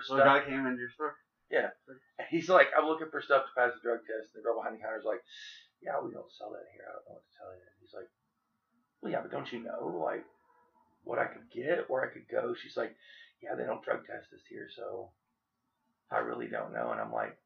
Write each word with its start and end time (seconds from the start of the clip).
for 0.00 0.06
So 0.06 0.14
stuff. 0.16 0.26
a 0.26 0.40
guy 0.40 0.40
came 0.48 0.66
into 0.66 0.80
your 0.80 0.90
store. 0.90 1.14
Yeah. 1.50 1.70
He's 2.30 2.48
like, 2.48 2.68
I'm 2.76 2.86
looking 2.86 3.08
for 3.10 3.20
stuff 3.20 3.44
to 3.46 3.52
pass 3.58 3.72
the 3.74 3.82
drug 3.82 4.00
test. 4.06 4.32
And 4.34 4.40
the 4.40 4.44
girl 4.44 4.56
behind 4.56 4.76
the 4.78 4.82
counter 4.82 4.98
is 4.98 5.04
like, 5.04 5.20
Yeah, 5.82 6.00
we 6.02 6.12
don't 6.12 6.30
sell 6.32 6.50
that 6.56 6.66
here. 6.72 6.84
I 6.88 6.92
don't 6.96 7.04
know 7.08 7.14
what 7.20 7.26
to 7.28 7.34
tell 7.36 7.52
you. 7.52 7.66
He's 7.80 7.92
like, 7.94 8.08
Well, 9.02 9.12
yeah, 9.12 9.20
but 9.22 9.30
don't 9.30 9.50
you 9.52 9.60
know 9.62 10.00
like 10.00 10.24
what 11.04 11.18
I 11.18 11.26
could 11.26 11.50
get, 11.52 11.88
where 11.90 12.04
I 12.04 12.12
could 12.12 12.28
go? 12.30 12.54
She's 12.54 12.76
like, 12.76 12.94
Yeah, 13.42 13.54
they 13.58 13.64
don't 13.64 13.82
drug 13.84 14.06
test 14.06 14.32
us 14.32 14.44
here, 14.48 14.68
so 14.74 15.10
I 16.10 16.18
really 16.18 16.46
don't 16.48 16.72
know. 16.72 16.92
And 16.92 17.00
I'm 17.00 17.12
like, 17.12 17.36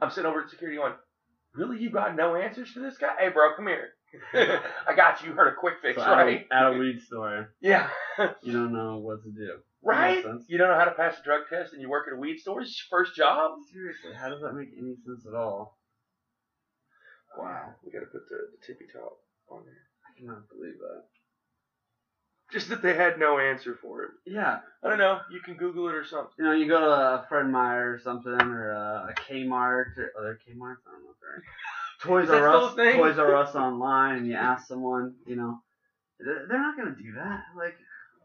I'm 0.00 0.10
sitting 0.10 0.28
over 0.28 0.42
at 0.42 0.50
security 0.50 0.78
going, 0.78 0.94
Really, 1.54 1.78
you 1.78 1.90
got 1.90 2.16
no 2.16 2.36
answers 2.36 2.72
to 2.74 2.80
this 2.80 2.98
guy? 2.98 3.14
Hey, 3.18 3.28
bro, 3.30 3.54
come 3.56 3.66
here. 3.66 3.88
I 4.88 4.94
got 4.94 5.22
you. 5.22 5.30
You 5.30 5.34
Heard 5.34 5.52
a 5.52 5.56
quick 5.56 5.74
fix, 5.82 5.96
So 5.98 6.04
at, 6.04 6.12
right? 6.12 6.46
a, 6.50 6.54
at 6.54 6.66
a 6.74 6.78
weed 6.78 7.00
store, 7.02 7.52
Yeah. 7.60 7.88
you 8.42 8.52
don't 8.52 8.72
know 8.72 8.96
what 8.98 9.22
to 9.24 9.30
do. 9.30 9.58
Right? 9.82 10.24
You 10.48 10.58
don't 10.58 10.68
know 10.68 10.78
how 10.78 10.84
to 10.84 10.92
pass 10.92 11.18
a 11.18 11.22
drug 11.22 11.42
test, 11.48 11.72
and 11.72 11.82
you 11.82 11.88
work 11.88 12.06
at 12.08 12.16
a 12.16 12.20
weed 12.20 12.38
store. 12.38 12.60
It's 12.62 12.82
your 12.90 12.98
first 12.98 13.16
job. 13.16 13.58
Seriously, 13.72 14.12
how 14.14 14.30
does 14.30 14.42
that 14.42 14.54
make 14.54 14.70
any 14.76 14.96
sense 15.04 15.26
at 15.26 15.34
all? 15.34 15.78
Wow, 17.36 17.74
we 17.84 17.92
got 17.92 18.00
to 18.00 18.06
put 18.06 18.28
the, 18.28 18.36
the 18.52 18.66
tippy 18.66 18.86
top 18.92 19.18
on 19.50 19.62
there. 19.64 19.82
I 20.08 20.18
cannot 20.18 20.48
believe 20.48 20.78
that. 20.78 21.04
Just 22.52 22.68
that 22.68 22.80
they 22.80 22.94
had 22.94 23.18
no 23.18 23.38
answer 23.38 23.76
for 23.82 24.04
it. 24.04 24.10
Yeah, 24.24 24.60
I 24.82 24.88
don't 24.88 24.98
know. 24.98 25.18
You 25.32 25.40
can 25.40 25.54
Google 25.54 25.88
it 25.88 25.94
or 25.94 26.04
something. 26.04 26.32
you 26.38 26.44
know, 26.44 26.52
you 26.52 26.68
go 26.68 26.80
to 26.80 26.86
a 26.86 27.26
Fred 27.28 27.48
Meyer 27.48 27.92
or 27.92 27.98
something, 27.98 28.32
or 28.32 28.70
a, 28.70 29.08
a 29.10 29.14
Kmart, 29.14 29.98
or 29.98 30.12
other 30.18 30.38
Kmart. 30.46 30.76
I 30.86 30.92
don't 30.92 31.04
know 31.04 31.10
if 31.10 31.20
they're 31.20 31.42
Toys 32.00 32.24
Is 32.24 32.30
that 32.30 32.42
R 32.42 32.50
still 32.50 32.64
Us, 32.66 32.72
a 32.72 32.76
thing? 32.76 32.96
Toys 32.96 33.18
R 33.18 33.34
Us 33.36 33.54
online, 33.56 34.18
and 34.18 34.26
you 34.28 34.34
ask 34.34 34.68
someone, 34.68 35.14
you 35.26 35.36
know, 35.36 35.58
they're 36.20 36.46
they're 36.48 36.60
not 36.60 36.76
gonna 36.76 36.94
do 36.96 37.12
that. 37.16 37.42
Like, 37.56 37.76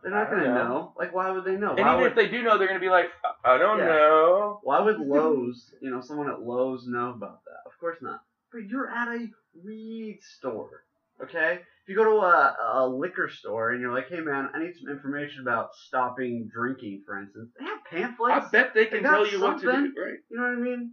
they're 0.04 0.12
not 0.12 0.30
gonna 0.30 0.48
know. 0.48 0.54
know. 0.56 0.94
Like, 0.98 1.14
why 1.14 1.30
would 1.32 1.46
they 1.46 1.56
know? 1.56 1.72
And 1.72 1.80
Why 1.80 1.92
even 1.92 2.02
would 2.04 2.12
if 2.12 2.16
they 2.16 2.28
do 2.28 2.42
know, 2.44 2.58
they're 2.58 2.68
going 2.68 2.80
to 2.80 2.86
be 2.86 2.90
like, 2.90 3.12
I 3.46 3.54
I 3.56 3.58
don't 3.58 3.78
Yeah. 3.80 3.86
know. 3.86 4.60
why 4.64 4.80
would 4.82 5.00
Lowe's, 5.00 5.74
you 5.82 5.90
know, 5.92 6.02
someone 6.02 6.30
at 6.30 6.42
Lowe's 6.42 6.88
know 6.88 7.10
about 7.12 7.44
that? 7.46 7.62
Of 7.66 7.78
course 7.80 7.98
not. 8.02 8.22
But 8.52 8.66
you're 8.68 8.90
at 8.90 9.08
a 9.08 9.28
weed 9.64 10.20
store, 10.38 10.84
okay? 11.24 11.60
If 11.84 11.90
you 11.90 11.96
go 11.96 12.04
to 12.04 12.18
a, 12.26 12.56
a 12.84 12.88
liquor 12.88 13.30
store 13.30 13.72
and 13.72 13.82
you're 13.82 13.94
like, 13.94 14.08
hey 14.10 14.20
man, 14.20 14.50
I 14.54 14.60
need 14.60 14.76
some 14.76 14.90
information 14.92 15.42
about 15.42 15.74
stopping 15.76 16.50
drinking, 16.54 17.04
for 17.06 17.20
instance, 17.20 17.50
they 17.58 17.66
have 17.66 17.84
pamphlets. 17.90 18.48
I 18.48 18.50
bet 18.52 18.74
they 18.74 18.86
can 18.86 19.02
got 19.04 19.12
tell 19.12 19.28
you 19.28 19.40
what 19.42 19.60
to 19.60 19.66
something. 19.66 19.94
do, 19.96 20.02
right? 20.02 20.20
You 20.30 20.38
know 20.38 20.44
what 20.44 20.52
I 20.52 20.56
mean? 20.62 20.92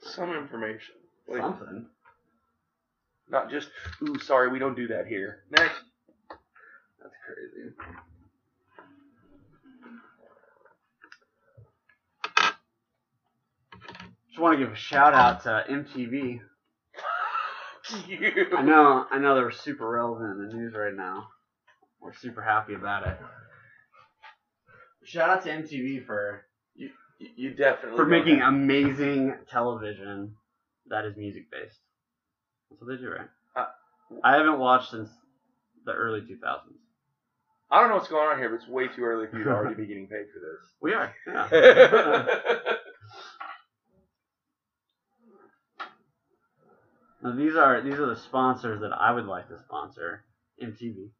Some 0.00 0.30
information. 0.34 0.94
Like, 1.28 1.42
Something. 1.42 1.86
not 3.28 3.50
just, 3.50 3.68
ooh, 4.02 4.18
sorry, 4.18 4.48
we 4.48 4.58
don't 4.58 4.74
do 4.76 4.88
that 4.88 5.06
here. 5.06 5.42
Next. 5.50 5.82
That's 7.08 7.16
crazy. 7.24 7.74
Just 14.28 14.38
want 14.38 14.58
to 14.58 14.64
give 14.64 14.72
a 14.72 14.76
shout 14.76 15.14
out 15.14 15.42
to 15.44 15.64
MTV. 15.70 16.40
I 18.56 18.62
know, 18.62 19.06
I 19.10 19.18
know 19.18 19.34
they're 19.34 19.50
super 19.50 19.88
relevant 19.88 20.38
in 20.38 20.48
the 20.48 20.54
news 20.54 20.74
right 20.74 20.94
now. 20.94 21.28
We're 22.00 22.14
super 22.14 22.42
happy 22.42 22.74
about 22.74 23.06
it. 23.06 23.16
Shout 25.04 25.30
out 25.30 25.42
to 25.44 25.50
MTV 25.50 26.04
for 26.04 26.44
You, 26.76 26.90
you 27.18 27.54
definitely 27.54 27.96
for 27.96 28.04
making 28.04 28.42
amazing 28.42 29.34
television 29.50 30.34
that 30.88 31.06
is 31.06 31.16
music 31.16 31.50
based. 31.50 31.78
That's 32.70 32.82
what 32.82 32.88
they 32.90 32.96
do, 33.02 33.10
right? 33.10 33.28
Uh, 33.56 33.66
I 34.22 34.36
haven't 34.36 34.58
watched 34.58 34.90
since 34.90 35.08
the 35.84 35.92
early 35.92 36.20
2000s. 36.20 36.58
I 37.70 37.80
don't 37.80 37.90
know 37.90 37.96
what's 37.96 38.08
going 38.08 38.28
on 38.28 38.38
here, 38.38 38.48
but 38.48 38.56
it's 38.56 38.68
way 38.68 38.88
too 38.88 39.02
early 39.02 39.26
for 39.26 39.38
you 39.38 39.44
to 39.44 39.50
already 39.50 39.74
be 39.74 39.86
getting 39.86 40.06
paid 40.06 40.26
for 40.32 40.40
this. 40.40 40.72
We 40.80 40.94
are. 40.94 41.12
Yeah. 41.26 42.26
Now, 47.22 47.32
these 47.34 47.56
are 47.56 47.80
these 47.80 47.94
are 47.94 48.06
the 48.06 48.16
sponsors 48.16 48.80
that 48.80 48.92
I 48.92 49.10
would 49.12 49.26
like 49.26 49.48
to 49.48 49.58
sponsor 49.58 50.24
MTV. 50.62 51.10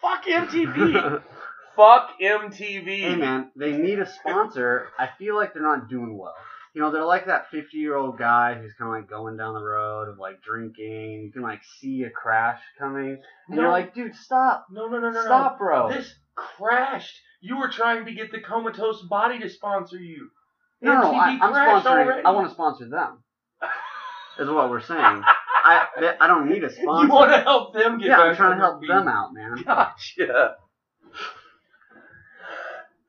Fuck 0.00 0.24
MTV. 0.26 1.22
Fuck 1.76 2.10
MTV. 2.20 2.84
hey 2.84 3.16
man, 3.16 3.50
they 3.56 3.72
need 3.72 3.98
a 3.98 4.06
sponsor. 4.06 4.88
I 4.98 5.08
feel 5.18 5.34
like 5.34 5.54
they're 5.54 5.62
not 5.62 5.88
doing 5.88 6.16
well. 6.16 6.34
You 6.74 6.80
know, 6.80 6.90
they're 6.90 7.04
like 7.04 7.26
that 7.26 7.50
50 7.50 7.76
year 7.76 7.96
old 7.96 8.16
guy 8.18 8.54
who's 8.54 8.72
kind 8.74 8.88
of 8.88 8.96
like 8.98 9.10
going 9.10 9.36
down 9.36 9.52
the 9.54 9.62
road 9.62 10.08
of 10.08 10.18
like 10.18 10.40
drinking. 10.42 11.22
You 11.24 11.30
can 11.32 11.42
like 11.42 11.60
see 11.80 12.04
a 12.04 12.10
crash 12.10 12.60
coming, 12.78 13.18
and 13.48 13.56
No. 13.56 13.62
you're 13.62 13.70
like, 13.70 13.94
dude, 13.94 14.14
stop, 14.14 14.66
No, 14.70 14.88
no, 14.88 14.98
no, 14.98 15.10
no, 15.10 15.22
stop, 15.22 15.52
no. 15.52 15.58
bro. 15.58 15.88
This 15.92 16.14
crashed. 16.34 17.20
You 17.42 17.58
were 17.58 17.68
trying 17.68 18.06
to 18.06 18.12
get 18.14 18.30
the 18.32 18.40
comatose 18.40 19.02
body 19.02 19.38
to 19.40 19.48
sponsor 19.50 19.98
you. 19.98 20.30
no, 20.80 20.94
no, 21.00 21.12
I, 21.14 21.38
I'm 21.42 21.52
sponsoring. 21.52 21.86
already. 21.86 22.24
I 22.24 22.30
want 22.30 22.48
to 22.48 22.54
sponsor 22.54 22.88
them. 22.88 23.22
Is 24.38 24.48
what 24.48 24.70
we're 24.70 24.80
saying. 24.80 24.98
I 25.64 25.86
they- 26.00 26.16
I 26.18 26.26
don't 26.26 26.48
need 26.48 26.64
a 26.64 26.70
sponsor. 26.74 27.06
You 27.06 27.12
want 27.12 27.32
to 27.32 27.38
help 27.40 27.74
them 27.74 27.98
get 27.98 28.06
yeah, 28.08 28.16
back 28.16 28.26
I'm 28.30 28.36
trying 28.36 28.58
to 28.58 28.64
help 28.64 28.80
feet. 28.80 28.88
them 28.88 29.08
out, 29.08 29.34
man. 29.34 29.62
Gotcha. 29.62 30.56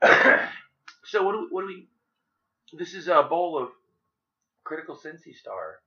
so 1.05 1.23
what 1.23 1.31
do 1.31 1.47
what 1.49 1.61
do 1.61 1.67
we? 1.67 1.87
This 2.75 2.95
is 2.95 3.07
a 3.07 3.21
bowl 3.21 3.61
of 3.61 3.69
critical 4.63 4.95
Sensi 4.95 5.31
Star 5.31 5.81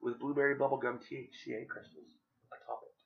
with 0.00 0.18
blueberry 0.18 0.56
bubblegum 0.56 0.98
THCA 0.98 1.68
crystals 1.68 2.08
atop 2.48 2.80
it. 2.82 2.96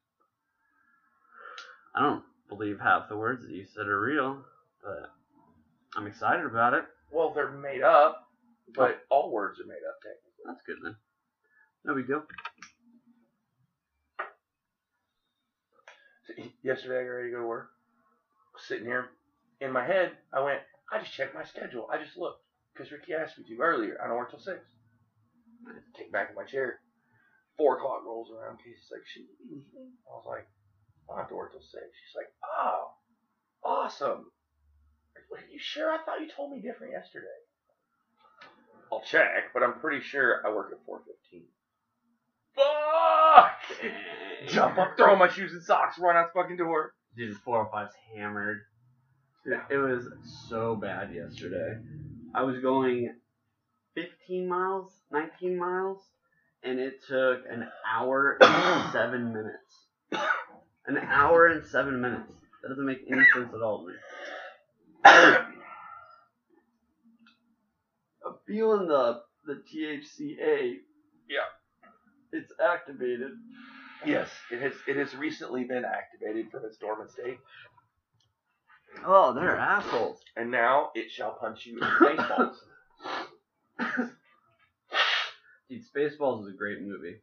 I 1.95 2.03
don't 2.03 2.23
believe 2.49 2.81
half 2.81 3.11
the 3.11 3.17
words 3.17 3.43
that 3.43 3.55
you 3.55 3.67
said 3.67 3.89
are 3.89 4.01
real, 4.01 4.43
but 4.83 5.11
I'm 5.95 6.07
excited 6.07 6.47
about 6.47 6.73
it. 6.73 6.85
Well, 7.13 7.35
they're 7.35 7.51
made 7.51 7.83
up, 7.83 8.27
but 8.75 9.03
oh. 9.11 9.15
all 9.15 9.31
words 9.31 9.61
are 9.61 9.67
made 9.67 9.85
up 9.87 10.01
technically. 10.01 10.45
That's 10.47 10.63
good 10.67 10.77
then. 10.83 10.97
No 11.85 11.95
big 11.95 12.07
deal. 12.07 12.23
So, 16.27 16.43
Yesterday, 16.63 17.01
I 17.01 17.05
got 17.05 17.11
ready 17.11 17.29
to 17.29 17.37
go 17.37 17.43
to 17.43 17.47
work. 17.47 17.69
Sitting 18.67 18.87
here, 18.87 19.11
in 19.61 19.73
my 19.73 19.85
head, 19.85 20.13
I 20.33 20.41
went. 20.41 20.61
I 20.91 21.01
just 21.01 21.13
checked 21.13 21.35
my 21.35 21.45
schedule. 21.45 21.87
I 21.93 22.03
just 22.03 22.17
looked 22.17 22.46
because 22.77 22.93
Ricky 22.93 23.15
asked 23.15 23.39
me 23.39 23.45
to 23.49 23.63
earlier. 23.63 23.99
I 24.03 24.07
don't 24.07 24.17
work 24.17 24.31
till 24.31 24.39
six. 24.39 24.61
I 25.67 25.73
kick 25.97 26.13
back 26.13 26.31
in 26.31 26.37
my 26.37 26.45
chair. 26.45 26.81
Four 27.57 27.79
o'clock 27.79 28.05
rolls 28.05 28.29
around. 28.31 28.59
Casey's 28.59 28.91
like, 28.93 29.07
"Should 29.07 29.23
we 29.23 29.47
be 29.49 29.55
leaving?" 29.57 29.93
I 30.07 30.13
was 30.13 30.27
like, 30.27 30.47
"I 31.09 31.13
don't 31.13 31.19
have 31.19 31.29
to 31.29 31.35
work 31.35 31.53
till 31.53 31.63
six. 31.63 31.85
She's 31.85 32.15
like, 32.15 32.33
"Oh, 32.45 32.93
awesome." 33.65 34.31
Are 35.33 35.41
you 35.51 35.59
sure? 35.59 35.91
I 35.91 35.99
thought 36.05 36.21
you 36.21 36.29
told 36.29 36.53
me 36.53 36.61
different 36.61 36.93
yesterday. 36.93 37.27
I'll 38.93 39.03
check, 39.03 39.53
but 39.53 39.63
I'm 39.63 39.81
pretty 39.81 40.01
sure 40.01 40.47
I 40.47 40.51
work 40.51 40.71
at 40.73 40.85
four 40.85 41.01
fifteen. 41.01 41.47
Fuck! 42.55 43.59
Jump 44.49 44.79
up, 44.79 44.97
throw 44.97 45.17
my 45.17 45.29
shoes 45.29 45.53
and 45.53 45.63
socks, 45.63 45.99
run 45.99 46.17
out 46.17 46.33
the 46.33 46.41
fucking 46.41 46.57
door. 46.57 46.95
Dude, 47.17 47.37
405's 47.47 47.93
hammered. 48.15 48.61
Dude, 49.45 49.61
it 49.71 49.77
was 49.77 50.09
so 50.49 50.77
bad 50.77 51.13
yesterday. 51.13 51.79
I 52.37 52.43
was 52.43 52.59
going 52.59 53.15
15 53.95 54.47
miles, 54.47 54.93
19 55.11 55.59
miles, 55.59 56.03
and 56.63 56.79
it 56.79 57.03
took 57.09 57.41
an 57.51 57.67
hour 57.91 58.37
and 58.39 58.93
seven 58.93 59.33
minutes. 59.33 59.87
An 60.87 60.99
hour 60.99 61.47
and 61.47 61.67
seven 61.67 61.99
minutes. 62.03 62.31
That 62.63 62.69
doesn't 62.69 62.85
make 62.85 62.99
any 63.11 63.25
sense 63.33 63.49
at 63.55 63.63
all 63.63 63.87
to 63.87 63.89
me. 63.89 63.95
I'm 68.27 68.35
feeling 68.47 68.87
the 68.87 69.23
the 69.47 69.63
THCA. 69.73 70.75
Yeah. 71.31 71.39
It's 72.33 72.53
activated. 72.63 73.31
yes, 74.05 74.29
it 74.51 74.61
has. 74.61 74.75
It 74.87 74.97
has 74.97 75.15
recently 75.15 75.65
been 75.65 75.85
activated 75.87 76.51
from 76.51 76.67
its 76.67 76.77
dormant 76.77 77.11
state, 77.13 77.39
Oh, 79.05 79.33
they're 79.35 79.57
assholes. 79.57 80.21
and 80.37 80.51
now 80.51 80.91
it 80.95 81.11
shall 81.11 81.33
punch 81.33 81.67
you 81.67 81.75
in 81.75 81.81
the 81.81 82.17
baseballs. 82.17 82.63
Dude, 85.69 85.83
Spaceballs 85.95 86.43
is 86.43 86.49
a 86.55 86.57
great 86.57 86.81
movie. 86.81 87.17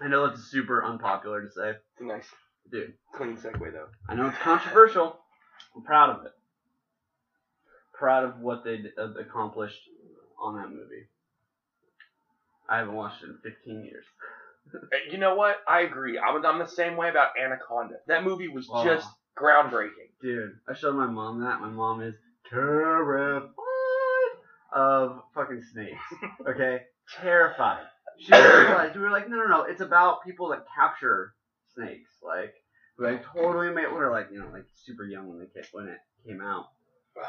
I 0.00 0.08
know 0.08 0.26
it's 0.26 0.42
super 0.44 0.84
unpopular 0.84 1.42
to 1.42 1.50
say. 1.50 1.70
It's 1.70 2.00
a 2.00 2.04
nice, 2.04 2.28
Dude, 2.70 2.92
clean 3.14 3.36
segue 3.36 3.72
though. 3.72 3.88
I 4.08 4.14
know 4.14 4.26
it's 4.28 4.38
controversial. 4.38 5.18
I'm 5.74 5.82
proud 5.82 6.10
of 6.10 6.24
it. 6.26 6.32
Proud 7.94 8.24
of 8.24 8.40
what 8.40 8.62
they 8.62 8.76
d- 8.78 8.90
uh, 8.98 9.14
accomplished 9.18 9.80
on 10.38 10.56
that 10.56 10.68
movie. 10.68 11.06
I 12.68 12.78
haven't 12.78 12.94
watched 12.94 13.22
it 13.22 13.30
in 13.30 13.38
15 13.42 13.84
years. 13.84 14.04
You 15.10 15.18
know 15.18 15.34
what? 15.34 15.56
I 15.68 15.80
agree. 15.82 16.18
I'm, 16.18 16.44
I'm 16.44 16.58
the 16.58 16.66
same 16.66 16.96
way 16.96 17.08
about 17.08 17.30
Anaconda. 17.42 17.96
That 18.08 18.24
movie 18.24 18.48
was 18.48 18.68
Oh. 18.70 18.84
just 18.84 19.08
groundbreaking. 19.38 20.10
Dude, 20.20 20.58
I 20.68 20.74
showed 20.74 20.94
my 20.96 21.06
mom 21.06 21.40
that. 21.40 21.60
My 21.60 21.68
mom 21.68 22.02
is 22.02 22.14
terrified 22.50 23.42
of 24.72 25.22
fucking 25.34 25.62
snakes. 25.72 26.00
Okay? 26.48 26.82
terrified. 27.20 27.84
She 28.18 28.32
didn't. 28.32 28.94
We 28.96 29.00
were 29.00 29.10
like, 29.10 29.28
no, 29.28 29.36
no, 29.36 29.46
no. 29.46 29.62
It's 29.62 29.80
about 29.80 30.24
people 30.24 30.48
that 30.48 30.64
capture 30.74 31.34
snakes. 31.74 32.10
Like, 32.22 32.54
like 32.98 33.24
totally 33.32 33.70
made. 33.70 33.86
We 33.88 33.94
were 33.94 34.10
like, 34.10 34.28
you 34.32 34.40
know, 34.40 34.48
like 34.52 34.64
super 34.74 35.04
young 35.04 35.28
when 35.28 35.38
they 35.38 35.62
when 35.72 35.88
it 35.88 35.98
came 36.26 36.40
out. 36.40 36.66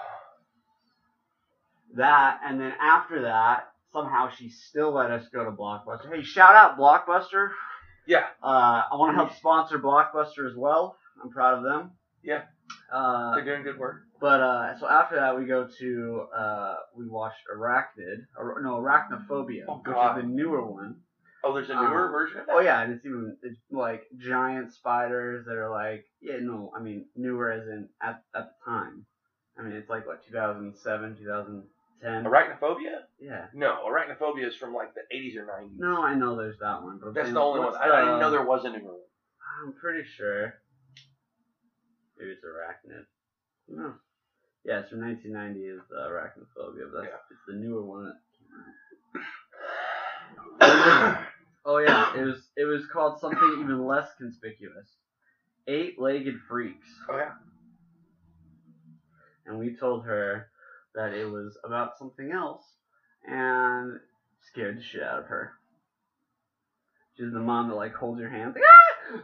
That, 1.95 2.41
and 2.43 2.59
then 2.59 2.73
after 2.81 3.21
that, 3.23 3.71
somehow 3.93 4.29
she 4.29 4.49
still 4.49 4.91
let 4.93 5.11
us 5.11 5.27
go 5.33 5.43
to 5.45 5.51
Blockbuster. 5.51 6.13
Hey, 6.13 6.23
shout 6.23 6.55
out 6.55 6.77
Blockbuster. 6.77 7.49
Yeah. 8.05 8.25
Uh, 8.43 8.83
I 8.91 8.95
want 8.95 9.11
to 9.13 9.15
help 9.17 9.35
sponsor 9.35 9.79
Blockbuster 9.79 10.49
as 10.49 10.55
well. 10.55 10.97
I'm 11.23 11.29
proud 11.29 11.57
of 11.57 11.63
them. 11.63 11.91
Yeah. 12.23 12.41
Uh, 12.91 13.35
They're 13.35 13.45
doing 13.45 13.63
good 13.63 13.77
work. 13.79 14.03
but 14.19 14.41
uh, 14.41 14.77
so 14.79 14.87
after 14.87 15.15
that, 15.15 15.37
we 15.37 15.45
go 15.45 15.67
to 15.79 16.25
uh, 16.35 16.75
we 16.95 17.07
watched 17.07 17.39
Arachnid, 17.53 18.25
or, 18.37 18.61
no 18.61 18.75
Arachnophobia, 18.81 19.63
Oh, 19.67 19.81
which 19.85 19.95
is 19.95 20.23
the 20.23 20.27
newer 20.27 20.65
one. 20.65 20.97
Oh, 21.43 21.53
there's 21.53 21.69
a 21.69 21.75
newer 21.75 22.07
Um, 22.07 22.11
version 22.11 22.39
of 22.41 22.45
that. 22.47 22.53
Oh 22.55 22.59
yeah, 22.59 22.81
and 22.81 22.93
it's 22.93 23.05
even 23.05 23.37
it's 23.43 23.59
like 23.71 24.03
giant 24.17 24.73
spiders 24.73 25.45
that 25.45 25.55
are 25.55 25.69
like 25.69 26.05
yeah 26.21 26.37
no 26.41 26.71
I 26.75 26.81
mean 26.81 27.05
newer 27.15 27.51
as 27.51 27.67
in 27.67 27.87
at 28.01 28.21
at 28.35 28.49
the 28.49 28.65
time. 28.65 29.05
I 29.57 29.61
mean 29.63 29.73
it's 29.73 29.89
like 29.89 30.05
what 30.05 30.25
2007 30.27 31.63
2010. 32.01 32.23
Arachnophobia? 32.31 32.99
Yeah. 33.19 33.45
No, 33.53 33.79
Arachnophobia 33.87 34.47
is 34.47 34.55
from 34.55 34.73
like 34.73 34.93
the 34.93 35.01
80s 35.15 35.35
or 35.37 35.45
90s. 35.45 35.77
No, 35.77 36.01
I 36.03 36.13
know 36.15 36.35
there's 36.35 36.57
that 36.59 36.83
one, 36.83 36.99
but 37.03 37.13
That's 37.13 37.31
the 37.31 37.39
only 37.39 37.59
one. 37.59 37.69
what's 37.71 37.77
I, 37.77 37.89
I 37.89 37.99
didn't 38.01 38.13
the- 38.13 38.19
know 38.19 38.31
there 38.31 38.45
was 38.45 38.65
a 38.65 38.69
newer 38.69 38.81
one. 38.83 39.01
I'm 39.65 39.73
pretty 39.73 40.03
sure. 40.07 40.53
Maybe 42.19 42.31
it's 42.31 42.43
arachnid. 42.43 43.05
No. 43.69 43.93
Yeah, 44.65 44.79
it's 44.79 44.89
from 44.89 45.01
1990. 45.01 45.59
Is 45.67 45.81
the 45.89 45.95
arachnophobia, 45.95 46.91
but 46.91 47.01
that's, 47.01 47.07
Yeah. 47.13 47.31
it's 47.31 47.45
the 47.47 47.53
newer 47.55 47.83
one. 47.83 48.13
That 50.59 50.67
came 50.71 50.71
out. 50.91 51.23
Oh 51.69 51.79
yeah, 51.79 52.15
it 52.17 52.23
was 52.23 52.47
it 52.55 52.63
was 52.63 52.85
called 52.85 53.19
something 53.19 53.57
even 53.61 53.85
less 53.85 54.07
conspicuous. 54.17 54.87
Eight-legged 55.67 56.35
freaks, 56.47 56.87
oh 57.09 57.17
yeah. 57.17 57.31
and 59.45 59.59
we 59.59 59.75
told 59.75 60.05
her 60.05 60.47
that 60.97 61.13
it 61.13 61.29
was 61.29 61.57
about 61.63 61.97
something 61.97 62.31
else, 62.31 62.73
and 63.23 63.99
scared 64.41 64.77
the 64.77 64.81
shit 64.81 65.03
out 65.03 65.19
of 65.19 65.25
her. 65.25 65.53
She's 67.15 67.31
the 67.31 67.39
mom 67.39 67.69
that 67.69 67.75
like 67.75 67.93
holds 67.93 68.19
your 68.19 68.31
hands, 68.31 68.55
like, 68.55 68.63
ah! 68.65 69.21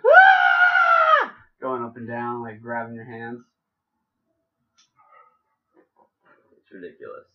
Ah! 1.23 1.33
going 1.59 1.83
up 1.83 1.97
and 1.97 2.07
down, 2.07 2.43
like 2.43 2.61
grabbing 2.61 2.93
your 2.93 3.05
hands. 3.05 3.41
It's 6.57 6.71
ridiculous. 6.71 7.25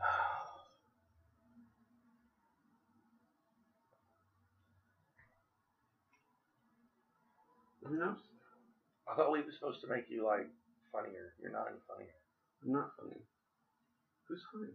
Who 7.84 7.98
knows? 7.98 8.18
I 9.08 9.14
thought 9.14 9.30
we 9.30 9.42
were 9.42 9.52
supposed 9.52 9.80
to 9.82 9.86
make 9.86 10.10
you 10.10 10.26
like 10.26 10.48
funnier. 10.90 11.34
You're 11.40 11.52
not 11.52 11.68
any 11.70 11.78
funnier. 11.86 12.10
I'm 12.64 12.72
not 12.72 12.90
funny. 12.98 13.16
Who's 14.28 14.42
funny? 14.52 14.72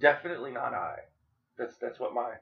Definitely 0.00 0.52
not 0.52 0.74
I. 0.74 0.96
That's 1.58 1.76
that's 1.76 1.98
what 2.00 2.14
my 2.14 2.32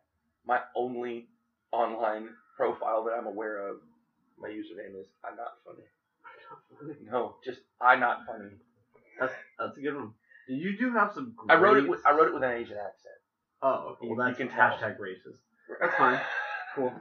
my 0.46 0.60
only 0.76 1.28
online 1.72 2.28
profile 2.56 3.04
that 3.04 3.12
I'm 3.12 3.26
aware 3.26 3.68
of. 3.68 3.76
My 4.38 4.48
username 4.48 4.98
is 5.00 5.06
I'm 5.24 5.36
not 5.36 5.52
funny. 5.64 5.84
I'm 6.24 6.88
not 6.88 6.96
funny. 6.98 7.10
No, 7.10 7.36
just 7.44 7.60
I 7.80 7.96
not 7.96 8.20
funny. 8.26 8.50
That's 9.18 9.34
that's 9.58 9.76
a 9.76 9.80
good 9.80 9.94
one. 9.94 10.12
You 10.48 10.76
do 10.78 10.92
have 10.94 11.12
some. 11.12 11.34
I 11.48 11.56
wrote 11.56 11.76
it. 11.78 11.88
With, 11.88 12.00
I 12.06 12.12
wrote 12.12 12.28
it 12.28 12.34
with 12.34 12.42
an 12.42 12.52
Asian 12.52 12.76
accent. 12.78 13.14
Oh, 13.62 13.90
okay. 13.92 14.06
You- 14.06 14.16
Well, 14.16 14.26
you 14.28 14.34
that's 14.34 14.38
can 14.38 14.48
tell. 14.48 14.70
hashtag 14.70 14.98
racist. 14.98 15.38
That's 15.80 15.94
fine. 15.96 16.20
Cool. 16.76 16.92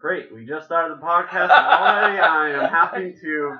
Great. 0.00 0.32
We 0.34 0.46
just 0.46 0.64
started 0.66 0.96
the 0.96 1.02
podcast, 1.02 1.50
and 1.50 1.66
already 1.66 2.18
I 2.18 2.50
am 2.52 2.70
having 2.70 3.14
to 3.20 3.56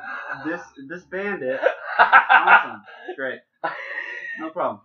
this 0.47 0.61
this 0.89 1.03
bandit. 1.05 1.61
Awesome. 1.99 2.83
Great. 3.15 3.41
No 4.39 4.49
problem. 4.51 4.81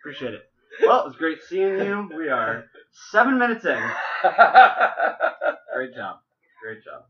Appreciate 0.00 0.32
it. 0.32 0.42
Well, 0.84 1.00
it 1.00 1.06
was 1.06 1.16
great 1.16 1.42
seeing 1.46 1.78
you. 1.78 2.10
We 2.16 2.30
are 2.30 2.64
seven 3.10 3.38
minutes 3.38 3.66
in. 3.66 3.78
Great 5.74 5.94
job. 5.94 6.20
Great 6.62 6.82
job. 6.82 7.04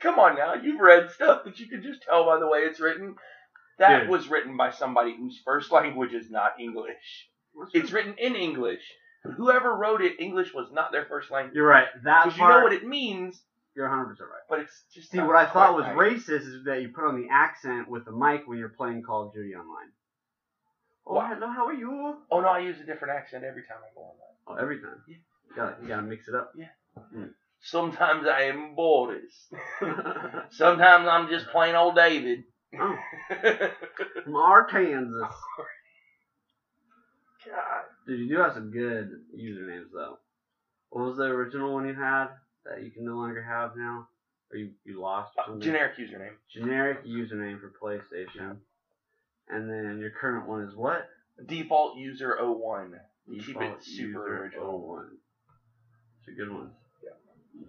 Come 0.00 0.18
on 0.18 0.36
now, 0.36 0.54
you've 0.54 0.80
read 0.80 1.10
stuff 1.10 1.44
that 1.44 1.58
you 1.58 1.66
can 1.66 1.82
just 1.82 2.02
tell 2.02 2.24
by 2.24 2.38
the 2.38 2.46
way 2.46 2.60
it's 2.60 2.80
written. 2.80 3.16
That 3.78 4.02
Dude. 4.02 4.10
was 4.10 4.28
written 4.28 4.56
by 4.56 4.70
somebody 4.70 5.14
whose 5.16 5.40
first 5.44 5.72
language 5.72 6.14
is 6.14 6.30
not 6.30 6.60
English. 6.60 7.28
It's 7.72 7.92
written 7.92 8.14
in 8.18 8.34
English. 8.34 8.82
Whoever 9.36 9.74
wrote 9.74 10.02
it, 10.02 10.20
English 10.20 10.52
was 10.54 10.70
not 10.72 10.92
their 10.92 11.06
first 11.06 11.30
language. 11.30 11.54
You're 11.54 11.66
right. 11.66 11.86
That 12.04 12.24
Because 12.24 12.36
you 12.38 12.42
part. 12.44 12.56
know 12.58 12.62
what 12.64 12.72
it 12.74 12.86
means, 12.86 13.40
you're 13.74 13.88
100 13.88 14.04
percent 14.10 14.28
right. 14.30 14.42
but 14.48 14.60
it's 14.60 14.84
just 14.92 15.10
See, 15.10 15.16
not 15.18 15.26
what 15.26 15.36
I 15.36 15.46
thought 15.46 15.74
was 15.74 15.84
quite 15.84 15.96
right. 15.96 16.12
racist 16.12 16.46
is 16.46 16.64
that 16.66 16.82
you 16.82 16.90
put 16.90 17.04
on 17.04 17.20
the 17.20 17.28
accent 17.30 17.88
with 17.88 18.04
the 18.04 18.12
mic 18.12 18.46
when 18.46 18.58
you're 18.58 18.68
playing 18.68 19.02
Call 19.02 19.26
of 19.28 19.32
Duty 19.34 19.54
online. 19.54 19.90
Oh, 21.06 21.14
Wow. 21.14 21.28
hello, 21.34 21.48
how 21.48 21.66
are 21.66 21.72
you? 21.74 22.16
Oh 22.30 22.40
no, 22.40 22.48
I 22.48 22.60
use 22.60 22.78
a 22.80 22.84
different 22.84 23.14
accent 23.14 23.44
every 23.44 23.62
time 23.62 23.78
I 23.82 23.94
go 23.94 24.02
on 24.02 24.16
that. 24.18 24.34
Oh, 24.46 24.62
every 24.62 24.80
time. 24.80 25.02
Yeah. 25.08 25.16
You 25.48 25.56
gotta, 25.56 25.76
you 25.82 25.88
gotta 25.88 26.02
mix 26.02 26.28
it 26.28 26.34
up. 26.34 26.52
Yeah. 26.56 26.68
Hmm. 27.12 27.24
Sometimes 27.60 28.26
I 28.28 28.42
am 28.42 28.74
Boris. 28.74 29.48
Sometimes 30.50 31.08
I'm 31.08 31.28
just 31.28 31.48
plain 31.48 31.74
old 31.74 31.94
David. 31.96 32.44
oh, 32.78 32.96
from 34.24 34.36
Arkansas. 34.36 35.30
God. 37.46 37.83
Dude, 38.06 38.20
you 38.20 38.28
do 38.28 38.40
have 38.42 38.54
some 38.54 38.70
good 38.70 39.10
usernames 39.36 39.90
though. 39.92 40.18
What 40.90 41.06
was 41.06 41.16
the 41.16 41.24
original 41.24 41.72
one 41.72 41.86
you 41.86 41.94
had 41.94 42.28
that 42.64 42.82
you 42.82 42.90
can 42.90 43.04
no 43.04 43.16
longer 43.16 43.42
have 43.42 43.76
now? 43.76 44.08
Or 44.52 44.58
you, 44.58 44.72
you 44.84 45.00
lost 45.00 45.32
or 45.48 45.54
Uh, 45.54 45.58
generic 45.58 45.96
username. 45.96 46.34
Generic 46.50 47.04
username 47.04 47.58
for 47.60 47.72
PlayStation. 47.82 48.58
And 49.48 49.68
then 49.68 49.98
your 49.98 50.10
current 50.10 50.46
one 50.46 50.62
is 50.62 50.74
what? 50.74 51.08
Default 51.46 51.96
user 51.96 52.36
01. 52.40 52.94
Keep 53.28 53.40
it 53.40 53.46
Default 53.46 53.82
super 53.84 54.06
user 54.06 54.42
original. 54.42 54.86
01. 54.88 55.10
It's 56.20 56.28
a 56.28 56.32
good 56.32 56.52
one. 56.52 56.70
Yeah. 57.02 57.10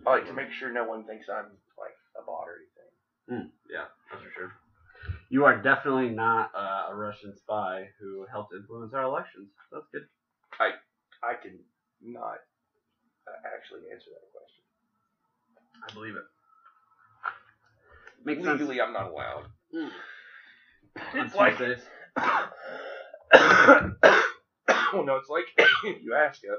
I 0.06 0.10
like 0.16 0.28
to 0.28 0.34
make 0.34 0.52
sure 0.52 0.72
no 0.72 0.84
one 0.84 1.06
thinks 1.06 1.28
I'm 1.30 1.46
like 1.78 1.96
a 2.20 2.26
bot 2.26 2.46
or 2.48 2.58
anything. 2.60 3.46
Mm, 3.48 3.50
yeah, 3.72 3.86
that's 4.12 4.24
for 4.24 4.30
sure. 4.32 4.52
You 5.30 5.46
are 5.46 5.58
definitely 5.62 6.10
not 6.10 6.52
uh, 6.56 6.88
a 6.92 6.96
Russian 6.96 7.36
spy 7.36 7.90
who 8.00 8.26
helped 8.32 8.54
influence 8.54 8.94
our 8.94 9.04
elections. 9.04 9.50
That's 9.72 9.86
good. 9.92 10.06
I 10.60 10.72
I 11.24 11.34
can 11.42 11.60
not 12.02 12.40
uh, 13.28 13.40
actually 13.56 13.82
answer 13.92 14.12
that 14.12 14.32
question. 14.32 14.64
I 15.88 15.94
believe 15.94 16.16
it. 16.16 16.24
Makes 18.26 18.42
Legally, 18.44 18.82
I'm 18.82 18.94
not 18.94 19.12
allowed. 19.12 19.46
sense. 19.72 19.92
It's 21.14 21.36
like 21.36 21.58
Tuesdays. 21.58 21.84
well, 22.16 22.34
no, 25.06 25.18
it's 25.18 25.30
like 25.30 25.46
if 25.84 26.02
you 26.04 26.16
ask 26.16 26.42
a 26.44 26.58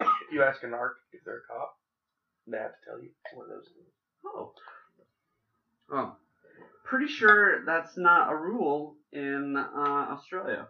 if 0.00 0.08
you 0.32 0.42
ask 0.42 0.62
a 0.62 0.66
narc 0.66 0.90
if 1.12 1.24
they're 1.24 1.38
a 1.38 1.52
cop, 1.52 1.76
they 2.46 2.58
have 2.58 2.70
to 2.70 2.76
tell 2.86 3.00
you 3.00 3.10
it's 3.24 3.34
one 3.34 3.46
of 3.46 3.50
those 3.50 3.68
things. 3.74 3.88
Oh. 4.26 4.52
Oh. 5.92 6.16
Pretty 6.84 7.06
sure 7.06 7.64
that's 7.64 7.96
not 7.96 8.32
a 8.32 8.36
rule 8.36 8.96
in 9.12 9.56
uh, 9.56 10.06
Australia. 10.12 10.68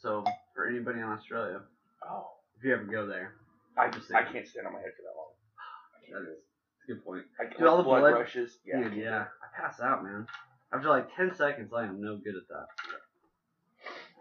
So, 0.00 0.24
for 0.54 0.66
anybody 0.68 1.00
in 1.00 1.04
Australia, 1.04 1.60
Oh, 2.08 2.28
if 2.56 2.64
you 2.64 2.72
ever 2.72 2.84
go 2.84 3.06
there, 3.06 3.34
I 3.76 3.90
Just 3.90 4.12
I 4.14 4.22
can't 4.22 4.46
stand 4.46 4.66
on 4.66 4.72
my 4.72 4.80
head 4.80 4.92
for 4.96 5.02
that 5.02 5.16
long. 5.16 6.24
That 6.24 6.30
is 6.32 6.38
a 6.84 6.86
good 6.86 7.04
point. 7.04 7.24
I 7.40 7.44
Dude, 7.52 7.66
all 7.66 7.76
the 7.78 7.82
blood, 7.82 8.00
blood- 8.00 8.12
rushes. 8.14 8.58
Yeah, 8.64 8.78
I 8.78 8.82
Dude, 8.84 8.94
yeah. 8.94 9.26
I 9.42 9.60
pass 9.60 9.80
out, 9.80 10.04
man. 10.04 10.26
After 10.72 10.88
like 10.88 11.14
10 11.16 11.34
seconds, 11.34 11.72
I 11.72 11.84
am 11.84 12.00
no 12.00 12.16
good 12.16 12.34
at 12.36 12.48
that. 12.48 12.66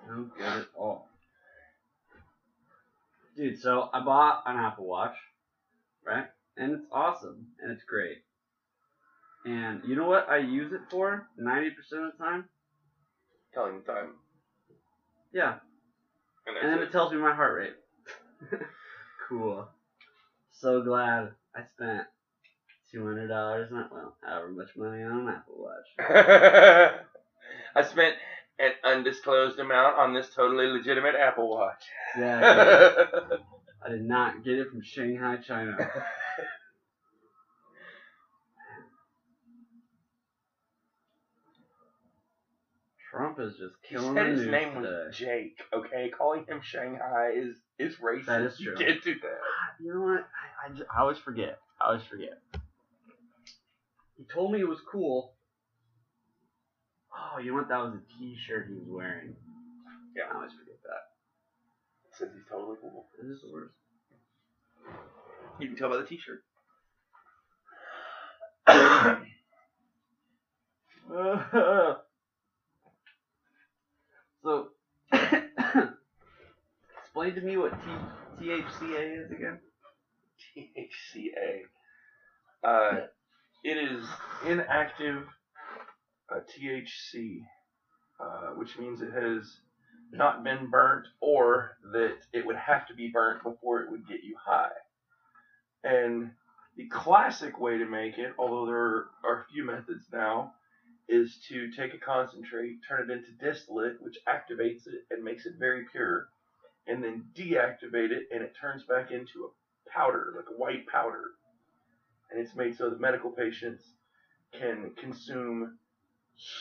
No 0.08 0.24
good 0.36 0.46
at 0.46 0.68
all. 0.76 1.10
Dude, 3.36 3.60
so 3.60 3.90
I 3.94 4.00
bought 4.04 4.44
an 4.48 4.58
Apple 4.58 4.86
Watch, 4.88 5.16
right? 6.06 6.26
And 6.58 6.72
it's 6.72 6.86
awesome, 6.92 7.48
and 7.62 7.72
it's 7.72 7.84
great. 7.84 8.18
And 9.46 9.82
you 9.86 9.96
know 9.96 10.08
what 10.08 10.28
I 10.28 10.38
use 10.38 10.74
it 10.74 10.82
for 10.90 11.28
90% 11.40 11.68
of 12.08 12.18
the 12.18 12.24
time? 12.24 12.46
Telling 13.54 13.80
the 13.86 13.94
time. 13.94 14.14
Yeah, 15.32 15.56
And 16.48 16.58
and 16.58 16.66
then 16.72 16.80
that's 16.80 16.90
it 16.90 16.92
tells 16.92 17.12
me 17.12 17.20
my 17.20 17.34
heart 17.34 17.58
rate. 17.58 18.60
cool. 19.30 19.68
So 20.52 20.82
glad 20.82 21.32
I 21.56 21.62
spent 21.76 22.08
$200 22.94 23.72
on, 23.72 23.90
well, 23.92 24.16
however 24.26 24.50
much 24.50 24.70
money 24.76 25.04
on 25.04 25.28
an 25.28 25.28
Apple 25.28 25.56
Watch. 25.58 25.88
I 27.76 27.84
spent 27.84 28.16
an 28.60 28.72
undisclosed 28.84 29.60
amount 29.60 29.98
on 29.98 30.14
this 30.14 30.34
totally 30.34 30.68
legitimate 30.68 31.16
Apple 31.16 31.50
Watch. 31.50 31.84
Exactly. 32.16 33.38
I 33.86 33.90
did 33.90 34.04
not 34.04 34.44
get 34.44 34.56
it 34.56 34.70
from 34.70 34.82
Shanghai, 34.82 35.38
China. 35.38 35.78
Trump 43.18 43.40
is 43.40 43.54
just 43.58 43.74
killing 43.90 44.10
He 44.10 44.14
said 44.16 44.28
his 44.28 44.46
name 44.48 44.76
today. 44.76 44.82
was 45.08 45.18
Jake. 45.18 45.58
Okay, 45.74 46.12
calling 46.16 46.46
him 46.48 46.60
Shanghai 46.62 47.32
is 47.36 47.56
is 47.80 47.96
racist. 47.96 48.26
That 48.26 48.42
is 48.42 48.60
You 48.60 48.76
true. 48.76 48.86
can't 48.86 49.04
do 49.04 49.16
that. 49.16 49.40
You 49.84 49.94
know 49.94 50.02
what? 50.02 50.28
I 50.64 50.98
I 50.98 51.02
always 51.02 51.18
forget. 51.18 51.60
I 51.82 51.86
I 51.86 51.88
always 51.90 52.04
forget. 52.04 52.40
He 54.18 54.24
told 54.34 54.52
me 54.52 54.60
it 54.60 54.68
was 54.68 54.80
cool. 54.92 55.34
Oh, 57.14 57.40
you 57.40 57.52
know 57.52 57.58
what? 57.58 57.70
That 57.70 57.80
was 57.80 57.94
a 57.96 58.20
T-shirt 58.20 58.68
he 58.68 58.74
was 58.76 58.88
wearing. 58.88 59.36
Yeah. 60.16 60.24
I 60.32 60.36
always 60.36 60.52
forget 60.52 60.76
that. 60.84 62.18
Says 62.18 62.30
he's 62.36 62.46
totally 62.50 62.78
cool. 62.82 63.06
This 63.22 63.36
is 63.38 63.42
the 63.42 63.52
worst. 63.52 63.74
You 65.60 65.68
can 65.68 65.78
tell 65.78 65.90
by 65.90 65.98
the 65.98 66.06
T-shirt. 66.06 66.44
so, 74.48 74.70
explain 77.04 77.36
to 77.36 77.42
me 77.42 77.58
what 77.58 77.74
T- 77.84 78.46
THCA 78.46 79.26
is 79.26 79.32
again. 79.32 79.60
THCA. 80.56 81.64
Uh, 82.64 83.08
it 83.66 83.78
is 83.78 84.06
inactive 84.48 85.26
uh, 86.34 86.40
THC, 86.40 87.42
uh, 88.22 88.52
which 88.56 88.78
means 88.80 89.02
it 89.02 89.12
has 89.12 89.58
not 90.14 90.46
been 90.46 90.70
burnt 90.70 91.08
or 91.20 91.78
that 91.92 92.16
it 92.32 92.46
would 92.46 92.56
have 92.56 92.88
to 92.88 92.94
be 92.94 93.10
burnt 93.14 93.44
before 93.44 93.82
it 93.82 93.92
would 93.92 94.08
get 94.08 94.24
you 94.24 94.38
high. 94.42 94.70
And 95.84 96.32
the 96.78 96.88
classic 96.88 97.60
way 97.60 97.78
to 97.78 97.86
make 97.86 98.18
it, 98.18 98.34
although 98.40 98.66
there 98.66 99.08
are 99.26 99.42
a 99.42 99.46
few 99.52 99.66
methods 99.66 100.06
now, 100.14 100.54
is 101.10 101.38
to 101.50 101.72
take 101.72 101.94
a 101.94 101.98
concentrate, 101.98 102.78
turn 102.88 103.10
it 103.10 103.14
into 103.14 103.32
distillate, 103.40 104.02
which 104.02 104.18
activates 104.28 104.88
it 104.88 105.06
and 105.10 105.24
makes 105.24 105.46
it 105.46 105.54
very 105.58 105.86
pure, 105.92 106.28
and 106.88 107.04
then 107.04 107.26
deactivate 107.36 108.12
it 108.12 108.28
and 108.32 108.44
it 108.44 108.54
turns 108.60 108.84
back 108.84 109.12
into 109.12 109.46
a 109.46 109.90
powder, 109.90 110.34
like 110.36 110.46
a 110.54 110.58
white 110.60 110.88
powder. 110.88 111.24
And 112.30 112.40
it's 112.40 112.56
made 112.56 112.76
so 112.76 112.90
that 112.90 113.00
medical 113.00 113.32
patients 113.32 113.84
can 114.52 114.92
consume 115.00 115.78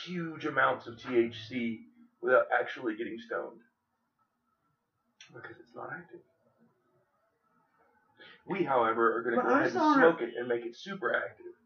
huge 0.05 0.45
amounts 0.45 0.87
of 0.87 0.95
THC 0.95 1.79
without 2.21 2.45
actually 2.57 2.95
getting 2.95 3.17
stoned. 3.19 3.59
Because 5.33 5.57
it's 5.59 5.75
not 5.75 5.89
active. 5.91 6.21
We, 8.47 8.63
however, 8.63 9.17
are 9.17 9.23
going 9.23 9.35
to 9.35 9.41
go 9.41 9.49
ahead 9.49 9.63
and 9.63 9.95
smoke 9.95 10.21
it 10.21 10.33
and 10.37 10.47
make 10.47 10.65
it 10.65 10.75
super 10.75 11.13
active. 11.13 11.56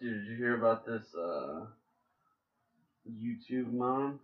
Dude, 0.00 0.24
did 0.24 0.30
you 0.30 0.36
hear 0.36 0.56
about 0.56 0.86
this 0.86 1.02
uh, 1.14 1.66
YouTube 3.10 3.72
mom? 3.72 4.20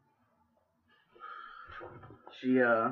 She 2.41 2.61
uh, 2.61 2.91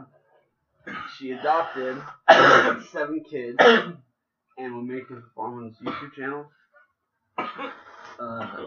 she 1.16 1.30
adopted 1.30 2.02
seven 2.92 3.22
kids 3.30 3.56
and 4.58 4.74
will 4.74 4.82
make 4.82 5.08
them 5.08 5.22
perform 5.22 5.64
on 5.64 5.76
YouTube 5.84 6.14
channel. 6.14 6.46
Uh, 8.18 8.66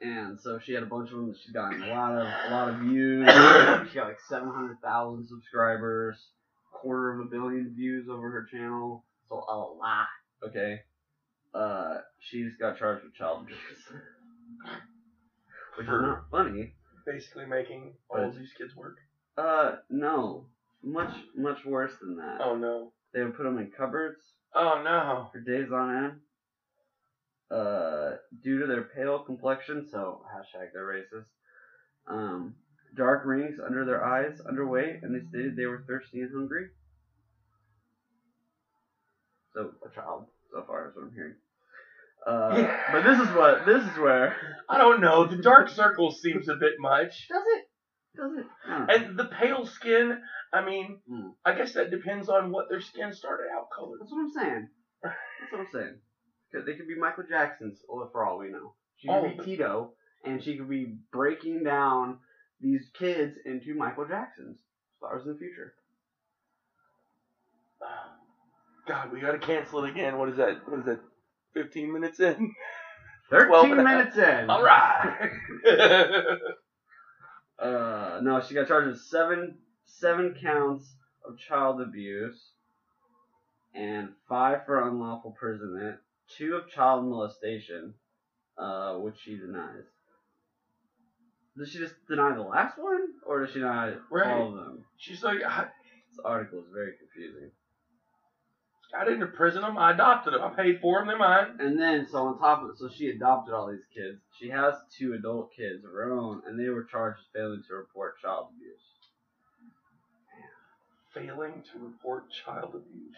and 0.00 0.40
so 0.40 0.58
she 0.58 0.72
had 0.72 0.82
a 0.82 0.86
bunch 0.86 1.10
of 1.10 1.16
them. 1.16 1.34
She's 1.42 1.52
gotten 1.52 1.82
a 1.82 1.88
lot 1.88 2.12
of 2.12 2.26
a 2.26 2.50
lot 2.50 2.68
of 2.70 2.76
views. 2.76 3.28
She 3.28 3.94
got 3.94 4.08
like 4.08 4.20
seven 4.28 4.48
hundred 4.48 4.80
thousand 4.80 5.26
subscribers, 5.26 6.16
quarter 6.72 7.12
of 7.12 7.26
a 7.26 7.30
billion 7.30 7.74
views 7.76 8.08
over 8.08 8.30
her 8.30 8.48
channel. 8.50 9.04
So 9.30 9.44
a 9.48 9.56
lot. 9.56 10.06
Okay. 10.46 10.80
Uh, 11.54 11.98
she's 12.18 12.52
got 12.60 12.78
charged 12.78 13.04
with 13.04 13.14
child 13.14 13.42
abuse, 13.44 13.58
which 15.78 15.86
is 15.86 15.92
not 15.92 16.24
funny. 16.30 16.74
Basically 17.06 17.46
making 17.46 17.94
all 18.08 18.28
of 18.28 18.36
these 18.36 18.52
kids 18.58 18.74
work. 18.76 18.96
Uh, 19.38 19.76
no, 19.88 20.46
much 20.82 21.12
much 21.36 21.64
worse 21.64 21.92
than 22.00 22.16
that. 22.16 22.40
Oh 22.44 22.56
no. 22.56 22.92
They 23.14 23.22
would 23.22 23.36
put 23.36 23.44
them 23.44 23.58
in 23.58 23.70
cupboards 23.76 24.20
Oh 24.54 24.82
no. 24.84 25.28
for 25.32 25.40
days 25.40 25.70
on 25.72 26.04
end. 26.04 26.12
Uh, 27.50 28.16
due 28.44 28.60
to 28.60 28.66
their 28.66 28.82
pale 28.82 29.18
complexion, 29.20 29.86
so 29.90 30.22
hashtag 30.32 30.68
they're 30.72 30.84
racist. 30.86 31.26
Um, 32.06 32.54
dark 32.96 33.24
rings 33.24 33.58
under 33.64 33.84
their 33.84 34.04
eyes, 34.04 34.40
underweight, 34.48 35.02
and 35.02 35.12
they 35.14 35.26
stated 35.28 35.56
they 35.56 35.66
were 35.66 35.82
thirsty 35.88 36.20
and 36.20 36.30
hungry. 36.32 36.68
So 39.60 39.72
a 39.86 39.94
child, 39.94 40.24
so 40.52 40.62
far 40.66 40.88
is 40.88 40.96
what 40.96 41.04
I'm 41.04 41.12
hearing. 41.12 41.34
Uh, 42.26 42.54
Yeah. 42.56 42.92
but 42.92 43.02
this 43.04 43.20
is 43.20 43.34
what 43.34 43.66
this 43.66 43.82
is 43.84 43.98
where 43.98 44.34
I 44.68 44.78
don't 44.78 45.00
know. 45.02 45.24
The 45.26 45.36
dark 45.42 45.68
circle 45.68 46.10
seems 46.10 46.48
a 46.48 46.54
bit 46.56 46.74
much. 46.78 47.28
does 47.28 47.42
it 47.46 47.64
does 48.16 48.32
it 48.38 48.46
I 48.66 48.78
don't. 48.78 48.90
And 48.90 49.18
the 49.18 49.24
pale 49.26 49.66
skin, 49.66 50.22
I 50.52 50.64
mean, 50.64 51.00
Hmm. 51.08 51.28
I 51.44 51.52
guess 51.52 51.74
that 51.74 51.90
depends 51.90 52.28
on 52.30 52.50
what 52.52 52.68
their 52.70 52.80
skin 52.80 53.12
started 53.12 53.50
out 53.52 53.68
colored. 53.74 54.00
That's 54.00 54.12
what 54.12 54.20
I'm 54.20 54.30
saying. 54.30 54.68
That's 55.02 55.52
what 55.52 55.60
I'm 55.60 55.68
saying. 55.72 56.00
'Cause 56.52 56.64
They 56.64 56.74
could 56.74 56.88
be 56.88 56.96
Michael 56.96 57.24
Jackson's, 57.24 57.84
or 57.88 58.08
for 58.10 58.24
all 58.24 58.38
we 58.38 58.48
know. 58.48 58.74
She 58.96 59.08
could 59.08 59.14
All 59.14 59.28
be. 59.28 59.44
Tito, 59.44 59.94
and 60.24 60.42
she 60.42 60.56
could 60.56 60.68
be 60.70 60.98
breaking 61.12 61.64
down 61.64 62.18
these 62.60 62.88
kids 62.94 63.36
into 63.44 63.74
Michael 63.74 64.06
Jacksons. 64.06 64.58
Stars 64.96 65.26
in 65.26 65.32
the 65.32 65.38
future. 65.38 65.74
God, 68.90 69.12
we 69.12 69.20
gotta 69.20 69.38
cancel 69.38 69.84
it 69.84 69.90
again. 69.90 70.18
What 70.18 70.30
is 70.30 70.36
that? 70.38 70.68
What 70.68 70.80
is 70.80 70.86
that? 70.86 70.98
15 71.54 71.92
minutes 71.92 72.18
in? 72.18 72.52
13 73.30 73.70
and 73.74 73.84
minutes 73.84 74.16
in. 74.16 74.50
Alright! 74.50 75.30
Uh, 77.58 78.20
no, 78.22 78.40
she 78.40 78.54
got 78.54 78.66
charged 78.66 78.88
with 78.88 78.98
seven 79.02 79.58
seven 79.84 80.34
counts 80.42 80.94
of 81.28 81.36
child 81.36 81.78
abuse, 81.82 82.52
and 83.74 84.08
five 84.30 84.64
for 84.64 84.88
unlawful 84.88 85.32
imprisonment, 85.32 85.98
two 86.38 86.54
of 86.56 86.70
child 86.70 87.04
molestation, 87.04 87.92
uh, 88.56 88.94
which 88.94 89.16
she 89.22 89.36
denies. 89.36 89.84
Does 91.58 91.70
she 91.70 91.78
just 91.80 91.92
deny 92.08 92.34
the 92.34 92.40
last 92.40 92.78
one, 92.78 93.08
or 93.26 93.44
does 93.44 93.52
she 93.52 93.58
deny 93.58 93.92
Right. 94.10 94.32
all 94.32 94.48
of 94.48 94.54
them? 94.54 94.84
She's 94.96 95.22
like, 95.22 95.42
I, 95.46 95.64
This 96.08 96.18
article 96.24 96.60
is 96.60 96.72
very 96.72 96.94
confusing. 96.98 97.50
I 98.98 99.04
didn't 99.04 99.22
imprison 99.22 99.62
them. 99.62 99.78
I 99.78 99.92
adopted 99.92 100.34
them. 100.34 100.42
I 100.42 100.50
paid 100.50 100.80
for 100.80 100.98
them. 100.98 101.08
They're 101.08 101.18
mine. 101.18 101.56
And 101.60 101.78
then, 101.78 102.06
so 102.10 102.26
on 102.26 102.38
top 102.38 102.62
of 102.62 102.70
it, 102.70 102.78
so 102.78 102.88
she 102.88 103.08
adopted 103.08 103.54
all 103.54 103.70
these 103.70 103.86
kids. 103.94 104.18
She 104.38 104.48
has 104.48 104.74
two 104.96 105.14
adult 105.14 105.52
kids 105.54 105.84
of 105.84 105.92
her 105.92 106.12
own, 106.12 106.42
and 106.46 106.58
they 106.58 106.68
were 106.68 106.84
charged 106.84 107.18
with 107.18 107.40
failing 107.40 107.62
to 107.68 107.74
report 107.74 108.20
child 108.20 108.48
abuse. 108.56 108.80
Failing 111.14 111.62
to 111.72 111.78
report 111.78 112.24
child 112.44 112.74
abuse. 112.74 113.16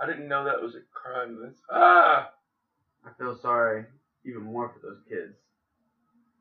I 0.00 0.06
didn't 0.06 0.28
know 0.28 0.44
that 0.44 0.62
was 0.62 0.74
a 0.74 0.80
crime. 0.92 1.38
That's 1.42 1.60
ah. 1.70 2.30
I 3.04 3.10
feel 3.18 3.38
sorry 3.40 3.84
even 4.24 4.42
more 4.42 4.68
for 4.68 4.80
those 4.80 5.00
kids. 5.08 5.34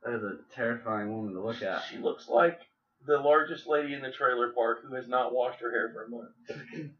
That 0.04 0.14
is 0.16 0.24
a 0.24 0.38
terrifying 0.54 1.12
woman 1.12 1.34
to 1.34 1.42
look 1.42 1.62
at. 1.62 1.84
She 1.90 1.98
looks 1.98 2.28
like 2.28 2.60
the 3.08 3.18
largest 3.18 3.66
lady 3.68 3.94
in 3.94 4.02
the 4.02 4.12
trailer 4.12 4.50
park 4.52 4.80
who 4.88 4.94
has 4.96 5.08
not 5.08 5.34
washed 5.34 5.60
her 5.62 5.72
hair 5.72 5.92
for 5.94 6.04
a 6.06 6.10
month. 6.10 6.92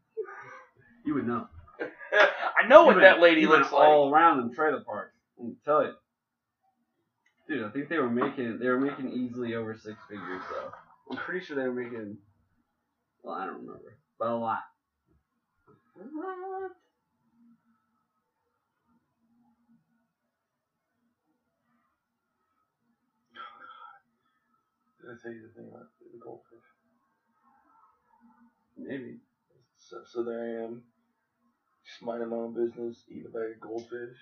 You 1.04 1.14
would 1.14 1.26
know. 1.26 1.46
I 1.80 2.66
know 2.66 2.84
what 2.84 2.94
You've 2.96 3.02
that 3.02 3.20
lady 3.20 3.42
you've 3.42 3.50
been 3.50 3.60
looks 3.60 3.72
like. 3.72 3.86
all 3.88 4.10
around 4.10 4.40
in 4.40 4.54
trailer 4.54 4.80
park. 4.80 5.12
I 5.38 5.42
can 5.42 5.56
tell 5.64 5.84
you. 5.84 5.92
Dude, 7.48 7.64
I 7.64 7.70
think 7.70 7.88
they 7.88 7.98
were 7.98 8.10
making 8.10 8.58
they 8.58 8.68
were 8.68 8.80
making 8.80 9.10
easily 9.12 9.54
over 9.54 9.74
six 9.74 9.96
figures 10.08 10.42
though. 10.50 10.70
I'm 11.10 11.16
pretty 11.18 11.44
sure 11.44 11.56
they 11.56 11.68
were 11.68 11.72
making 11.72 12.18
well, 13.22 13.34
I 13.34 13.46
don't 13.46 13.60
remember. 13.66 13.96
But 14.18 14.28
a 14.28 14.34
lot. 14.36 14.58
What? 15.94 16.72
Did 25.08 25.16
I 25.16 25.22
tell 25.22 25.32
you 25.32 25.40
the 25.40 25.54
thing 25.54 25.70
about 25.72 25.88
the 26.12 26.18
goldfish? 26.22 26.68
Maybe. 28.76 29.16
So, 29.78 29.96
so 30.04 30.22
there 30.22 30.44
I 30.44 30.64
am, 30.64 30.82
just 31.82 32.02
minding 32.02 32.28
my 32.28 32.36
own 32.36 32.52
business, 32.52 33.04
eating 33.08 33.24
a 33.24 33.30
bag 33.30 33.54
of 33.54 33.60
goldfish, 33.60 34.18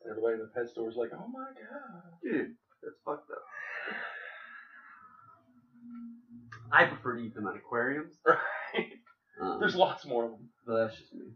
and 0.00 0.10
everybody 0.10 0.34
in 0.36 0.40
the 0.40 0.46
pet 0.46 0.70
store 0.70 0.88
is 0.88 0.96
like, 0.96 1.10
"Oh 1.12 1.28
my 1.28 1.44
god!" 1.52 2.02
Dude, 2.22 2.54
that's 2.82 2.96
fucked 3.04 3.30
up. 3.30 3.42
I 6.72 6.86
prefer 6.86 7.16
to 7.16 7.22
eat 7.22 7.34
them 7.34 7.46
at 7.46 7.56
aquariums. 7.56 8.14
Right? 8.72 8.92
Um, 9.40 9.58
There's 9.58 9.74
lots 9.74 10.06
more 10.06 10.24
of 10.24 10.30
them. 10.30 10.48
But 10.66 10.84
that's 10.84 10.96
just 10.96 11.12
me. 11.12 11.32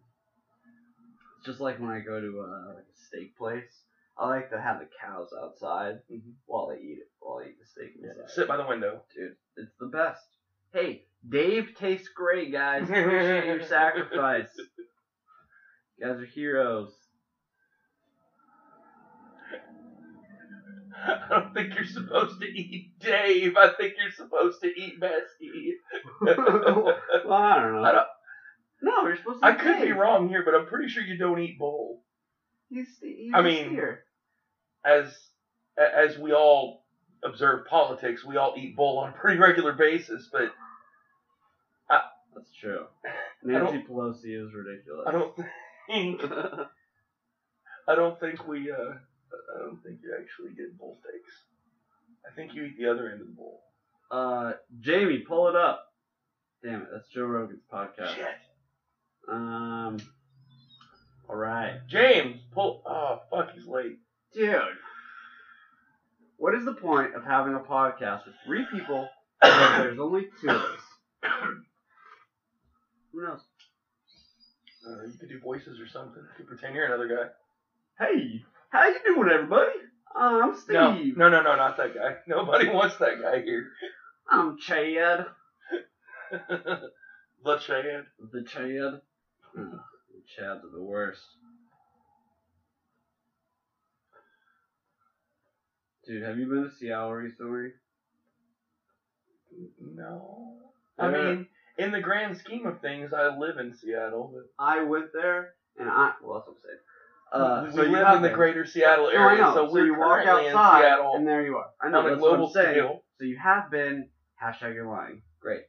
It's 1.39 1.47
just 1.47 1.61
like 1.61 1.81
when 1.81 1.91
I 1.91 2.01
go 2.01 2.21
to 2.21 2.41
uh, 2.41 2.75
like 2.75 2.85
a 2.85 2.97
steak 2.97 3.37
place. 3.37 3.83
I 4.17 4.29
like 4.29 4.51
to 4.51 4.61
have 4.61 4.79
the 4.79 4.89
cows 5.03 5.31
outside 5.43 5.97
Mhm. 6.11 6.35
while 6.47 6.69
they 6.69 6.79
eat 6.79 6.99
it, 7.01 7.09
while 7.19 7.41
they 7.41 7.49
eat 7.51 7.59
the 7.59 7.67
steak 7.67 7.93
Yeah, 7.97 8.11
inside. 8.11 8.31
sit 8.31 8.49
by 8.49 8.57
the 8.57 8.67
window. 8.67 9.03
Dude, 9.15 9.37
it's 9.57 9.75
the 9.81 9.87
best. 9.87 10.25
Hey, 10.73 11.07
Dave 11.29 11.75
tastes 11.75 12.09
great, 12.09 12.53
guys. 12.53 12.83
Appreciate 12.91 13.47
your 13.47 13.63
sacrifice. 13.63 14.55
You 15.97 16.07
guys 16.07 16.21
are 16.21 16.25
heroes. 16.27 16.95
I 21.07 21.27
don't 21.29 21.53
think 21.55 21.75
you're 21.75 21.85
supposed 21.85 22.41
to 22.41 22.47
eat 22.47 22.93
Dave. 23.01 23.57
I 23.57 23.69
think 23.69 23.95
you're 23.99 24.11
supposed 24.11 24.61
to 24.63 24.69
eat 24.69 25.01
Bessie. 25.01 25.75
well, 26.21 27.33
I 27.33 27.61
don't 27.61 27.75
know. 27.75 27.83
I 27.85 27.93
don't- 27.93 28.07
no, 28.83 29.07
you're 29.07 29.17
supposed 29.17 29.41
to. 29.43 29.47
I 29.47 29.55
could 29.55 29.83
be 29.83 29.93
wrong 29.93 30.29
here, 30.29 30.43
but 30.45 30.55
I'm 30.55 30.67
pretty 30.67 30.89
sure 30.89 31.03
you 31.03 31.19
don't 31.19 31.41
eat 31.41 31.59
Bull. 31.59 32.04
He's, 32.75 32.99
he's 33.01 33.33
I 33.35 33.39
a 33.39 33.43
mean- 33.43 33.67
steer. 33.71 34.05
As 34.85 35.17
as 35.79 36.19
we 36.19 36.33
all 36.33 36.85
observe 37.25 37.67
politics, 37.67 38.25
we 38.25 38.37
all 38.37 38.55
eat 38.57 38.77
Bull 38.77 38.99
on 38.99 39.11
a 39.11 39.13
pretty 39.13 39.39
regular 39.41 39.73
basis. 39.73 40.29
But 40.31 40.53
That's 42.35 42.53
true. 42.61 42.87
Nancy 43.45 43.85
Pelosi 43.89 44.35
is 44.45 44.53
ridiculous. 44.53 45.05
I 45.07 45.13
don't 45.13 45.37
think 45.89 46.21
I 47.89 47.95
don't 47.95 48.19
think 48.19 48.47
we 48.49 48.71
uh 48.73 48.75
I 48.77 49.59
don't 49.61 49.81
think 49.85 50.01
you 50.03 50.15
actually 50.21 50.51
get 50.55 50.77
bull 50.79 50.97
steaks. 51.01 51.33
I 52.29 52.35
think 52.35 52.55
you 52.55 52.65
eat 52.65 52.77
the 52.79 52.91
other 52.91 53.09
end 53.11 53.21
of 53.21 53.27
the 53.29 53.33
bowl. 53.35 53.63
uh, 54.11 54.55
Jamie, 54.81 55.19
pull 55.21 55.49
it 55.49 55.55
up. 55.57 55.87
Damn 56.65 56.83
it, 56.83 56.89
that's 56.93 57.07
Joe 57.09 57.25
Rogan's 57.27 57.63
podcast. 57.73 58.15
Shit. 58.17 58.27
Um. 59.29 59.99
All 61.29 61.37
right, 61.37 61.81
James, 61.89 62.41
pull. 62.53 62.83
Oh 62.87 63.21
fuck, 63.31 63.51
he's 63.55 63.67
late. 63.67 63.99
dude. 64.33 64.61
What 66.37 66.55
is 66.55 66.65
the 66.65 66.75
point 66.75 67.15
of 67.15 67.25
having 67.25 67.55
a 67.55 67.61
podcast 67.61 68.27
with 68.27 68.35
three 68.45 68.67
people 68.71 69.09
if 69.43 69.79
there's 69.79 69.99
only 69.99 70.29
two 70.41 70.51
of 70.51 70.57
us? 70.57 70.81
Who 73.13 73.23
knows? 73.23 73.41
Uh, 74.87 75.05
you 75.07 75.17
could 75.19 75.29
do 75.31 75.39
voices 75.41 75.81
or 75.81 75.87
something. 75.89 76.21
You 76.23 76.29
could 76.37 76.47
pretend 76.47 76.75
you're 76.75 76.85
another 76.85 77.09
guy. 77.09 78.05
Hey, 78.05 78.43
how 78.71 78.87
you 78.89 78.99
doing, 79.07 79.31
everybody? 79.31 79.71
I'm 80.15 80.55
Steve. 80.57 81.17
No, 81.17 81.29
no, 81.29 81.29
no, 81.31 81.43
no, 81.43 81.57
not 81.57 81.77
that 81.79 81.95
guy. 81.95 82.17
Nobody 82.29 82.69
wants 82.69 82.97
that 82.99 83.23
guy 83.23 83.41
here. 83.41 83.69
I'm 84.29 84.59
Chad. 84.59 85.27
the 87.45 87.57
Chad. 87.59 88.05
The 88.33 88.43
Chad. 88.43 89.01
Ugh, 90.25 90.31
the 90.37 90.43
Chads 90.43 90.65
are 90.65 90.77
the 90.77 90.83
worst. 90.83 91.37
Dude, 96.07 96.23
have 96.23 96.39
you 96.39 96.47
been 96.47 96.65
to 96.65 96.71
Seattle 96.71 97.13
recently? 97.13 97.73
No. 99.81 100.73
I 100.99 101.09
Yeah. 101.09 101.13
mean, 101.13 101.49
in 101.79 101.93
the 101.93 102.01
grand 102.01 102.37
scheme 102.37 102.67
of 102.67 102.81
things, 102.81 103.13
I 103.13 103.29
live 103.29 103.59
in 103.59 103.73
Seattle, 103.73 104.29
but 104.35 104.45
I 104.59 104.83
went 104.83 105.13
there, 105.13 105.55
and 105.79 105.89
I 105.89 106.15
well, 106.21 106.35
that's 106.39 106.49
what 106.49 106.57
I'm 106.57 106.63
saying. 106.63 106.79
Uh, 107.33 107.63
we 107.65 107.71
so 107.71 107.83
you 107.83 107.91
live 107.91 108.15
in 108.15 108.23
the 108.23 108.29
been. 108.29 108.37
greater 108.37 108.65
Seattle 108.65 109.11
No, 109.13 109.21
I 109.21 109.33
area, 109.33 109.43
know. 109.43 109.55
so 109.55 109.73
we're 109.73 109.87
you 109.87 109.95
walk 109.99 110.25
outside, 110.27 110.81
Seattle 110.83 111.15
and 111.17 111.27
there 111.27 111.43
you 111.43 111.57
are. 111.57 111.67
I 111.81 111.89
know 111.89 112.01
on 112.01 112.07
a 112.07 112.11
that's 112.11 112.23
what 112.23 112.39
I'm 112.39 112.47
saying. 112.47 112.75
scale. 112.75 113.03
So 113.19 113.25
you 113.25 113.37
have 113.39 113.71
been. 113.71 114.09
Hashtag 114.41 114.75
you're 114.75 114.87
lying. 114.87 115.23
Great. 115.41 115.63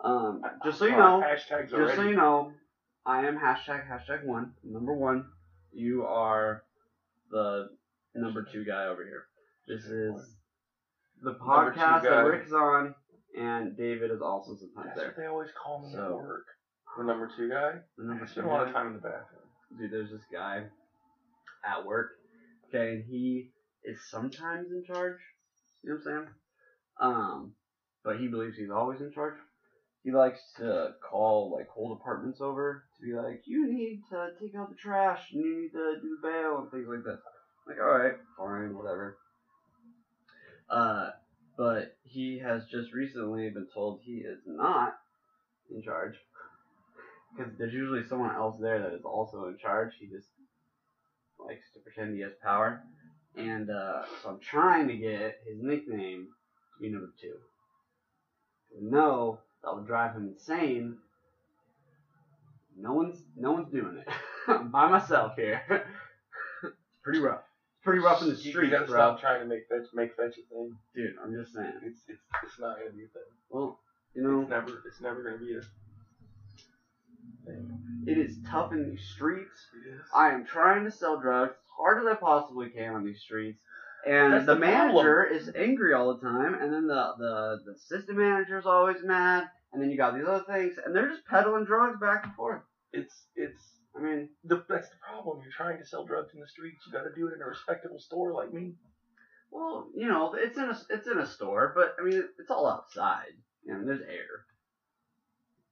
Um, 0.00 0.42
just 0.62 0.78
so 0.78 0.84
you 0.84 0.96
know, 0.96 1.20
hashtags 1.22 1.70
just 1.70 1.74
already. 1.74 1.96
so 1.96 2.02
you 2.02 2.14
know, 2.14 2.52
I 3.04 3.26
am 3.26 3.36
hashtag 3.38 3.88
hashtag 3.88 4.24
one 4.24 4.52
number 4.64 4.94
one. 4.94 5.26
You 5.72 6.04
are 6.04 6.62
the 7.30 7.68
number 8.14 8.46
two 8.50 8.64
guy 8.64 8.86
over 8.86 9.04
here. 9.04 9.24
This 9.66 9.84
is 9.86 10.36
the 11.22 11.32
Number 11.32 11.72
two 11.72 11.80
podcast 11.80 12.02
that. 12.02 12.24
Rick's 12.24 12.52
on, 12.52 12.94
and 13.38 13.76
David 13.76 14.10
is 14.10 14.20
also 14.22 14.54
sometimes 14.56 14.86
That's 14.88 14.98
there. 14.98 15.06
what 15.08 15.16
they 15.16 15.26
always 15.26 15.50
call 15.60 15.80
me 15.86 15.92
So- 15.94 16.18
at 16.18 16.24
work. 16.26 16.46
The 16.98 17.04
number 17.04 17.30
two 17.34 17.48
guy. 17.48 17.80
The 17.96 18.04
number 18.04 18.24
I 18.24 18.26
two 18.26 18.32
spend 18.32 18.46
a 18.46 18.50
lot 18.50 18.66
of 18.66 18.68
guy. 18.68 18.72
time 18.74 18.86
in 18.88 18.92
the 18.94 18.98
bathroom. 19.00 19.42
dude, 19.78 19.90
there's 19.90 20.10
this 20.10 20.24
guy 20.30 20.64
at 21.64 21.86
work, 21.86 22.10
okay, 22.68 22.92
and 22.96 23.04
he 23.04 23.50
is 23.82 23.98
sometimes 24.10 24.70
in 24.70 24.84
charge. 24.84 25.18
You 25.82 25.90
know 25.90 25.96
what 26.04 26.12
I'm 26.12 26.24
saying? 26.24 26.34
Um, 27.00 27.54
but 28.04 28.18
he 28.20 28.28
believes 28.28 28.56
he's 28.58 28.70
always 28.70 29.00
in 29.00 29.10
charge. 29.12 29.34
He 30.04 30.10
likes 30.10 30.40
to 30.56 30.94
call 31.00 31.52
like 31.56 31.68
whole 31.68 31.94
departments 31.94 32.40
over 32.40 32.84
to 32.96 33.06
be 33.06 33.14
like, 33.14 33.42
you 33.46 33.72
need 33.72 34.02
to 34.10 34.30
take 34.40 34.54
out 34.56 34.68
the 34.68 34.74
trash, 34.74 35.30
and 35.32 35.44
you 35.44 35.60
need 35.62 35.72
to 35.72 36.00
do 36.00 36.16
the 36.20 36.28
bail 36.28 36.58
and 36.58 36.70
things 36.70 36.88
like 36.88 37.04
that. 37.04 37.20
Like, 37.66 37.78
all 37.78 37.98
right, 37.98 38.14
fine, 38.36 38.76
whatever. 38.76 39.16
Uh, 40.68 41.10
but 41.56 41.96
he 42.02 42.38
has 42.38 42.64
just 42.66 42.92
recently 42.92 43.50
been 43.50 43.68
told 43.72 44.00
he 44.02 44.18
is 44.18 44.40
not 44.46 44.94
in 45.70 45.82
charge 45.82 46.14
because 47.36 47.52
there's 47.58 47.72
usually 47.72 48.04
someone 48.08 48.34
else 48.34 48.56
there 48.60 48.80
that 48.80 48.94
is 48.94 49.04
also 49.04 49.46
in 49.46 49.56
charge. 49.58 49.92
He 49.98 50.06
just 50.06 50.28
likes 51.38 51.64
to 51.74 51.80
pretend 51.80 52.14
he 52.14 52.22
has 52.22 52.32
power. 52.42 52.82
And 53.36 53.70
uh, 53.70 54.02
so 54.22 54.30
I'm 54.30 54.40
trying 54.40 54.88
to 54.88 54.96
get 54.96 55.40
his 55.46 55.62
nickname 55.62 56.28
to 56.74 56.82
be 56.82 56.90
number 56.90 57.12
two. 57.20 57.36
No, 58.80 59.38
that 59.64 59.74
would 59.74 59.86
drive 59.86 60.14
him 60.14 60.28
insane. 60.28 60.96
No 62.78 62.92
one's 62.94 63.22
no 63.36 63.52
one's 63.52 63.70
doing 63.70 63.98
it. 63.98 64.08
I'm 64.48 64.70
by 64.70 64.88
myself 64.88 65.32
here. 65.36 65.62
it's 65.70 66.74
pretty 67.04 67.20
rough. 67.20 67.42
It's 67.76 67.84
pretty 67.84 68.00
rough 68.00 68.22
in 68.22 68.28
the 68.28 68.34
You- 68.34 68.50
streets, 68.50 68.72
You 68.72 68.78
gotta 68.78 68.86
bro. 68.86 68.96
stop 68.96 69.20
trying 69.20 69.40
to 69.40 69.46
make 69.46 69.68
fetch 69.68 69.86
make 69.94 70.16
fetch 70.16 70.38
a 70.38 70.54
thing. 70.54 70.76
Dude, 70.94 71.14
I'm 71.22 71.32
just 71.34 71.54
saying. 71.54 71.72
It's 71.84 72.00
it's 72.08 72.20
it's 72.44 72.58
not 72.58 72.78
gonna 72.78 72.90
be 72.90 73.04
a 73.04 73.08
thing. 73.08 73.22
Well, 73.50 73.78
you 74.14 74.22
know, 74.22 74.40
It's 74.40 74.50
never 74.50 74.82
it's 74.86 75.00
never 75.00 75.22
gonna 75.22 75.38
be 75.38 75.56
a 75.56 75.60
thing. 77.46 78.04
it 78.06 78.18
is 78.18 78.36
tough 78.48 78.72
in 78.72 78.88
these 78.90 79.02
streets. 79.14 79.66
It 79.84 79.88
is. 79.94 80.00
I 80.14 80.30
am 80.30 80.44
trying 80.44 80.84
to 80.84 80.90
sell 80.90 81.20
drugs 81.20 81.52
as 81.52 81.70
hard 81.76 82.00
as 82.00 82.06
I 82.06 82.14
possibly 82.14 82.68
can 82.70 82.94
on 82.94 83.04
these 83.04 83.20
streets. 83.20 83.58
And 84.06 84.32
That's 84.32 84.46
the, 84.46 84.54
the 84.54 84.60
manager 84.60 85.24
is 85.24 85.50
angry 85.54 85.94
all 85.94 86.14
the 86.14 86.20
time, 86.20 86.54
and 86.54 86.72
then 86.72 86.86
the, 86.88 87.12
the, 87.18 87.58
the 87.64 87.72
assistant 87.72 88.18
manager 88.18 88.58
is 88.58 88.66
always 88.66 88.96
mad, 89.04 89.48
and 89.72 89.80
then 89.80 89.90
you 89.90 89.96
got 89.96 90.14
these 90.14 90.26
other 90.26 90.44
things, 90.44 90.74
and 90.84 90.94
they're 90.94 91.08
just 91.08 91.24
peddling 91.26 91.64
drugs 91.64 92.00
back 92.00 92.24
and 92.24 92.34
forth. 92.34 92.62
It's 92.92 93.14
it's 93.36 93.62
I 93.96 94.00
mean, 94.00 94.28
the 94.44 94.64
that's 94.68 94.88
the 94.88 94.96
problem. 95.06 95.40
You're 95.42 95.52
trying 95.52 95.78
to 95.78 95.86
sell 95.86 96.04
drugs 96.04 96.34
in 96.34 96.40
the 96.40 96.48
streets. 96.48 96.84
You 96.86 96.92
got 96.92 97.04
to 97.04 97.14
do 97.14 97.28
it 97.28 97.34
in 97.34 97.42
a 97.42 97.46
respectable 97.46 98.00
store 98.00 98.32
like 98.32 98.52
me. 98.52 98.74
well, 99.50 99.88
you 99.94 100.08
know, 100.08 100.34
it's 100.34 100.56
in 100.56 100.64
a 100.64 100.78
it's 100.90 101.06
in 101.06 101.18
a 101.18 101.26
store, 101.26 101.72
but 101.74 101.94
I 102.00 102.04
mean, 102.04 102.22
it's 102.38 102.50
all 102.50 102.66
outside. 102.68 103.32
You 103.64 103.74
know, 103.74 103.84
there's 103.84 104.00
air. 104.00 104.46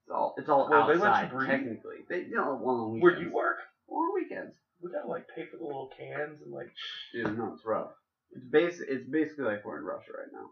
It's 0.04 0.10
all 0.12 0.34
it's 0.38 0.48
all 0.48 0.68
Well, 0.70 0.86
they 0.86 0.94
let 0.94 1.00
you 1.00 1.06
outside 1.08 1.30
breathe? 1.30 1.48
technically. 1.50 1.96
They 2.08 2.20
you 2.20 2.36
know 2.36 2.58
well 2.62 2.76
on 2.76 3.00
Where 3.00 3.16
do 3.16 3.22
you 3.22 3.32
work? 3.32 3.56
Well, 3.86 4.00
on 4.00 4.14
weekends. 4.14 4.54
We 4.82 4.90
gotta 4.90 5.08
like 5.08 5.26
pay 5.34 5.46
for 5.50 5.56
the 5.56 5.64
little 5.64 5.90
cans 5.98 6.40
and 6.42 6.52
like. 6.52 6.70
Dude, 7.12 7.36
no, 7.36 7.52
it's 7.54 7.64
rough. 7.64 7.90
It's 8.32 8.44
basi- 8.44 8.88
It's 8.88 9.08
basically 9.08 9.44
like 9.44 9.64
we're 9.64 9.78
in 9.78 9.84
Russia 9.84 10.12
right 10.18 10.32
now. 10.32 10.50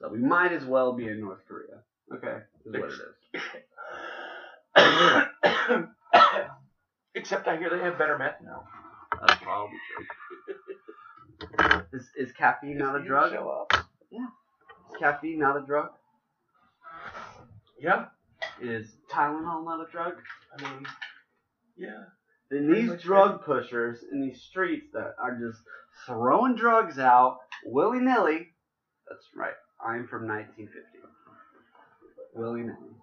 So 0.00 0.08
we 0.08 0.18
might 0.18 0.52
as 0.52 0.64
well 0.64 0.92
be 0.92 1.08
in 1.08 1.20
North 1.20 1.40
Korea. 1.48 1.82
Okay, 2.12 2.38
is 2.64 2.72
what 2.72 2.90
it 2.90 3.00
is. 4.76 5.84
Except 7.14 7.48
I 7.48 7.56
hear 7.56 7.70
they 7.70 7.80
have 7.80 7.98
better 7.98 8.16
meth 8.16 8.40
now. 8.42 8.64
That's 9.20 9.42
probably 9.42 9.76
true. 9.96 10.06
Is, 11.92 12.06
is 12.16 12.32
caffeine 12.32 12.78
not 12.78 13.00
a 13.00 13.02
drug? 13.02 13.32
Show 13.32 13.48
up. 13.48 13.72
Is 14.90 14.96
caffeine 14.98 15.38
not 15.38 15.56
a 15.56 15.64
drug? 15.64 15.90
Yeah. 17.80 18.06
Is 18.60 18.96
Tylenol 19.10 19.64
not 19.64 19.86
a 19.86 19.90
drug? 19.90 20.14
I 20.56 20.62
mean, 20.62 20.86
yeah. 21.76 22.04
Then 22.50 22.72
these 22.72 23.00
drug 23.02 23.44
pushers 23.44 23.98
in 24.10 24.22
these 24.22 24.40
streets 24.42 24.86
that 24.94 25.14
are 25.22 25.38
just 25.38 25.58
throwing 26.06 26.54
drugs 26.56 26.98
out 26.98 27.38
willy 27.66 27.98
nilly. 28.00 28.48
That's 29.08 29.26
right. 29.36 29.52
I'm 29.84 30.06
from 30.08 30.26
1950. 30.26 30.78
Willy 32.34 32.62
nilly. 32.62 32.96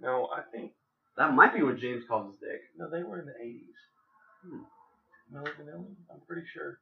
No, 0.00 0.28
I 0.34 0.42
think 0.52 0.72
That 1.16 1.34
might 1.34 1.54
be 1.54 1.62
what 1.62 1.78
James 1.78 2.04
calls 2.06 2.32
his 2.32 2.40
dick. 2.40 2.60
no, 2.76 2.90
they 2.90 3.02
were 3.02 3.20
in 3.20 3.26
the 3.26 3.34
eighties. 3.40 3.74
Hmm. 4.44 4.62
Milli 5.34 5.48
Vanilli? 5.58 5.94
I'm 6.12 6.20
pretty 6.28 6.46
sure 6.52 6.78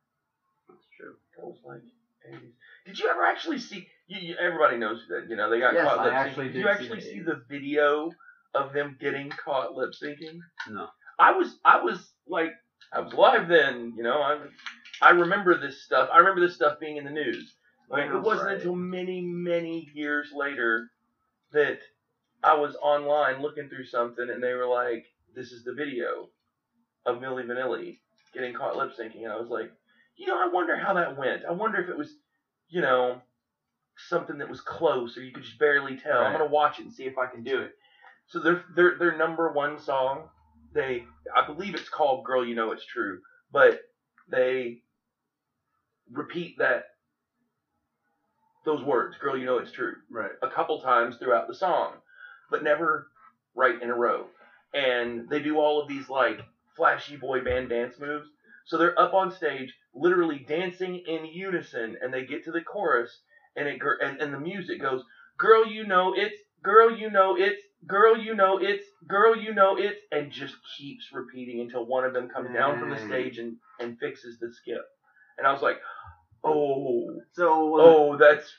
That's 0.68 0.84
true. 0.98 1.14
that 1.36 1.44
was 1.46 1.58
like 1.64 1.82
eighties. 2.28 2.52
Did 2.84 2.98
you 2.98 3.08
ever 3.08 3.24
actually 3.24 3.58
see? 3.58 3.86
You, 4.08 4.20
you, 4.20 4.34
everybody 4.36 4.76
knows 4.76 5.06
that 5.08 5.26
you 5.30 5.36
know 5.36 5.48
they 5.50 5.60
got 5.60 5.74
Yes, 5.74 5.86
caught 5.86 6.00
I 6.00 6.04
lip 6.24 6.34
syncing. 6.34 6.42
Did 6.44 6.52
did 6.52 6.60
you 6.60 6.68
actually 6.68 7.00
see 7.00 7.20
the 7.20 7.42
video 7.48 8.10
of 8.54 8.72
them 8.72 8.96
getting 9.00 9.30
caught 9.30 9.74
lip 9.74 9.90
syncing? 10.02 10.38
No. 10.68 10.88
I 11.18 11.33
was 11.33 11.57
I 11.64 11.83
was 11.83 12.12
like 12.27 12.53
I 12.92 13.00
was 13.00 13.12
live 13.12 13.48
then, 13.48 13.94
you 13.96 14.03
know. 14.03 14.20
I 14.20 14.38
I 15.00 15.11
remember 15.11 15.59
this 15.59 15.83
stuff. 15.83 16.09
I 16.12 16.18
remember 16.18 16.40
this 16.40 16.55
stuff 16.55 16.81
being 16.81 16.96
in 16.96 17.05
the 17.05 17.11
news. 17.11 17.55
Like 17.88 18.11
it 18.11 18.20
wasn't 18.20 18.48
right. 18.48 18.57
until 18.57 18.74
many 18.74 19.20
many 19.20 19.90
years 19.94 20.33
later 20.35 20.90
that 21.53 21.79
I 22.42 22.55
was 22.55 22.77
online 22.83 23.42
looking 23.42 23.68
through 23.68 23.87
something 23.87 24.29
and 24.29 24.42
they 24.42 24.55
were 24.55 24.66
like, 24.66 25.07
"This 25.35 25.53
is 25.53 25.64
the 25.64 25.74
video 25.74 26.29
of 27.07 27.18
Milli 27.18 27.44
Vanilli 27.44 27.98
getting 28.33 28.55
caught 28.55 28.77
lip 28.77 28.92
syncing," 28.98 29.24
and 29.24 29.33
I 29.33 29.37
was 29.37 29.50
like, 29.50 29.70
"You 30.16 30.27
know, 30.27 30.38
I 30.42 30.48
wonder 30.48 30.77
how 30.77 30.94
that 30.94 31.16
went. 31.16 31.44
I 31.44 31.53
wonder 31.53 31.81
if 31.81 31.88
it 31.88 31.96
was, 31.96 32.16
you 32.68 32.81
know." 32.81 33.20
Something 33.96 34.38
that 34.38 34.50
was 34.50 34.61
close, 34.61 35.16
or 35.16 35.22
you 35.22 35.31
could 35.31 35.44
just 35.44 35.57
barely 35.57 35.96
tell. 35.96 36.20
I'm 36.20 36.33
gonna 36.33 36.46
watch 36.46 36.81
it 36.81 36.83
and 36.83 36.92
see 36.92 37.05
if 37.05 37.16
I 37.16 37.27
can 37.27 37.44
do 37.44 37.61
it. 37.61 37.79
So 38.27 38.40
their 38.40 38.64
their 38.74 38.98
their 38.98 39.16
number 39.16 39.53
one 39.53 39.79
song 39.79 40.31
they 40.74 41.06
I 41.34 41.46
believe 41.46 41.74
it's 41.74 41.88
called 41.88 42.24
Girl 42.24 42.44
You 42.44 42.54
Know 42.54 42.72
It's 42.72 42.87
True, 42.87 43.20
but 43.52 43.80
they 44.28 44.82
repeat 46.12 46.58
that 46.58 46.84
those 48.64 48.82
words, 48.82 49.16
"Girl, 49.18 49.37
you 49.37 49.44
know 49.44 49.58
it's 49.58 49.72
true," 49.72 49.96
Right. 50.10 50.32
a 50.42 50.48
couple 50.48 50.80
times 50.80 51.16
throughout 51.16 51.48
the 51.48 51.54
song, 51.54 52.00
but 52.50 52.62
never 52.62 53.08
right 53.54 53.80
in 53.80 53.90
a 53.90 53.94
row. 53.94 54.28
And 54.72 55.28
they 55.28 55.40
do 55.40 55.58
all 55.58 55.80
of 55.80 55.88
these 55.88 56.08
like 56.08 56.40
flashy 56.76 57.16
boy 57.16 57.42
band 57.42 57.68
dance 57.68 57.98
moves. 57.98 58.28
So 58.64 58.78
they're 58.78 58.98
up 58.98 59.12
on 59.14 59.30
stage, 59.30 59.76
literally 59.94 60.38
dancing 60.38 60.96
in 60.96 61.26
unison, 61.26 61.98
and 62.00 62.12
they 62.12 62.24
get 62.24 62.44
to 62.44 62.50
the 62.50 62.62
chorus, 62.62 63.20
and 63.54 63.68
it 63.68 63.80
and, 64.00 64.20
and 64.20 64.32
the 64.32 64.38
music 64.40 64.80
goes, 64.80 65.04
"Girl, 65.37 65.66
you 65.66 65.84
know 65.84 66.14
it's, 66.14 66.40
girl, 66.62 66.90
you 66.90 67.10
know 67.10 67.37
it's, 67.37 67.62
girl, 67.87 68.16
you 68.16 68.35
know 68.35 68.59
it's, 68.61 68.85
girl, 69.09 69.37
you 69.37 69.55
know 69.55 69.77
it's," 69.77 70.01
and 70.11 70.31
just 70.31 70.55
keeps 70.77 71.11
repeating 71.12 71.61
until 71.61 71.87
one 71.87 72.05
of 72.05 72.12
them 72.12 72.29
comes 72.29 72.53
down 72.55 72.79
from 72.79 72.90
the 72.90 72.97
mm. 72.97 73.07
stage 73.07 73.38
and 73.38 73.57
and 73.81 73.99
fixes 73.99 74.38
the 74.38 74.53
skip. 74.53 74.83
And 75.38 75.47
I 75.47 75.53
was 75.53 75.62
like, 75.62 75.79
"Oh, 76.42 77.20
So 77.33 77.66
was 77.66 77.83
oh, 77.85 78.16
that's 78.16 78.53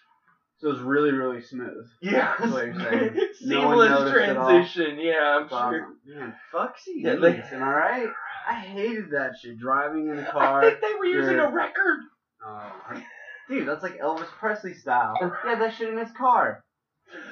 so 0.58 0.72
it's 0.72 0.80
really 0.80 1.12
really 1.12 1.42
smooth. 1.42 1.86
yeah, 2.02 2.36
That's 2.40 2.52
what 2.52 2.66
you're 2.66 2.80
saying. 2.80 3.16
No 3.42 3.62
seamless 3.62 3.92
all. 3.92 4.12
transition. 4.12 5.00
Yeah, 5.00 5.40
I'm 5.40 5.50
sure." 5.50 5.88
Man, 6.06 6.36
fuck 6.52 6.76
CDs. 6.78 7.04
Yeah, 7.04 7.56
am 7.56 7.64
I 7.64 7.74
right? 7.74 8.10
I 8.48 8.54
hated 8.54 9.12
that 9.12 9.34
shit. 9.42 9.58
Driving 9.58 10.10
in 10.10 10.20
a 10.20 10.28
I 10.28 10.32
car. 10.32 10.62
I 10.62 10.70
think 10.70 10.82
they 10.82 10.94
were 11.00 11.06
using 11.06 11.40
a 11.40 11.50
record. 11.52 12.00
Oh, 12.46 12.72
dude, 13.50 13.68
that's 13.68 13.84
like 13.84 14.00
Elvis 14.00 14.28
Presley 14.40 14.74
style. 14.74 15.16
Had 15.44 15.62
that 15.62 15.74
shit 15.76 15.90
in 15.90 15.98
his 15.98 16.12
car. 16.12 16.64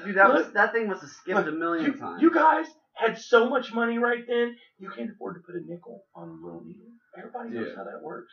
Dude, 0.06 0.16
that 0.18 0.32
was 0.34 0.52
that 0.54 0.72
thing 0.74 0.88
must 0.88 1.02
have 1.02 1.10
skipped 1.10 1.38
look, 1.38 1.48
a 1.48 1.52
million 1.52 1.86
You, 1.86 1.94
times. 1.98 2.22
you 2.22 2.34
guys 2.34 2.66
had 2.94 3.18
so 3.18 3.50
much 3.50 3.74
money 3.74 3.98
right 3.98 4.24
then, 4.28 4.56
you 4.78 4.90
can't 4.90 5.10
afford 5.12 5.36
to 5.36 5.42
put 5.42 5.56
a 5.56 5.66
nickel 5.66 6.04
on 6.16 6.30
a 6.30 6.46
little 6.46 6.64
needle. 6.64 6.86
Everybody 7.18 7.50
knows 7.50 7.68
Yeah. 7.70 7.76
how 7.78 7.84
that 7.86 8.02
works. 8.02 8.32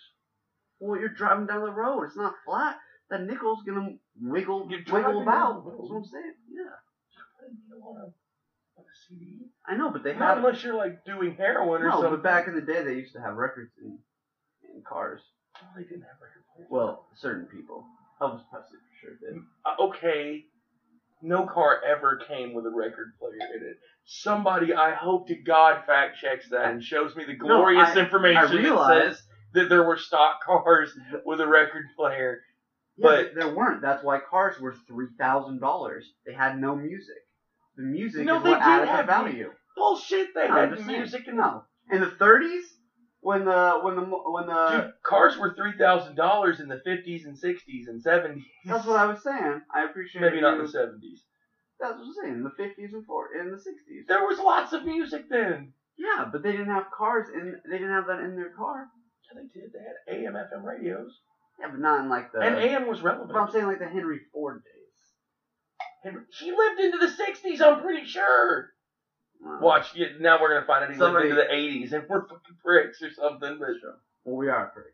well, 0.81 0.99
you're 0.99 1.09
driving 1.11 1.47
down 1.47 1.61
the 1.63 1.73
road. 1.73 2.05
It's 2.05 2.17
not 2.17 2.35
flat. 2.45 2.79
That 3.11 3.23
nickel's 3.23 3.63
gonna 3.65 3.97
wiggle, 4.21 4.69
You're 4.71 4.81
wiggle 4.91 5.23
about. 5.23 5.27
down 5.27 5.65
the 5.65 5.71
road. 5.71 5.79
That's 5.81 5.91
what 5.91 5.97
I'm 5.99 6.05
saying. 6.05 6.35
Yeah, 6.49 6.63
Just 7.13 7.27
put 7.39 7.49
a 7.49 7.53
needle 7.53 7.89
on 7.89 7.97
a, 7.97 8.05
on 8.81 8.85
a 8.85 8.95
CD. 9.09 9.51
I 9.67 9.77
know, 9.77 9.91
but 9.91 10.03
they 10.05 10.13
Not 10.15 10.37
have 10.37 10.39
unless 10.39 10.63
you're 10.65 10.75
like 10.75 11.05
doing 11.05 11.35
heroin 11.37 11.83
or 11.83 11.89
no. 11.89 11.93
something. 11.97 12.11
But 12.13 12.23
back 12.23 12.49
in 12.49 12.55
the 12.55 12.63
day, 12.63 12.83
they 12.85 12.95
used 12.95 13.13
to 13.15 13.21
have 13.21 13.35
records 13.37 13.73
in 13.83 13.99
in 14.75 14.83
cars. 14.83 15.21
Well, 15.61 15.71
they 15.77 15.83
didn't 15.83 16.03
have 16.03 16.21
record 16.21 16.45
players. 16.55 16.69
Well, 16.71 17.07
certain 17.17 17.47
people. 17.47 17.85
Elvis 18.21 18.43
Presley 18.51 18.79
for 18.79 18.95
sure 19.01 19.17
did. 19.21 19.43
Uh, 19.65 19.75
okay, 19.89 20.45
no 21.23 21.47
car 21.47 21.81
ever 21.87 22.21
came 22.29 22.53
with 22.55 22.67
a 22.67 22.71
record 22.71 23.13
player 23.19 23.39
in 23.57 23.63
it. 23.67 23.77
Somebody, 24.05 24.75
I 24.75 24.95
hope 24.95 25.29
to 25.29 25.35
God, 25.37 25.85
fact 25.87 26.19
checks 26.19 26.49
that 26.51 26.71
and 26.71 26.83
shows 26.83 27.15
me 27.15 27.25
the 27.25 27.33
No, 27.37 27.47
glorious 27.59 27.89
I- 27.97 28.01
information 28.01 28.39
I 28.39 28.47
that 28.63 29.07
says 29.13 29.23
that 29.55 29.69
there 29.69 29.85
were 29.85 29.97
stock 29.97 30.43
cars 30.45 30.97
with 31.25 31.41
a 31.41 31.47
record 31.47 31.85
player. 31.97 32.41
Yeah, 32.97 33.07
But- 33.09 33.35
there 33.35 33.55
weren't. 33.55 33.83
That's 33.83 34.03
why 34.03 34.19
cars 34.21 34.59
were 34.61 34.75
three 34.89 35.09
thousand 35.19 35.61
dollars. 35.61 36.13
They 36.27 36.33
had 36.33 36.59
no 36.61 36.75
music. 36.77 37.17
The 37.77 37.83
music 37.85 38.25
No, 38.27 38.39
is 38.39 38.43
what 38.43 38.61
added 38.61 38.89
have 38.89 39.07
the 39.07 39.13
value. 39.13 39.53
Bullshit! 39.77 40.35
They 40.35 40.49
No, 40.49 40.55
had 40.55 40.87
music 40.87 41.27
No, 41.33 41.65
in 41.91 42.01
the 42.01 42.11
thirties, 42.11 42.65
when 43.21 43.45
the 43.45 43.79
when 43.83 43.97
the 43.97 44.03
when 44.03 44.47
the 44.47 44.69
Dude, 44.71 44.91
cars 45.05 45.37
were 45.37 45.55
three 45.55 45.77
thousand 45.79 46.15
dollars 46.17 46.61
in 46.61 46.69
the 46.69 46.81
fifties 46.85 47.25
and 47.25 47.37
sixties 47.37 47.87
and 47.89 48.01
seventies. 48.03 48.45
that's 48.65 48.87
what 48.87 48.99
I 48.99 49.07
was 49.07 49.23
saying. 49.23 49.61
I 49.75 49.85
appreciate 49.85 50.21
Maybe 50.23 50.41
not 50.41 50.59
in 50.59 50.65
the 50.65 50.69
seventies. 50.71 51.23
That's 51.79 51.93
what 51.97 52.03
I 52.05 52.07
was 52.07 52.17
saying. 52.23 52.35
In 52.35 52.43
the 52.45 52.51
fifties 52.57 52.93
and 52.93 53.05
four 53.07 53.29
in 53.39 53.51
the 53.51 53.59
sixties. 53.59 54.05
There 54.09 54.25
was 54.27 54.39
lots 54.39 54.73
of 54.73 54.85
music 54.85 55.29
then. 55.31 55.73
Yeah, 55.99 56.25
but 56.33 56.43
they 56.43 56.53
didn't 56.53 56.69
have 56.75 56.85
cars 56.97 57.29
and 57.35 57.57
they 57.71 57.77
didn't 57.79 57.93
have 57.93 58.07
that 58.07 58.21
in 58.21 58.37
their 58.37 58.51
car. 58.57 58.87
Yeah, 59.33 59.41
they 59.43 59.61
did. 59.61 59.71
They 59.73 60.15
had 60.19 60.25
AM, 60.27 60.33
FM 60.35 60.65
radios, 60.65 61.13
Yeah, 61.61 61.69
but 61.71 61.79
not 61.81 62.01
in 62.01 62.09
like 62.09 62.33
the. 62.33 62.41
and 62.41 62.57
AM 62.57 62.87
was 62.89 63.03
relevant. 63.03 63.31
but 63.33 63.39
I'm 63.39 63.51
saying 63.51 63.67
like 63.67 63.79
the 63.81 63.87
Henry 63.89 64.21
Ford 64.33 64.63
days. 64.65 64.75
Henry, 66.03 66.23
he 66.39 66.51
lived 66.53 66.81
into 66.81 66.99
the 66.99 67.09
sixties. 67.11 67.61
I'm 67.61 67.83
pretty 67.83 68.07
sure. 68.07 68.70
Watch, 69.43 69.95
yeah, 69.95 70.09
now 70.21 70.41
we're 70.41 70.55
gonna 70.55 70.67
find 70.67 70.93
he 70.93 70.99
Somebody- 70.99 71.31
into 71.31 71.41
the 71.43 71.49
'80s, 71.53 71.93
and 71.93 72.05
we're 72.09 72.23
fucking 72.29 72.57
pricks 72.63 73.01
or 73.03 73.11
something. 73.11 73.59
But 73.59 73.69
Well, 74.25 74.37
we 74.37 74.49
are 74.49 74.67
pricks. 74.69 74.89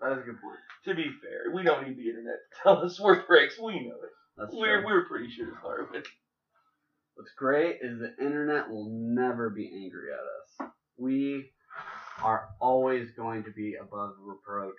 That 0.00 0.12
is 0.12 0.18
a 0.18 0.22
good 0.22 0.40
point. 0.40 0.58
to 0.84 0.94
be 0.94 1.10
fair, 1.22 1.50
we 1.52 1.62
don't 1.62 1.86
need 1.86 1.96
the 1.96 2.08
internet 2.08 2.34
to 2.50 2.62
tell 2.62 2.78
us 2.84 2.98
we're 3.00 3.22
pricks. 3.22 3.58
We 3.58 3.86
know 3.88 3.96
it. 3.96 4.10
That's 4.36 4.54
We're 4.54 4.80
true. 4.80 4.86
we're 4.86 5.04
pretty 5.06 5.30
sure 5.30 5.48
start 5.60 5.90
with. 5.92 6.04
What's 7.14 7.32
great 7.38 7.78
is 7.80 7.98
the 8.00 8.14
internet 8.18 8.68
will 8.70 8.88
never 8.90 9.48
be 9.50 9.70
angry 9.84 10.12
at 10.12 10.66
us. 10.66 10.72
We 10.96 11.50
are 12.22 12.48
always 12.60 13.10
going 13.12 13.44
to 13.44 13.50
be 13.52 13.76
above 13.80 14.14
reproach. 14.18 14.74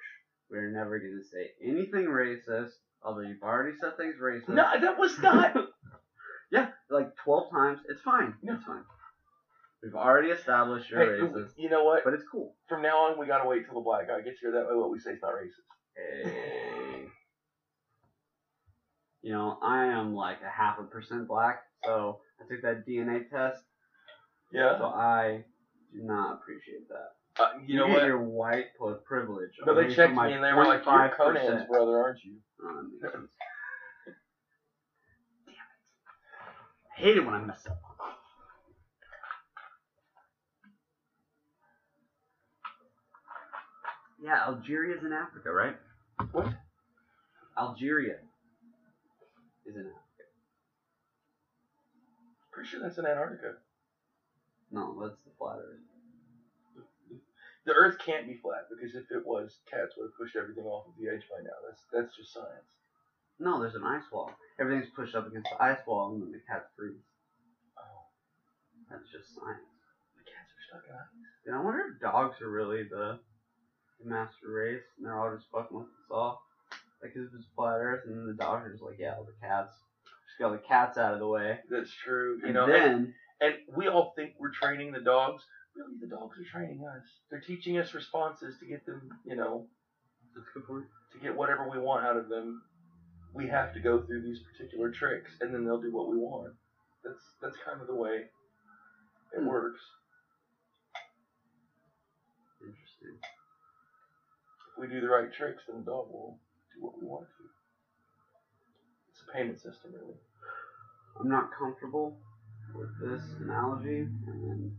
We're 0.49 0.69
never 0.71 0.99
going 0.99 1.19
to 1.21 1.27
say 1.27 1.51
anything 1.63 2.05
racist, 2.05 2.71
although 3.01 3.21
you've 3.21 3.41
already 3.41 3.77
said 3.79 3.95
things 3.97 4.15
racist. 4.21 4.49
No, 4.49 4.79
that 4.79 4.97
was 4.99 5.17
not. 5.19 5.55
yeah, 6.51 6.69
like 6.89 7.15
12 7.23 7.51
times. 7.51 7.79
It's 7.89 8.01
fine. 8.01 8.33
No. 8.43 8.53
It's 8.55 8.65
fine. 8.65 8.83
We've 9.83 9.95
already 9.95 10.29
established 10.29 10.89
you're 10.89 10.99
hey, 10.99 11.21
racist, 11.21 11.51
you 11.57 11.69
know 11.69 11.83
what? 11.83 12.03
but 12.03 12.13
it's 12.13 12.23
cool. 12.31 12.55
From 12.67 12.81
now 12.81 12.97
on, 13.05 13.19
we 13.19 13.27
gotta 13.27 13.47
wait 13.47 13.65
till 13.65 13.75
the 13.75 13.81
black 13.81 14.07
guy 14.07 14.21
gets 14.21 14.39
here. 14.39 14.51
That 14.51 14.67
way, 14.67 14.75
what 14.75 14.89
we 14.89 14.99
say 14.99 15.11
is 15.11 15.21
not 15.21 15.33
racist. 15.33 15.65
Hey. 15.95 17.05
You 19.21 19.31
know, 19.33 19.57
I 19.61 19.85
am 19.85 20.13
like 20.15 20.37
a 20.45 20.49
half 20.49 20.79
a 20.79 20.83
percent 20.83 21.27
black, 21.27 21.63
so 21.83 22.19
I 22.39 22.47
took 22.51 22.61
that 22.63 22.87
DNA 22.87 23.29
test, 23.29 23.63
Yeah. 24.51 24.77
so 24.77 24.85
I 24.85 25.43
do 25.91 26.01
not 26.03 26.33
appreciate 26.33 26.87
that. 26.89 27.43
Uh, 27.43 27.49
you 27.65 27.77
know 27.77 27.87
get 27.87 27.93
what? 27.93 28.05
Your 28.05 28.19
white 28.19 28.67
pl- 28.77 29.01
privilege. 29.05 29.51
No, 29.65 29.73
they 29.75 29.93
checked 29.93 30.13
my 30.13 30.27
me 30.27 30.33
and 30.33 30.43
they 30.43 30.53
were 30.53 30.63
like, 30.65 30.85
"You're 30.85 30.93
0.5%." 30.93 31.17
Conan's 31.17 31.67
brother, 31.67 32.01
aren't 32.01 32.23
you?" 32.23 32.37
Oh, 32.63 32.73
that 32.75 32.83
makes 33.01 33.13
sense. 33.13 33.31
Damn 35.45 35.53
it! 35.53 35.57
I 36.97 37.01
hate 37.01 37.17
it 37.17 37.25
when 37.25 37.33
I 37.35 37.39
mess 37.41 37.65
up. 37.67 37.81
Yeah, 44.25 44.41
Algeria's 44.47 45.03
in 45.05 45.13
Africa, 45.13 45.51
right? 45.53 45.75
What? 46.31 46.49
Algeria 47.55 48.17
is 49.67 49.75
in 49.75 49.81
Africa. 49.85 50.25
Pretty 52.51 52.69
sure 52.69 52.81
that's 52.81 52.97
in 52.97 53.05
Antarctica. 53.05 53.61
No, 54.71 54.97
that's 54.99 55.21
the 55.25 55.31
flat 55.37 55.59
Earth. 55.61 55.77
The 57.65 57.73
Earth 57.73 57.97
can't 58.03 58.25
be 58.27 58.33
flat 58.41 58.65
because 58.69 58.95
if 58.95 59.09
it 59.11 59.25
was, 59.25 59.57
cats 59.69 59.93
would 59.97 60.09
have 60.09 60.17
pushed 60.17 60.35
everything 60.35 60.65
off 60.65 60.87
of 60.87 60.93
the 60.97 61.05
edge 61.09 61.21
by 61.29 61.41
now. 61.45 61.57
That's 61.69 61.81
that's 61.93 62.17
just 62.17 62.33
science. 62.33 62.69
No, 63.39 63.61
there's 63.61 63.75
an 63.75 63.83
ice 63.85 64.05
wall. 64.11 64.31
Everything's 64.59 64.89
pushed 64.95 65.13
up 65.13 65.27
against 65.27 65.49
the 65.53 65.61
ice 65.63 65.81
wall, 65.85 66.13
and 66.13 66.21
then 66.23 66.31
the 66.31 66.41
cats 66.49 66.65
freeze. 66.77 66.97
Oh, 67.77 68.09
That's 68.89 69.05
just 69.11 69.35
science. 69.37 69.69
the 70.17 70.25
cats 70.25 70.49
are 70.49 70.63
stuck 70.65 70.83
in 70.89 70.95
ice. 70.97 71.13
And 71.45 71.55
I 71.55 71.61
wonder 71.61 71.93
if 71.93 72.01
dogs 72.01 72.41
are 72.41 72.49
really 72.49 72.83
the, 72.89 73.19
the 74.03 74.09
master 74.09 74.49
race, 74.49 74.81
and 74.97 75.05
they're 75.05 75.17
all 75.17 75.35
just 75.35 75.49
fucking 75.51 75.77
with 75.77 75.87
us 75.87 76.11
all. 76.11 76.41
Like, 77.01 77.13
'cause 77.13 77.27
if 77.27 77.33
it's 77.33 77.47
flat 77.55 77.79
Earth, 77.79 78.05
and 78.05 78.17
then 78.17 78.27
the 78.27 78.33
dogs 78.33 78.65
are 78.65 78.71
just 78.71 78.83
like, 78.83 78.97
yeah, 78.97 79.15
all 79.15 79.23
the 79.23 79.33
cats, 79.45 79.73
just 80.27 80.39
got 80.39 80.51
the 80.51 80.57
cats 80.57 80.97
out 80.97 81.13
of 81.13 81.19
the 81.19 81.27
way. 81.27 81.61
That's 81.69 81.91
true. 81.91 82.37
You 82.39 82.45
And 82.45 82.53
know, 82.53 82.63
and, 82.65 82.73
then, 82.73 83.15
and 83.41 83.75
we 83.75 83.87
all 83.87 84.13
think 84.15 84.35
we're 84.39 84.51
training 84.51 84.91
the 84.91 84.99
dogs. 85.01 85.43
Really, 85.75 85.97
the 85.99 86.07
dogs 86.07 86.37
are 86.39 86.43
training 86.43 86.85
us. 86.85 87.03
They're 87.29 87.41
teaching 87.41 87.77
us 87.77 87.93
responses 87.93 88.57
to 88.59 88.65
get 88.65 88.85
them, 88.85 89.19
you 89.25 89.35
know, 89.35 89.67
that's 90.33 90.47
a 90.47 90.59
good 90.59 90.67
point. 90.67 90.85
to 91.11 91.19
get 91.19 91.35
whatever 91.35 91.69
we 91.69 91.77
want 91.77 92.05
out 92.05 92.17
of 92.17 92.27
them. 92.27 92.61
We 93.33 93.47
have 93.47 93.73
to 93.73 93.79
go 93.79 94.01
through 94.01 94.21
these 94.21 94.39
particular 94.39 94.89
tricks, 94.91 95.31
and 95.41 95.53
then 95.53 95.63
they'll 95.65 95.81
do 95.81 95.91
what 95.91 96.07
we 96.09 96.17
want. 96.17 96.53
That's 97.03 97.21
that's 97.41 97.55
kind 97.57 97.79
of 97.81 97.87
the 97.87 97.95
way 97.95 98.29
it 99.33 99.39
Hmm. 99.39 99.45
works. 99.45 99.79
Interesting. 102.61 103.19
If 104.75 104.81
we 104.81 104.87
do 104.87 104.99
the 104.99 105.07
right 105.07 105.31
tricks, 105.31 105.63
then 105.67 105.79
the 105.79 105.85
dog 105.85 106.11
will 106.11 106.37
do 106.75 106.83
what 106.83 106.99
we 106.99 107.07
want 107.07 107.23
it 107.23 107.31
to. 107.37 107.49
It's 109.09 109.23
a 109.27 109.31
payment 109.31 109.57
system, 109.57 109.93
really. 109.93 110.19
I'm 111.19 111.29
not 111.29 111.49
comfortable 111.57 112.17
with 112.75 112.89
this 112.99 113.21
analogy, 113.39 113.99
and 114.27 114.75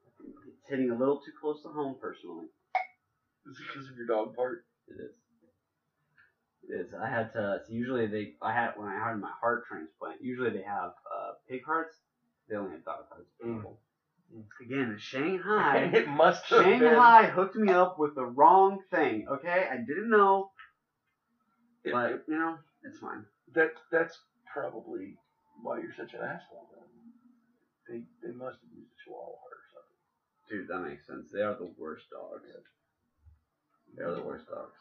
I 0.00 0.10
think 0.16 0.34
it's 0.48 0.64
hitting 0.66 0.90
a 0.90 0.96
little 0.96 1.20
too 1.20 1.32
close 1.38 1.60
to 1.62 1.68
home 1.68 1.96
personally. 2.00 2.46
Is 3.46 3.56
it 3.60 3.66
because 3.68 3.90
of 3.90 3.96
your 3.96 4.06
dog 4.06 4.34
part? 4.34 4.64
It 4.88 4.96
is. 4.96 5.12
It 6.68 6.72
is. 6.72 6.94
I 6.94 7.08
had 7.08 7.32
to. 7.34 7.60
So 7.66 7.72
usually 7.72 8.06
they. 8.06 8.32
I 8.40 8.52
had 8.52 8.72
when 8.76 8.88
I 8.88 8.94
had 8.94 9.20
my 9.20 9.32
heart 9.40 9.64
transplant. 9.68 10.22
Usually 10.22 10.50
they 10.50 10.62
have 10.62 10.92
uh, 11.12 11.32
pig 11.48 11.60
hearts. 11.66 11.96
They 12.48 12.56
only 12.56 12.72
have 12.72 12.84
dog 12.84 13.04
hearts. 13.10 13.28
Mm. 13.44 13.76
Again, 14.60 14.96
Shanghai. 15.00 15.90
it 15.92 16.08
must 16.08 16.44
have 16.46 16.64
been. 16.64 16.80
Shanghai 16.80 17.26
hooked 17.26 17.56
me 17.56 17.72
up 17.72 17.98
with 17.98 18.14
the 18.14 18.24
wrong 18.24 18.80
thing. 18.90 19.26
Okay, 19.28 19.66
I 19.70 19.76
didn't 19.78 20.10
know, 20.10 20.50
It- 21.84 21.92
but 21.92 22.12
it- 22.12 22.24
you 22.28 22.38
know, 22.38 22.58
it's 22.84 22.98
fine. 22.98 23.24
that 23.54 23.72
that's 23.90 24.18
probably 24.52 25.16
why 25.62 25.78
you're 25.80 25.94
such 25.94 26.14
an 26.14 26.20
asshole. 26.20 26.68
Then. 26.74 26.84
They 28.22 28.26
they 28.28 28.34
must 28.34 28.58
have 28.60 28.70
used 28.76 28.90
a 28.92 28.98
chihuahua 29.04 29.32
or 29.32 29.60
something. 29.72 30.58
Dude, 30.60 30.68
that 30.68 30.80
makes 30.88 31.06
sense. 31.06 31.30
They 31.32 31.40
are 31.42 31.54
the 31.54 31.72
worst 31.78 32.04
dogs. 32.10 32.44
They 33.96 34.02
are 34.04 34.14
the 34.14 34.22
worst 34.22 34.46
dogs. 34.48 34.74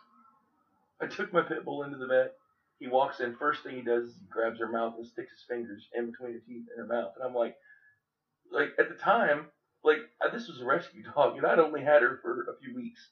I 0.99 1.07
took 1.07 1.31
my 1.31 1.41
pit 1.41 1.63
bull 1.63 1.83
into 1.83 1.97
the 1.97 2.07
vet. 2.07 2.33
He 2.79 2.87
walks 2.87 3.19
in. 3.21 3.35
First 3.37 3.63
thing 3.63 3.75
he 3.75 3.81
does 3.81 4.09
is 4.09 4.15
he 4.19 4.25
grabs 4.29 4.59
her 4.59 4.67
mouth 4.71 4.95
and 4.97 5.05
sticks 5.07 5.31
his 5.31 5.43
fingers 5.47 5.87
in 5.95 6.11
between 6.11 6.33
her 6.33 6.39
teeth 6.39 6.65
and 6.75 6.79
her 6.79 6.93
mouth. 6.93 7.13
And 7.15 7.23
I'm 7.25 7.33
like, 7.33 7.55
like 8.51 8.69
at 8.79 8.89
the 8.89 8.95
time, 8.95 9.47
like 9.83 9.97
this 10.31 10.47
was 10.47 10.61
a 10.61 10.65
rescue 10.65 11.03
dog, 11.15 11.37
and 11.37 11.45
I'd 11.45 11.59
only 11.59 11.83
had 11.83 12.01
her 12.01 12.19
for 12.21 12.41
a 12.49 12.57
few 12.61 12.75
weeks. 12.75 13.11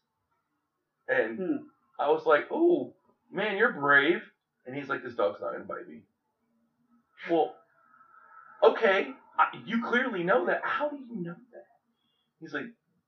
And 1.08 1.38
Hmm. 1.38 1.56
I 2.00 2.10
was 2.10 2.26
like, 2.26 2.48
oh 2.52 2.94
man, 3.32 3.58
you're 3.58 3.74
brave. 3.74 4.22
And 4.66 4.76
he's 4.76 4.90
like, 4.90 5.04
this 5.04 5.16
dog's 5.16 5.42
not 5.42 5.52
gonna 5.52 5.64
bite 5.64 5.88
me. 5.88 6.02
Well, 7.30 7.56
okay, 8.64 9.14
I, 9.38 9.48
you 9.66 9.84
clearly 9.84 10.24
know 10.24 10.46
that. 10.48 10.62
How 10.64 10.90
do 10.90 10.98
you 10.98 11.16
know 11.22 11.36
that? 11.54 11.66
He's 12.40 12.54
like, 12.54 12.66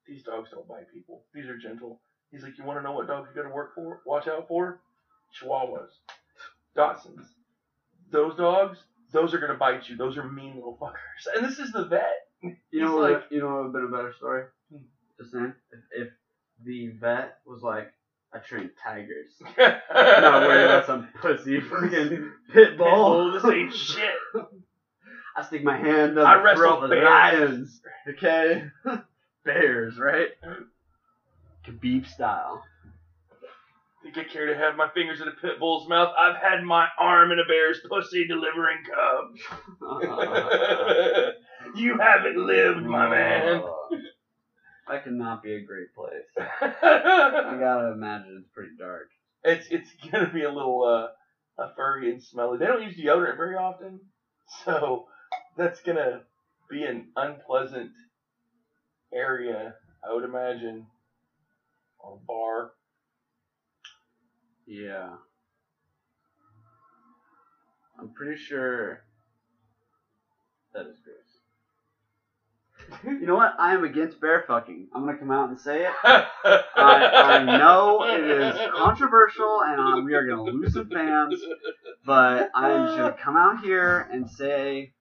these 0.08 0.24
dogs 0.24 0.50
don't 0.52 0.68
bite 0.68 0.92
people. 0.94 1.24
These 1.34 1.48
are 1.48 1.58
gentle. 1.58 2.00
He's 2.32 2.44
like, 2.44 2.58
you 2.58 2.63
want 2.63 2.80
to 2.80 2.84
know 2.84 2.94
what 2.94 3.08
dogs 3.08 3.30
you 3.30 3.42
got 3.42 3.48
to 3.48 3.54
work 3.54 3.74
for? 3.76 4.02
Watch 4.06 4.28
out 4.28 4.48
for? 4.48 4.80
Chihuahuas, 5.34 5.90
Dachshunds. 6.76 7.26
Those 8.10 8.36
dogs, 8.36 8.84
those 9.12 9.34
are 9.34 9.39
gonna 9.39 9.54
bite 9.56 9.88
you. 9.89 9.96
Those 9.96 10.17
are 10.17 10.24
mean 10.30 10.56
little 10.56 10.78
fuckers. 10.82 11.36
And 11.36 11.46
this 11.46 11.60
is 11.60 11.72
the 11.72 11.86
vet. 11.86 12.28
You 12.72 12.82
know, 12.82 12.98
like- 12.98 13.13
what, 13.13 13.32
you 13.32 13.39
know 13.39 13.48
what 13.48 13.56
would 13.56 13.63
have 13.65 13.74
been 13.74 13.84
a 13.86 13.88
better 13.98 14.13
story? 14.17 14.43
Hmm. 14.72 14.80
Just 15.20 15.32
saying, 15.32 15.54
if, 15.72 16.08
if 16.08 16.13
the 16.63 16.89
vet 17.00 17.39
was 17.46 17.62
like, 17.63 17.91
I 18.34 18.39
train 18.39 18.70
tigers, 18.84 19.32
not 19.58 19.82
worried 20.41 20.65
about 20.65 20.86
some 20.86 21.08
pussy 21.22 21.60
freaking 21.62 22.30
pit 22.54 22.78
bull. 22.78 23.32
This 23.32 23.46
ain't 23.46 23.74
shit. 23.74 24.12
I 25.36 25.43
stick 25.43 25.63
my 25.63 25.78
hand 25.78 26.17
up 26.20 26.28
I 26.28 26.38
the 26.38 26.43
wrestle 26.43 26.88
bears. 26.89 27.04
lions. 27.06 27.82
Okay, 28.10 28.63
bears, 29.46 29.98
right? 29.98 30.30
Khabib 31.65 32.08
style. 32.08 32.63
Think 34.13 34.30
I 34.30 34.32
care 34.32 34.46
to 34.46 34.56
have 34.56 34.78
my 34.78 34.88
fingers 34.93 35.20
in 35.20 35.28
a 35.28 35.32
pit 35.32 35.60
bull's 35.60 35.89
mouth? 35.89 36.13
I've 36.17 36.38
had 36.38 36.63
my 36.63 36.88
arm 36.98 37.32
in 37.32 37.39
a 37.39 37.46
bear's 37.46 37.82
pussy 37.89 38.26
delivering 38.26 38.78
cubs. 38.86 39.41
you 41.76 41.98
haven't 42.00 42.38
lived, 42.38 42.86
my 42.86 43.10
man. 43.10 43.63
That 44.89 45.04
cannot 45.04 45.43
be 45.43 45.56
a 45.56 45.62
great 45.65 45.93
place. 45.93 46.24
I 46.62 47.58
gotta 47.60 47.91
imagine 47.91 48.38
it's 48.39 48.54
pretty 48.54 48.72
dark. 48.80 49.10
it's 49.43 49.67
it's 49.70 49.91
gonna 50.10 50.32
be 50.32 50.43
a 50.43 50.50
little 50.50 50.86
uh, 50.86 51.62
a 51.62 51.76
furry 51.76 52.10
and 52.10 52.24
smelly. 52.24 52.58
They 52.58 52.67
don't 52.67 52.82
use 52.82 52.98
deodorant 52.98 53.36
very 53.36 53.58
often, 53.58 54.00
so 54.63 55.08
that's 55.58 55.82
gonna 55.82 56.22
be 56.70 56.86
an 56.86 57.10
unpleasant 57.17 57.91
area, 59.13 59.74
I 60.10 60.13
would 60.13 60.24
imagine, 60.24 60.88
on 62.00 62.20
a 62.22 62.26
bar. 62.26 62.72
Yeah. 64.67 65.10
I'm 67.99 68.10
pretty 68.10 68.36
sure 68.36 69.01
that 70.73 70.86
is 70.86 70.99
gross. 71.03 71.17
You 73.03 73.25
know 73.25 73.36
what? 73.36 73.56
I 73.60 73.73
am 73.73 73.84
against 73.84 74.21
bear 74.21 74.43
fucking. 74.47 74.88
I'm 74.93 75.06
gonna 75.06 75.17
come 75.17 75.32
out 75.32 75.49
and 75.49 75.60
say 75.60 75.86
it. 75.86 75.91
I, 76.03 76.62
I 76.75 77.58
know 77.58 78.06
it 78.06 78.23
is 78.23 78.56
controversial 78.75 79.62
and 79.65 79.80
uh, 79.80 80.01
we 80.06 80.13
are 80.13 80.25
gonna 80.27 80.43
lose 80.43 80.73
some 80.73 80.89
fans, 80.89 81.41
but 82.06 82.51
I'm 82.53 82.86
just 82.86 82.97
gonna 82.97 83.17
come 83.19 83.36
out 83.36 83.62
here 83.62 84.08
and 84.12 84.30
say, 84.30 84.93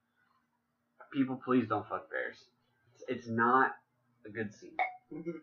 people, 1.13 1.41
please 1.45 1.69
don't 1.69 1.87
fuck 1.89 2.11
bears. 2.11 2.39
It's, 2.95 3.05
it's 3.09 3.29
not 3.29 3.73
a 4.27 4.31
good 4.31 4.53
scene. 4.55 4.77
It's 5.11 5.39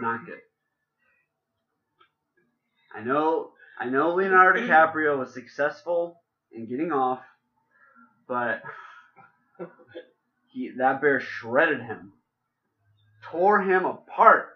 not 0.00 0.26
good. 0.26 0.40
I 2.94 3.00
know, 3.02 3.50
I 3.78 3.86
know 3.86 4.14
Leonardo 4.14 4.60
DiCaprio 4.66 5.18
was 5.18 5.32
successful 5.34 6.20
in 6.52 6.66
getting 6.68 6.92
off, 6.92 7.20
but 8.28 8.62
he 10.46 10.70
that 10.78 11.00
bear 11.00 11.20
shredded 11.20 11.80
him, 11.82 12.12
tore 13.22 13.60
him 13.60 13.84
apart. 13.84 14.50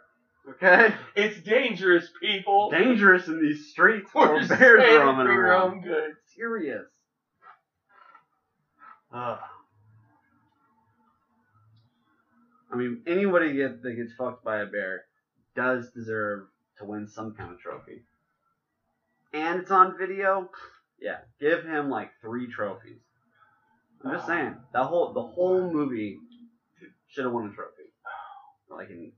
Okay, 0.51 0.95
It's 1.15 1.43
dangerous, 1.43 2.09
people. 2.23 2.71
dangerous 2.71 3.29
in 3.29 3.39
these 3.43 3.69
streets 3.71 4.11
We're 4.15 4.39
where 4.39 4.47
bears 4.49 4.83
it 4.83 4.99
roaming 4.99 5.27
around. 5.27 5.83
good. 5.83 6.13
Serious. 6.35 6.87
Ugh. 9.13 9.39
I 12.73 12.77
mean, 12.77 13.03
anybody 13.07 13.61
that 13.63 13.83
gets 13.97 14.13
fucked 14.15 14.45
by 14.45 14.61
a 14.61 14.67
bear 14.67 15.05
does 15.57 15.91
deserve 15.91 16.47
to 16.79 16.85
win 16.87 17.09
some 17.09 17.35
kind 17.35 17.53
of 17.53 17.59
trophy. 17.61 18.05
And 19.33 19.61
it's 19.61 19.71
on 19.71 19.97
video. 19.99 20.51
Yeah, 21.01 21.19
give 21.41 21.65
him 21.65 21.91
like 21.91 22.11
three 22.21 22.51
trophies. 22.51 23.01
I'm 24.05 24.13
just 24.13 24.27
saying 24.27 24.55
that 24.73 24.85
whole 24.85 25.13
the 25.13 25.23
whole 25.23 25.71
movie 25.73 26.19
should 27.09 27.25
have 27.25 27.33
won 27.35 27.47
a 27.47 27.55
trophy, 27.55 27.91
like 28.71 28.91
in 28.91 29.13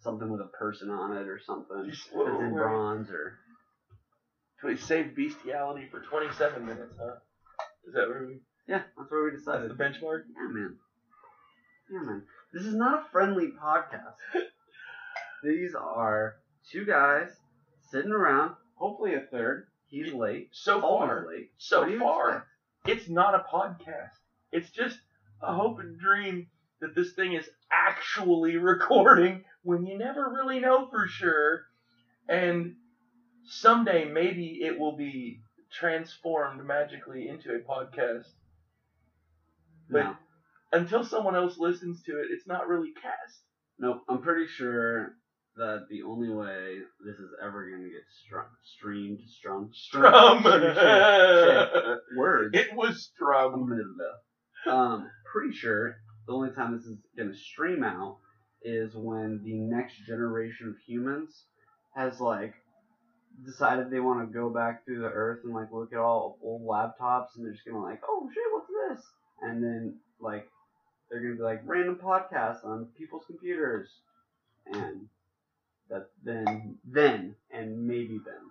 something 0.00 0.28
with 0.30 0.40
a 0.40 0.50
person 0.58 0.90
on 0.90 1.16
it 1.16 1.28
or 1.28 1.38
something 1.38 1.84
Just 1.88 2.08
that's 2.12 2.40
in 2.40 2.54
bronze 2.54 3.10
or 3.10 3.38
So 4.60 4.68
he 4.68 4.76
saved 4.76 5.14
bestiality 5.14 5.86
for 5.90 6.00
27 6.00 6.66
minutes, 6.66 6.94
huh? 7.00 7.14
Is 7.86 7.94
that 7.94 8.08
where 8.08 8.26
we? 8.26 8.40
yeah, 8.66 8.82
that's 8.96 9.10
where 9.10 9.24
we 9.24 9.30
That's 9.30 9.44
decided. 9.44 9.70
the 9.70 9.74
benchmark. 9.74 10.22
Yeah, 10.36 10.48
man. 10.48 10.76
Yeah, 11.90 12.00
man. 12.00 12.22
This 12.52 12.64
is 12.64 12.74
not 12.74 13.00
a 13.00 13.10
friendly 13.10 13.52
podcast. 13.62 14.16
These 15.44 15.74
are 15.74 16.34
two 16.70 16.84
guys 16.84 17.28
sitting 17.90 18.12
around. 18.12 18.54
Hopefully, 18.82 19.14
a 19.14 19.20
third. 19.30 19.66
He's 19.86 20.12
late. 20.12 20.48
So 20.50 20.80
Always 20.80 21.08
far, 21.08 21.26
late. 21.28 21.46
so 21.56 21.78
What 21.80 21.86
do 21.86 21.92
you 21.92 21.98
far, 22.00 22.28
expect? 22.30 22.46
it's 22.86 23.08
not 23.08 23.32
a 23.36 23.38
podcast. 23.38 24.08
It's 24.50 24.70
just 24.70 24.98
a 25.40 25.52
hope 25.54 25.78
and 25.78 25.96
dream 25.96 26.48
that 26.80 26.92
this 26.96 27.12
thing 27.12 27.34
is 27.34 27.48
actually 27.70 28.56
recording 28.72 29.38
when 29.62 29.86
you 29.86 29.96
never 29.96 30.28
really 30.28 30.58
know 30.58 30.88
for 30.90 31.06
sure. 31.06 31.60
And 32.28 32.72
someday 33.44 34.04
maybe 34.04 34.58
it 34.62 34.76
will 34.76 34.96
be 34.96 35.38
transformed 35.70 36.64
magically 36.64 37.28
into 37.28 37.54
a 37.54 37.60
podcast. 37.60 38.26
But 39.88 39.98
No. 40.02 40.16
until 40.72 41.04
someone 41.04 41.36
else 41.36 41.56
listens 41.56 42.02
to 42.02 42.18
it, 42.18 42.26
it's 42.30 42.48
not 42.48 42.66
really 42.66 42.90
cast. 43.00 43.42
Nope. 43.78 43.98
I'm 44.08 44.18
pretty 44.20 44.46
sure 44.46 45.12
that 45.56 45.86
the 45.90 46.02
only 46.02 46.30
way 46.30 46.78
this 47.04 47.16
is 47.16 47.30
ever 47.42 47.68
going 47.68 47.82
to 47.82 47.90
get 47.90 48.02
strum, 48.24 48.46
streamed, 48.62 49.20
strung, 49.26 49.70
Strum. 49.72 50.42
Shit, 50.44 50.76
shit. 50.76 51.98
words. 52.16 52.56
it 52.56 52.74
was 52.74 53.04
Strum. 53.04 53.68
Um, 54.66 55.10
pretty 55.30 55.52
sure 55.54 55.96
the 56.26 56.32
only 56.32 56.50
time 56.50 56.76
this 56.76 56.86
is 56.86 56.98
gonna 57.16 57.34
stream 57.34 57.82
out 57.82 58.18
is 58.62 58.94
when 58.94 59.42
the 59.44 59.54
next 59.54 59.94
generation 60.06 60.68
of 60.68 60.74
humans 60.86 61.44
has 61.96 62.20
like 62.20 62.54
decided 63.44 63.90
they 63.90 64.00
want 64.00 64.20
to 64.20 64.32
go 64.32 64.50
back 64.50 64.84
through 64.84 65.00
the 65.00 65.08
earth 65.08 65.40
and 65.44 65.52
like 65.52 65.72
look 65.72 65.92
at 65.92 65.98
all 65.98 66.38
old 66.42 66.62
laptops 66.62 67.34
and 67.36 67.44
they're 67.44 67.52
just 67.52 67.66
gonna 67.66 67.82
like, 67.82 68.00
oh 68.08 68.28
shit, 68.32 68.42
what's 68.52 68.68
this? 69.00 69.06
And 69.42 69.62
then 69.62 69.98
like 70.20 70.46
they're 71.10 71.20
gonna 71.20 71.34
be 71.34 71.42
like 71.42 71.62
random 71.64 71.98
podcasts 72.02 72.64
on 72.64 72.86
people's 72.96 73.24
computers, 73.26 73.88
and 74.66 75.08
that 75.92 76.08
then 76.24 76.78
then 76.84 77.36
and 77.52 77.86
maybe 77.86 78.18
then 78.24 78.42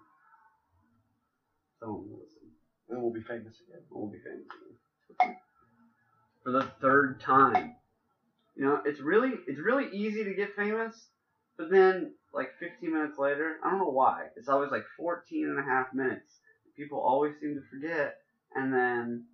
someone 1.80 2.10
will 2.10 2.19
listen. 2.19 2.38
And 2.89 3.01
we'll 3.01 3.12
be 3.12 3.21
famous 3.21 3.56
again. 3.67 3.82
We'll 3.89 4.08
be 4.12 4.19
famous 4.19 4.45
again. 5.19 5.38
For 6.43 6.51
the 6.51 6.71
third 6.82 7.19
time. 7.19 7.75
You 8.56 8.65
know, 8.65 8.82
it's 8.86 8.99
really 8.99 9.32
it's 9.47 9.60
really 9.60 9.88
easy 9.91 10.23
to 10.23 10.34
get 10.34 10.56
famous, 10.56 11.08
but 11.58 11.71
then 11.71 12.13
like 12.34 12.49
15 12.60 12.93
minutes 12.93 13.17
later, 13.17 13.56
I 13.63 13.69
don't 13.69 13.80
know 13.80 13.86
why. 13.86 14.27
It's 14.36 14.49
always 14.49 14.71
like 14.71 14.84
14 14.97 15.47
and 15.47 15.60
a 15.60 15.63
half 15.63 15.93
minutes. 15.93 16.39
People 16.77 16.99
always 16.99 17.34
seem 17.41 17.56
to 17.56 17.62
forget, 17.69 18.17
and 18.56 18.73
then 18.73 19.25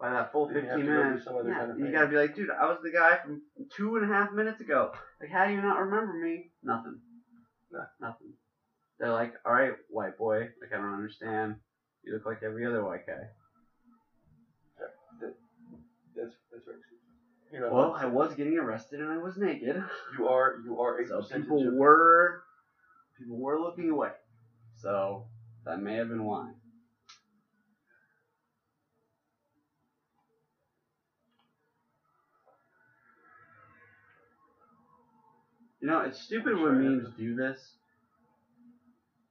by 0.00 0.10
that 0.10 0.32
full 0.32 0.48
you 0.48 0.54
15 0.54 0.70
have 0.70 0.78
to 0.78 0.86
go 0.86 0.86
do 0.86 1.02
minutes, 1.02 1.26
yeah, 1.26 1.86
you 1.86 1.92
gotta 1.92 2.06
be 2.08 2.16
like, 2.16 2.34
dude, 2.34 2.50
I 2.50 2.66
was 2.66 2.78
the 2.82 2.92
guy 2.92 3.18
from 3.18 3.42
two 3.74 3.96
and 3.96 4.04
a 4.04 4.14
half 4.14 4.32
minutes 4.32 4.60
ago. 4.60 4.92
Like, 5.20 5.30
how 5.30 5.46
do 5.46 5.52
you 5.52 5.60
not 5.60 5.80
remember 5.80 6.12
me? 6.14 6.50
Nothing. 6.62 7.00
No. 7.72 7.80
Nothing. 8.00 8.32
They're 8.98 9.12
like, 9.12 9.34
all 9.44 9.52
right, 9.52 9.74
white 9.90 10.16
boy. 10.16 10.48
Like, 10.60 10.72
I 10.72 10.76
don't 10.76 10.94
understand. 10.94 11.56
You 12.04 12.14
look 12.14 12.26
like 12.26 12.42
every 12.42 12.64
other 12.66 12.84
white 12.84 13.06
guy. 13.06 13.28
That's 16.16 16.34
that's 16.52 16.66
right. 16.66 16.76
You 17.52 17.60
know, 17.60 17.72
Well, 17.72 17.92
I 17.94 18.06
was 18.06 18.34
getting 18.34 18.58
arrested 18.58 19.00
and 19.00 19.10
I 19.10 19.18
was 19.18 19.36
naked, 19.36 19.82
you 20.18 20.28
are 20.28 20.56
you 20.64 20.80
are 20.80 21.00
a 21.00 21.06
so 21.06 21.22
people 21.22 21.66
of 21.66 21.74
were 21.74 22.42
people 23.18 23.38
were 23.38 23.60
looking 23.60 23.90
away. 23.90 24.10
So 24.76 25.26
that 25.64 25.80
may 25.80 25.94
have 25.96 26.08
been 26.08 26.24
why. 26.24 26.50
You 35.80 35.88
know, 35.88 36.00
it's 36.00 36.20
stupid 36.20 36.54
I'm 36.54 36.62
when 36.62 36.82
memes 36.82 37.08
do 37.16 37.34
this. 37.36 37.58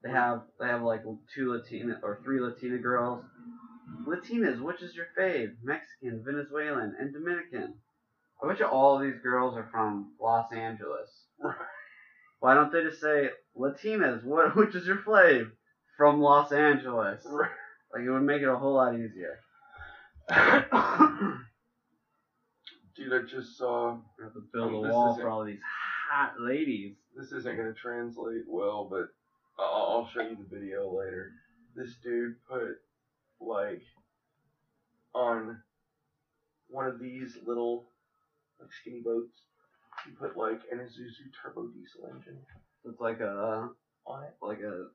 They 0.03 0.09
have 0.11 0.43
they 0.59 0.67
have 0.67 0.81
like 0.81 1.03
two 1.33 1.51
Latina 1.51 1.99
or 2.03 2.19
three 2.23 2.39
Latina 2.39 2.77
girls. 2.77 3.23
Latinas, 4.05 4.61
which 4.61 4.81
is 4.81 4.95
your 4.95 5.07
fave? 5.17 5.55
Mexican, 5.63 6.23
Venezuelan, 6.25 6.95
and 6.99 7.13
Dominican. 7.13 7.73
I 8.41 8.47
bet 8.47 8.59
you 8.59 8.65
all 8.65 8.95
of 8.95 9.01
these 9.01 9.19
girls 9.21 9.57
are 9.57 9.67
from 9.71 10.13
Los 10.21 10.51
Angeles. 10.53 11.09
Why 12.39 12.53
don't 12.53 12.71
they 12.71 12.83
just 12.83 13.01
say 13.01 13.29
Latinas? 13.57 14.23
What 14.23 14.55
which 14.55 14.75
is 14.75 14.87
your 14.87 14.97
fave? 14.97 15.51
From 15.97 16.21
Los 16.21 16.51
Angeles. 16.51 17.25
Like 17.25 18.03
it 18.05 18.11
would 18.11 18.21
make 18.21 18.41
it 18.41 18.47
a 18.47 18.55
whole 18.55 18.75
lot 18.75 18.93
easier. 18.93 19.39
Dude, 22.95 23.13
I 23.13 23.19
just 23.27 23.57
saw. 23.57 23.97
We 24.17 24.23
have 24.23 24.33
to 24.33 24.43
build 24.53 24.73
a 24.73 24.89
wall 24.89 25.15
for 25.15 25.29
all 25.29 25.43
these 25.43 25.59
hot 26.07 26.33
ladies. 26.39 26.95
This 27.15 27.31
isn't 27.31 27.57
gonna 27.57 27.73
translate 27.73 28.43
well, 28.47 28.87
but 28.89 29.09
I'll, 29.59 29.97
I'll 30.05 30.09
show 30.13 30.21
you 30.21 30.37
the 30.37 30.55
video 30.55 30.89
later. 30.91 31.31
This 31.75 31.95
dude 32.03 32.35
put 32.49 32.77
like 33.39 33.81
on 35.13 35.57
one 36.69 36.87
of 36.87 36.99
these 36.99 37.37
little 37.45 37.85
like 38.59 38.69
skinny 38.81 39.01
boats. 39.01 39.41
He 40.05 40.11
put 40.11 40.37
like 40.37 40.61
an 40.71 40.79
Isuzu 40.79 41.31
turbo 41.41 41.67
diesel 41.67 42.09
engine 42.15 42.39
It's 42.85 43.01
like 43.01 43.19
a 43.19 43.69
on 44.05 44.23
it. 44.23 44.33
like 44.41 44.59
a 44.59 44.87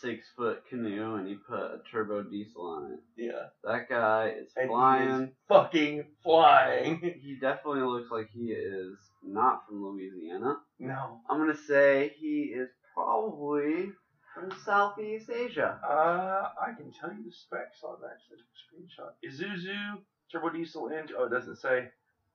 six 0.00 0.26
foot 0.36 0.62
canoe, 0.68 1.14
and 1.16 1.26
he 1.26 1.34
put 1.34 1.58
a 1.58 1.80
turbo 1.90 2.22
diesel 2.22 2.66
on 2.66 2.92
it. 2.92 3.00
Yeah. 3.16 3.46
That 3.64 3.88
guy 3.88 4.34
is 4.38 4.52
And 4.56 4.64
is 4.66 4.68
flying. 4.70 5.32
fucking 5.48 6.04
flying. 6.22 7.00
He 7.22 7.36
definitely 7.40 7.82
looks 7.82 8.10
like 8.10 8.28
he 8.30 8.52
is 8.52 8.96
not 9.22 9.66
from 9.66 9.82
Louisiana. 9.84 10.56
no. 10.78 11.20
I'm 11.28 11.38
gonna 11.38 11.54
say 11.56 12.14
he 12.18 12.52
is 12.54 12.68
probably 12.94 13.90
from 14.34 14.50
Southeast 14.64 15.28
Asia. 15.30 15.78
Uh, 15.84 16.48
I 16.62 16.72
can 16.76 16.92
tell 16.92 17.12
you 17.12 17.24
the 17.24 17.32
specs 17.32 17.82
on 17.82 17.96
that. 18.02 18.18
A 18.32 18.38
screenshot. 18.62 19.12
Isuzu 19.28 19.98
turbo 20.30 20.50
diesel 20.50 20.88
engine. 20.90 21.16
Oh, 21.18 21.24
it 21.24 21.30
doesn't 21.30 21.56
say 21.56 21.88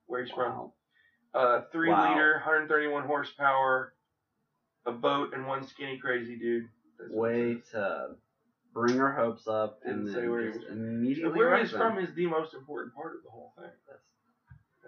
where 0.08 0.24
he's 0.24 0.34
from. 0.34 0.72
Uh, 1.34 1.62
three 1.72 1.90
Wow. 1.90 2.10
liter, 2.14 2.34
131 2.36 3.06
horsepower, 3.06 3.94
a 4.86 4.92
boat, 4.92 5.34
and 5.34 5.48
one 5.48 5.66
skinny 5.68 5.98
crazy 5.98 6.38
dude. 6.38 6.68
That's 6.98 7.12
Way 7.12 7.56
to 7.72 8.16
bring 8.74 9.00
our 9.00 9.12
hopes 9.14 9.48
up 9.48 9.80
and 9.84 10.06
Didn't 10.06 10.14
say 10.14 10.22
then 10.22 10.32
where 10.32 10.42
he 10.42 10.48
just 10.48 10.60
was- 10.68 10.78
immediately 10.78 11.38
Where 11.38 11.58
he's 11.58 11.72
from 11.72 11.98
is 11.98 12.14
the 12.14 12.28
most 12.28 12.54
important 12.54 12.94
part 12.94 13.16
of 13.16 13.24
the 13.24 13.30
whole 13.30 13.54
thing. 13.58 13.72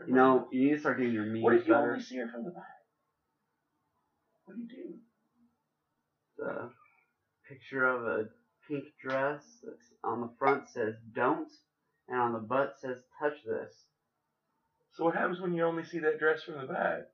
You 0.07 0.13
know, 0.13 0.47
you 0.51 0.65
need 0.67 0.73
to 0.73 0.79
start 0.79 0.97
getting 0.97 1.13
your 1.13 1.25
memes 1.25 1.43
what 1.43 1.53
if 1.55 1.67
you 1.67 1.73
better. 1.73 1.87
only 1.87 1.99
see 1.99 2.17
her 2.17 2.27
from 2.27 2.43
the 2.43 2.51
back? 2.51 2.85
What 4.45 4.55
do 4.55 4.61
you 4.61 4.67
do? 4.67 4.99
The 6.37 6.71
picture 7.47 7.83
of 7.85 8.05
a 8.05 8.29
pink 8.67 8.85
dress 9.01 9.59
that's 9.63 9.93
on 10.03 10.21
the 10.21 10.29
front 10.37 10.67
says 10.67 10.95
"Don't," 11.13 11.51
and 12.07 12.19
on 12.19 12.33
the 12.33 12.39
butt 12.39 12.77
says 12.77 13.03
"Touch 13.19 13.43
this." 13.43 13.87
So 14.91 15.03
what 15.05 15.15
happens 15.15 15.41
when 15.41 15.53
you 15.53 15.63
only 15.63 15.83
see 15.83 15.99
that 15.99 16.19
dress 16.19 16.43
from 16.43 16.57
the 16.59 16.65
back? 16.71 17.05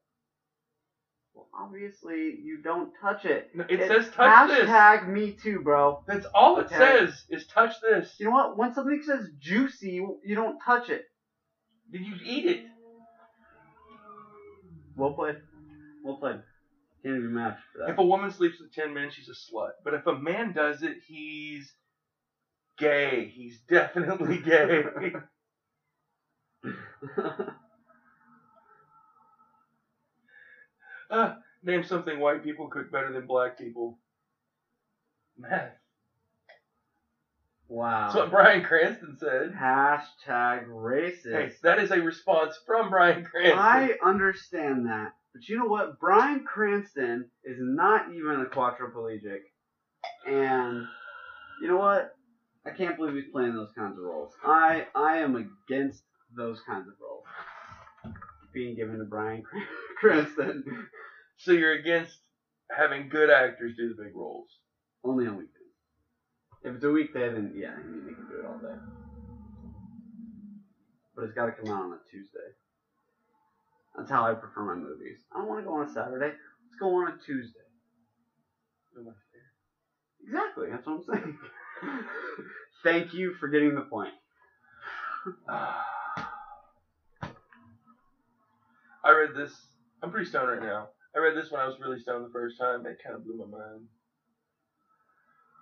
Well, 1.34 1.48
obviously 1.54 2.38
you 2.44 2.62
don't 2.62 2.92
touch 3.02 3.26
it. 3.26 3.50
No, 3.56 3.64
It 3.68 3.80
It's 3.80 3.88
says 3.88 4.10
touch 4.10 4.48
this. 4.48 4.68
Hashtag 4.70 5.08
me 5.08 5.32
too, 5.32 5.62
bro. 5.62 6.04
That's 6.08 6.26
all 6.34 6.58
it 6.60 6.70
Okay. 6.70 6.78
says 6.78 7.24
is 7.30 7.46
touch 7.46 7.74
this. 7.82 8.16
You 8.20 8.28
know 8.28 8.32
what? 8.32 8.58
When 8.58 8.72
something 8.74 9.02
says 9.02 9.28
juicy, 9.40 10.00
you 10.24 10.36
don't 10.36 10.58
touch 10.64 10.90
it. 10.90 11.02
Did 11.92 12.04
you 12.04 12.16
eat 12.24 12.46
it? 12.46 12.66
Well 14.96 15.12
played. 15.12 15.38
Well 16.04 16.16
played. 16.16 16.40
Can't 17.04 17.18
even 17.18 17.34
match 17.34 17.58
for 17.74 17.80
that. 17.80 17.90
If 17.90 17.98
a 17.98 18.04
woman 18.04 18.30
sleeps 18.30 18.60
with 18.60 18.72
ten 18.72 18.94
men, 18.94 19.10
she's 19.10 19.28
a 19.28 19.32
slut. 19.34 19.72
But 19.84 19.94
if 19.96 20.06
a 20.06 20.14
man 20.14 20.54
does 20.54 20.84
it, 20.84 20.98
he's 21.08 21.74
gay. 22.78 23.26
He's 23.26 23.60
definitely 23.68 24.38
gay. 24.38 24.84
uh, 31.14 31.36
name 31.64 31.84
something 31.84 32.20
white 32.20 32.44
people 32.44 32.68
cook 32.68 32.92
better 32.92 33.14
than 33.14 33.28
black 33.28 33.58
people. 33.58 34.00
Meth. 35.38 35.72
wow. 37.68 38.06
That's 38.06 38.16
what 38.16 38.32
Bryan 38.32 38.64
Cranston 38.64 39.18
said. 39.18 39.54
Hashtag 39.54 40.68
racist. 40.68 41.32
Hey, 41.32 41.52
that 41.64 41.80
is 41.80 41.92
a 41.92 42.02
response 42.02 42.56
from 42.66 42.90
Bryan 42.90 43.24
Cranston. 43.24 43.60
I 43.60 43.94
understand 44.04 44.88
that. 44.88 45.14
But 45.34 45.48
you 45.48 45.58
know 45.58 45.66
what? 45.66 46.00
Bryan 46.00 46.46
Cranston 46.46 47.30
is 47.44 47.58
not 47.60 48.14
even 48.14 48.42
a 48.42 48.46
quadriplegic. 48.46 49.40
And 50.28 50.86
you 51.62 51.68
know 51.68 51.78
what? 51.78 52.16
I 52.66 52.70
can't 52.70 52.98
believe 52.98 53.16
he's 53.16 53.32
playing 53.32 53.56
those 53.56 53.72
kinds 53.76 53.98
of 53.98 54.04
roles. 54.04 54.32
I 54.46 54.86
I 54.96 55.18
am 55.18 55.36
against 55.36 56.04
those 56.36 56.60
kinds 56.66 56.88
of 56.88 56.94
roles. 57.02 57.24
Being 58.54 58.76
given 58.76 59.00
to 59.00 59.06
Bryan 59.06 59.44
Cran- 59.44 59.68
Cranston. 59.98 60.88
So 61.38 61.52
you're 61.52 61.74
against 61.74 62.20
having 62.70 63.10
good 63.10 63.30
actors 63.30 63.74
do 63.76 63.90
the 63.94 64.04
big 64.04 64.16
roles. 64.16 64.48
Only 65.04 65.26
on 65.28 65.34
weekends. 65.34 65.52
If 66.64 66.76
it's 66.76 66.84
a 66.84 66.92
weekday, 66.92 67.30
then 67.34 67.54
yeah, 67.56 67.72
I 67.72 67.84
mean, 67.84 68.06
they 68.06 68.14
can 68.14 68.28
do 68.30 68.40
it 68.40 68.46
all 68.46 68.58
day. 68.60 68.76
But 71.16 71.26
it's 71.26 71.34
got 71.34 71.48
to 71.48 71.52
come 71.52 71.74
out 71.74 71.84
on 71.86 71.94
a 71.94 72.00
Tuesday. 72.10 72.40
That's 73.98 74.10
how 74.10 74.26
I 74.26 74.34
prefer 74.34 74.64
my 74.64 74.76
movies. 74.76 75.20
I 75.36 75.40
don't 75.40 75.48
want 75.48 75.60
to 75.62 75.66
go 75.66 75.74
on 75.74 75.88
a 75.88 75.92
Saturday. 75.92 76.28
Let's 76.32 76.76
go 76.80 76.96
on 76.96 77.10
a 77.14 77.18
Tuesday. 77.26 77.60
Exactly. 80.26 80.70
That's 80.70 80.86
what 80.88 80.94
I'm 80.94 81.04
saying. 81.04 81.38
Thank 82.84 83.14
you 83.14 83.34
for 83.34 83.48
getting 83.48 83.76
the 83.76 83.82
point. 83.82 84.14
I 89.04 89.12
read 89.12 89.36
this. 89.36 89.52
I'm 90.02 90.12
pretty 90.12 90.30
stoned 90.30 90.50
right 90.50 90.62
now. 90.62 90.90
I 91.16 91.20
read 91.20 91.36
this 91.36 91.52
when 91.52 91.62
I 91.62 91.66
was 91.66 91.80
really 91.80 92.00
stoned 92.00 92.26
the 92.26 92.30
first 92.34 92.58
time. 92.60 92.86
It 92.86 92.98
kind 93.04 93.16
of 93.16 93.24
blew 93.24 93.38
my 93.38 93.46
mind. 93.58 93.88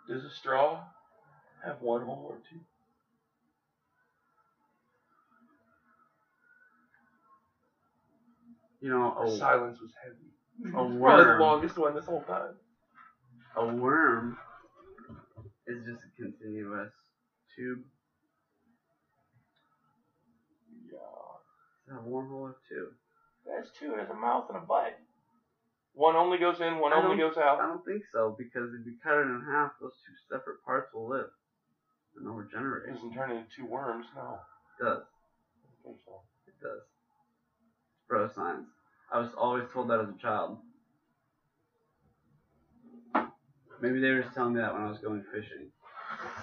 Does 0.08 0.24
a 0.24 0.30
straw 0.30 0.84
have 1.64 1.82
one 1.82 2.02
hole 2.04 2.28
or 2.30 2.40
two? 2.50 2.60
You 8.82 8.90
know, 8.90 9.14
Our 9.18 9.28
a, 9.28 9.30
silence 9.30 9.80
was 9.82 9.92
heavy. 10.04 10.76
a 10.76 10.84
Probably 11.02 11.26
the 11.26 11.32
worm. 11.32 11.42
longest 11.42 11.78
one 11.78 11.94
this 11.96 12.06
whole 12.06 12.22
time. 12.22 12.54
A 13.56 13.66
worm 13.66 14.38
is 15.68 15.86
just 15.86 16.02
a 16.04 16.22
continuous 16.22 16.92
tube. 17.56 17.80
Yeah. 20.92 20.98
Is 20.98 21.88
that 21.88 21.96
a 22.00 22.04
wormhole 22.10 22.42
or 22.42 22.56
two? 22.70 22.88
That's 23.46 23.70
two. 23.80 23.90
There's 23.96 24.10
a 24.10 24.14
mouth 24.16 24.46
and 24.50 24.58
a 24.58 24.62
butt. 24.62 24.98
One 25.94 26.16
only 26.16 26.38
goes 26.38 26.62
in, 26.62 26.80
one 26.80 26.94
I 26.94 26.98
only 27.04 27.18
don't- 27.18 27.30
goes 27.34 27.38
out. 27.38 27.60
I 27.60 27.68
don't 27.68 27.84
think 27.86 28.04
so 28.14 28.36
because 28.38 28.74
if 28.74 28.86
you 28.86 28.96
cut 29.04 29.18
it 29.18 29.22
in 29.28 29.42
half, 29.50 29.72
those 29.82 29.94
two 30.06 30.14
separate 30.30 30.64
parts 30.64 30.94
will 30.94 31.08
live 31.10 31.30
and 32.16 32.26
they'll 32.26 32.34
It 32.40 32.44
regenerate. 32.44 32.94
doesn't 32.94 33.14
turn 33.14 33.32
into 33.32 33.50
two 33.56 33.66
worms. 33.66 34.06
No. 34.16 34.40
It 34.80 34.84
does. 34.84 35.04
I 35.04 35.68
don't 35.84 35.84
think 35.84 35.98
so. 36.06 36.22
It 36.48 36.54
does. 36.62 36.82
It's 36.82 38.08
bro 38.08 38.30
science. 38.30 38.68
I 39.12 39.20
was 39.20 39.34
always 39.34 39.70
told 39.74 39.90
that 39.90 40.00
as 40.00 40.10
a 40.10 40.18
child. 40.18 40.60
Maybe 43.82 44.00
they 44.00 44.12
were 44.12 44.22
just 44.22 44.36
telling 44.36 44.54
me 44.54 44.62
that 44.62 44.74
when 44.74 44.84
I 44.84 44.90
was 44.90 45.00
going 45.00 45.24
fishing. 45.34 45.72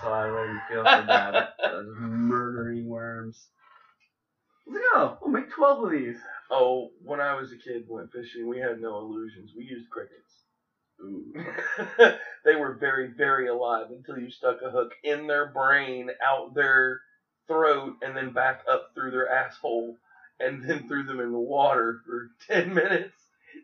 So 0.02 0.12
I 0.12 0.28
wouldn't 0.30 0.60
feel 0.68 0.84
so 0.84 1.06
bad. 1.06 1.34
I 1.64 1.72
was 1.72 1.86
murdering 1.98 2.88
worms. 2.88 3.46
Let's 4.66 4.84
go. 4.92 5.18
I'll 5.22 5.28
make 5.28 5.50
12 5.52 5.84
of 5.84 5.90
these. 5.92 6.16
Oh, 6.50 6.90
when 7.02 7.20
I 7.20 7.34
was 7.34 7.52
a 7.52 7.56
kid, 7.56 7.84
went 7.88 8.12
fishing. 8.12 8.48
We 8.48 8.58
had 8.58 8.80
no 8.80 8.98
illusions. 8.98 9.52
We 9.56 9.64
used 9.64 9.90
crickets. 9.90 10.44
Ooh. 11.00 11.32
they 12.44 12.56
were 12.56 12.74
very, 12.74 13.08
very 13.16 13.48
alive 13.48 13.86
until 13.90 14.18
you 14.18 14.30
stuck 14.30 14.62
a 14.62 14.70
hook 14.70 14.92
in 15.04 15.26
their 15.26 15.46
brain, 15.46 16.10
out 16.26 16.54
their 16.54 17.00
throat, 17.46 17.96
and 18.02 18.16
then 18.16 18.32
back 18.32 18.62
up 18.70 18.90
through 18.94 19.10
their 19.10 19.30
asshole, 19.30 19.96
and 20.40 20.64
then 20.64 20.88
threw 20.88 21.04
them 21.04 21.20
in 21.20 21.32
the 21.32 21.38
water 21.38 22.00
for 22.06 22.30
10 22.52 22.72
minutes. 22.74 23.14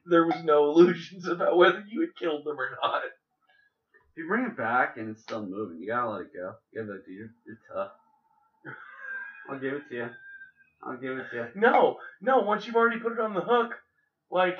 There 0.07 0.26
was 0.26 0.43
no 0.45 0.70
illusions 0.70 1.26
about 1.26 1.57
whether 1.57 1.82
you 1.89 2.01
had 2.01 2.16
killed 2.16 2.45
them 2.45 2.59
or 2.59 2.70
not. 2.82 3.03
If 3.05 4.18
you 4.18 4.28
bring 4.28 4.45
it 4.45 4.57
back 4.57 4.97
and 4.97 5.09
it's 5.11 5.22
still 5.22 5.45
moving, 5.45 5.80
you 5.80 5.89
gotta 5.89 6.11
let 6.11 6.20
it 6.22 6.35
go. 6.35 6.55
You 6.72 6.82
gotta 6.82 6.99
be 6.99 7.05
dude, 7.07 7.16
you're, 7.16 7.30
you're 7.47 7.59
tough. 7.72 7.93
I'll 9.51 9.59
give 9.59 9.74
it 9.74 9.89
to 9.89 9.95
you. 9.95 10.11
I'll 10.83 10.97
give 10.99 11.16
it 11.18 11.27
to 11.31 11.37
you. 11.37 11.47
No, 11.55 11.97
no, 12.20 12.41
once 12.41 12.66
you've 12.66 12.77
already 12.77 13.01
put 13.01 13.12
it 13.12 13.20
on 13.20 13.35
the 13.35 13.41
hook, 13.41 13.72
like, 14.31 14.59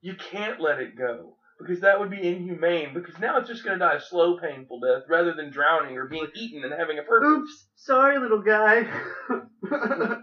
you 0.00 0.14
can't 0.14 0.60
let 0.60 0.78
it 0.80 0.96
go. 0.96 1.36
Because 1.58 1.80
that 1.80 2.00
would 2.00 2.10
be 2.10 2.26
inhumane. 2.26 2.94
Because 2.94 3.18
now 3.18 3.36
it's 3.36 3.48
just 3.48 3.62
going 3.64 3.78
to 3.78 3.84
die 3.84 3.96
a 3.96 4.00
slow, 4.00 4.38
painful 4.38 4.80
death 4.80 5.02
rather 5.10 5.34
than 5.34 5.50
drowning 5.50 5.98
or 5.98 6.06
being 6.06 6.28
eaten 6.34 6.64
and 6.64 6.72
having 6.72 6.98
a 6.98 7.02
purpose. 7.02 7.28
Oops, 7.28 7.66
sorry, 7.76 8.18
little 8.18 8.40
guy. 8.40 8.88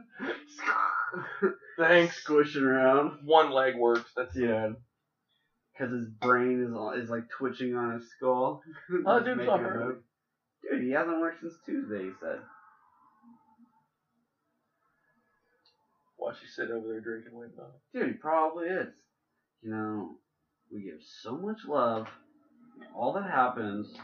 Thanks. 1.77 2.17
Squishing 2.23 2.63
around. 2.63 3.19
One 3.23 3.51
leg 3.51 3.75
works. 3.75 4.09
That's 4.15 4.35
it. 4.35 4.45
Yeah. 4.49 4.69
because 5.73 5.93
his 5.93 6.07
brain 6.07 6.63
is 6.67 6.73
all- 6.73 6.93
is 6.93 7.09
like 7.11 7.29
twitching 7.29 7.75
on 7.75 7.93
his 7.93 8.09
skull. 8.17 8.61
Oh, 9.05 9.19
dude's 9.19 9.37
making 9.37 9.53
up 9.53 9.59
a 9.59 9.63
early. 9.63 9.85
move. 9.85 9.97
Dude, 10.71 10.81
he 10.83 10.91
hasn't 10.91 11.19
worked 11.19 11.41
since 11.41 11.53
Tuesday. 11.65 12.05
He 12.05 12.11
said. 12.19 12.39
Watch 16.27 16.41
you 16.41 16.47
sit 16.49 16.71
over 16.71 16.85
there 16.89 16.99
drinking 16.99 17.31
wine. 17.31 17.51
though. 17.55 17.71
Dude, 17.93 18.09
he 18.09 18.13
probably 18.15 18.67
is. 18.67 18.93
You 19.61 19.71
know, 19.71 20.17
we 20.69 20.81
give 20.81 20.99
so 21.01 21.37
much 21.37 21.59
love. 21.65 22.05
All 22.93 23.13
that 23.13 23.31
happens 23.31 23.87
is 23.87 23.95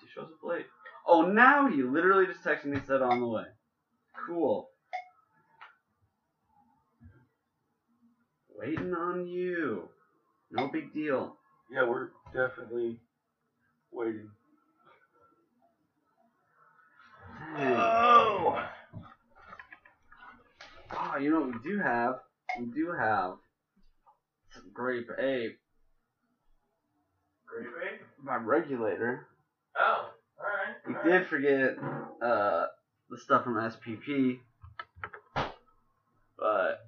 he 0.00 0.06
shows 0.14 0.28
up 0.30 0.48
late. 0.48 0.66
Oh, 1.04 1.22
now 1.22 1.66
he 1.66 1.82
literally 1.82 2.26
just 2.26 2.44
texted 2.44 2.66
me 2.66 2.78
said 2.86 3.02
on 3.02 3.18
the 3.18 3.26
way. 3.26 3.46
Cool. 4.28 4.68
Waiting 8.56 8.94
on 8.94 9.26
you. 9.26 9.88
No 10.52 10.68
big 10.68 10.94
deal. 10.94 11.36
Yeah, 11.68 11.82
we're 11.82 12.10
definitely 12.32 13.00
waiting. 13.90 14.30
Dang. 17.56 17.74
Oh. 17.76 18.35
Oh, 20.92 21.16
you 21.18 21.30
know 21.30 21.40
what 21.40 21.52
we 21.52 21.70
do 21.70 21.78
have? 21.80 22.14
We 22.58 22.66
do 22.66 22.92
have 22.98 23.32
some 24.54 24.70
grape 24.72 25.08
ape. 25.18 25.58
Grape 27.46 27.66
ape? 27.82 28.00
My 28.22 28.36
regulator. 28.36 29.26
Oh, 29.78 30.10
alright. 30.38 31.04
We 31.04 31.10
did 31.10 31.26
forget 31.28 31.76
uh, 32.22 32.66
the 33.10 33.18
stuff 33.18 33.44
from 33.44 33.54
SPP, 33.54 34.38
but 36.38 36.86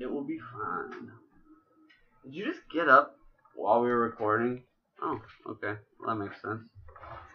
it 0.00 0.10
will 0.10 0.24
be 0.24 0.38
fine. 0.52 1.10
Did 2.24 2.34
you 2.34 2.44
just 2.44 2.60
get 2.72 2.88
up 2.88 3.16
while 3.54 3.80
we 3.80 3.88
were 3.88 4.00
recording? 4.00 4.64
Oh, 5.02 5.20
okay. 5.48 5.78
Well, 6.00 6.16
that 6.16 6.24
makes 6.24 6.40
sense. 6.42 6.62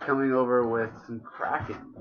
Coming 0.05 0.33
over 0.33 0.67
with 0.67 0.89
some 1.05 1.21
Kraken. 1.21 1.93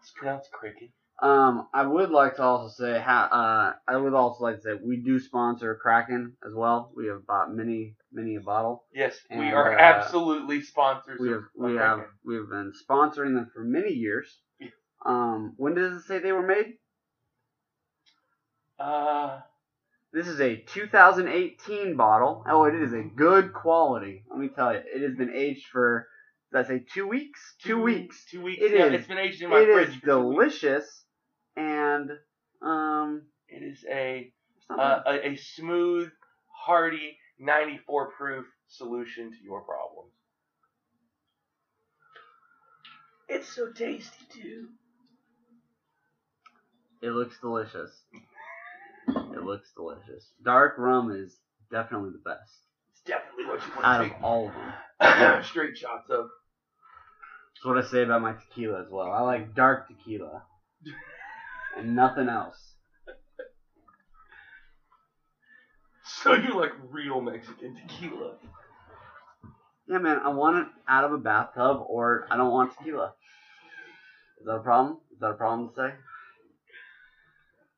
It's 0.00 0.12
pronounced 0.16 0.50
cricket. 0.50 0.90
Um, 1.20 1.68
I 1.72 1.86
would 1.86 2.10
like 2.10 2.36
to 2.36 2.42
also 2.42 2.68
say, 2.84 2.98
ha- 3.00 3.28
uh, 3.30 3.92
I 3.92 3.96
would 3.96 4.12
also 4.14 4.42
like 4.42 4.56
to 4.56 4.62
say 4.62 4.70
we 4.84 5.02
do 5.02 5.20
sponsor 5.20 5.78
Kraken 5.80 6.36
as 6.44 6.52
well. 6.54 6.90
We 6.96 7.06
have 7.06 7.24
bought 7.26 7.54
many, 7.54 7.94
many 8.12 8.34
a 8.36 8.40
bottle. 8.40 8.84
Yes, 8.92 9.16
we 9.30 9.52
are 9.52 9.78
uh, 9.78 9.80
absolutely 9.80 10.62
sponsors. 10.62 11.20
We 11.20 11.28
of 11.28 11.34
have, 11.34 11.42
we 11.54 11.74
Kraken. 11.74 11.78
have, 12.00 12.06
we 12.24 12.34
have 12.36 12.48
been 12.48 12.72
sponsoring 12.88 13.34
them 13.34 13.50
for 13.54 13.62
many 13.62 13.92
years. 13.92 14.36
Um, 15.06 15.54
when 15.58 15.74
does 15.74 15.92
it 15.96 16.02
say 16.06 16.18
they 16.18 16.32
were 16.32 16.46
made? 16.46 16.74
Uh, 18.78 19.40
This 20.12 20.26
is 20.26 20.40
a 20.40 20.56
2018 20.56 21.96
bottle. 21.96 22.44
Oh, 22.48 22.64
it 22.64 22.74
is 22.74 22.92
a 22.92 23.02
good 23.02 23.52
quality. 23.52 24.24
Let 24.28 24.38
me 24.40 24.48
tell 24.48 24.72
you, 24.72 24.80
it 24.92 25.02
has 25.02 25.16
been 25.16 25.32
aged 25.32 25.66
for, 25.70 26.08
did 26.52 26.64
I 26.64 26.68
say 26.68 26.84
two 26.92 27.06
weeks? 27.08 27.40
Two 27.62 27.80
weeks. 27.80 28.24
Two 28.30 28.42
weeks. 28.42 28.60
It 28.62 28.72
yeah, 28.72 28.86
is- 28.86 28.94
it's 28.94 29.08
been 29.08 29.18
aged 29.18 29.42
in 29.42 29.50
my 29.50 29.60
It 29.60 29.66
fridge. 29.72 29.88
is 29.88 29.94
two 30.00 30.18
weeks. 30.28 30.60
delicious, 30.62 31.01
and 31.56 32.10
um, 32.62 33.22
It 33.48 33.62
is 33.62 33.84
a 33.90 34.32
uh, 34.70 35.00
a, 35.06 35.28
a 35.32 35.36
smooth, 35.36 36.10
hearty, 36.48 37.16
94 37.38 38.10
proof 38.12 38.46
solution 38.68 39.30
to 39.30 39.44
your 39.44 39.60
problems. 39.62 40.12
It's 43.28 43.48
so 43.48 43.70
tasty 43.72 44.24
too. 44.30 44.68
it 47.02 47.10
looks 47.10 47.36
delicious. 47.40 47.90
It 49.08 49.42
looks 49.42 49.72
delicious. 49.74 50.30
Dark 50.44 50.74
rum 50.78 51.10
is 51.10 51.36
definitely 51.70 52.10
the 52.10 52.18
best 52.18 52.66
It's 52.92 53.00
definitely 53.02 53.46
what 53.46 53.60
you 53.66 53.72
want. 53.74 53.86
out 53.86 54.00
want 54.00 54.12
of 54.12 54.24
all 54.24 54.48
of 54.48 54.54
them. 54.54 55.38
take 55.38 55.44
straight 55.50 55.76
shots 55.76 56.08
of. 56.10 56.26
That's 57.54 57.64
what 57.64 57.78
I 57.78 57.82
say 57.82 58.02
about 58.02 58.22
my 58.22 58.34
tequila 58.34 58.82
as 58.82 58.88
well. 58.90 59.10
I 59.10 59.20
like 59.22 59.54
dark 59.54 59.88
tequila 59.88 60.42
and 61.76 61.94
nothing 61.96 62.28
else. 62.28 62.74
So 66.04 66.34
you 66.34 66.56
like 66.56 66.72
real 66.90 67.20
Mexican 67.20 67.74
tequila? 67.74 68.34
Yeah, 69.88 69.98
man, 69.98 70.20
I 70.22 70.28
want 70.28 70.56
it 70.56 70.66
out 70.88 71.04
of 71.04 71.12
a 71.12 71.18
bathtub 71.18 71.82
or 71.86 72.26
I 72.30 72.36
don't 72.36 72.52
want 72.52 72.76
tequila. 72.76 73.14
Is 74.40 74.46
that 74.46 74.54
a 74.54 74.60
problem? 74.60 74.98
Is 75.12 75.20
that 75.20 75.30
a 75.30 75.34
problem 75.34 75.68
to 75.68 75.74
say? 75.74 75.94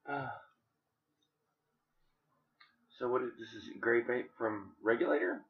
Ah. 0.06 0.32
so 2.98 3.08
what 3.08 3.22
is 3.22 3.30
this? 3.38 3.48
Is 3.54 3.70
grape 3.80 4.10
ape 4.10 4.30
from 4.36 4.72
Regulator? 4.82 5.40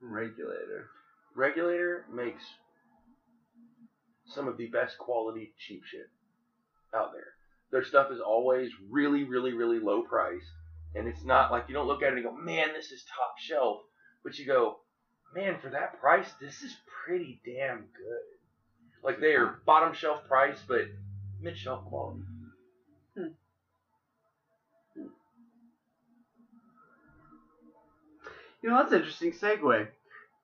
Regulator. 0.00 0.88
Regulator 1.36 2.06
makes 2.12 2.42
some 4.26 4.48
of 4.48 4.56
the 4.56 4.66
best 4.66 4.98
quality 4.98 5.52
cheap 5.58 5.82
shit 5.84 6.08
out 6.94 7.12
there. 7.12 7.34
Their 7.70 7.84
stuff 7.84 8.10
is 8.10 8.20
always 8.20 8.70
really, 8.90 9.24
really, 9.24 9.52
really 9.52 9.78
low 9.78 10.02
price. 10.02 10.44
And 10.94 11.06
it's 11.06 11.24
not 11.24 11.52
like 11.52 11.64
you 11.68 11.74
don't 11.74 11.86
look 11.86 12.02
at 12.02 12.12
it 12.12 12.16
and 12.16 12.24
go, 12.24 12.32
man, 12.32 12.68
this 12.74 12.90
is 12.90 13.04
top 13.04 13.34
shelf. 13.38 13.80
But 14.24 14.38
you 14.38 14.46
go, 14.46 14.78
man, 15.34 15.56
for 15.62 15.70
that 15.70 16.00
price, 16.00 16.28
this 16.40 16.62
is 16.62 16.74
pretty 17.04 17.40
damn 17.44 17.78
good. 17.78 19.04
Like 19.04 19.20
they 19.20 19.34
are 19.34 19.60
bottom 19.64 19.94
shelf 19.94 20.24
price, 20.26 20.58
but 20.66 20.82
mid 21.40 21.56
shelf 21.56 21.84
quality. 21.84 22.20
Hmm. 23.16 23.28
You 28.62 28.68
know, 28.68 28.76
that's 28.76 28.92
an 28.92 28.98
interesting 28.98 29.32
segue. 29.32 29.88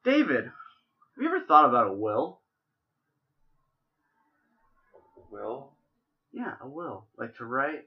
David, 0.04 0.44
have 0.44 1.22
you 1.22 1.28
ever 1.28 1.44
thought 1.46 1.68
about 1.68 1.88
a 1.88 1.92
will? 1.92 2.40
Well, 5.30 5.75
Yeah, 6.36 6.52
a 6.60 6.68
will. 6.68 7.06
Like 7.16 7.34
to 7.38 7.46
write. 7.46 7.84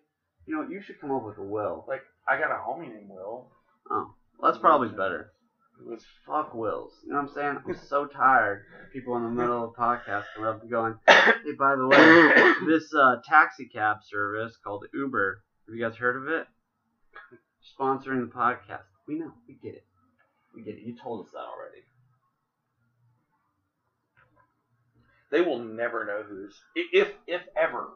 You 0.48 0.56
know, 0.56 0.68
you 0.68 0.82
should 0.82 1.00
come 1.00 1.12
up 1.12 1.24
with 1.24 1.38
a 1.38 1.44
will. 1.44 1.86
like 1.88 2.02
I 2.28 2.40
got 2.40 2.50
a 2.50 2.56
homie 2.56 2.92
named 2.92 3.08
Will. 3.08 3.52
Oh, 3.92 4.10
well, 4.40 4.52
that's 4.52 4.58
probably 4.60 4.90
better. 4.90 5.30
Was 5.86 6.04
Fuck 6.26 6.56
wills. 6.56 6.94
You 7.06 7.14
know 7.14 7.22
what 7.22 7.30
I'm 7.30 7.36
saying? 7.36 7.58
I'm 7.68 7.76
so 7.88 8.08
tired. 8.08 8.64
People 8.92 9.16
in 9.18 9.24
the 9.24 9.30
middle 9.30 9.64
of 9.64 9.70
a 9.70 9.80
podcast 9.80 10.24
coming 10.36 10.50
up 10.50 10.62
and 10.62 10.70
going, 10.72 10.96
hey, 11.08 11.52
by 11.58 11.76
the 11.76 11.88
way, 11.88 12.54
this 12.68 12.92
uh, 12.94 13.18
taxi 13.24 13.68
cab 13.68 13.98
service 14.02 14.58
called 14.64 14.84
Uber, 14.96 15.42
have 15.68 15.76
you 15.76 15.88
guys 15.88 15.96
heard 15.96 16.16
of 16.16 16.28
it? 16.28 16.48
Sponsoring 17.80 18.28
the 18.28 18.34
podcast. 18.36 18.82
We 19.08 19.20
know. 19.20 19.32
We 19.48 19.60
get 19.62 19.76
it. 19.76 19.84
We 20.56 20.64
get 20.64 20.74
it. 20.74 20.82
You 20.82 20.96
told 21.02 21.26
us 21.26 21.32
that 21.34 21.38
already. 21.38 21.84
they 25.32 25.42
will 25.42 25.60
never 25.60 26.06
know 26.06 26.24
who's 26.28 26.60
if 26.76 27.10
if 27.28 27.42
ever 27.56 27.90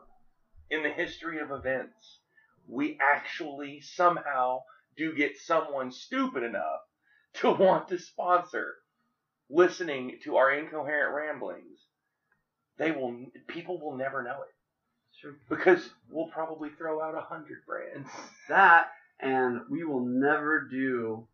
in 0.73 0.83
the 0.83 0.89
history 0.89 1.39
of 1.39 1.51
events 1.51 2.19
we 2.67 2.97
actually 3.01 3.81
somehow 3.81 4.59
do 4.97 5.13
get 5.15 5.37
someone 5.37 5.91
stupid 5.91 6.43
enough 6.43 6.81
to 7.33 7.51
want 7.51 7.87
to 7.87 7.97
sponsor 7.97 8.73
listening 9.49 10.17
to 10.23 10.35
our 10.37 10.51
incoherent 10.51 11.15
ramblings 11.15 11.79
they 12.77 12.91
will 12.91 13.15
people 13.47 13.79
will 13.79 13.95
never 13.97 14.23
know 14.23 14.41
it 14.41 14.55
Sure. 15.21 15.35
because 15.49 15.89
we'll 16.09 16.27
probably 16.27 16.69
throw 16.77 17.01
out 17.01 17.15
a 17.15 17.21
hundred 17.21 17.59
brands 17.67 18.09
That, 18.49 18.87
and 19.19 19.61
we 19.69 19.83
will 19.85 20.05
never 20.05 20.67
do 20.69 21.27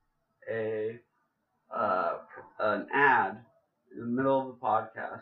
a 0.51 0.99
uh, 1.73 2.17
an 2.59 2.87
ad 2.93 3.37
in 3.93 3.99
the 4.01 4.05
middle 4.05 4.41
of 4.41 4.47
the 4.47 4.65
podcast. 4.65 5.21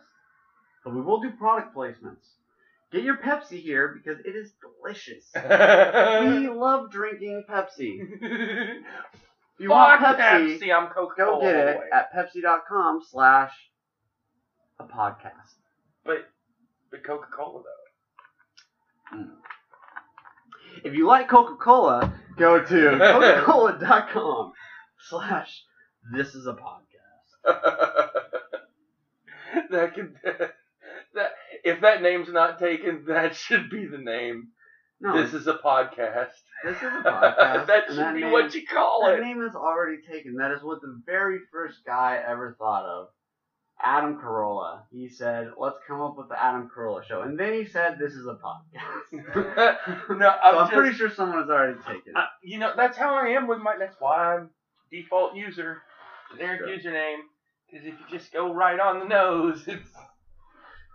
But 0.83 0.95
we 0.95 1.01
will 1.01 1.21
do 1.21 1.31
product 1.31 1.75
placements. 1.75 2.25
Get 2.91 3.03
your 3.03 3.17
Pepsi 3.17 3.61
here 3.61 3.93
because 3.93 4.19
it 4.25 4.35
is 4.35 4.53
delicious. 4.61 5.25
we 5.35 6.47
love 6.47 6.89
drinking 6.89 7.43
Pepsi. 7.49 7.99
If 7.99 8.21
you 9.59 9.69
want 9.69 9.99
Fuck 10.01 10.17
Pepsi, 10.17 10.57
Pepsi, 10.57 10.73
I'm 10.73 10.87
Coca-Cola 10.87 11.39
go 11.39 11.41
get 11.41 11.55
it 11.55 11.79
at 11.91 12.13
pepsi.com 12.13 13.01
slash 13.09 13.51
a 14.79 14.85
podcast. 14.85 15.55
but 16.05 16.29
but 16.89 17.03
Coca-Cola 17.03 17.63
though 19.11 19.17
mm. 19.17 19.29
If 20.85 20.93
you 20.93 21.07
like 21.07 21.27
Coca-Cola, 21.27 22.13
go 22.37 22.63
to 22.63 22.97
coca-cola.com 23.45 24.53
slash 25.09 25.63
this 26.13 26.35
is 26.35 26.47
a 26.47 26.53
podcast. 26.53 27.53
that 29.71 29.95
could 29.95 30.13
that 31.15 31.31
if 31.63 31.81
that 31.81 32.01
name's 32.01 32.29
not 32.29 32.59
taken, 32.59 33.05
that 33.07 33.35
should 33.35 33.69
be 33.69 33.85
the 33.85 33.97
name. 33.97 34.49
No, 34.99 35.21
this 35.21 35.33
is 35.33 35.45
a 35.45 35.53
podcast. 35.53 36.31
this 36.63 36.75
is 36.77 36.83
a 36.83 36.87
podcast. 37.05 37.67
that 37.67 37.83
should 37.87 38.15
be 38.15 38.21
name, 38.21 38.31
what 38.31 38.53
you 38.55 38.65
call 38.65 39.03
That 39.05 39.19
it. 39.19 39.21
name 39.21 39.43
is 39.43 39.53
already 39.55 39.97
taken. 40.01 40.35
That 40.35 40.51
is 40.51 40.63
what 40.63 40.81
the 40.81 40.99
very 41.05 41.39
first 41.51 41.85
guy 41.85 42.19
ever 42.25 42.55
thought 42.57 42.85
of. 42.85 43.07
Adam 43.79 44.17
Carolla. 44.17 44.81
He 44.91 45.07
said, 45.07 45.51
"Let's 45.55 45.77
come 45.87 46.01
up 46.01 46.17
with 46.17 46.29
the 46.29 46.43
Adam 46.43 46.67
Carolla 46.75 47.03
show," 47.03 47.21
and 47.21 47.39
then 47.39 47.53
he 47.53 47.63
said, 47.65 47.99
"This 47.99 48.13
is 48.13 48.25
a 48.25 48.33
podcast." 48.33 49.23
no, 50.09 50.29
I'm, 50.29 50.55
I'm 50.57 50.61
just, 50.63 50.73
pretty 50.73 50.95
sure 50.97 51.11
someone 51.11 51.41
has 51.41 51.49
already 51.49 51.77
taken 51.81 52.01
it. 52.07 52.15
I, 52.15 52.25
you 52.43 52.57
know, 52.57 52.73
that's 52.75 52.97
how 52.97 53.13
I 53.13 53.29
am 53.29 53.47
with 53.47 53.59
my. 53.59 53.75
That's 53.77 53.95
why 53.99 54.33
I'm 54.35 54.49
default 54.91 55.35
user, 55.35 55.83
generic 56.31 56.61
username. 56.63 57.17
Because 57.69 57.85
if 57.85 57.93
you 57.99 58.17
just 58.17 58.33
go 58.33 58.51
right 58.51 58.79
on 58.79 58.99
the 58.99 59.05
nose, 59.05 59.63
it's 59.67 59.89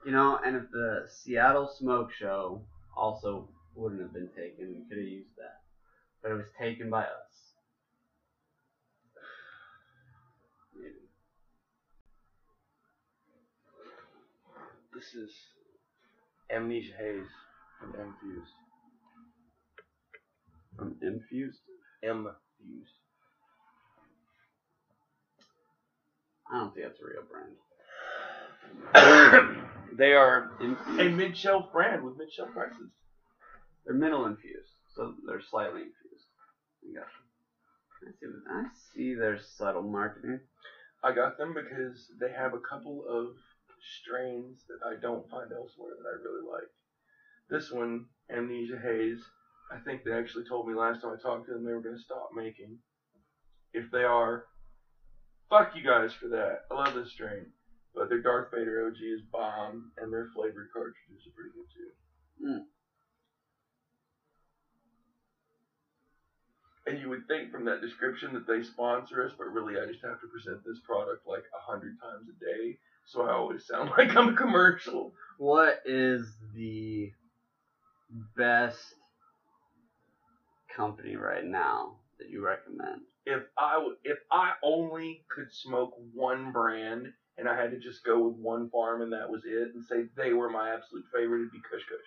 You 0.05 0.11
know, 0.11 0.41
and 0.45 0.57
if 0.57 0.65
the 0.73 1.07
Seattle 1.09 1.69
Smoke 1.79 2.11
Show 2.13 2.61
also 2.97 3.49
wouldn't 3.75 4.01
have 4.01 4.13
been 4.13 4.29
taken, 4.35 4.75
we 4.75 4.83
could 4.89 4.99
have 4.99 5.07
used 5.07 5.37
that. 5.37 5.61
But 6.23 6.33
it 6.33 6.35
was 6.35 6.45
taken 6.61 6.91
by 6.91 7.03
us. 7.03 7.53
Maybe. 10.75 10.95
this 14.93 15.15
is 15.15 15.31
Amnesia 16.51 16.93
Haze 16.99 17.27
from 17.79 17.95
Infused. 17.95 18.53
From 20.77 20.97
Infused? 21.01 21.61
M-Fused. 22.03 22.93
I 26.51 26.59
don't 26.59 26.75
think 26.75 26.87
that's 26.87 27.01
a 27.01 27.05
real 27.05 27.23
brand. 27.31 27.55
They 29.93 30.13
are 30.13 30.51
a 30.61 31.09
mid-shelf 31.09 31.73
brand 31.73 32.03
with 32.03 32.17
mid-shelf 32.17 32.51
prices. 32.53 32.91
They're 33.85 33.95
middle 33.95 34.27
infused, 34.27 34.73
so 34.95 35.15
they're 35.27 35.41
slightly 35.41 35.81
infused. 35.83 36.27
Got 36.95 37.07
you. 37.13 37.29
I 38.03 38.11
see, 38.11 38.27
I 38.51 38.65
see 38.95 39.15
their 39.15 39.39
subtle 39.39 39.83
marketing. 39.83 40.41
I 41.03 41.13
got 41.13 41.37
them 41.37 41.55
because 41.55 42.07
they 42.21 42.31
have 42.31 42.55
a 42.55 42.59
couple 42.59 43.05
of 43.09 43.37
strains 43.81 44.59
that 44.69 44.79
I 44.87 44.95
don't 45.01 45.29
find 45.31 45.51
elsewhere 45.53 45.95
that 45.99 46.09
I 46.09 46.23
really 46.23 46.47
like. 46.49 46.69
This 47.51 47.71
one, 47.71 48.07
Amnesia 48.31 48.79
Haze, 48.81 49.21
I 49.71 49.79
think 49.79 50.05
they 50.05 50.13
actually 50.13 50.45
told 50.45 50.69
me 50.69 50.75
last 50.75 51.01
time 51.01 51.13
I 51.13 51.21
talked 51.21 51.47
to 51.47 51.53
them 51.53 51.65
they 51.65 51.73
were 51.73 51.81
going 51.81 51.97
to 51.97 52.03
stop 52.03 52.29
making. 52.35 52.79
If 53.73 53.91
they 53.91 54.05
are, 54.05 54.45
fuck 55.49 55.75
you 55.75 55.83
guys 55.83 56.13
for 56.13 56.29
that. 56.29 56.61
I 56.71 56.75
love 56.75 56.95
this 56.95 57.11
strain. 57.11 57.47
But 57.95 58.09
their 58.09 58.23
Darth 58.23 58.51
Vader 58.51 58.87
OG 58.87 58.97
is 59.03 59.21
bomb, 59.31 59.93
and 59.99 60.13
their 60.13 60.29
flavored 60.35 60.69
cartridges 60.73 61.27
are 61.27 61.35
pretty 61.37 61.51
good 61.55 61.69
too. 61.73 61.91
Mm. 62.47 62.65
And 66.87 66.99
you 66.99 67.09
would 67.11 67.29
think 67.29 67.53
from 67.53 67.65
that 67.67 67.81
description 67.81 68.35
that 68.35 68.47
they 68.47 68.63
sponsor 68.63 69.25
us, 69.25 69.33
but 69.37 69.53
really 69.53 69.81
I 69.81 69.87
just 69.87 70.05
have 70.05 70.21
to 70.21 70.27
present 70.27 70.65
this 70.65 70.79
product 70.85 71.27
like 71.27 71.45
a 71.55 71.71
hundred 71.71 71.97
times 72.01 72.27
a 72.29 72.45
day, 72.45 72.79
so 73.07 73.23
I 73.23 73.33
always 73.33 73.67
sound 73.67 73.91
like 73.99 74.17
I'm 74.17 74.31
a 74.31 74.37
commercial. 74.37 75.13
What 75.39 75.83
is 75.85 76.27
the 76.55 77.13
best 78.37 78.95
company 80.75 81.17
right 81.17 81.45
now 81.45 81.97
that 82.19 82.31
you 82.31 82.45
recommend? 82.45 83.03
If 83.27 83.43
I 83.57 83.79
would, 83.79 83.97
if 84.03 84.19
I 84.33 84.53
only 84.65 85.25
could 85.33 85.53
smoke 85.53 85.95
one 86.13 86.51
brand 86.51 87.13
and 87.39 87.49
I 87.49 87.57
had 87.57 87.71
to 87.71 87.79
just 87.79 88.05
go 88.05 88.29
with 88.29 88.37
one 88.37 88.69
farm 88.71 89.03
and 89.03 89.13
that 89.13 89.31
was 89.31 89.43
it, 89.45 89.75
and 89.75 89.85
say 89.85 90.05
they 90.17 90.33
were 90.33 90.51
my 90.51 90.71
absolute 90.75 91.05
favorite, 91.15 91.41
it'd 91.41 91.53
be 91.53 91.59
Kush 91.71 91.83
Kush. 91.89 92.01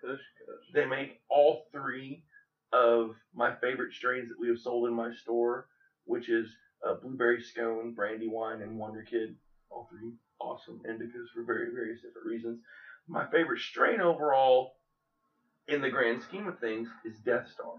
Kush 0.00 0.20
Kush. 0.38 0.74
They 0.74 0.86
make 0.86 1.20
all 1.28 1.64
three 1.72 2.24
of 2.72 3.14
my 3.34 3.54
favorite 3.56 3.94
strains 3.94 4.28
that 4.28 4.40
we 4.40 4.48
have 4.48 4.58
sold 4.58 4.88
in 4.88 4.94
my 4.94 5.12
store, 5.22 5.66
which 6.04 6.28
is 6.28 6.48
uh, 6.86 6.94
Blueberry 6.94 7.42
Scone, 7.42 7.94
Brandywine, 7.94 8.62
and 8.62 8.78
Wonder 8.78 9.02
Kid. 9.02 9.36
All 9.70 9.88
three 9.90 10.12
awesome 10.40 10.80
indicas 10.88 11.30
for 11.34 11.44
very 11.44 11.72
various 11.72 12.00
different 12.02 12.26
reasons. 12.26 12.60
My 13.08 13.26
favorite 13.30 13.60
strain 13.60 14.00
overall, 14.00 14.74
in 15.68 15.80
the 15.80 15.90
grand 15.90 16.22
scheme 16.22 16.46
of 16.48 16.58
things, 16.58 16.88
is 17.04 17.18
Death 17.24 17.48
Star. 17.52 17.74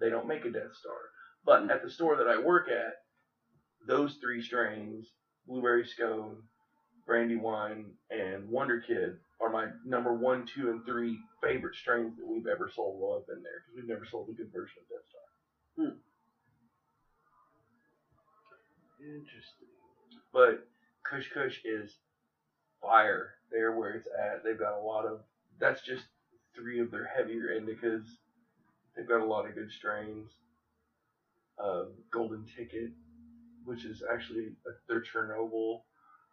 They 0.00 0.10
don't 0.10 0.28
make 0.28 0.44
a 0.44 0.50
Death 0.50 0.74
Star, 0.78 0.96
but 1.44 1.70
at 1.70 1.82
the 1.82 1.90
store 1.90 2.16
that 2.16 2.28
I 2.28 2.40
work 2.40 2.68
at, 2.68 2.94
those 3.86 4.18
three 4.20 4.42
strains, 4.42 5.06
Blueberry 5.46 5.84
Scone, 5.86 6.36
Brandywine, 7.06 7.86
and 8.10 8.48
Wonder 8.48 8.80
Kid, 8.80 9.16
are 9.40 9.50
my 9.50 9.66
number 9.84 10.12
one, 10.14 10.46
two, 10.46 10.70
and 10.70 10.84
three 10.84 11.18
favorite 11.42 11.74
strains 11.74 12.16
that 12.18 12.26
we've 12.26 12.46
ever 12.46 12.70
sold 12.74 13.00
while 13.00 13.18
I've 13.18 13.26
been 13.26 13.42
there 13.42 13.62
because 13.64 13.76
we've 13.76 13.88
never 13.88 14.06
sold 14.10 14.28
a 14.28 14.32
good 14.32 14.52
version 14.52 14.78
of 14.82 14.88
Death 14.88 15.06
Star. 15.08 15.86
Interesting. 19.00 19.68
But 20.32 20.68
Kush 21.08 21.28
Kush 21.32 21.60
is 21.64 21.96
fire. 22.82 23.34
They're 23.50 23.72
where 23.72 23.92
it's 23.92 24.08
at. 24.08 24.44
They've 24.44 24.58
got 24.58 24.78
a 24.78 24.82
lot 24.82 25.06
of. 25.06 25.20
That's 25.58 25.80
just 25.82 26.04
three 26.54 26.80
of 26.80 26.90
their 26.90 27.06
heavier 27.16 27.48
indicas. 27.58 28.04
They've 28.96 29.08
got 29.08 29.20
a 29.20 29.24
lot 29.24 29.48
of 29.48 29.54
good 29.54 29.70
strains. 29.72 30.30
Um, 31.62 31.88
Golden 32.10 32.46
Ticket, 32.56 32.90
which 33.64 33.84
is 33.84 34.02
actually 34.12 34.48
a, 34.66 34.70
their 34.88 35.02
Chernobyl. 35.02 35.82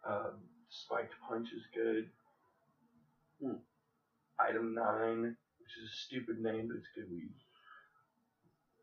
Um, 0.08 0.40
Spiked 0.70 1.14
Punch 1.28 1.48
is 1.52 1.62
good. 1.74 2.08
Hmm. 3.42 3.58
Item 4.40 4.74
Nine, 4.74 5.22
which 5.22 5.72
is 5.82 5.90
a 5.90 5.96
stupid 6.06 6.40
name, 6.40 6.68
but 6.68 6.76
it's 6.76 6.88
good 6.94 7.10
weed. 7.10 7.30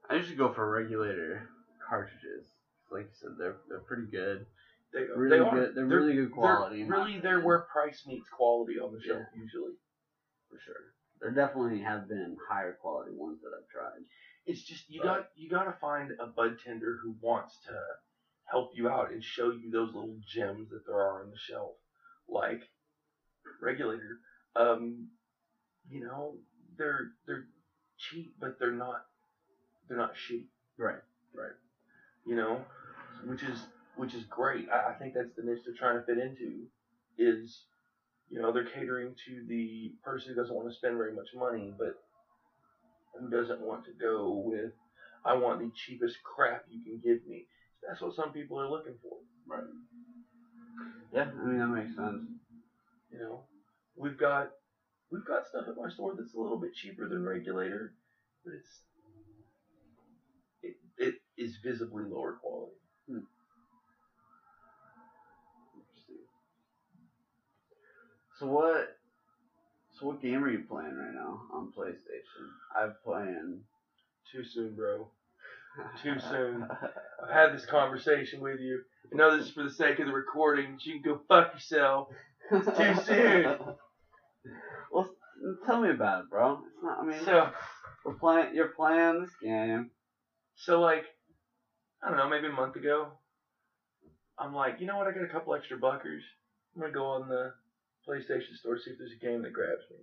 I 0.10 0.16
usually 0.16 0.36
go 0.36 0.54
for 0.54 0.70
regulator 0.70 1.48
cartridges. 1.88 2.48
Like 2.92 3.04
you 3.06 3.10
said, 3.14 3.30
they're 3.38 3.58
they're 3.70 3.80
pretty 3.80 4.08
good. 4.12 4.46
They, 4.94 5.02
Really 5.16 5.38
they 5.38 5.44
are. 5.44 5.56
good. 5.56 5.76
They're, 5.76 5.86
really 5.86 6.14
good 6.16 6.32
quality. 6.32 6.84
They're, 6.84 6.92
really, 6.92 7.20
they're 7.20 7.42
where 7.42 7.60
price 7.72 8.04
meets 8.08 8.30
quality 8.30 8.80
on 8.80 8.94
the 8.94 9.02
shelf 9.02 9.24
usually. 9.36 9.74
for 10.50 10.58
sure. 10.66 10.94
There 11.20 11.32
definitely 11.32 11.82
have 11.82 12.08
been 12.08 12.38
higher 12.50 12.78
quality 12.82 13.12
ones 13.14 13.40
that 13.42 13.50
I've 13.58 13.68
tried. 13.70 14.06
It's 14.46 14.62
just 14.64 14.90
you 14.90 15.02
But- 15.02 15.08
got 15.08 15.28
you 15.36 15.50
got 15.50 15.64
to 15.66 15.74
find 15.82 16.12
a 16.20 16.28
bud 16.28 16.58
tender 16.64 16.98
who 17.04 17.16
wants 17.22 17.58
to 17.68 17.74
help 18.46 18.72
you 18.76 18.90
out 18.90 19.12
and 19.12 19.24
show 19.24 19.52
you 19.52 19.72
those 19.72 19.94
little 19.94 20.18
gems 20.28 20.70
that 20.70 20.86
there 20.86 20.96
are 20.96 21.24
on 21.24 21.30
the 21.30 21.38
shelf, 21.38 21.74
like 22.30 22.62
regulator. 23.62 24.20
Um, 24.56 25.08
you 25.90 26.02
know, 26.02 26.36
they're 26.78 27.12
they're 27.26 27.46
cheap, 27.98 28.36
but 28.40 28.58
they're 28.60 28.72
not 28.72 29.06
they're 29.88 29.98
not 29.98 30.14
shitty. 30.14 30.48
Right. 30.78 31.02
Right. 31.34 31.52
You 32.26 32.36
know, 32.36 32.62
which 33.26 33.44
is 33.44 33.66
which 33.96 34.14
is 34.14 34.24
great. 34.24 34.68
I, 34.70 34.92
I 34.92 34.94
think 34.94 35.14
that's 35.14 35.36
the 35.36 35.44
niche 35.44 35.60
they're 35.66 35.76
trying 35.76 36.00
to 36.00 36.06
fit 36.06 36.18
into. 36.18 36.66
Is 37.18 37.64
you 38.30 38.42
know 38.42 38.52
they're 38.52 38.66
catering 38.66 39.16
to 39.28 39.46
the 39.48 39.94
person 40.04 40.30
who 40.30 40.36
doesn't 40.42 40.56
want 40.56 40.70
to 40.70 40.76
spend 40.76 40.98
very 40.98 41.14
much 41.14 41.30
money, 41.36 41.74
but 41.78 41.96
who 43.20 43.30
doesn't 43.30 43.62
want 43.62 43.86
to 43.86 43.92
go 43.92 44.44
with 44.46 44.72
I 45.26 45.34
want 45.34 45.60
the 45.60 45.72
cheapest 45.74 46.18
crap 46.24 46.66
you 46.70 46.84
can 46.84 47.02
give 47.04 47.26
me. 47.28 47.48
That's 47.88 48.02
what 48.02 48.16
some 48.16 48.32
people 48.32 48.60
are 48.60 48.70
looking 48.70 48.96
for. 49.02 49.18
Right. 49.48 49.64
Yeah, 51.14 51.30
I 51.32 51.46
mean 51.46 51.60
that 51.60 51.68
makes 51.68 51.96
sense. 51.96 52.24
You 53.12 53.20
know, 53.20 53.44
we've 53.96 54.18
got 54.18 54.50
we've 55.12 55.26
got 55.26 55.48
stuff 55.48 55.66
at 55.68 55.78
my 55.78 55.90
store 55.90 56.16
that's 56.18 56.34
a 56.34 56.40
little 56.40 56.58
bit 56.60 56.74
cheaper 56.74 57.08
than 57.08 57.24
regulator, 57.24 57.94
but 58.44 58.54
it's 58.54 58.82
it, 60.64 60.76
it 60.98 61.16
is 61.38 61.58
visibly 61.64 62.04
lower 62.04 62.34
quality. 62.34 62.74
Hmm. 63.08 63.20
Interesting. 65.76 66.26
So 68.40 68.48
what? 68.48 68.98
So 69.92 70.08
what 70.08 70.22
game 70.22 70.44
are 70.44 70.50
you 70.50 70.64
playing 70.68 70.96
right 70.96 71.14
now 71.14 71.42
on 71.54 71.72
PlayStation? 71.78 72.50
I'm 72.76 72.96
playing. 73.04 73.62
Too 74.32 74.44
soon, 74.44 74.76
bro. 74.76 75.08
Too 76.02 76.20
soon. 76.20 76.68
I've 77.24 77.30
had 77.34 77.54
this 77.54 77.66
conversation 77.66 78.42
with 78.42 78.60
you. 78.60 78.82
I 79.12 79.18
know 79.18 79.36
this 79.38 79.48
is 79.48 79.52
for 79.54 79.64
the 79.64 79.70
sake 79.72 80.00
of 80.00 80.08
the 80.08 80.14
recording. 80.14 80.74
but 80.74 80.86
You 80.86 81.02
can 81.02 81.02
go 81.14 81.22
fuck 81.28 81.54
yourself. 81.54 82.10
too 82.50 82.96
soon. 83.06 83.44
well, 84.92 85.10
tell 85.66 85.82
me 85.82 85.90
about 85.90 86.24
it, 86.24 86.30
bro. 86.30 86.60
It's 86.74 86.84
not. 86.84 87.00
I 87.00 87.06
mean, 87.06 87.20
So, 87.26 87.50
we're 88.06 88.14
playing. 88.14 88.56
You're 88.56 88.70
playing 88.70 89.22
this 89.22 89.34
game. 89.42 89.92
so 90.56 90.80
like, 90.80 91.04
I 92.04 92.10
don't 92.10 92.18
know, 92.18 92.30
maybe 92.30 92.48
a 92.48 92.52
month 92.52 92.76
ago, 92.76 93.08
I'm 94.38 94.54
like, 94.54 94.80
you 94.80 94.88
know 94.88 94.98
what? 94.98 95.08
I 95.08 95.12
got 95.12 95.24
a 95.24 95.28
couple 95.30 95.56
extra 95.56 95.78
buckers. 95.78 96.24
I'm 96.76 96.82
gonna 96.82 96.94
go 96.94 97.06
on 97.06 97.28
the 97.28 97.54
PlayStation 98.08 98.56
Store 98.60 98.78
see 98.78 98.92
if 98.92 98.98
there's 99.00 99.14
a 99.20 99.26
game 99.26 99.42
that 99.44 99.54
grabs 99.54 99.82
me. 99.90 99.98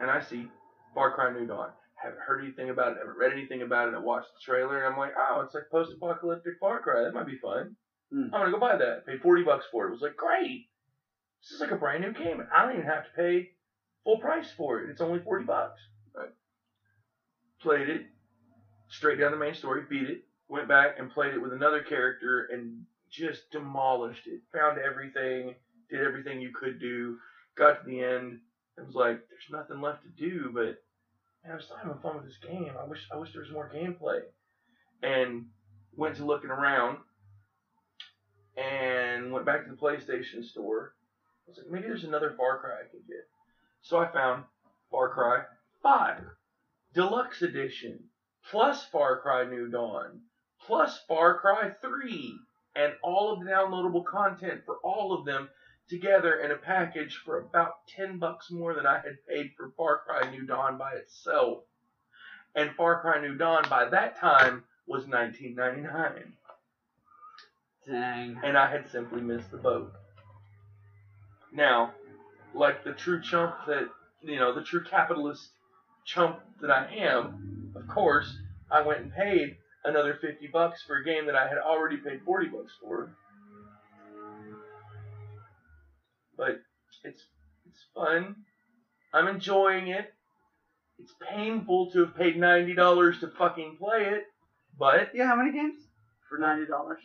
And 0.00 0.10
I 0.10 0.20
see 0.20 0.48
Far 0.94 1.12
Cry 1.14 1.32
New 1.32 1.46
Dawn. 1.46 1.70
Haven't 2.02 2.20
heard 2.20 2.42
anything 2.42 2.70
about 2.70 2.92
it. 2.92 2.98
Haven't 2.98 3.18
read 3.18 3.32
anything 3.32 3.62
about 3.62 3.88
it. 3.88 3.94
I 3.94 3.98
watched 3.98 4.28
the 4.34 4.44
trailer 4.52 4.84
and 4.84 4.92
I'm 4.92 4.98
like, 4.98 5.12
oh, 5.18 5.40
it's 5.40 5.54
like 5.54 5.64
post-apocalyptic 5.70 6.54
Far 6.60 6.80
Cry. 6.80 7.02
That 7.02 7.14
might 7.14 7.26
be 7.26 7.38
fun. 7.38 7.76
Hmm. 8.12 8.24
I'm 8.32 8.40
gonna 8.40 8.52
go 8.52 8.60
buy 8.60 8.76
that. 8.76 9.06
Paid 9.06 9.20
40 9.20 9.42
bucks 9.42 9.66
for 9.70 9.84
it. 9.84 9.88
It 9.88 9.92
was 9.92 10.02
like, 10.02 10.16
great. 10.16 10.66
This 11.42 11.52
is 11.52 11.60
like 11.60 11.70
a 11.70 11.76
brand 11.76 12.02
new 12.02 12.12
game. 12.12 12.42
I 12.54 12.62
don't 12.62 12.74
even 12.74 12.86
have 12.86 13.04
to 13.04 13.10
pay 13.16 13.50
full 14.04 14.18
price 14.18 14.50
for 14.56 14.80
it. 14.80 14.90
It's 14.90 15.00
only 15.00 15.20
40 15.20 15.44
bucks. 15.44 15.80
Right. 16.14 16.30
Played 17.60 17.88
it. 17.88 18.02
Straight 18.88 19.18
down 19.18 19.32
the 19.32 19.36
main 19.36 19.54
story. 19.54 19.82
Beat 19.88 20.08
it. 20.08 20.22
Went 20.48 20.68
back 20.68 20.98
and 20.98 21.10
played 21.10 21.34
it 21.34 21.42
with 21.42 21.52
another 21.52 21.82
character 21.82 22.48
and 22.52 22.84
just 23.10 23.50
demolished 23.50 24.26
it. 24.26 24.40
Found 24.52 24.78
everything, 24.78 25.54
did 25.90 26.00
everything 26.00 26.40
you 26.40 26.52
could 26.52 26.80
do. 26.80 27.18
Got 27.56 27.80
to 27.80 27.86
the 27.86 28.02
end, 28.02 28.40
It 28.78 28.86
was 28.86 28.94
like, 28.94 29.28
"There's 29.28 29.50
nothing 29.50 29.80
left 29.80 30.04
to 30.04 30.08
do." 30.08 30.50
But 30.52 30.82
man, 31.48 31.54
I 31.54 31.56
was 31.56 31.64
still 31.64 31.76
having 31.76 32.00
fun 32.02 32.16
with 32.16 32.26
this 32.26 32.38
game. 32.46 32.72
I 32.78 32.84
wish 32.86 33.06
I 33.12 33.16
wish 33.16 33.32
there 33.32 33.42
was 33.42 33.50
more 33.50 33.70
gameplay. 33.74 34.20
And 35.02 35.46
went 35.96 36.16
to 36.16 36.24
looking 36.24 36.50
around, 36.50 36.98
and 38.56 39.32
went 39.32 39.46
back 39.46 39.64
to 39.64 39.70
the 39.70 39.76
PlayStation 39.76 40.44
store. 40.44 40.94
I 41.46 41.50
was 41.50 41.58
like, 41.58 41.70
maybe 41.70 41.86
there's 41.86 42.04
another 42.04 42.34
Far 42.36 42.58
Cry 42.58 42.70
I 42.70 42.90
can 42.90 43.00
get. 43.06 43.26
So 43.80 43.98
I 43.98 44.12
found 44.12 44.44
Far 44.90 45.08
Cry 45.10 45.44
5 45.82 46.22
Deluxe 46.94 47.42
Edition 47.42 48.00
plus 48.50 48.84
Far 48.84 49.20
Cry 49.20 49.44
New 49.44 49.68
Dawn 49.68 50.20
plus 50.60 51.00
Far 51.06 51.38
Cry 51.38 51.70
3 51.80 52.34
and 52.76 52.92
all 53.02 53.32
of 53.32 53.40
the 53.40 53.50
downloadable 53.50 54.04
content 54.04 54.62
for 54.66 54.76
all 54.82 55.12
of 55.12 55.24
them 55.24 55.48
together 55.88 56.40
in 56.40 56.50
a 56.50 56.56
package 56.56 57.20
for 57.24 57.38
about 57.38 57.86
10 57.96 58.18
bucks 58.18 58.50
more 58.50 58.74
than 58.74 58.86
I 58.86 58.96
had 58.96 59.24
paid 59.28 59.52
for 59.56 59.72
Far 59.76 60.02
Cry 60.06 60.30
New 60.30 60.46
Dawn 60.46 60.78
by 60.78 60.92
itself. 60.92 61.64
And 62.54 62.70
Far 62.76 63.00
Cry 63.00 63.20
New 63.20 63.36
Dawn 63.36 63.64
by 63.68 63.88
that 63.88 64.18
time 64.18 64.64
was 64.86 65.06
1999 65.06 66.32
Dang. 67.86 68.40
and 68.42 68.56
I 68.56 68.70
had 68.70 68.90
simply 68.90 69.20
missed 69.20 69.50
the 69.50 69.56
boat. 69.56 69.92
Now, 71.52 71.94
like 72.54 72.84
the 72.84 72.92
true 72.92 73.22
chump 73.22 73.54
that, 73.66 73.88
you 74.22 74.36
know, 74.36 74.54
the 74.54 74.62
true 74.62 74.84
capitalist 74.84 75.50
chump 76.04 76.40
that 76.60 76.70
I 76.70 76.86
am, 76.96 77.72
of 77.74 77.86
course, 77.88 78.38
I 78.70 78.82
went 78.82 79.00
and 79.00 79.12
paid 79.12 79.56
another 79.84 80.18
50 80.20 80.48
bucks 80.48 80.82
for 80.82 80.96
a 80.96 81.04
game 81.04 81.26
that 81.26 81.34
I 81.34 81.48
had 81.48 81.58
already 81.58 81.96
paid 81.96 82.22
40 82.24 82.48
bucks 82.48 82.72
for. 82.80 83.10
But 86.38 86.60
it's 87.04 87.22
it's 87.66 87.84
fun. 87.94 88.36
I'm 89.12 89.28
enjoying 89.28 89.88
it. 89.88 90.14
It's 90.98 91.12
painful 91.20 91.90
to 91.92 92.00
have 92.06 92.16
paid 92.16 92.36
$90 92.36 93.20
to 93.20 93.28
fucking 93.28 93.76
play 93.78 94.04
it, 94.06 94.24
but 94.78 95.14
Yeah, 95.14 95.26
how 95.26 95.36
many 95.36 95.52
games? 95.52 95.76
For 96.28 96.38
ninety 96.38 96.66
dollars. 96.66 97.00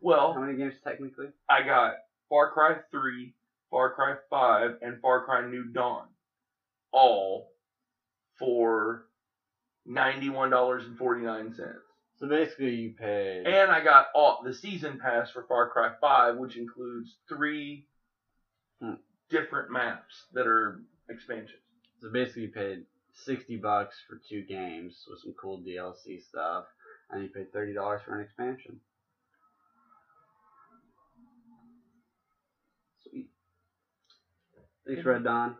well, 0.00 0.32
How 0.34 0.40
many 0.40 0.56
games 0.56 0.74
technically? 0.84 1.28
I 1.48 1.62
got 1.62 1.94
Far 2.28 2.50
Cry 2.52 2.76
3, 2.90 3.34
Far 3.70 3.92
Cry 3.94 4.16
5, 4.30 4.78
and 4.82 5.00
Far 5.00 5.24
Cry 5.24 5.46
New 5.46 5.64
Dawn. 5.72 6.06
All 6.92 7.48
for 8.38 9.06
$91.49. 9.88 11.54
So 12.18 12.28
basically, 12.28 12.74
you 12.76 12.94
pay. 12.96 13.42
And 13.44 13.70
I 13.70 13.82
got 13.82 14.06
all 14.14 14.42
the 14.44 14.54
season 14.54 14.98
pass 14.98 15.30
for 15.30 15.44
Far 15.48 15.70
Cry 15.70 15.92
5, 16.00 16.36
which 16.36 16.56
includes 16.56 17.16
three 17.28 17.86
Hmm. 18.80 18.94
different 19.28 19.70
maps 19.70 20.26
that 20.32 20.46
are 20.46 20.82
expansions. 21.08 21.60
So 22.00 22.10
basically, 22.10 22.42
you 22.42 22.48
paid 22.50 22.86
sixty 23.12 23.56
bucks 23.56 24.00
for 24.08 24.20
two 24.28 24.42
games 24.42 25.06
with 25.08 25.20
some 25.20 25.34
cool 25.34 25.60
DLC 25.62 26.20
stuff, 26.20 26.66
and 27.10 27.22
you 27.22 27.28
paid 27.28 27.52
thirty 27.52 27.72
dollars 27.74 28.02
for 28.04 28.14
an 28.16 28.20
expansion. 28.24 28.80
Sweet. 33.08 33.30
Thanks, 34.86 35.04
Red 35.04 35.24
Dawn. 35.24 35.56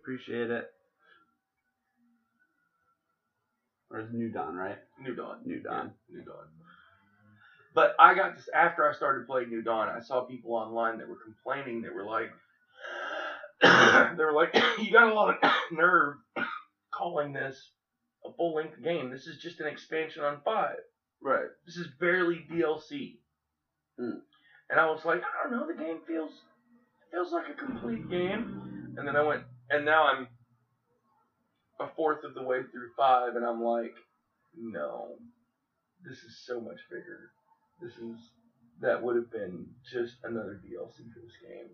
Appreciate 0.00 0.50
it. 0.50 0.73
Or 3.94 4.00
is 4.00 4.08
New 4.12 4.28
Dawn, 4.28 4.56
right? 4.56 4.78
New 5.00 5.14
Dawn. 5.14 5.36
New 5.44 5.60
Dawn. 5.60 5.92
Yeah, 6.10 6.18
New 6.18 6.24
Dawn. 6.24 6.46
But 7.76 7.94
I 8.00 8.14
got 8.14 8.34
this 8.36 8.48
after 8.52 8.90
I 8.90 8.92
started 8.92 9.28
playing 9.28 9.50
New 9.50 9.62
Dawn. 9.62 9.88
I 9.88 10.00
saw 10.00 10.22
people 10.22 10.54
online 10.54 10.98
that 10.98 11.08
were 11.08 11.18
complaining. 11.24 11.82
That 11.82 11.94
were 11.94 12.04
like, 12.04 12.30
they 14.16 14.24
were 14.24 14.32
like, 14.32 14.52
you 14.82 14.90
got 14.90 15.12
a 15.12 15.14
lot 15.14 15.38
of 15.40 15.50
nerve 15.72 16.16
calling 16.92 17.32
this 17.32 17.70
a 18.26 18.32
full 18.32 18.56
length 18.56 18.82
game. 18.82 19.10
This 19.10 19.28
is 19.28 19.40
just 19.40 19.60
an 19.60 19.68
expansion 19.68 20.24
on 20.24 20.40
five. 20.44 20.78
Right. 21.22 21.46
This 21.64 21.76
is 21.76 21.86
barely 22.00 22.44
DLC. 22.50 23.18
Hmm. 23.96 24.18
And 24.70 24.80
I 24.80 24.86
was 24.86 25.04
like, 25.04 25.22
I 25.22 25.48
don't 25.48 25.56
know. 25.56 25.68
The 25.68 25.80
game 25.80 25.98
feels 26.04 26.32
feels 27.12 27.32
like 27.32 27.44
a 27.48 27.54
complete 27.54 28.10
game. 28.10 28.94
And 28.96 29.06
then 29.06 29.14
I 29.14 29.22
went, 29.22 29.44
and 29.70 29.84
now 29.84 30.08
I'm 30.08 30.26
a 31.80 31.86
fourth 31.96 32.24
of 32.24 32.34
the 32.34 32.42
way 32.42 32.58
through 32.70 32.90
five, 32.96 33.36
and 33.36 33.44
I'm 33.44 33.62
like, 33.62 33.94
no, 34.56 35.16
this 36.04 36.18
is 36.18 36.38
so 36.46 36.60
much 36.60 36.78
bigger. 36.90 37.30
This 37.80 37.92
is 37.92 38.30
that 38.80 39.02
would 39.02 39.16
have 39.16 39.30
been 39.30 39.66
just 39.90 40.16
another 40.24 40.60
DLC 40.64 40.96
for 41.12 41.20
this 41.22 41.36
game. 41.42 41.70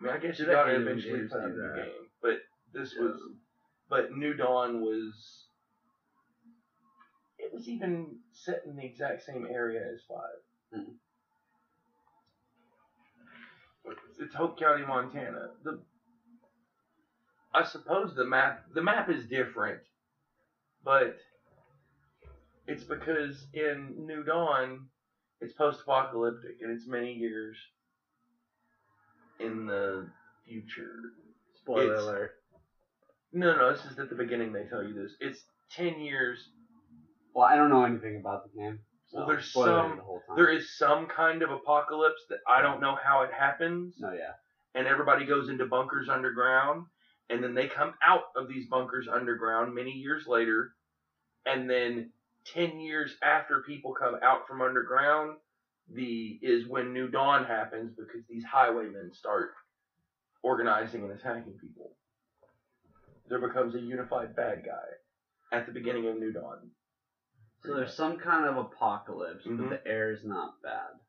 I 0.00 0.04
mean, 0.04 0.12
I 0.12 0.18
guess 0.18 0.38
you 0.38 0.46
gotta 0.46 0.74
eventually 0.74 1.18
games 1.18 1.30
play 1.30 1.40
out 1.40 1.54
the 1.54 1.72
game, 1.76 2.08
but 2.22 2.38
this 2.72 2.94
was, 2.98 3.20
but 3.88 4.12
New 4.16 4.34
Dawn 4.34 4.80
was. 4.80 5.40
It 7.38 7.52
was 7.52 7.68
even 7.68 8.16
set 8.32 8.62
in 8.66 8.76
the 8.76 8.84
exact 8.84 9.24
same 9.24 9.46
area 9.50 9.80
as 9.80 10.00
five. 10.08 10.40
Hmm. 10.72 10.92
It's 14.18 14.34
Hope 14.34 14.58
County, 14.58 14.86
Montana. 14.86 15.50
The 15.62 15.80
I 17.54 17.64
suppose 17.64 18.14
the 18.14 18.24
map 18.24 18.64
the 18.74 18.82
map 18.82 19.08
is 19.10 19.26
different, 19.26 19.80
but 20.84 21.16
it's 22.66 22.84
because 22.84 23.46
in 23.54 23.94
New 24.06 24.24
Dawn 24.24 24.86
it's 25.40 25.52
post-apocalyptic 25.54 26.56
and 26.62 26.72
it's 26.72 26.86
many 26.88 27.12
years 27.12 27.56
in 29.40 29.66
the 29.66 30.08
future. 30.46 30.96
Spoiler 31.54 31.84
It's- 31.84 32.02
alert. 32.02 32.30
No, 33.32 33.56
no, 33.56 33.72
this 33.72 33.84
is 33.84 33.98
at 33.98 34.08
the 34.08 34.14
beginning. 34.14 34.52
They 34.52 34.64
tell 34.64 34.82
you 34.82 34.94
this. 34.94 35.16
It's 35.20 35.44
ten 35.70 35.98
years. 36.00 36.50
Well, 37.34 37.44
I 37.46 37.56
don't 37.56 37.68
know 37.68 37.84
anything 37.84 38.16
about 38.16 38.44
the 38.44 38.56
game. 38.60 38.78
So 39.06 39.18
Well, 39.18 39.26
there's 39.26 39.52
some- 39.52 39.96
the. 39.96 40.34
There 40.36 40.50
is 40.50 40.76
some 40.78 41.06
kind 41.06 41.42
of 41.42 41.50
apocalypse 41.50 42.24
that 42.28 42.38
I 42.48 42.62
don't 42.62 42.80
know 42.80 42.94
how 42.94 43.22
it 43.22 43.32
happens. 43.32 43.98
No, 44.00 44.12
yeah. 44.12 44.34
and 44.74 44.86
everybody 44.86 45.24
goes 45.26 45.48
into 45.48 45.66
bunkers 45.66 46.08
underground 46.08 46.86
and 47.30 47.42
then 47.42 47.54
they 47.54 47.66
come 47.66 47.94
out 48.02 48.24
of 48.36 48.48
these 48.48 48.66
bunkers 48.68 49.08
underground 49.08 49.74
many 49.74 49.90
years 49.92 50.26
later 50.26 50.74
and 51.46 51.68
then 51.68 52.10
10 52.46 52.80
years 52.80 53.14
after 53.22 53.62
people 53.66 53.92
come 53.94 54.16
out 54.22 54.46
from 54.46 54.60
underground 54.62 55.36
the 55.92 56.38
is 56.42 56.66
when 56.66 56.92
new 56.92 57.08
dawn 57.08 57.44
happens 57.44 57.92
because 57.96 58.22
these 58.28 58.44
highwaymen 58.44 59.12
start 59.12 59.50
organizing 60.42 61.02
and 61.04 61.12
attacking 61.12 61.58
people 61.60 61.96
there 63.28 63.38
becomes 63.38 63.74
a 63.74 63.80
unified 63.80 64.34
bad 64.36 64.62
guy 64.64 65.56
at 65.56 65.66
the 65.66 65.72
beginning 65.72 66.06
of 66.08 66.16
new 66.16 66.32
dawn 66.32 66.70
So 67.60 67.74
there's 67.74 67.94
some 67.94 68.18
kind 68.18 68.44
of 68.44 68.58
apocalypse, 68.58 69.46
Mhm. 69.46 69.70
but 69.70 69.82
the 69.82 69.86
air 69.90 70.10
is 70.10 70.22
not 70.24 70.60
bad. 70.62 71.00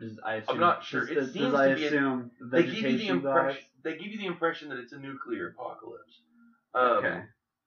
Does, 0.00 0.18
I 0.24 0.34
assume, 0.36 0.60
not 0.60 0.84
sure. 0.84 1.06
Does, 1.06 1.28
It 1.28 1.32
seems 1.32 1.52
does 1.52 1.54
I 1.54 1.68
to 1.70 1.74
be 1.76 1.84
a- 1.84 1.86
assume 1.86 2.30
the 2.40 2.46
they 2.56 2.62
give 2.64 2.74
you 2.84 2.98
the 2.98 3.08
impression 3.08 3.62
they 3.82 3.92
give 3.96 4.08
you 4.08 4.18
the 4.18 4.26
impression 4.26 4.68
that 4.70 4.78
it's 4.78 4.92
a 4.92 4.98
nuclear 4.98 5.48
apocalypse 5.48 6.20
um, 6.74 6.82
okay. 7.04 7.20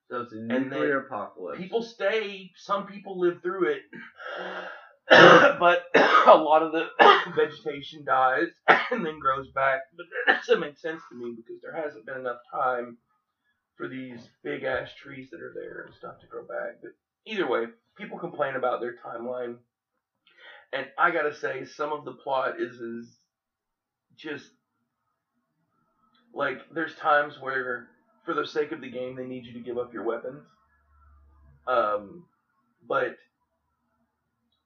So 0.10 0.22
it's 0.22 0.34
a 0.34 0.36
nuclear 0.36 1.00
apocalypse. 1.02 1.60
people 1.60 1.82
stay. 1.84 2.52
Some 2.56 2.86
people 2.88 3.20
live 3.20 3.42
through 3.42 3.70
it, 3.70 3.82
but 5.10 5.84
a 5.96 6.36
lot 6.38 6.64
of 6.64 6.72
the 6.72 6.88
vegetation 7.36 8.06
dies 8.06 8.48
and 8.92 9.06
then 9.06 9.20
grows 9.20 9.50
back. 9.52 9.82
But 9.98 10.06
that 10.28 10.40
doesn't 10.40 10.60
make 10.60 10.78
sense 10.78 11.02
to 11.10 11.16
me 11.16 11.36
because 11.36 11.62
there 11.62 11.76
hasn't 11.76 12.06
been 12.06 12.18
enough 12.20 12.40
time 12.52 12.98
for 13.78 13.88
these 13.88 14.30
big 14.44 14.64
ass 14.64 14.90
trees 14.94 15.30
that 15.32 15.42
are 15.42 15.54
there 15.56 15.86
and 15.86 15.96
stuff 15.96 16.20
to 16.22 16.28
grow 16.28 16.42
back. 16.44 16.78
But 16.82 16.92
either 17.26 17.48
way, 17.48 17.66
people 17.98 18.18
complain 18.20 18.56
about 18.56 18.82
their 18.82 18.96
timeline, 19.06 19.56
and 20.74 20.86
I 20.98 21.12
gotta 21.12 21.34
say, 21.34 21.66
some 21.66 21.92
of 21.92 22.06
the 22.06 22.14
plot 22.14 22.60
is 22.60 22.80
is 22.80 23.18
just 24.18 24.52
like 26.34 26.58
there's 26.74 26.96
times 26.96 27.40
where 27.40 27.88
for 28.26 28.34
the 28.34 28.46
sake 28.46 28.72
of 28.72 28.82
the 28.82 28.90
game 28.90 29.16
they 29.16 29.26
need 29.26 29.46
you 29.46 29.54
to 29.54 29.60
give 29.60 29.78
up 29.78 29.94
your 29.94 30.04
weapons. 30.04 30.44
Um, 31.68 32.26
but 32.88 33.18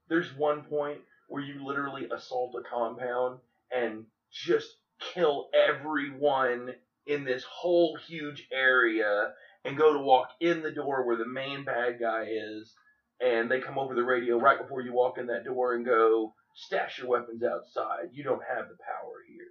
there's 0.09 0.35
one 0.35 0.63
point 0.63 0.99
where 1.27 1.41
you 1.41 1.65
literally 1.65 2.07
assault 2.13 2.55
a 2.59 2.63
compound 2.69 3.39
and 3.71 4.05
just 4.31 4.75
kill 4.99 5.49
everyone 5.53 6.73
in 7.07 7.23
this 7.23 7.43
whole 7.43 7.95
huge 7.95 8.47
area 8.51 9.33
and 9.65 9.77
go 9.77 9.93
to 9.93 9.99
walk 9.99 10.29
in 10.39 10.61
the 10.61 10.71
door 10.71 11.05
where 11.05 11.17
the 11.17 11.25
main 11.25 11.63
bad 11.63 11.99
guy 11.99 12.27
is 12.29 12.73
and 13.21 13.49
they 13.49 13.59
come 13.59 13.77
over 13.77 13.95
the 13.95 14.03
radio 14.03 14.37
right 14.37 14.59
before 14.61 14.81
you 14.81 14.93
walk 14.93 15.17
in 15.17 15.27
that 15.27 15.45
door 15.45 15.75
and 15.75 15.85
go 15.85 16.33
stash 16.55 16.99
your 16.99 17.07
weapons 17.07 17.43
outside 17.43 18.09
you 18.11 18.23
don't 18.23 18.41
have 18.47 18.67
the 18.67 18.77
power 18.83 19.13
here 19.27 19.47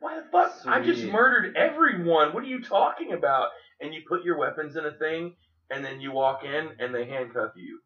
why 0.00 0.16
the 0.16 0.26
fuck 0.30 0.52
i 0.66 0.80
just 0.80 1.04
murdered 1.04 1.56
everyone 1.56 2.32
what 2.32 2.42
are 2.42 2.46
you 2.48 2.62
talking 2.62 3.12
about 3.12 3.48
and 3.80 3.92
you 3.92 4.02
put 4.08 4.24
your 4.24 4.38
weapons 4.38 4.76
in 4.76 4.84
a 4.86 4.92
thing 4.92 5.34
and 5.70 5.84
then 5.84 6.00
you 6.00 6.12
walk 6.12 6.44
in 6.44 6.70
and 6.78 6.94
they 6.94 7.04
handcuff 7.04 7.52
you 7.56 7.80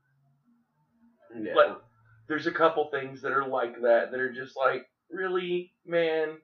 Yeah. 1.35 1.53
But 1.55 1.83
there's 2.29 2.47
a 2.47 2.53
couple 2.53 2.89
things 2.91 3.23
that 3.23 3.33
are 3.33 3.47
like 3.47 3.81
that 3.83 4.11
that 4.11 4.21
are 4.21 4.33
just 4.33 4.57
like, 4.57 4.87
really, 5.11 5.73
man, 5.85 6.37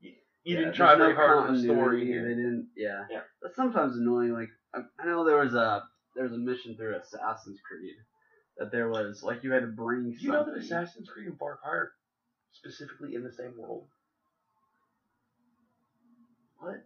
you, 0.00 0.12
you 0.44 0.54
Yeah, 0.54 0.60
didn't 0.60 0.74
try 0.74 0.94
very 0.94 1.14
no 1.14 1.16
hard 1.16 1.48
on 1.48 1.54
the 1.54 1.62
story 1.62 2.04
They 2.06 2.34
didn't. 2.34 2.68
Yeah. 2.76 3.04
Yeah. 3.10 3.20
That's 3.42 3.56
sometimes 3.56 3.96
annoying. 3.96 4.32
Like 4.32 4.50
I 4.74 5.06
know 5.06 5.24
there 5.24 5.38
was 5.38 5.54
a 5.54 5.82
there 6.14 6.24
was 6.24 6.32
a 6.32 6.38
mission 6.38 6.76
through 6.76 6.96
Assassin's 6.96 7.60
Creed 7.66 7.94
that 8.58 8.70
there 8.70 8.88
was 8.88 9.22
like 9.22 9.42
you 9.42 9.52
had 9.52 9.60
to 9.62 9.68
bring. 9.68 10.12
Do 10.12 10.16
you 10.18 10.32
know 10.32 10.44
that 10.44 10.62
something. 10.62 10.62
Assassin's 10.62 11.08
Creed 11.08 11.26
and 11.26 11.38
Far 11.38 11.56
Cry 11.56 11.70
are 11.70 11.92
specifically 12.52 13.14
in 13.14 13.24
the 13.24 13.32
same 13.32 13.54
world? 13.56 13.86
What? 16.58 16.84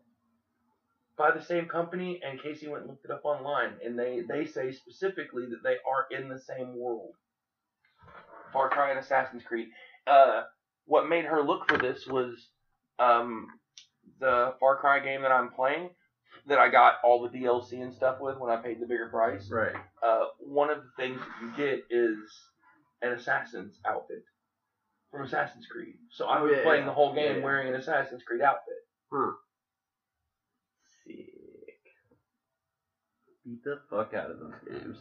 By 1.19 1.31
the 1.33 1.43
same 1.43 1.67
company, 1.67 2.21
and 2.27 2.41
Casey 2.41 2.69
went 2.69 2.83
and 2.83 2.91
looked 2.91 3.05
it 3.05 3.11
up 3.11 3.25
online, 3.25 3.73
and 3.85 3.99
they, 3.99 4.21
they 4.29 4.45
say 4.45 4.71
specifically 4.71 5.47
that 5.47 5.63
they 5.63 5.77
are 5.89 6.07
in 6.11 6.29
the 6.29 6.39
same 6.39 6.79
world. 6.79 7.15
Far 8.53 8.69
Cry 8.69 8.91
and 8.91 8.99
Assassin's 8.99 9.43
Creed. 9.43 9.69
Uh, 10.07 10.43
what 10.85 11.09
made 11.09 11.25
her 11.25 11.43
look 11.43 11.69
for 11.69 11.79
this 11.79 12.07
was 12.07 12.49
um, 12.99 13.49
the 14.21 14.55
Far 14.61 14.77
Cry 14.77 15.01
game 15.01 15.23
that 15.23 15.33
I'm 15.33 15.51
playing, 15.51 15.91
that 16.47 16.59
I 16.59 16.69
got 16.71 16.95
all 17.05 17.23
the 17.23 17.29
DLC 17.39 17.83
and 17.83 17.93
stuff 17.95 18.17
with 18.21 18.39
when 18.39 18.51
I 18.51 18.57
paid 18.57 18.81
the 18.81 18.87
bigger 18.87 19.09
price. 19.09 19.49
Right. 19.51 19.75
uh, 20.03 20.27
one 20.39 20.71
of 20.71 20.79
the 20.79 20.91
things 21.03 21.21
that 21.21 21.43
you 21.43 21.53
get 21.57 21.85
is 21.91 22.19
an 23.03 23.13
assassin's 23.13 23.79
outfit 23.87 24.25
from 25.11 25.23
Assassin's 25.25 25.67
Creed. 25.67 25.95
So 26.11 26.27
I 26.27 26.41
Oh, 26.41 26.45
was 26.45 26.53
yeah, 26.57 26.63
playing 26.65 26.87
the 26.87 26.93
whole 26.93 27.15
game 27.15 27.39
Yeah, 27.39 27.45
wearing 27.45 27.69
an 27.69 27.75
Assassin's 27.75 28.23
Creed 28.23 28.43
outfit. 28.43 28.75
Sick. 31.05 31.33
Beat 33.45 33.63
the 33.65 33.81
fuck 33.91 34.13
out 34.15 34.31
of 34.31 34.39
those 34.41 34.55
games. 34.69 34.97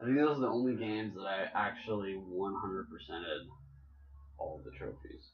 I 0.00 0.04
think 0.06 0.16
those 0.16 0.38
are 0.38 0.40
the 0.40 0.48
only 0.48 0.74
games 0.74 1.14
that 1.14 1.26
I 1.26 1.46
actually 1.54 2.14
100%ed 2.14 3.46
all 4.38 4.58
of 4.58 4.64
the 4.64 4.76
trophies. 4.76 5.30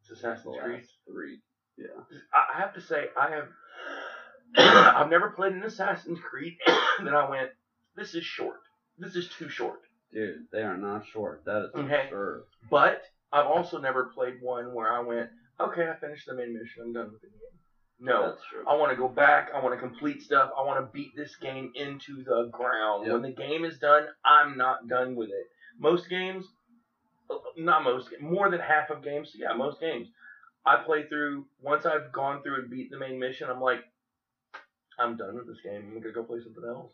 It's 0.00 0.10
Assassin's 0.10 0.56
Creed. 0.62 0.82
three. 1.06 1.38
Yeah. 1.76 1.86
I 2.32 2.56
I 2.56 2.60
have 2.60 2.74
to 2.74 2.80
say, 2.80 3.06
I 3.20 3.30
have. 3.30 3.48
I've 4.56 5.10
never 5.10 5.30
played 5.30 5.52
an 5.52 5.62
Assassin's 5.62 6.18
Creed 6.20 6.56
and 6.98 7.06
then 7.06 7.14
I 7.14 7.28
went, 7.28 7.50
this 7.96 8.14
is 8.14 8.24
short. 8.24 8.60
This 8.98 9.16
is 9.16 9.28
too 9.28 9.48
short. 9.48 9.80
Dude, 10.12 10.44
they 10.52 10.62
are 10.62 10.76
not 10.76 11.06
short. 11.06 11.42
That 11.44 11.64
is 11.64 11.70
Okay. 11.74 12.04
absurd. 12.06 12.44
But 12.70 13.02
I've 13.32 13.46
also 13.46 13.78
never 13.78 14.04
played 14.14 14.34
one 14.40 14.72
where 14.74 14.92
I 14.92 15.00
went, 15.00 15.30
okay, 15.60 15.88
I 15.88 15.96
finished 15.96 16.26
the 16.26 16.34
main 16.34 16.52
mission. 16.54 16.82
I'm 16.84 16.92
done 16.92 17.10
with 17.12 17.20
the 17.22 17.28
game. 17.28 17.38
No, 18.00 18.30
That's 18.30 18.42
true. 18.50 18.64
I 18.68 18.74
want 18.74 18.90
to 18.90 18.96
go 18.96 19.08
back. 19.08 19.50
I 19.54 19.60
want 19.62 19.74
to 19.74 19.80
complete 19.80 20.20
stuff. 20.22 20.50
I 20.58 20.62
want 20.62 20.80
to 20.84 20.92
beat 20.92 21.16
this 21.16 21.36
game 21.36 21.72
into 21.74 22.22
the 22.24 22.48
ground. 22.52 23.06
Yep. 23.06 23.12
When 23.12 23.22
the 23.22 23.30
game 23.32 23.64
is 23.64 23.78
done, 23.78 24.06
I'm 24.24 24.56
not 24.56 24.88
done 24.88 25.14
with 25.16 25.28
it. 25.30 25.46
Most 25.78 26.08
games, 26.08 26.44
uh, 27.30 27.36
not 27.56 27.82
most, 27.84 28.08
more 28.20 28.50
than 28.50 28.60
half 28.60 28.90
of 28.90 29.02
games, 29.02 29.32
yeah, 29.34 29.52
most 29.54 29.80
games, 29.80 30.08
I 30.66 30.76
play 30.84 31.06
through. 31.08 31.46
Once 31.62 31.86
I've 31.86 32.12
gone 32.12 32.42
through 32.42 32.62
and 32.62 32.70
beat 32.70 32.90
the 32.90 32.98
main 32.98 33.18
mission, 33.18 33.48
I'm 33.48 33.60
like, 33.60 33.80
I'm 34.98 35.16
done 35.16 35.34
with 35.34 35.46
this 35.46 35.60
game. 35.62 35.92
I'm 35.94 36.00
gonna 36.00 36.12
go 36.12 36.24
play 36.24 36.40
something 36.42 36.64
else. 36.66 36.92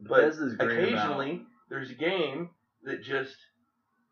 But 0.00 0.32
occasionally, 0.60 1.46
there's 1.68 1.90
a 1.90 1.94
game 1.94 2.50
that 2.84 3.02
just 3.02 3.36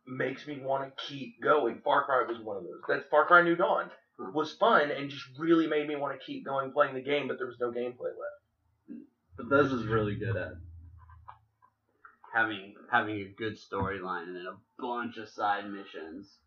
makes 0.06 0.46
me 0.46 0.60
want 0.60 0.84
to 0.84 1.04
keep 1.04 1.40
going. 1.42 1.80
Far 1.84 2.04
Cry 2.04 2.24
was 2.26 2.38
one 2.40 2.56
of 2.56 2.64
those. 2.64 2.80
That's 2.88 3.06
Far 3.10 3.26
Cry 3.26 3.42
New 3.42 3.56
Dawn 3.56 3.90
Huh. 4.18 4.30
was 4.32 4.52
fun 4.52 4.90
and 4.90 5.10
just 5.10 5.24
really 5.38 5.66
made 5.66 5.86
me 5.86 5.96
want 5.96 6.18
to 6.18 6.24
keep 6.24 6.44
going 6.44 6.72
playing 6.72 6.94
the 6.94 7.02
game, 7.02 7.28
but 7.28 7.36
there 7.36 7.46
was 7.46 7.60
no 7.60 7.70
gameplay 7.70 8.12
left. 8.16 9.02
But 9.36 9.50
this 9.50 9.70
is 9.70 9.84
really 9.86 10.14
good 10.14 10.36
at 10.36 10.52
having 12.32 12.74
having 12.90 13.16
a 13.20 13.34
good 13.36 13.58
storyline 13.58 14.24
and 14.24 14.36
then 14.36 14.46
a 14.46 14.56
bunch 14.80 15.18
of 15.18 15.28
side 15.28 15.68
missions, 15.68 16.38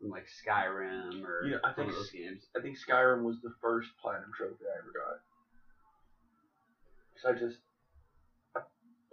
like 0.00 0.24
Skyrim 0.26 1.22
or 1.22 1.44
You 1.44 1.50
know, 1.52 1.58
I 1.64 1.72
think 1.72 1.92
those 1.92 2.10
games. 2.10 2.46
I 2.56 2.62
think 2.62 2.78
Skyrim 2.78 3.22
was 3.22 3.36
the 3.42 3.52
first 3.60 3.90
platinum 4.00 4.30
trophy 4.34 4.64
I 4.64 4.78
ever 4.78 4.92
got. 4.94 5.20
I 7.26 7.32
just 7.32 7.58
I 8.54 8.60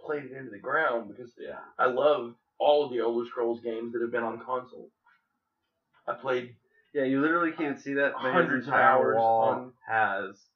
played 0.00 0.24
it 0.24 0.32
into 0.32 0.50
the 0.50 0.58
ground 0.58 1.08
because 1.08 1.32
Yeah. 1.38 1.58
I 1.78 1.86
love 1.86 2.34
all 2.58 2.84
of 2.84 2.90
the 2.92 3.00
Elder 3.00 3.26
Scrolls 3.26 3.60
games 3.60 3.92
that 3.92 4.02
have 4.02 4.12
been 4.12 4.22
on 4.22 4.38
console. 4.38 4.90
I 6.06 6.14
played 6.14 6.56
Yeah, 6.92 7.02
you 7.04 7.20
literally 7.20 7.50
can't 7.50 7.78
see 7.78 7.94
that. 7.94 8.12
But 8.12 8.32
Hundreds 8.32 8.66
his 8.66 8.68
of 8.68 8.74
hours 8.74 9.16
wall 9.16 9.42
on- 9.42 9.72
has 9.86 10.48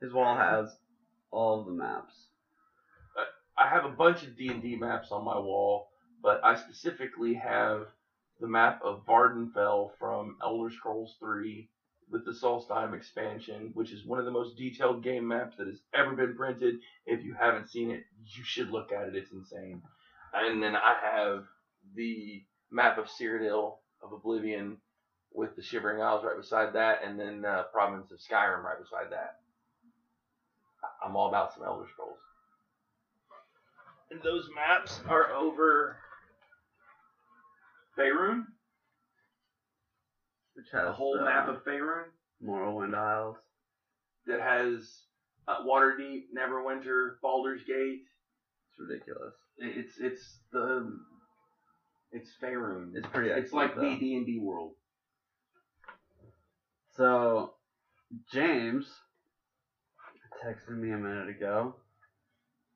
his 0.00 0.12
wall 0.12 0.34
has 0.34 0.76
all 1.30 1.60
of 1.60 1.66
the 1.66 1.72
maps. 1.72 2.28
I 3.56 3.68
have 3.68 3.84
a 3.84 3.88
bunch 3.90 4.24
of 4.24 4.36
D 4.36 4.48
and 4.48 4.60
D 4.60 4.74
maps 4.74 5.12
on 5.12 5.24
my 5.24 5.38
wall, 5.38 5.88
but 6.20 6.44
I 6.44 6.56
specifically 6.56 7.34
have 7.34 7.86
the 8.40 8.48
map 8.48 8.82
of 8.82 9.04
Vvardenfell 9.06 9.92
from 9.96 10.36
Elder 10.42 10.70
Scrolls 10.70 11.16
3 11.20 11.70
with 12.10 12.24
the 12.24 12.32
Solstheim 12.32 12.94
expansion, 12.94 13.70
which 13.74 13.92
is 13.92 14.04
one 14.04 14.18
of 14.18 14.24
the 14.24 14.30
most 14.30 14.56
detailed 14.56 15.02
game 15.02 15.26
maps 15.26 15.56
that 15.56 15.66
has 15.66 15.80
ever 15.94 16.12
been 16.14 16.36
printed. 16.36 16.76
If 17.06 17.24
you 17.24 17.34
haven't 17.34 17.70
seen 17.70 17.90
it, 17.90 18.04
you 18.24 18.44
should 18.44 18.70
look 18.70 18.92
at 18.92 19.08
it. 19.08 19.16
It's 19.16 19.32
insane. 19.32 19.82
And 20.32 20.62
then 20.62 20.76
I 20.76 20.96
have 21.02 21.44
the 21.94 22.42
map 22.70 22.98
of 22.98 23.06
Cyrodiil 23.06 23.76
of 24.02 24.12
Oblivion 24.12 24.78
with 25.32 25.56
the 25.56 25.62
Shivering 25.62 26.00
Isles 26.00 26.24
right 26.24 26.36
beside 26.36 26.72
that, 26.74 27.00
and 27.04 27.18
then 27.18 27.44
uh, 27.44 27.64
Province 27.72 28.10
of 28.12 28.18
Skyrim 28.18 28.62
right 28.62 28.80
beside 28.80 29.10
that. 29.10 29.40
I'm 31.04 31.16
all 31.16 31.28
about 31.28 31.54
some 31.54 31.64
Elder 31.64 31.86
Scrolls. 31.92 32.18
And 34.10 34.22
those 34.22 34.48
maps 34.54 35.00
are 35.08 35.32
over 35.32 35.96
Faerun. 37.98 38.44
Which 40.64 40.72
has 40.72 40.86
The 40.86 40.92
whole 40.92 41.18
the 41.18 41.24
map 41.24 41.48
of 41.48 41.62
Faerun 41.64 42.04
Morrowind 42.42 42.94
Isles. 42.94 43.36
that 44.26 44.40
has 44.40 45.02
uh, 45.46 45.62
Waterdeep, 45.62 46.22
Neverwinter, 46.34 47.16
Baldur's 47.22 47.62
Gate. 47.64 48.00
It's 48.70 48.80
ridiculous. 48.80 49.34
It's 49.58 49.98
it's 49.98 50.38
the 50.52 50.98
it's 52.12 52.30
Faerun. 52.42 52.92
It's 52.94 53.06
pretty. 53.08 53.28
It's 53.28 53.52
like 53.52 53.70
excellent, 53.72 54.00
the. 54.00 54.06
D 54.06 54.16
and 54.16 54.24
D 54.26 54.38
world. 54.38 54.72
So, 56.96 57.50
James 58.32 58.86
texted 60.42 60.76
me 60.78 60.92
a 60.92 60.96
minute 60.96 61.28
ago 61.28 61.74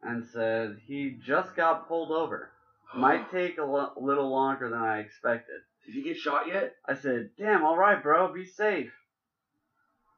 and 0.03 0.27
said 0.27 0.77
he 0.87 1.19
just 1.25 1.57
got 1.57 1.89
pulled 1.89 2.11
over. 2.11 2.51
Might 2.95 3.31
take 3.33 3.57
a 3.59 3.65
lo- 3.65 3.93
little 3.99 4.31
longer 4.31 4.69
than 4.69 4.79
I 4.79 4.99
expected. 4.99 5.61
Did 5.89 5.95
you 5.95 6.05
get 6.05 6.19
shot 6.19 6.47
yet? 6.47 6.75
I 6.87 6.93
said, 6.93 7.31
"Damn, 7.39 7.65
all 7.65 7.79
right, 7.79 8.03
bro, 8.03 8.31
be 8.31 8.45
safe." 8.45 8.93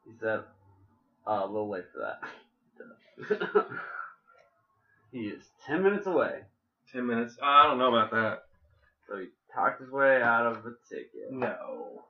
He 0.05 0.13
said, 0.13 0.41
uh, 1.25 1.43
"A 1.45 1.47
little 1.47 1.71
late 1.71 1.85
for 1.93 2.01
that." 2.01 3.39
he 5.13 5.29
is 5.29 5.49
ten 5.65 5.85
minutes 5.85 6.09
away, 6.09 6.43
Ten 6.91 7.07
minutes. 7.07 7.39
I 7.41 7.67
don't 7.67 7.79
know 7.79 7.95
about 7.95 8.11
that. 8.11 8.39
so 9.07 9.19
he 9.19 9.29
talked 9.55 9.81
his 9.81 9.93
way 9.93 10.21
out 10.21 10.45
of 10.45 10.65
the 10.65 10.75
ticket. 10.89 11.31
No. 11.31 12.03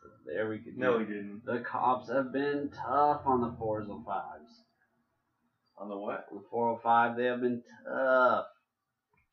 So 0.00 0.08
there 0.24 0.48
we 0.48 0.56
go. 0.56 0.70
No, 0.74 0.98
he 0.98 1.04
didn't. 1.04 1.44
The 1.44 1.58
cops 1.58 2.08
have 2.08 2.32
been 2.32 2.70
tough 2.70 3.26
on 3.26 3.42
the 3.42 3.50
405s. 3.50 4.62
On 5.76 5.90
the 5.90 5.98
what? 5.98 6.24
On 6.30 6.38
the 6.38 6.48
405, 6.50 7.16
they 7.18 7.26
have 7.26 7.42
been 7.42 7.62
tough. 7.86 8.46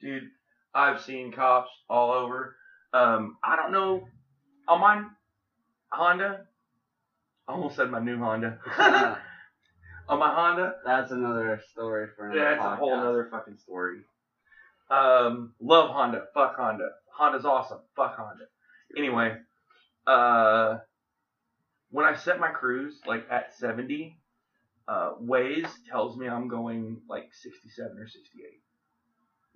Dude, 0.02 0.28
I've 0.74 1.00
seen 1.00 1.32
cops 1.32 1.70
all 1.90 2.12
over. 2.12 2.58
Um, 2.94 3.38
I 3.44 3.56
don't 3.56 3.72
know. 3.72 4.08
On 4.68 4.80
my 4.80 5.04
Honda, 5.92 6.46
I 7.48 7.52
almost 7.54 7.76
said 7.76 7.90
my 7.90 8.00
new 8.00 8.18
Honda. 8.20 8.60
on 10.08 10.20
my 10.20 10.34
Honda, 10.34 10.76
That's 10.86 11.12
another 11.12 11.62
story 11.72 12.08
for 12.16 12.30
another 12.30 12.40
that's 12.52 12.62
a 12.62 12.64
podcast. 12.68 12.78
whole 12.78 12.94
other 13.00 13.28
fucking 13.32 13.58
story. 13.58 14.00
Um, 14.92 15.54
love 15.60 15.90
Honda. 15.92 16.26
Fuck 16.34 16.56
Honda. 16.58 16.90
Honda's 17.16 17.46
awesome. 17.46 17.80
Fuck 17.96 18.16
Honda. 18.18 18.46
Anyway, 18.98 19.36
uh, 20.08 20.78
when 21.92 22.06
I 22.06 22.16
set 22.16 22.40
my 22.40 22.50
cruise 22.50 23.00
like 23.06 23.26
at 23.32 23.56
70, 23.58 24.18
uh, 24.88 25.14
Waze 25.24 25.70
tells 25.90 26.18
me 26.18 26.28
I'm 26.28 26.48
going 26.48 27.02
like 27.10 27.30
67 27.34 27.98
or 27.98 28.08
68. 28.08 28.46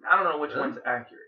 I 0.09 0.15
don't 0.15 0.31
know 0.31 0.39
which 0.39 0.51
Really? 0.51 0.61
one's 0.61 0.77
accurate. 0.85 1.21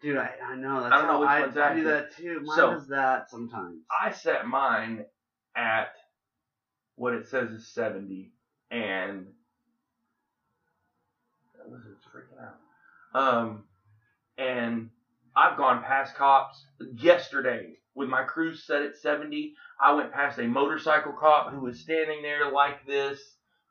Dude, 0.00 0.16
I, 0.16 0.30
I 0.44 0.56
know. 0.56 0.82
That's 0.82 0.94
I 0.94 0.98
don't 0.98 1.06
know 1.08 1.12
how 1.14 1.20
which 1.20 1.28
I, 1.28 1.40
one's 1.40 1.56
I 1.58 1.74
do 1.74 1.84
that 1.84 2.16
too. 2.16 2.40
Mine 2.44 2.56
So- 2.56 2.70
does 2.72 2.88
that 2.88 3.30
sometimes. 3.30 3.82
I 4.02 4.12
set 4.12 4.46
mine 4.46 5.04
at 5.54 5.92
what 6.96 7.12
it 7.14 7.26
says 7.28 7.50
is 7.50 7.66
70, 7.68 8.30
and 8.70 9.26
that 11.56 11.70
lizard's 11.70 12.04
freaking 12.14 12.42
out. 12.42 12.56
Um, 13.20 13.64
and 14.38 14.90
I've 15.36 15.56
gone 15.56 15.82
past 15.82 16.14
cops 16.14 16.64
yesterday 16.94 17.74
with 17.94 18.08
my 18.08 18.22
cruise 18.22 18.64
set 18.64 18.82
at 18.82 18.96
70. 18.96 19.54
I 19.80 19.92
went 19.94 20.12
past 20.12 20.38
a 20.38 20.46
motorcycle 20.46 21.12
cop 21.12 21.52
who 21.52 21.60
was 21.60 21.80
standing 21.80 22.22
there 22.22 22.50
like 22.50 22.86
this, 22.86 23.20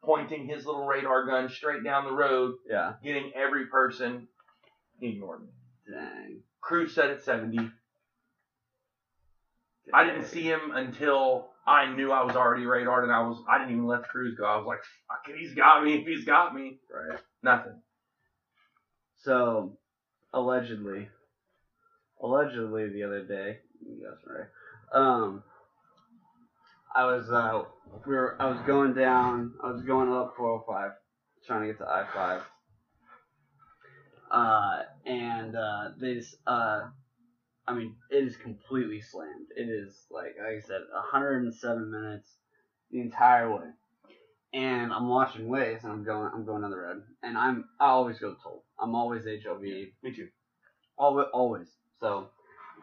pointing 0.04 0.46
his 0.48 0.66
little 0.66 0.86
radar 0.86 1.26
gun 1.26 1.50
straight 1.50 1.84
down 1.84 2.06
the 2.06 2.12
road, 2.12 2.56
Yeah. 2.70 2.94
getting 3.04 3.32
every 3.36 3.66
person. 3.68 4.28
Ignored 5.02 5.42
me. 5.42 5.48
Dang. 5.90 6.42
Cruise 6.62 6.94
set 6.94 7.10
at 7.10 7.22
70. 7.22 7.72
I 9.94 10.04
didn't 10.04 10.26
see 10.26 10.44
him 10.44 10.72
until 10.74 11.50
I 11.66 11.92
knew 11.92 12.12
I 12.12 12.24
was 12.24 12.36
already 12.36 12.66
radared, 12.66 13.04
and 13.04 13.12
I 13.12 13.22
was 13.22 13.42
I 13.50 13.58
didn't 13.58 13.74
even 13.74 13.88
let 13.88 14.02
the 14.02 14.08
cruise 14.08 14.36
go. 14.38 14.46
I 14.46 14.58
was 14.58 14.66
like, 14.66 14.80
"Fuck 15.08 15.30
it, 15.30 15.38
he's 15.38 15.54
got 15.56 15.84
me. 15.84 15.96
If 15.96 16.08
he's 16.08 16.26
got 16.26 16.54
me, 16.54 16.80
Right. 16.92 17.20
nothing." 17.42 17.82
So, 19.18 19.78
allegedly, 20.34 21.10
allegedly 22.22 22.90
the 22.90 23.04
other 23.04 23.24
day, 23.24 23.60
guys 24.02 24.18
right? 24.26 24.48
Um, 24.92 25.44
I 26.96 27.06
was 27.06 27.30
uh, 27.32 27.64
we 28.06 28.16
were 28.16 28.36
I 28.40 28.48
was 28.48 28.60
going 28.62 28.94
down, 28.94 29.54
I 29.64 29.72
was 29.72 29.82
going 29.82 30.12
up 30.12 30.36
405, 30.38 30.92
trying 31.46 31.62
to 31.62 31.68
get 31.68 31.78
to 31.80 31.86
I5. 31.86 32.42
Uh, 34.32 34.84
and 35.06 35.56
uh, 35.56 35.90
they 36.00 36.16
just 36.16 36.36
uh, 36.46 36.82
I 37.68 37.74
mean, 37.74 37.96
it 38.10 38.24
is 38.24 38.36
completely 38.36 39.00
slammed. 39.02 39.48
It 39.56 39.70
is 39.70 40.06
like 40.10 40.36
like 40.40 40.58
I 40.58 40.60
said, 40.60 40.82
107 40.92 41.92
minutes 41.92 42.36
the 42.92 43.00
entire 43.02 43.54
way. 43.54 43.68
And 44.52 44.92
I'm 44.92 45.08
watching 45.08 45.48
Waze, 45.48 45.84
and 45.84 45.92
I'm 45.92 46.04
going, 46.04 46.32
I'm 46.34 46.44
going 46.44 46.64
down 46.64 46.72
the 46.72 46.78
road, 46.78 47.04
and 47.22 47.38
I'm, 47.38 47.66
I 47.80 47.90
always 47.90 48.18
go 48.18 48.36
toll. 48.42 48.64
I'm 48.80 48.96
always 48.96 49.26
HOV, 49.26 49.62
Me 49.62 49.92
too. 50.12 50.30
always, 50.98 51.28
always. 51.32 51.68
So, 52.00 52.30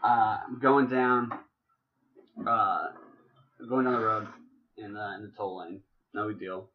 uh, 0.04 0.38
I'm 0.46 0.60
going 0.60 0.86
down, 0.86 1.32
uh, 2.46 2.90
going 3.68 3.84
down 3.86 3.94
the 3.94 4.06
road 4.06 4.28
in, 4.76 4.96
uh, 4.96 5.14
in 5.16 5.22
the 5.22 5.32
toll 5.36 5.58
lane. 5.58 5.80
No 6.14 6.28
big 6.28 6.38
deal. 6.38 6.68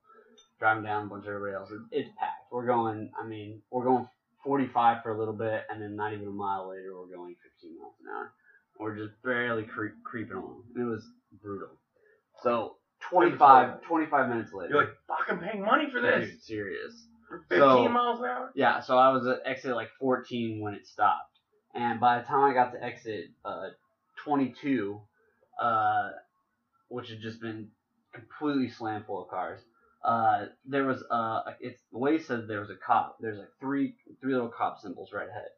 Driving 0.60 0.84
down 0.84 1.06
a 1.06 1.10
bunch 1.10 1.24
of 1.24 1.30
everybody 1.30 1.56
else. 1.56 1.72
It's 1.92 2.10
packed. 2.20 2.52
We're 2.52 2.66
going. 2.66 3.12
I 3.18 3.26
mean, 3.26 3.62
we're 3.72 3.86
going 3.86 4.10
45 4.44 5.04
for 5.04 5.12
a 5.12 5.18
little 5.18 5.34
bit, 5.34 5.64
and 5.70 5.82
then 5.82 5.96
not 5.96 6.14
even 6.14 6.28
a 6.28 6.32
mile 6.32 6.70
later, 6.70 6.94
we're 6.98 7.16
going 7.16 7.36
15 7.62 7.78
miles 7.80 7.94
an 8.02 8.08
hour. 8.16 8.34
We're 8.80 8.96
just 8.96 9.22
barely 9.24 9.64
creep, 9.64 9.94
creeping 10.04 10.38
along. 10.38 10.64
It 10.76 10.84
was 10.84 11.06
brutal. 11.42 11.70
So 12.42 12.76
25, 13.10 13.82
25 13.84 14.30
minutes 14.30 14.54
later. 14.54 14.74
You're 14.74 14.84
like, 14.86 14.96
"Fuck, 15.08 15.26
I'm 15.30 15.40
paying 15.40 15.62
money 15.64 15.90
for 15.92 16.02
this." 16.02 16.30
Dude, 16.32 16.42
serious. 16.42 17.08
For 17.28 17.40
15 17.50 17.60
So- 17.60 17.90
miles 17.90 18.20
an 18.20 18.26
hour. 18.26 18.52
Yeah, 18.56 18.80
so 18.80 18.98
I 18.98 19.10
was 19.10 19.28
at 19.28 19.42
exit 19.46 19.76
like 19.76 19.90
14 20.00 20.60
when 20.62 20.74
it 20.74 20.88
stopped, 20.88 21.38
and 21.76 22.00
by 22.00 22.20
the 22.20 22.26
time 22.26 22.44
I 22.50 22.54
got 22.54 22.72
to 22.74 22.84
exit 22.84 23.30
uh, 23.46 23.70
22, 24.24 25.00
uh, 25.60 26.10
which 26.90 27.10
had 27.10 27.20
just 27.22 27.40
been 27.40 27.70
completely 28.14 28.70
slammed 28.70 29.06
full 29.06 29.24
of 29.24 29.30
cars, 29.30 29.62
uh, 30.04 30.46
there 30.66 30.86
was 30.86 31.04
uh, 31.12 31.42
it's 31.60 31.82
the 31.92 31.98
way 31.98 32.18
he 32.18 32.24
said 32.24 32.48
there 32.48 32.62
was 32.62 32.70
a 32.70 32.76
cop. 32.76 33.18
There's 33.20 33.38
like 33.38 33.52
three 33.60 33.96
three 34.20 34.34
little 34.34 34.50
cop 34.50 34.80
symbols 34.80 35.12
right 35.14 35.30
ahead. 35.30 35.50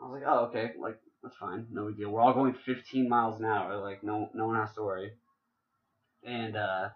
I 0.00 0.06
was 0.06 0.20
like, 0.20 0.28
oh 0.28 0.46
okay, 0.46 0.72
like 0.78 0.98
that's 1.22 1.36
fine, 1.36 1.66
no 1.70 1.86
big 1.86 1.98
deal. 1.98 2.10
We're 2.10 2.20
all 2.20 2.34
going 2.34 2.54
15 2.66 3.08
miles 3.08 3.40
an 3.40 3.46
hour, 3.46 3.76
like 3.78 4.02
no 4.02 4.30
no 4.34 4.46
one 4.46 4.56
has 4.56 4.74
to 4.74 4.82
worry. 4.82 5.12
And 6.24 6.56
uh, 6.56 6.88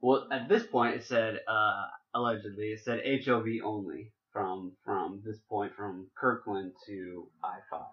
well, 0.00 0.26
at 0.32 0.48
this 0.48 0.64
point 0.66 0.96
it 0.96 1.04
said 1.04 1.40
uh, 1.48 1.84
allegedly 2.14 2.72
it 2.72 2.80
said 2.84 3.02
HOV 3.24 3.46
only 3.64 4.12
from 4.32 4.72
from 4.84 5.22
this 5.24 5.38
point 5.48 5.74
from 5.76 6.08
Kirkland 6.16 6.72
to 6.86 7.28
I 7.42 7.58
five. 7.70 7.86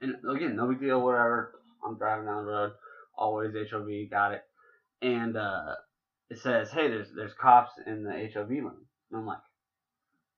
And 0.00 0.16
again, 0.28 0.56
no 0.56 0.66
big 0.66 0.80
deal, 0.80 1.00
whatever. 1.02 1.52
I'm 1.84 1.96
driving 1.96 2.26
down 2.26 2.44
the 2.44 2.50
road, 2.50 2.72
always 3.16 3.54
HOV, 3.70 4.10
got 4.10 4.32
it. 4.32 4.42
And 5.02 5.36
uh, 5.36 5.74
it 6.30 6.38
says, 6.38 6.70
hey, 6.70 6.88
there's 6.88 7.08
there's 7.14 7.32
cops 7.34 7.72
in 7.86 8.02
the 8.04 8.10
HOV 8.34 8.50
lane. 8.50 8.70
And 9.10 9.20
I'm 9.20 9.26
like, 9.26 9.38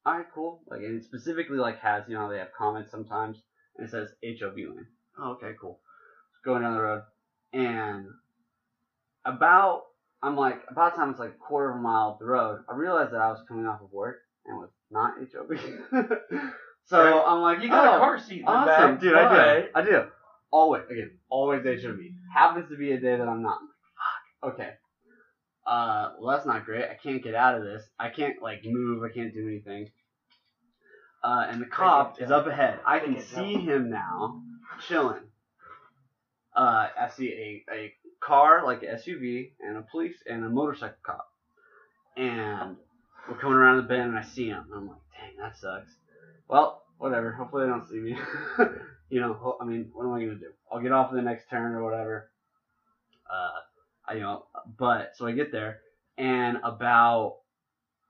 all 0.04 0.14
right, 0.16 0.26
cool. 0.34 0.62
Like, 0.68 0.80
and 0.80 0.96
it 0.96 1.04
specifically 1.04 1.58
like 1.58 1.78
has 1.80 2.04
you 2.08 2.14
know 2.14 2.28
they 2.30 2.38
have 2.38 2.52
comments 2.56 2.90
sometimes, 2.90 3.38
and 3.76 3.86
it 3.86 3.90
says 3.90 4.08
HOV 4.22 4.56
lane. 4.56 4.86
Oh, 5.18 5.32
okay, 5.32 5.52
cool. 5.60 5.80
Going 6.44 6.62
down 6.62 6.74
the 6.74 6.80
road, 6.82 7.02
and 7.52 8.06
about 9.24 9.82
I'm 10.22 10.36
like 10.36 10.62
about 10.70 10.94
the 10.94 10.98
time 11.00 11.10
it's 11.10 11.18
like 11.20 11.30
a 11.30 11.44
quarter 11.44 11.70
of 11.70 11.76
a 11.76 11.80
mile 11.80 12.10
up 12.10 12.18
the 12.18 12.26
road, 12.26 12.60
I 12.70 12.74
realized 12.74 13.12
that 13.12 13.20
I 13.20 13.30
was 13.30 13.40
coming 13.48 13.66
off 13.66 13.80
of 13.82 13.92
work 13.92 14.18
and 14.46 14.56
was 14.58 14.70
not 14.90 15.14
HOV. 15.18 15.58
so 16.84 16.98
Right. 16.98 17.24
I'm 17.26 17.40
like, 17.42 17.62
You 17.62 17.68
got 17.68 17.94
oh, 17.94 17.96
a 17.96 17.98
car 17.98 18.18
seat 18.18 18.40
in 18.40 18.44
the 18.44 18.50
awesome, 18.50 18.92
back. 18.92 19.00
dude. 19.00 19.14
I 19.14 19.60
do. 19.62 19.68
I 19.74 19.82
do. 19.82 20.04
Always, 20.50 20.84
again, 20.90 21.10
always 21.28 21.62
HOV. 21.64 21.98
Happens 22.34 22.68
to 22.70 22.76
be 22.76 22.92
a 22.92 23.00
day 23.00 23.16
that 23.16 23.28
I'm 23.28 23.42
not. 23.42 23.58
I'm 23.60 23.66
like, 23.68 24.54
fuck. 24.54 24.54
Okay. 24.54 24.70
Uh, 25.68 26.12
well, 26.18 26.34
that's 26.34 26.46
not 26.46 26.64
great. 26.64 26.84
I 26.84 26.94
can't 26.94 27.22
get 27.22 27.34
out 27.34 27.54
of 27.54 27.62
this. 27.62 27.82
I 27.98 28.08
can't 28.08 28.40
like 28.40 28.62
move. 28.64 29.02
I 29.02 29.12
can't 29.12 29.34
do 29.34 29.46
anything. 29.46 29.90
Uh, 31.22 31.46
and 31.50 31.60
the 31.60 31.66
cop 31.66 32.22
is 32.22 32.30
up 32.30 32.46
ahead. 32.46 32.80
I 32.86 33.00
can 33.00 33.20
see 33.20 33.52
him 33.54 33.90
now, 33.90 34.40
chilling. 34.88 35.24
Uh, 36.56 36.88
I 36.98 37.10
see 37.14 37.64
a, 37.68 37.74
a 37.74 37.92
car 38.18 38.64
like 38.64 38.82
an 38.82 38.96
SUV 38.96 39.50
and 39.60 39.76
a 39.76 39.82
police 39.82 40.16
and 40.26 40.42
a 40.42 40.48
motorcycle 40.48 40.96
cop, 41.02 41.28
and 42.16 42.76
we're 43.28 43.36
coming 43.36 43.58
around 43.58 43.76
the 43.76 43.82
bend 43.82 44.08
and 44.08 44.18
I 44.18 44.22
see 44.22 44.48
him. 44.48 44.64
I'm 44.74 44.88
like, 44.88 44.96
dang, 45.12 45.36
that 45.38 45.58
sucks. 45.58 45.92
Well, 46.48 46.82
whatever. 46.96 47.32
Hopefully 47.32 47.64
they 47.64 47.70
don't 47.70 47.86
see 47.86 47.96
me. 47.96 48.16
you 49.10 49.20
know, 49.20 49.58
I 49.60 49.66
mean, 49.66 49.90
what 49.92 50.06
am 50.06 50.14
I 50.14 50.20
gonna 50.20 50.36
do? 50.36 50.52
I'll 50.72 50.80
get 50.80 50.92
off 50.92 51.10
at 51.10 51.16
the 51.16 51.22
next 51.22 51.50
turn 51.50 51.74
or 51.74 51.84
whatever. 51.84 52.30
Uh, 53.30 53.67
I, 54.08 54.14
you 54.14 54.20
know, 54.20 54.46
but 54.78 55.12
so 55.16 55.26
I 55.26 55.32
get 55.32 55.52
there 55.52 55.80
and 56.16 56.58
about 56.64 57.38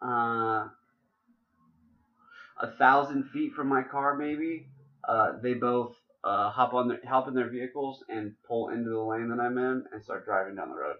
uh 0.02 0.68
a 2.60 2.72
thousand 2.78 3.24
feet 3.30 3.52
from 3.54 3.68
my 3.68 3.82
car, 3.82 4.16
maybe, 4.16 4.66
uh, 5.06 5.32
they 5.42 5.54
both 5.54 5.94
uh 6.24 6.50
hop 6.50 6.74
on 6.74 6.88
their 6.88 7.00
hop 7.08 7.28
in 7.28 7.34
their 7.34 7.48
vehicles 7.50 8.04
and 8.08 8.34
pull 8.46 8.70
into 8.70 8.90
the 8.90 9.00
lane 9.00 9.28
that 9.28 9.40
I'm 9.40 9.58
in 9.58 9.84
and 9.92 10.02
start 10.02 10.24
driving 10.24 10.56
down 10.56 10.70
the 10.70 10.76
road. 10.76 10.96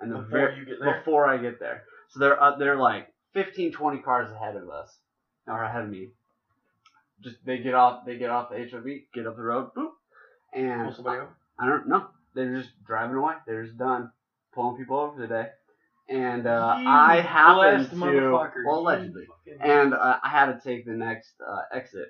And 0.00 0.10
the 0.10 0.18
Before 0.18 0.38
ver- 0.38 0.54
you 0.56 0.64
get 0.64 0.80
there. 0.80 1.00
before 1.00 1.28
I 1.28 1.36
get 1.38 1.60
there. 1.60 1.84
So 2.08 2.20
they're 2.20 2.42
uh, 2.42 2.56
they're 2.56 2.76
like 2.76 3.08
15, 3.34 3.72
20 3.72 3.98
cars 3.98 4.30
ahead 4.32 4.56
of 4.56 4.68
us, 4.68 4.98
or 5.46 5.62
ahead 5.62 5.84
of 5.84 5.90
me. 5.90 6.10
Just 7.22 7.36
they 7.44 7.58
get 7.58 7.74
off 7.74 8.04
they 8.04 8.16
get 8.18 8.30
off 8.30 8.50
the 8.50 8.56
HOV, 8.58 8.86
get 9.14 9.26
up 9.26 9.36
the 9.36 9.42
road, 9.42 9.70
boop, 9.76 9.90
and 10.52 10.88
over. 10.88 11.28
I 11.58 11.68
don't 11.68 11.88
know. 11.88 12.06
They're 12.34 12.56
just 12.56 12.70
driving 12.86 13.16
away. 13.16 13.34
They're 13.46 13.64
just 13.64 13.78
done 13.78 14.10
pulling 14.54 14.76
people 14.76 14.98
over 14.98 15.14
for 15.14 15.20
the 15.20 15.26
day. 15.28 15.46
And 16.08 16.46
uh, 16.46 16.76
I 16.86 17.20
happened 17.20 17.88
to 17.90 17.96
motherfucker. 17.96 18.66
well 18.66 18.80
allegedly, 18.80 19.26
and 19.60 19.94
uh, 19.94 20.18
I 20.22 20.28
had 20.28 20.46
to 20.46 20.60
take 20.62 20.84
the 20.84 20.92
next 20.92 21.32
uh, 21.46 21.60
exit. 21.72 22.08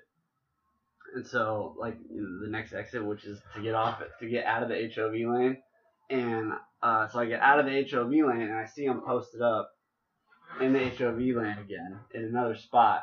And 1.14 1.26
so, 1.26 1.76
like 1.78 1.98
the 2.08 2.48
next 2.48 2.72
exit, 2.72 3.04
which 3.04 3.24
is 3.24 3.38
to 3.54 3.62
get 3.62 3.74
off 3.74 4.00
it, 4.00 4.08
to 4.20 4.28
get 4.28 4.46
out 4.46 4.62
of 4.62 4.70
the 4.70 4.90
HOV 4.94 5.12
lane, 5.12 5.58
and 6.08 6.52
uh, 6.82 7.06
so 7.08 7.18
I 7.20 7.26
get 7.26 7.40
out 7.40 7.58
of 7.60 7.66
the 7.66 7.86
HOV 7.88 8.10
lane, 8.10 8.42
and 8.48 8.54
I 8.54 8.64
see 8.64 8.86
them 8.86 9.02
posted 9.06 9.42
up 9.42 9.70
in 10.60 10.72
the 10.72 10.88
HOV 10.88 11.18
lane 11.18 11.58
again 11.58 11.98
in 12.14 12.24
another 12.24 12.56
spot, 12.56 13.02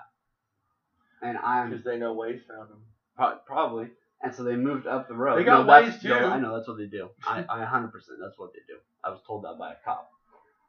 and 1.22 1.38
I'm 1.38 1.70
Because 1.70 1.86
they 1.86 1.97
know 1.97 2.15
Waze 2.15 2.41
found 2.47 2.70
them. 2.72 2.82
Pro- 3.15 3.38
probably. 3.45 3.89
And 4.22 4.36
so 4.36 4.43
they 4.43 4.55
moved 4.55 4.86
up 4.86 5.07
the 5.07 5.15
road. 5.15 5.39
They 5.39 5.43
got 5.45 5.65
no, 5.65 5.72
Waze, 5.72 6.01
too. 6.01 6.09
No, 6.09 6.28
I 6.28 6.39
know 6.39 6.55
that's 6.55 6.67
what 6.67 6.78
they 6.78 6.88
do. 6.88 7.09
I, 7.26 7.45
I 7.49 7.59
100% 7.59 7.91
that's 8.22 8.38
what 8.38 8.51
they 8.53 8.59
do. 8.67 8.80
I 9.03 9.09
was 9.09 9.22
told 9.26 9.45
that 9.45 9.57
by 9.57 9.72
a 9.72 9.76
cop. 9.86 10.09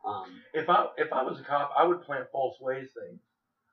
Um, 0.05 0.41
If 0.55 0.69
I 0.71 0.87
if 0.97 1.13
I 1.13 1.23
was 1.23 1.41
a 1.41 1.43
cop, 1.43 1.73
I 1.77 1.85
would 1.85 2.03
plant 2.03 2.27
false 2.33 2.57
Waze 2.63 2.89
things. 2.93 3.21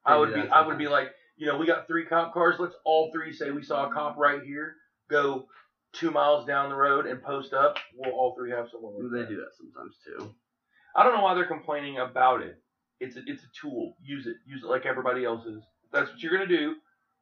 I 0.06 0.18
would 0.18 0.34
be 0.34 0.42
I 0.42 0.66
would 0.66 0.78
be 0.78 0.88
like, 0.88 1.12
you 1.38 1.46
know, 1.46 1.58
we 1.58 1.66
got 1.66 1.88
three 1.88 2.06
cop 2.06 2.34
cars. 2.34 2.56
Let's 2.60 2.76
all 2.86 3.12
three 3.14 3.32
say 3.32 3.52
we 3.52 3.64
saw 3.64 3.90
a 3.90 3.94
cop 3.94 4.18
right 4.18 4.42
here. 4.42 4.76
Go 5.10 5.48
two 5.94 6.12
miles 6.12 6.46
down 6.46 6.70
the 6.70 6.76
road 6.76 7.06
and 7.06 7.22
post 7.22 7.54
up. 7.54 7.78
We'll 7.96 8.14
all 8.14 8.36
three 8.36 8.52
have 8.52 8.68
someone. 8.72 8.94
Like 8.96 9.12
they 9.12 9.20
that. 9.20 9.30
do 9.30 9.36
that 9.38 9.56
sometimes 9.58 9.98
too. 10.06 10.34
I 10.96 11.04
don't 11.04 11.16
know 11.16 11.24
why 11.24 11.34
they're 11.34 11.46
complaining 11.46 12.00
about 12.00 12.42
it. 12.42 12.58
It's 13.00 13.16
a, 13.16 13.22
it's 13.26 13.44
a 13.44 13.48
tool. 13.62 13.96
Use 14.04 14.26
it. 14.26 14.38
Use 14.46 14.64
it 14.64 14.68
like 14.68 14.86
everybody 14.86 15.24
else's. 15.24 15.64
If 15.86 15.92
that's 15.92 16.10
what 16.10 16.20
you're 16.20 16.34
gonna 16.34 16.48
do. 16.48 16.76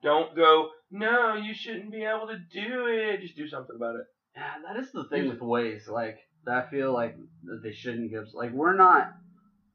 Don't 0.04 0.36
go. 0.36 0.70
No, 0.91 1.36
you 1.36 1.54
shouldn't 1.54 1.91
be 1.91 2.04
able 2.04 2.28
to 2.28 2.38
do 2.38 2.88
it. 2.88 3.22
Just 3.22 3.36
do 3.36 3.48
something 3.48 3.76
about 3.76 3.96
it. 3.96 4.06
Yeah, 4.36 4.52
that 4.68 4.80
is 4.80 4.91
the 4.91 5.06
thing 5.06 5.30
with 5.30 5.39
Waze. 5.39 5.88
Like, 5.88 6.18
that 6.46 6.66
I 6.66 6.70
feel 6.70 6.93
like 6.93 7.16
that 7.43 7.62
they 7.64 7.72
shouldn't 7.72 8.12
give. 8.12 8.26
Like, 8.34 8.52
we're 8.52 8.76
not. 8.76 9.14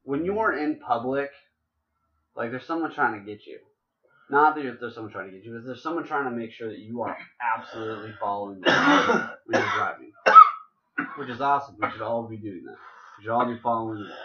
When 0.03 0.25
you're 0.25 0.57
in 0.57 0.79
public, 0.79 1.31
like, 2.37 2.51
there's 2.51 2.67
someone 2.67 2.93
trying 2.93 3.19
to 3.19 3.27
get 3.27 3.47
you. 3.47 3.59
Not 4.31 4.55
that 4.55 4.79
there's 4.81 4.95
someone 4.95 5.13
trying 5.13 5.31
to 5.31 5.37
get 5.37 5.45
you, 5.45 5.55
but 5.55 5.67
there's 5.67 5.83
someone 5.83 6.05
trying 6.05 6.25
to 6.25 6.31
make 6.31 6.53
sure 6.53 6.69
that 6.69 6.79
you 6.79 7.03
are 7.03 7.17
absolutely 7.57 8.13
following 8.21 8.61
the 8.61 9.31
when 9.47 9.61
you're 9.61 9.73
driving. 9.75 10.13
Which 11.19 11.29
is 11.29 11.41
awesome. 11.41 11.77
We 11.81 11.91
should 11.91 12.03
all 12.03 12.29
be 12.29 12.37
doing 12.37 12.63
that. 12.67 12.77
We 13.19 13.25
should 13.25 13.33
all 13.33 13.47
be 13.47 13.59
following 13.61 14.05
the 14.05 14.05
law. 14.05 14.17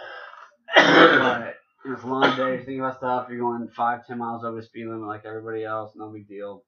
But 0.76 1.55
it's 1.94 2.02
a 2.02 2.06
long 2.06 2.36
day. 2.36 2.48
You're 2.48 2.56
thinking 2.58 2.80
about 2.80 2.98
stuff. 2.98 3.26
You're 3.30 3.38
going 3.40 3.68
five, 3.76 4.06
ten 4.06 4.18
miles 4.18 4.44
over 4.44 4.56
the 4.60 4.62
speed 4.66 4.86
limit 4.86 5.06
like 5.06 5.24
everybody 5.24 5.64
else. 5.64 5.92
No 5.96 6.08
big 6.10 6.28
deal. 6.28 6.64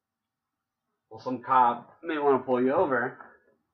Well, 1.10 1.20
some 1.20 1.42
cop 1.42 1.96
may 2.02 2.18
want 2.18 2.40
to 2.40 2.44
pull 2.46 2.62
you 2.62 2.72
over, 2.72 3.18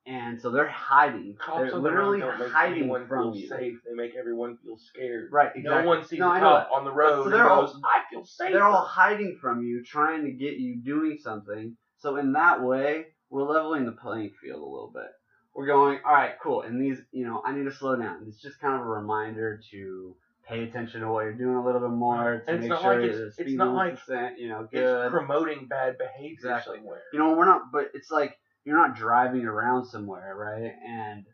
and 0.07 0.39
so 0.41 0.51
they're 0.51 0.67
hiding. 0.69 1.35
Cops 1.37 1.59
they're 1.63 1.75
on 1.75 1.83
the 1.83 1.91
road 1.91 2.19
literally 2.19 2.49
hiding 2.51 2.89
from 3.07 3.33
feel 3.33 3.35
you. 3.35 3.47
safe. 3.47 3.75
They 3.85 3.93
make 3.93 4.15
everyone 4.15 4.57
feel 4.63 4.77
scared. 4.77 5.29
Right, 5.31 5.51
exactly. 5.55 5.81
No 5.81 5.87
one 5.87 6.05
sees 6.05 6.19
No, 6.19 6.31
a 6.33 6.39
cop 6.39 6.69
on 6.71 6.85
the 6.85 6.93
road 6.93 7.23
So 7.25 7.29
they're 7.29 7.49
all- 7.49 7.65
goes, 7.67 7.81
"I 7.83 8.03
feel 8.09 8.23
safe." 8.23 8.53
They're 8.53 8.63
all 8.63 8.85
hiding 8.85 9.37
from 9.41 9.63
you, 9.63 9.83
trying 9.83 10.23
to 10.25 10.31
get 10.31 10.53
you 10.57 10.77
doing 10.77 11.17
something. 11.17 11.75
So 11.97 12.15
in 12.17 12.33
that 12.33 12.61
way, 12.63 13.07
we're 13.29 13.43
leveling 13.43 13.85
the 13.85 13.91
playing 13.91 14.31
field 14.41 14.61
a 14.61 14.65
little 14.65 14.91
bit. 14.93 15.11
We're 15.53 15.65
going, 15.67 15.99
all 16.05 16.13
right, 16.13 16.35
cool. 16.41 16.61
And 16.63 16.79
these, 16.81 17.01
you 17.11 17.25
know, 17.25 17.41
I 17.45 17.53
need 17.53 17.63
to 17.63 17.71
slow 17.73 17.95
down. 17.95 18.25
It's 18.27 18.41
just 18.41 18.59
kind 18.59 18.75
of 18.75 18.81
a 18.81 18.89
reminder 18.89 19.59
to 19.71 20.15
pay 20.47 20.63
attention 20.63 21.01
to 21.01 21.11
what 21.11 21.21
you're 21.23 21.33
doing 21.33 21.55
a 21.55 21.65
little 21.65 21.81
bit 21.81 21.89
more 21.91 22.43
to 22.45 22.51
And 22.51 22.59
make 22.61 22.69
not 22.69 22.81
sure 22.81 23.01
like 23.01 23.09
it's- 23.09 23.35
it's 23.39 23.53
not 23.53 23.73
like 23.73 23.99
you 24.37 24.49
know, 24.49 24.67
It's 24.71 25.11
promoting 25.11 25.67
bad 25.67 25.97
behavior 25.97 26.33
Exactly. 26.33 26.77
somewhere. 26.77 27.01
you 27.13 27.19
know, 27.19 27.35
we're 27.35 27.45
not, 27.45 27.71
but 27.71 27.91
it's 27.93 28.11
like 28.11 28.37
you're 28.63 28.77
not 28.77 28.95
driving 28.95 29.45
around 29.45 29.85
somewhere, 29.85 30.35
right? 30.35 30.73
And 30.85 31.25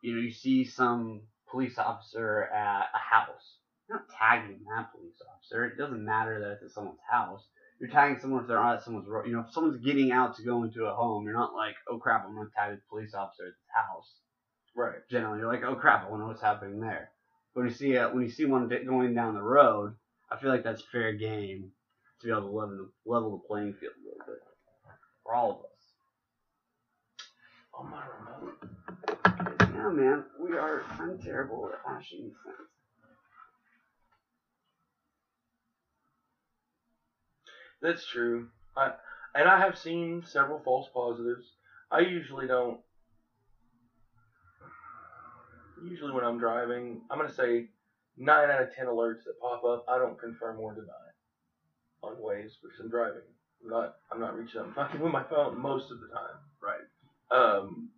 you 0.00 0.14
know, 0.14 0.20
you 0.20 0.30
see 0.30 0.64
some 0.64 1.22
police 1.50 1.78
officer 1.78 2.42
at 2.44 2.88
a 2.94 2.98
house. 2.98 3.58
You're 3.88 3.98
not 3.98 4.08
tagging 4.18 4.60
that 4.76 4.92
police 4.92 5.20
officer. 5.34 5.64
It 5.64 5.76
doesn't 5.78 6.04
matter 6.04 6.40
that 6.40 6.52
it's 6.52 6.62
at 6.64 6.70
someone's 6.70 7.00
house. 7.10 7.46
You're 7.80 7.90
tagging 7.90 8.18
someone 8.20 8.42
if 8.42 8.48
they're 8.48 8.58
at 8.58 8.82
someone's 8.82 9.08
road. 9.08 9.26
You 9.26 9.32
know, 9.34 9.40
if 9.40 9.50
someone's 9.52 9.82
getting 9.84 10.12
out 10.12 10.36
to 10.36 10.42
go 10.44 10.62
into 10.64 10.84
a 10.84 10.94
home, 10.94 11.24
you're 11.24 11.34
not 11.34 11.54
like, 11.54 11.74
oh 11.88 11.98
crap, 11.98 12.24
I'm 12.26 12.34
gonna 12.34 12.48
tag 12.56 12.76
the 12.76 12.82
police 12.90 13.14
officer 13.14 13.44
at 13.46 13.52
this 13.52 13.68
house. 13.74 14.20
Right. 14.76 15.06
Generally, 15.10 15.40
you're 15.40 15.52
like, 15.52 15.64
oh 15.64 15.74
crap, 15.74 16.06
I 16.06 16.10
wonder 16.10 16.26
what's 16.26 16.42
happening 16.42 16.80
there. 16.80 17.10
When 17.54 17.66
you 17.66 17.72
see 17.72 17.96
uh, 17.96 18.10
when 18.10 18.24
you 18.24 18.30
see 18.30 18.44
one 18.44 18.68
going 18.68 19.14
down 19.14 19.34
the 19.34 19.42
road, 19.42 19.94
I 20.30 20.36
feel 20.38 20.50
like 20.50 20.64
that's 20.64 20.82
fair 20.92 21.12
game 21.12 21.70
to 22.20 22.26
be 22.26 22.32
able 22.32 22.42
to 22.42 22.46
level 22.48 22.76
the, 22.76 23.10
level 23.10 23.30
the 23.38 23.48
playing 23.48 23.74
field 23.74 23.92
a 23.96 24.04
little 24.04 24.26
bit 24.26 24.42
for 25.22 25.34
all 25.34 25.50
of 25.50 25.58
us. 25.58 25.64
On 27.78 27.90
my 27.90 28.02
remote. 28.18 28.58
Yeah, 29.74 29.90
man, 29.90 30.24
we 30.40 30.56
are. 30.56 30.82
I'm 30.98 31.18
terrible 31.18 31.70
at 31.72 31.82
flashing 31.84 32.32
things. 32.44 32.68
That's 37.80 38.06
true. 38.06 38.48
I 38.76 38.92
and 39.34 39.48
I 39.48 39.60
have 39.60 39.78
seen 39.78 40.24
several 40.26 40.60
false 40.64 40.88
positives. 40.92 41.44
I 41.90 42.00
usually 42.00 42.46
don't. 42.46 42.80
Usually 45.88 46.12
when 46.12 46.24
I'm 46.24 46.38
driving, 46.38 47.02
I'm 47.10 47.18
gonna 47.18 47.32
say 47.32 47.66
nine 48.16 48.50
out 48.50 48.62
of 48.62 48.74
ten 48.74 48.86
alerts 48.86 49.24
that 49.24 49.40
pop 49.40 49.64
up, 49.64 49.84
I 49.88 49.98
don't 49.98 50.18
confirm 50.18 50.60
or 50.60 50.74
deny 50.74 50.92
on 52.02 52.16
Waze 52.16 52.52
because 52.62 52.80
I'm 52.80 52.90
driving. 52.90 53.22
I'm 53.62 53.70
not. 53.70 53.96
I'm 54.12 54.20
not 54.20 54.36
reaching 54.36 54.60
out 54.60 54.66
and 54.66 54.74
fucking 54.76 55.00
with 55.00 55.12
my 55.12 55.24
phone 55.24 55.60
most 55.60 55.90
of 55.90 56.00
the 56.00 56.08
time. 56.08 56.38
Right. 56.62 56.86
Um. 57.30 57.90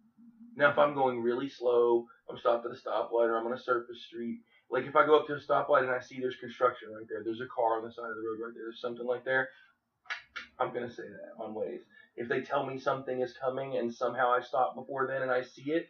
Now, 0.56 0.70
if 0.70 0.78
I'm 0.78 0.94
going 0.94 1.20
really 1.20 1.50
slow, 1.50 2.06
I'm 2.30 2.38
stopped 2.38 2.64
at 2.64 2.72
a 2.72 2.74
stoplight 2.74 3.28
or 3.28 3.38
I'm 3.38 3.46
on 3.46 3.52
a 3.52 3.58
surface 3.58 4.02
street. 4.06 4.40
Like 4.70 4.84
if 4.84 4.96
I 4.96 5.04
go 5.04 5.18
up 5.18 5.26
to 5.26 5.34
a 5.34 5.40
stoplight 5.40 5.82
and 5.82 5.90
I 5.90 6.00
see 6.00 6.18
there's 6.18 6.36
construction 6.36 6.88
right 6.96 7.06
there, 7.08 7.22
there's 7.22 7.42
a 7.42 7.46
car 7.54 7.78
on 7.78 7.84
the 7.84 7.92
side 7.92 8.08
of 8.08 8.16
the 8.16 8.22
road 8.22 8.44
right 8.44 8.54
there, 8.54 8.64
there's 8.64 8.80
something 8.80 9.06
like 9.06 9.24
there. 9.24 9.48
I'm 10.58 10.72
gonna 10.72 10.90
say 10.90 11.04
that 11.04 11.42
on 11.42 11.54
Waze. 11.54 11.80
If 12.16 12.28
they 12.28 12.40
tell 12.40 12.64
me 12.66 12.78
something 12.78 13.20
is 13.20 13.34
coming 13.34 13.76
and 13.76 13.92
somehow 13.92 14.32
I 14.32 14.40
stop 14.40 14.74
before 14.74 15.06
then 15.06 15.22
and 15.22 15.30
I 15.30 15.42
see 15.42 15.70
it, 15.70 15.88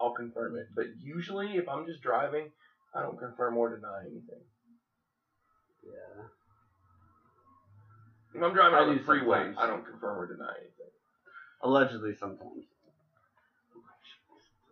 I'll 0.00 0.12
confirm 0.12 0.56
it. 0.56 0.68
But 0.74 0.86
usually, 1.00 1.56
if 1.56 1.68
I'm 1.68 1.86
just 1.86 2.02
driving, 2.02 2.50
I 2.94 3.02
don't 3.02 3.18
confirm 3.18 3.56
or 3.56 3.74
deny 3.74 4.00
anything. 4.02 4.42
Yeah. 5.84 6.24
If 8.34 8.42
I'm 8.42 8.54
driving 8.54 8.74
I 8.78 8.82
on 8.82 8.88
the 8.90 8.96
do 8.96 9.04
freeway, 9.04 9.38
sometimes. 9.38 9.56
I 9.58 9.66
don't 9.66 9.84
confirm 9.84 10.18
or 10.18 10.26
deny 10.26 10.52
anything. 10.56 10.92
Allegedly, 11.62 12.14
sometimes. 12.14 12.64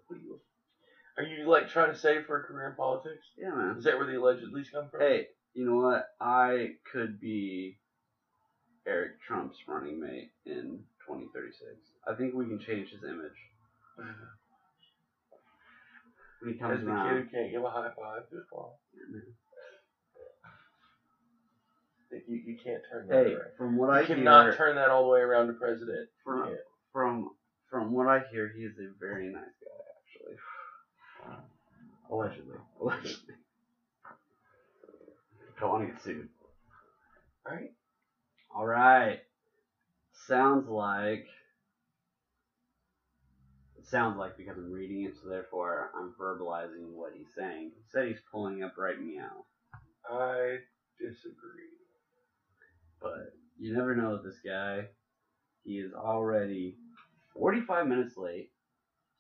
What 0.06 0.16
are 0.18 0.22
you- 0.22 0.40
Are 1.16 1.22
you 1.24 1.48
like 1.48 1.68
trying 1.68 1.90
to 1.92 1.98
save 1.98 2.26
for 2.26 2.36
a 2.40 2.44
career 2.44 2.68
in 2.68 2.76
politics? 2.76 3.26
Yeah, 3.36 3.54
man. 3.54 3.78
Is 3.78 3.84
that 3.84 3.96
where 3.96 4.06
the 4.06 4.16
allegedly's 4.20 4.70
come 4.70 4.88
from? 4.90 5.00
Hey, 5.00 5.28
you 5.54 5.64
know 5.64 5.76
what? 5.76 6.14
I 6.20 6.76
could 6.92 7.18
be 7.18 7.78
Eric 8.86 9.20
Trump's 9.20 9.66
running 9.66 9.98
mate 9.98 10.30
in 10.44 10.84
2036. 11.06 11.90
I 12.06 12.14
think 12.14 12.34
we 12.34 12.46
can 12.46 12.58
change 12.58 12.90
his 12.90 13.02
image 13.02 13.50
uh-huh. 13.98 14.26
When 16.40 16.52
he 16.52 16.58
comes 16.58 16.84
the 16.84 16.90
kid 16.90 17.24
who 17.24 17.24
can't 17.30 17.50
give 17.52 17.64
a 17.64 17.70
high 17.70 17.90
five 17.96 18.28
to 18.30 18.36
his 18.36 18.44
mom. 18.52 18.70
You, 22.28 22.36
you 22.46 22.56
can't 22.62 22.82
turn 22.90 23.08
that 23.08 23.26
Hey, 23.26 23.32
around. 23.34 23.50
from 23.58 23.76
what 23.76 23.90
I 23.90 24.02
hear. 24.04 24.16
You 24.16 24.22
cannot 24.24 24.46
hear, 24.46 24.56
turn 24.56 24.76
that 24.76 24.88
all 24.90 25.04
the 25.04 25.10
way 25.10 25.20
around 25.20 25.48
to 25.48 25.52
president. 25.54 26.08
from, 26.24 26.56
from 26.92 27.30
from 27.70 27.92
what 27.92 28.06
I 28.06 28.22
hear, 28.30 28.50
he 28.56 28.62
is 28.62 28.72
a 28.78 28.88
very 28.98 29.26
nice 29.26 29.42
guy, 29.42 31.26
actually. 31.26 31.40
Allegedly, 32.10 32.56
allegedly. 32.80 33.34
Don't 35.60 35.70
want 35.70 35.86
to 35.88 35.92
get 35.92 36.02
sued. 36.02 36.28
Right? 37.44 37.72
All 38.54 38.66
right. 38.66 39.18
Sounds 40.28 40.68
like. 40.68 41.26
It 43.86 43.90
sounds 43.90 44.18
like 44.18 44.36
because 44.36 44.56
I'm 44.58 44.72
reading 44.72 45.04
it, 45.04 45.14
so 45.22 45.28
therefore 45.28 45.92
I'm 45.96 46.12
verbalizing 46.20 46.90
what 46.92 47.12
he's 47.16 47.32
saying. 47.36 47.70
He 47.76 47.82
said 47.92 48.08
he's 48.08 48.18
pulling 48.32 48.64
up 48.64 48.74
right 48.76 49.00
meow, 49.00 49.44
I 50.10 50.58
disagree. 50.98 51.70
but 53.00 53.32
you 53.56 53.74
never 53.74 53.94
know 53.94 54.10
with 54.12 54.24
this 54.24 54.40
guy. 54.44 54.88
He 55.64 55.78
is 55.78 55.92
already 55.94 56.76
45 57.34 57.86
minutes 57.86 58.16
late, 58.16 58.50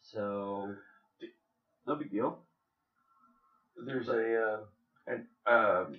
so 0.02 0.74
no 1.86 1.94
big 1.94 2.10
deal. 2.10 2.40
There's 3.86 4.08
a 4.08 4.42
uh, 4.42 4.58
an, 5.06 5.26
um, 5.46 5.96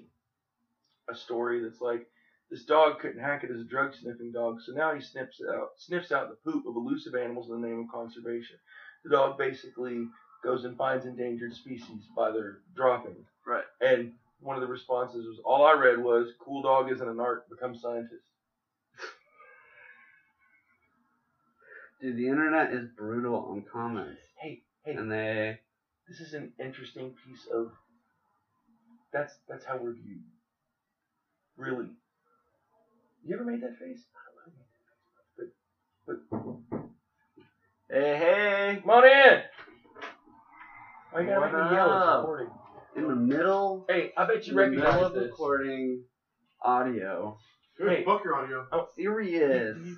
a 1.09 1.15
story 1.15 1.63
that's 1.63 1.79
like 1.79 2.07
this 2.49 2.63
dog 2.63 2.99
couldn't 2.99 3.21
hack 3.21 3.43
it 3.43 3.51
as 3.51 3.59
a 3.59 3.65
drug 3.65 3.93
sniffing 3.93 4.31
dog, 4.31 4.59
so 4.61 4.71
now 4.71 4.93
he 4.93 5.01
sniffs 5.01 5.41
out 5.53 5.69
sniffs 5.77 6.11
out 6.11 6.29
the 6.29 6.51
poop 6.51 6.65
of 6.65 6.75
elusive 6.75 7.15
animals 7.15 7.49
in 7.49 7.61
the 7.61 7.67
name 7.67 7.79
of 7.79 7.91
conservation. 7.91 8.55
The 9.03 9.09
dog 9.11 9.37
basically 9.37 10.07
goes 10.43 10.63
and 10.65 10.77
finds 10.77 11.05
endangered 11.05 11.53
species 11.53 12.03
by 12.15 12.31
their 12.31 12.59
dropping. 12.75 13.25
Right. 13.45 13.65
And 13.81 14.13
one 14.39 14.55
of 14.55 14.61
the 14.61 14.67
responses 14.67 15.25
was, 15.25 15.39
all 15.43 15.65
I 15.65 15.73
read 15.73 15.97
was, 15.97 16.33
"Cool 16.39 16.61
dog 16.61 16.91
isn't 16.91 17.07
an 17.07 17.19
art, 17.19 17.49
become 17.49 17.75
scientist." 17.75 18.23
Dude, 22.01 22.15
the 22.15 22.27
internet 22.27 22.71
is 22.73 22.87
brutal 22.95 23.35
on 23.49 23.63
comments, 23.63 24.21
Hey, 24.39 24.61
hey, 24.85 24.93
and 24.93 25.11
they 25.11 25.59
this 26.07 26.21
is 26.21 26.33
an 26.33 26.53
interesting 26.59 27.13
piece 27.25 27.47
of. 27.53 27.71
That's 29.11 29.33
that's 29.49 29.65
how 29.65 29.77
we're 29.77 29.93
viewed. 29.93 30.23
Really. 31.57 31.89
You 33.27 33.35
ever 33.35 33.43
made 33.43 33.59
that 33.61 33.77
face? 33.77 34.05
I 34.15 34.19
don't 34.31 34.55
know. 34.55 35.47
But 36.07 36.17
but 36.45 36.79
hey 37.89 38.17
hey 38.17 38.79
come 38.81 38.91
on 38.91 39.05
in. 39.05 39.41
Why 41.11 41.19
you 41.21 41.27
gotta 41.27 41.41
What 41.41 41.51
make 41.53 41.65
me 41.69 41.75
yell? 41.75 41.91
It's 41.91 42.05
up? 42.05 42.19
recording. 42.19 42.49
in 42.95 43.07
the 43.09 43.15
middle 43.15 43.85
Hey, 43.89 44.11
I 44.17 44.23
bet 44.23 44.47
you 44.47 44.53
in 44.53 44.57
the 44.57 44.63
middle 44.77 44.91
recognize 44.93 45.03
of 45.07 45.13
this. 45.13 45.23
recording 45.23 46.03
audio. 46.63 47.35
Good. 47.77 47.89
Hey. 47.89 48.03
Fuck 48.05 48.23
your 48.23 48.35
audio. 48.35 48.63
Here 48.95 49.19
he 49.19 49.35
is. 49.35 49.75
You, 49.75 49.95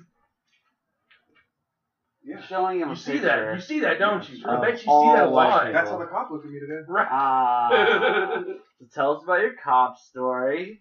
Yeah. 2.24 2.40
Showing 2.40 2.80
him 2.80 2.88
you 2.88 2.94
a 2.94 2.98
see 2.98 3.12
picture. 3.12 3.26
that? 3.28 3.54
You 3.54 3.60
see 3.60 3.80
that, 3.80 3.98
don't 4.00 4.28
you? 4.28 4.36
I 4.48 4.56
Of 4.56 4.62
bet 4.62 4.72
you 4.74 4.78
see 4.78 4.88
all 4.88 5.12
that 5.14 5.30
white 5.30 5.48
live. 5.50 5.72
That's 5.72 5.88
how 5.90 5.98
the 5.98 6.04
cop 6.04 6.30
looked 6.30 6.44
at 6.44 6.50
me 6.50 6.58
today. 6.58 6.80
Right. 6.88 7.06
Ah. 7.08 7.70
so 8.80 8.86
tell 8.92 9.12
us 9.12 9.22
about 9.22 9.40
your 9.40 9.52
cop 9.62 9.96
story. 9.96 10.80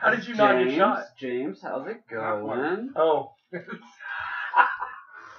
How 0.00 0.10
did 0.10 0.26
you 0.26 0.34
not 0.34 0.54
James, 0.54 0.70
get 0.70 0.78
shot? 0.78 1.04
James, 1.18 1.58
how's 1.60 1.88
it 1.88 2.02
going? 2.08 2.90
Oh. 2.94 3.32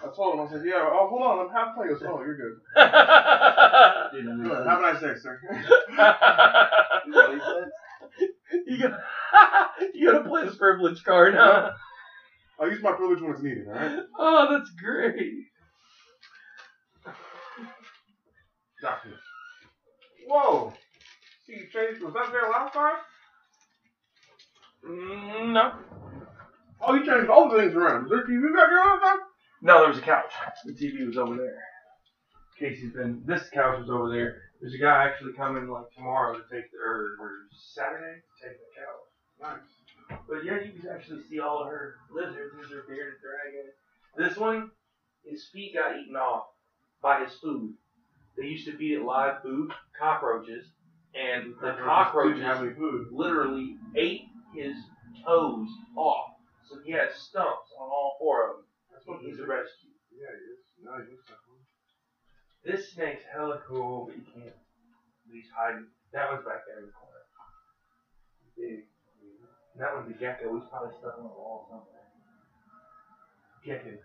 I 0.01 0.07
told 0.15 0.35
him, 0.35 0.41
I 0.41 0.49
said, 0.49 0.63
yeah, 0.65 0.89
oh, 0.91 1.07
hold 1.09 1.21
on, 1.21 1.47
I'm 1.47 1.53
half 1.53 1.75
playing. 1.75 1.93
He 1.93 1.99
goes, 1.99 2.09
oh, 2.09 2.21
you're 2.21 2.37
good. 2.37 2.59
Dude, 4.13 4.29
I'm 4.29 4.43
Good. 4.43 4.67
Have 4.67 4.79
a 4.79 4.81
nice 4.81 5.01
day, 5.01 5.13
sir. 5.21 5.39
what 7.07 7.33
he 7.33 7.39
said? 7.39 7.69
you 8.67 8.77
gotta, 8.77 8.99
you 9.93 10.11
gotta 10.11 10.27
play 10.27 10.45
the 10.45 10.51
privilege 10.51 11.03
card, 11.03 11.35
huh? 11.35 11.71
I'll 12.59 12.69
use 12.69 12.83
my 12.83 12.91
privilege 12.93 13.21
when 13.21 13.31
it's 13.31 13.41
needed, 13.41 13.67
alright? 13.67 13.99
Oh, 14.17 14.47
that's 14.51 14.69
great. 14.71 15.45
Doctor. 18.81 19.09
Whoa! 20.27 20.73
See, 21.45 21.53
you 21.53 21.67
changed. 21.73 22.01
Was 22.01 22.13
that 22.13 22.31
there 22.31 22.49
last 22.49 22.73
time? 22.73 22.95
Mm, 24.85 25.53
no. 25.53 25.71
Oh, 26.81 26.93
you 26.93 27.05
changed 27.05 27.29
all 27.29 27.49
the 27.49 27.57
things 27.59 27.73
around. 27.73 28.05
Is 28.05 28.09
there 28.09 28.23
TV 28.23 28.53
back 28.55 28.67
here 28.67 28.77
last 28.77 29.01
time? 29.01 29.17
No, 29.61 29.79
there 29.79 29.89
was 29.89 29.97
a 29.97 30.01
couch. 30.01 30.31
The 30.65 30.73
TV 30.73 31.05
was 31.05 31.17
over 31.17 31.35
there. 31.35 31.57
Casey's 32.57 32.93
been. 32.93 33.21
This 33.25 33.49
couch 33.49 33.79
was 33.79 33.89
over 33.89 34.09
there. 34.09 34.35
There's 34.59 34.73
a 34.73 34.77
guy 34.77 35.03
actually 35.03 35.33
coming 35.33 35.67
like 35.67 35.85
tomorrow 35.95 36.33
to 36.33 36.41
take 36.51 36.69
the 36.71 36.77
or, 36.77 37.15
or 37.19 37.31
Saturday 37.73 38.19
to 38.19 38.47
take 38.47 38.57
the 38.57 39.47
couch. 39.47 39.59
Nice. 40.09 40.19
But 40.27 40.43
yeah, 40.43 40.59
you 40.59 40.71
can 40.71 40.89
actually 40.89 41.21
see 41.29 41.39
all 41.39 41.61
of 41.61 41.67
her 41.67 41.95
lizards. 42.11 42.53
These 42.55 42.71
are 42.71 42.83
bearded 42.87 43.19
dragon. 43.21 43.71
This 44.17 44.37
one, 44.37 44.69
his 45.23 45.45
feet 45.53 45.73
got 45.73 45.95
eaten 45.95 46.15
off 46.15 46.43
by 47.01 47.21
his 47.21 47.33
food. 47.35 47.73
They 48.37 48.45
used 48.45 48.65
to 48.65 48.77
feed 48.77 48.93
it 48.93 49.03
live 49.03 49.41
food, 49.41 49.71
cockroaches, 49.97 50.65
and 51.13 51.53
the 51.61 51.73
cockroaches 51.73 52.41
have 52.41 52.59
food. 52.75 53.07
literally 53.11 53.75
ate 53.95 54.21
his 54.53 54.75
toes 55.23 55.67
off. 55.95 56.31
So 56.67 56.77
he 56.85 56.91
has 56.93 57.13
stumps 57.13 57.73
on 57.79 57.89
all 57.89 58.15
four 58.19 58.49
of 58.49 58.55
them. 58.57 58.65
That's 58.91 59.05
what 59.07 59.21
He's 59.21 59.35
mm-hmm. 59.35 59.49
a 59.49 59.55
rescue. 59.57 59.89
Yeah, 60.13 60.29
he 60.29 60.43
is. 60.53 60.61
No, 60.83 60.91
he 61.01 61.11
looks 61.11 61.29
like 61.29 61.41
one. 61.49 61.63
This 62.63 62.91
snake's 62.93 63.23
hella 63.33 63.61
cool, 63.67 64.05
but 64.05 64.15
you 64.17 64.23
can't. 64.23 64.55
He's 65.31 65.49
hiding. 65.55 65.87
That 66.13 66.29
one's 66.29 66.45
back 66.45 66.65
there 66.67 66.79
in 66.79 66.85
the 66.85 66.93
corner. 66.93 67.23
Big. 68.57 68.85
That 69.77 69.95
one's 69.95 70.09
a 70.09 70.17
gecko. 70.19 70.53
He's 70.55 70.67
probably 70.69 70.93
stuck 70.99 71.17
on 71.17 71.23
the 71.23 71.29
wall 71.29 71.65
somewhere. 71.69 72.03
Gecko. 73.65 73.97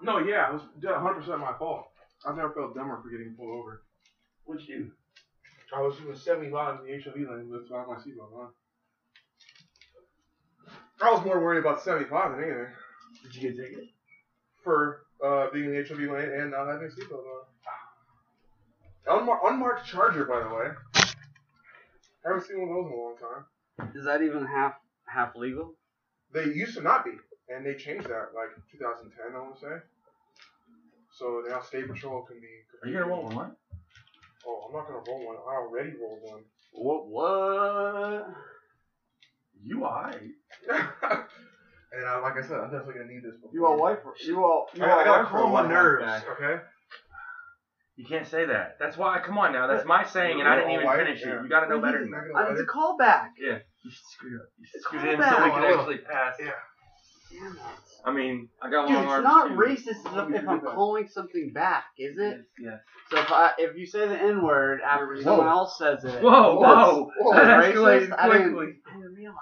No, 0.00 0.18
yeah, 0.18 0.50
it 0.50 0.52
was 0.54 0.62
100 0.80 1.14
percent 1.14 1.40
my 1.40 1.52
fault. 1.58 1.90
I've 2.24 2.36
never 2.36 2.52
felt 2.52 2.74
dumber 2.74 3.00
for 3.02 3.10
getting 3.10 3.34
pulled 3.34 3.50
over. 3.50 3.82
What'd 4.48 4.66
you 4.66 4.78
do? 4.78 4.90
I 5.76 5.82
was 5.82 5.98
doing 5.98 6.16
75 6.16 6.80
in 6.80 6.86
the 6.86 7.02
HOV 7.02 7.16
lane 7.16 7.50
without 7.50 7.86
my 7.86 7.96
seatbelt 7.96 8.32
on. 8.34 8.48
I 11.02 11.12
was 11.12 11.22
more 11.22 11.38
worried 11.38 11.58
about 11.58 11.82
75 11.82 12.30
than 12.30 12.44
anything. 12.44 12.66
Did 13.24 13.34
you 13.34 13.42
get 13.42 13.58
a 13.58 13.62
ticket? 13.68 13.84
For 14.64 15.02
uh, 15.22 15.48
being 15.52 15.66
in 15.66 15.72
the 15.72 15.86
HOV 15.86 15.98
lane 15.98 16.30
and 16.30 16.52
not 16.52 16.66
having 16.66 16.88
a 16.88 16.90
seatbelt 16.90 17.24
on. 19.06 19.20
Unmar- 19.20 19.50
unmarked 19.52 19.86
Charger, 19.86 20.24
by 20.24 20.40
the 20.40 20.48
way. 20.48 20.70
I 22.24 22.28
haven't 22.28 22.46
seen 22.46 22.62
one 22.62 22.70
of 22.70 22.76
those 22.76 22.86
in 22.86 22.98
a 22.98 23.02
long 23.02 23.16
time. 23.18 23.90
Is 23.94 24.06
that 24.06 24.22
even 24.22 24.46
half 24.46 24.76
half 25.04 25.36
legal? 25.36 25.74
They 26.32 26.44
used 26.44 26.74
to 26.76 26.82
not 26.82 27.04
be, 27.04 27.12
and 27.50 27.66
they 27.66 27.74
changed 27.74 28.08
that 28.08 28.30
like 28.34 28.48
2010, 28.72 29.36
I 29.36 29.38
want 29.38 29.56
to 29.56 29.60
say. 29.60 29.76
So 31.18 31.42
now 31.46 31.60
state 31.60 31.86
patrol 31.86 32.22
can 32.22 32.40
be. 32.40 32.46
Are 32.82 32.88
you 32.88 32.98
gonna 32.98 33.10
roll 33.10 33.28
one? 33.28 33.54
Oh, 34.48 34.64
I'm 34.66 34.72
not 34.72 34.86
gonna 34.86 35.02
roll 35.06 35.26
one. 35.26 35.36
I 35.36 35.56
already 35.56 35.90
rolled 36.00 36.20
one. 36.22 36.42
What? 36.72 37.08
What? 37.08 38.26
You 39.62 39.84
alright. 39.84 40.16
and 40.70 42.04
uh, 42.06 42.20
like 42.22 42.36
I 42.36 42.42
said, 42.42 42.58
I'm 42.60 42.70
definitely 42.70 42.94
gonna 42.94 43.06
need 43.12 43.22
this. 43.22 43.34
Before. 43.36 43.50
You 43.52 43.66
all 43.66 43.76
white 43.78 43.98
for 44.02 44.14
you 44.24 44.42
all. 44.44 44.66
You 44.74 44.84
I, 44.84 44.90
all 44.90 45.00
I 45.00 45.04
gotta 45.04 45.22
white 45.24 45.30
for 45.30 45.36
a 45.36 45.40
calm 45.40 45.52
my 45.52 45.60
white 45.62 45.68
nerves. 45.70 46.04
guy. 46.04 46.22
Okay. 46.32 46.62
You 47.96 48.06
can't 48.06 48.26
say 48.26 48.44
that. 48.46 48.76
That's 48.78 48.96
why. 48.96 49.18
Come 49.18 49.36
on 49.38 49.52
now. 49.52 49.66
That's 49.66 49.84
my 49.84 50.04
saying, 50.04 50.38
and 50.38 50.48
I 50.48 50.54
didn't 50.56 50.70
even 50.70 50.86
All 50.86 50.96
finish 50.96 51.20
yeah. 51.20 51.40
it. 51.40 51.42
You 51.42 51.48
gotta 51.48 51.68
know 51.68 51.80
better 51.80 51.98
than 51.98 52.10
that. 52.12 52.30
Uh, 52.34 52.52
It's 52.52 52.60
a 52.60 52.64
callback. 52.64 53.30
Yeah. 53.36 53.58
You 53.84 53.90
screwed 53.90 54.40
up. 54.40 54.46
You 54.56 54.66
It's 54.72 54.84
screwed 54.84 55.02
called 55.02 55.14
in 55.14 55.20
so 55.22 55.44
we 55.44 55.50
back. 55.50 55.60
can 55.60 55.78
actually 55.78 55.98
pass. 55.98 56.34
Yeah. 56.38 56.50
Damn 57.30 57.52
it. 57.52 57.58
I 58.04 58.12
mean, 58.12 58.48
I 58.62 58.70
got 58.70 58.86
Dude, 58.86 58.96
long 58.96 59.04
it's 59.04 59.12
arms 59.12 59.24
not 59.24 59.48
too. 59.48 59.54
racist 59.54 60.28
if, 60.30 60.42
if 60.42 60.48
I'm 60.48 60.60
calling 60.60 61.08
something 61.08 61.52
back, 61.52 61.84
is 61.98 62.16
it? 62.18 62.42
Yes. 62.60 62.78
So 63.10 63.18
if 63.18 63.30
I 63.30 63.52
if 63.58 63.76
you 63.76 63.86
say 63.86 64.06
the 64.06 64.16
N 64.18 64.42
word 64.42 64.80
after 64.80 65.14
Whoa. 65.16 65.22
someone 65.22 65.48
else 65.48 65.78
says 65.78 66.04
it, 66.04 66.22
Whoa, 66.22 66.58
whoa, 66.60 67.10
whoa, 67.18 67.34
that 67.34 67.64
racist? 67.64 67.72
escalated 67.74 68.14
I 68.18 68.28
didn't- 68.32 68.54
quickly, 68.54 68.74
I 68.90 68.96
didn't 68.96 69.14
realize. 69.14 69.36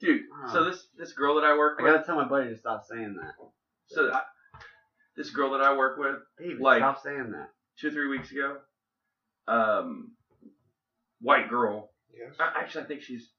dude. 0.00 0.22
Huh. 0.34 0.52
So 0.52 0.64
this 0.64 0.86
this 0.96 1.12
girl 1.12 1.34
that 1.36 1.44
I 1.44 1.56
work 1.58 1.78
with, 1.78 1.88
I 1.88 1.92
gotta 1.92 2.04
tell 2.06 2.16
my 2.16 2.28
buddy 2.28 2.50
to 2.50 2.56
stop 2.56 2.84
saying 2.88 3.16
that. 3.20 3.32
so 3.86 4.10
I, 4.12 4.20
this 5.16 5.30
girl 5.30 5.50
that 5.52 5.60
I 5.60 5.76
work 5.76 5.98
with, 5.98 6.16
David, 6.38 6.60
Like- 6.60 6.78
stop 6.80 7.02
saying 7.02 7.32
that. 7.32 7.50
two 7.78 7.88
or 7.88 7.90
three 7.90 8.08
weeks 8.08 8.30
ago, 8.30 8.58
um, 9.48 10.12
white 11.20 11.48
girl. 11.50 11.90
Yes. 12.12 12.34
I, 12.38 12.60
actually, 12.60 12.84
I 12.84 12.86
think 12.86 13.02
she's 13.02 13.30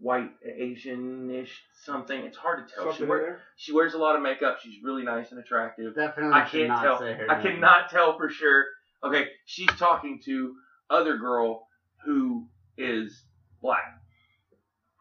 white, 0.00 0.30
Asian-ish, 0.44 1.62
something. 1.84 2.18
It's 2.20 2.36
hard 2.36 2.66
to 2.66 2.74
tell. 2.74 2.84
Something 2.84 3.04
She, 3.06 3.08
wear, 3.08 3.38
she 3.56 3.72
wears 3.72 3.94
a 3.94 3.98
lot 3.98 4.16
of 4.16 4.22
makeup. 4.22 4.58
She's 4.62 4.82
really 4.82 5.02
nice 5.02 5.30
and 5.30 5.40
attractive. 5.40 5.94
Definitely 5.94 6.32
I 6.40 6.48
can't 6.48 6.80
tell. 6.80 6.98
say 6.98 7.12
her 7.12 7.30
I 7.30 7.42
name. 7.42 7.54
cannot 7.54 7.90
tell 7.90 8.16
for 8.16 8.28
sure. 8.30 8.64
Okay, 9.04 9.26
she's 9.46 9.68
talking 9.78 10.20
to 10.24 10.54
other 10.90 11.16
girl 11.16 11.66
who 12.04 12.48
is 12.76 13.22
black, 13.62 14.00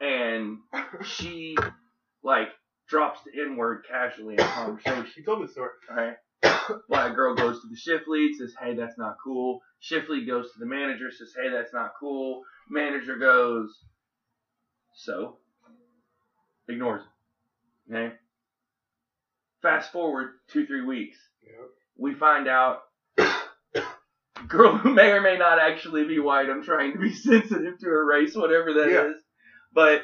and 0.01 0.57
she 1.03 1.55
like 2.23 2.49
drops 2.87 3.19
the 3.23 3.41
N 3.41 3.55
word 3.57 3.83
casually 3.89 4.35
in 4.37 4.43
conversation. 4.45 5.05
She 5.13 5.23
told 5.23 5.39
me 5.41 5.45
the 5.47 5.51
story. 5.51 5.69
Right? 5.89 6.15
Black 6.87 7.15
girl 7.15 7.35
goes 7.35 7.61
to 7.61 7.67
the 7.67 7.75
shift 7.75 8.07
lead, 8.07 8.35
says, 8.35 8.53
"Hey, 8.61 8.75
that's 8.75 8.97
not 8.97 9.17
cool." 9.23 9.59
Shift 9.79 10.09
lead 10.09 10.27
goes 10.27 10.51
to 10.53 10.59
the 10.59 10.65
manager, 10.65 11.11
says, 11.11 11.33
"Hey, 11.35 11.49
that's 11.49 11.73
not 11.73 11.91
cool." 11.99 12.43
Manager 12.69 13.17
goes, 13.17 13.77
"So," 14.99 15.37
ignores 16.67 17.01
it. 17.89 17.93
Okay. 17.95 18.15
Fast 19.61 19.91
forward 19.91 20.31
two, 20.49 20.65
three 20.65 20.81
weeks 20.83 21.17
Yep. 21.43 21.69
we 21.97 22.13
find 22.13 22.47
out 22.47 22.81
girl 24.47 24.77
who 24.77 24.93
may 24.93 25.11
or 25.11 25.21
may 25.21 25.37
not 25.37 25.59
actually 25.59 26.05
be 26.05 26.19
white. 26.19 26.49
I'm 26.49 26.63
trying 26.63 26.93
to 26.93 26.99
be 26.99 27.11
sensitive 27.29 27.77
to 27.79 27.85
her 27.87 28.05
race, 28.05 28.35
whatever 28.35 28.73
that 28.73 28.87
is. 28.87 28.93
Yeah. 28.93 29.11
But 29.73 30.01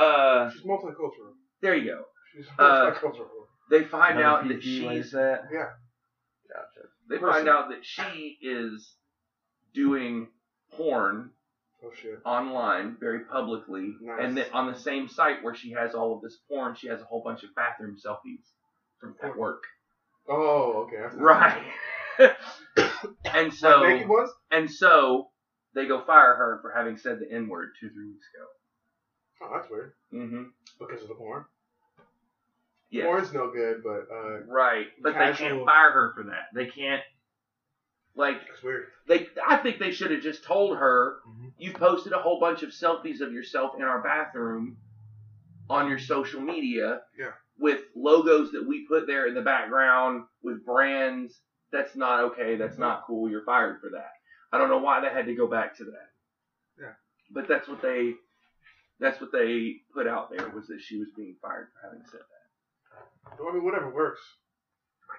uh, 0.00 0.50
She's 0.50 0.62
multicultural. 0.62 1.34
there 1.60 1.74
you 1.74 1.92
go. 1.92 2.04
She's 2.34 2.46
Uh, 2.58 2.90
multicultural. 2.92 3.28
They 3.70 3.82
find 3.84 4.18
Another 4.18 4.24
out 4.44 4.48
that 4.48 4.60
PC 4.60 4.86
way 4.86 4.94
to 4.96 5.02
she's. 5.02 5.12
say 5.12 5.32
it? 5.34 5.40
Yeah. 5.52 5.70
Gotcha. 6.52 6.88
They 7.08 7.18
person. 7.18 7.32
find 7.34 7.48
out 7.48 7.68
that 7.70 7.84
she 7.84 8.38
is 8.42 8.94
doing 9.74 10.28
porn 10.72 11.30
oh 11.84 11.90
shit. 12.00 12.20
online 12.24 12.96
very 12.98 13.20
publicly, 13.20 13.94
Nice. 14.00 14.18
and 14.20 14.36
then 14.36 14.46
on 14.52 14.72
the 14.72 14.78
same 14.78 15.08
site 15.08 15.42
where 15.42 15.54
she 15.54 15.72
has 15.72 15.94
all 15.94 16.14
of 16.16 16.22
this 16.22 16.38
porn, 16.48 16.74
she 16.74 16.88
has 16.88 17.00
a 17.00 17.04
whole 17.04 17.22
bunch 17.22 17.42
of 17.42 17.54
bathroom 17.54 17.96
selfies 17.96 18.44
from 19.00 19.14
at 19.22 19.36
work. 19.36 19.62
Oh, 20.28 20.86
okay. 20.88 21.16
Right. 21.16 21.62
and 23.24 23.52
so 23.52 23.80
Like 23.82 24.08
ones? 24.08 24.30
And 24.50 24.70
so 24.70 25.28
they 25.74 25.86
go 25.86 26.02
fire 26.04 26.34
her 26.34 26.58
for 26.62 26.72
having 26.74 26.96
said 26.96 27.18
the 27.18 27.30
N 27.30 27.48
word 27.48 27.70
two, 27.78 27.90
three 27.90 28.06
weeks 28.06 28.26
ago. 28.34 28.46
Oh, 29.42 29.56
that's 29.58 29.70
weird. 29.70 29.92
Mm-hmm. 30.12 30.44
Because 30.78 31.02
of 31.02 31.08
the 31.08 31.14
porn. 31.14 31.44
Yes. 32.90 33.06
Porn's 33.06 33.32
no 33.32 33.50
good, 33.50 33.82
but 33.82 34.06
uh, 34.14 34.44
Right. 34.46 34.86
But 35.02 35.14
they 35.14 35.32
can't 35.32 35.64
fire 35.64 35.90
her 35.90 36.12
for 36.14 36.24
that. 36.24 36.46
They 36.54 36.66
can't 36.66 37.02
like 38.16 38.40
it's 38.52 38.62
weird. 38.62 38.86
they 39.08 39.28
I 39.46 39.56
think 39.56 39.78
they 39.78 39.90
should 39.92 40.10
have 40.10 40.22
just 40.22 40.44
told 40.44 40.76
her 40.78 41.18
Mhm. 41.28 41.52
you 41.58 41.72
posted 41.72 42.12
a 42.12 42.18
whole 42.18 42.38
bunch 42.40 42.62
of 42.62 42.70
selfies 42.70 43.20
of 43.20 43.32
yourself 43.32 43.74
in 43.76 43.82
our 43.82 44.00
bathroom 44.02 44.76
on 45.68 45.88
your 45.88 45.98
social 45.98 46.40
media. 46.40 47.02
Yeah. 47.18 47.32
With 47.58 47.82
logos 47.94 48.52
that 48.52 48.66
we 48.66 48.86
put 48.86 49.06
there 49.06 49.26
in 49.26 49.34
the 49.34 49.42
background 49.42 50.26
with 50.42 50.64
brands. 50.64 51.40
That's 51.72 51.96
not 51.96 52.20
okay. 52.20 52.56
That's 52.56 52.78
not 52.78 53.04
cool. 53.06 53.28
You're 53.30 53.44
fired 53.44 53.80
for 53.80 53.90
that. 53.90 54.12
I 54.52 54.58
don't 54.58 54.68
know 54.68 54.78
why 54.78 55.00
they 55.00 55.08
had 55.10 55.26
to 55.26 55.34
go 55.34 55.46
back 55.48 55.76
to 55.78 55.84
that. 55.84 56.10
Yeah. 56.78 56.92
But 57.30 57.48
that's 57.48 57.66
what 57.68 57.82
they 57.82 58.14
that's 59.00 59.20
what 59.20 59.32
they 59.32 59.80
put 59.92 60.06
out 60.06 60.30
there 60.30 60.48
was 60.50 60.68
that 60.68 60.80
she 60.80 60.98
was 60.98 61.08
being 61.16 61.36
fired 61.42 61.68
for 61.72 61.88
having 61.88 62.04
said 62.06 62.20
that. 62.20 63.42
I 63.42 63.52
mean, 63.52 63.64
whatever 63.64 63.90
works. 63.90 64.20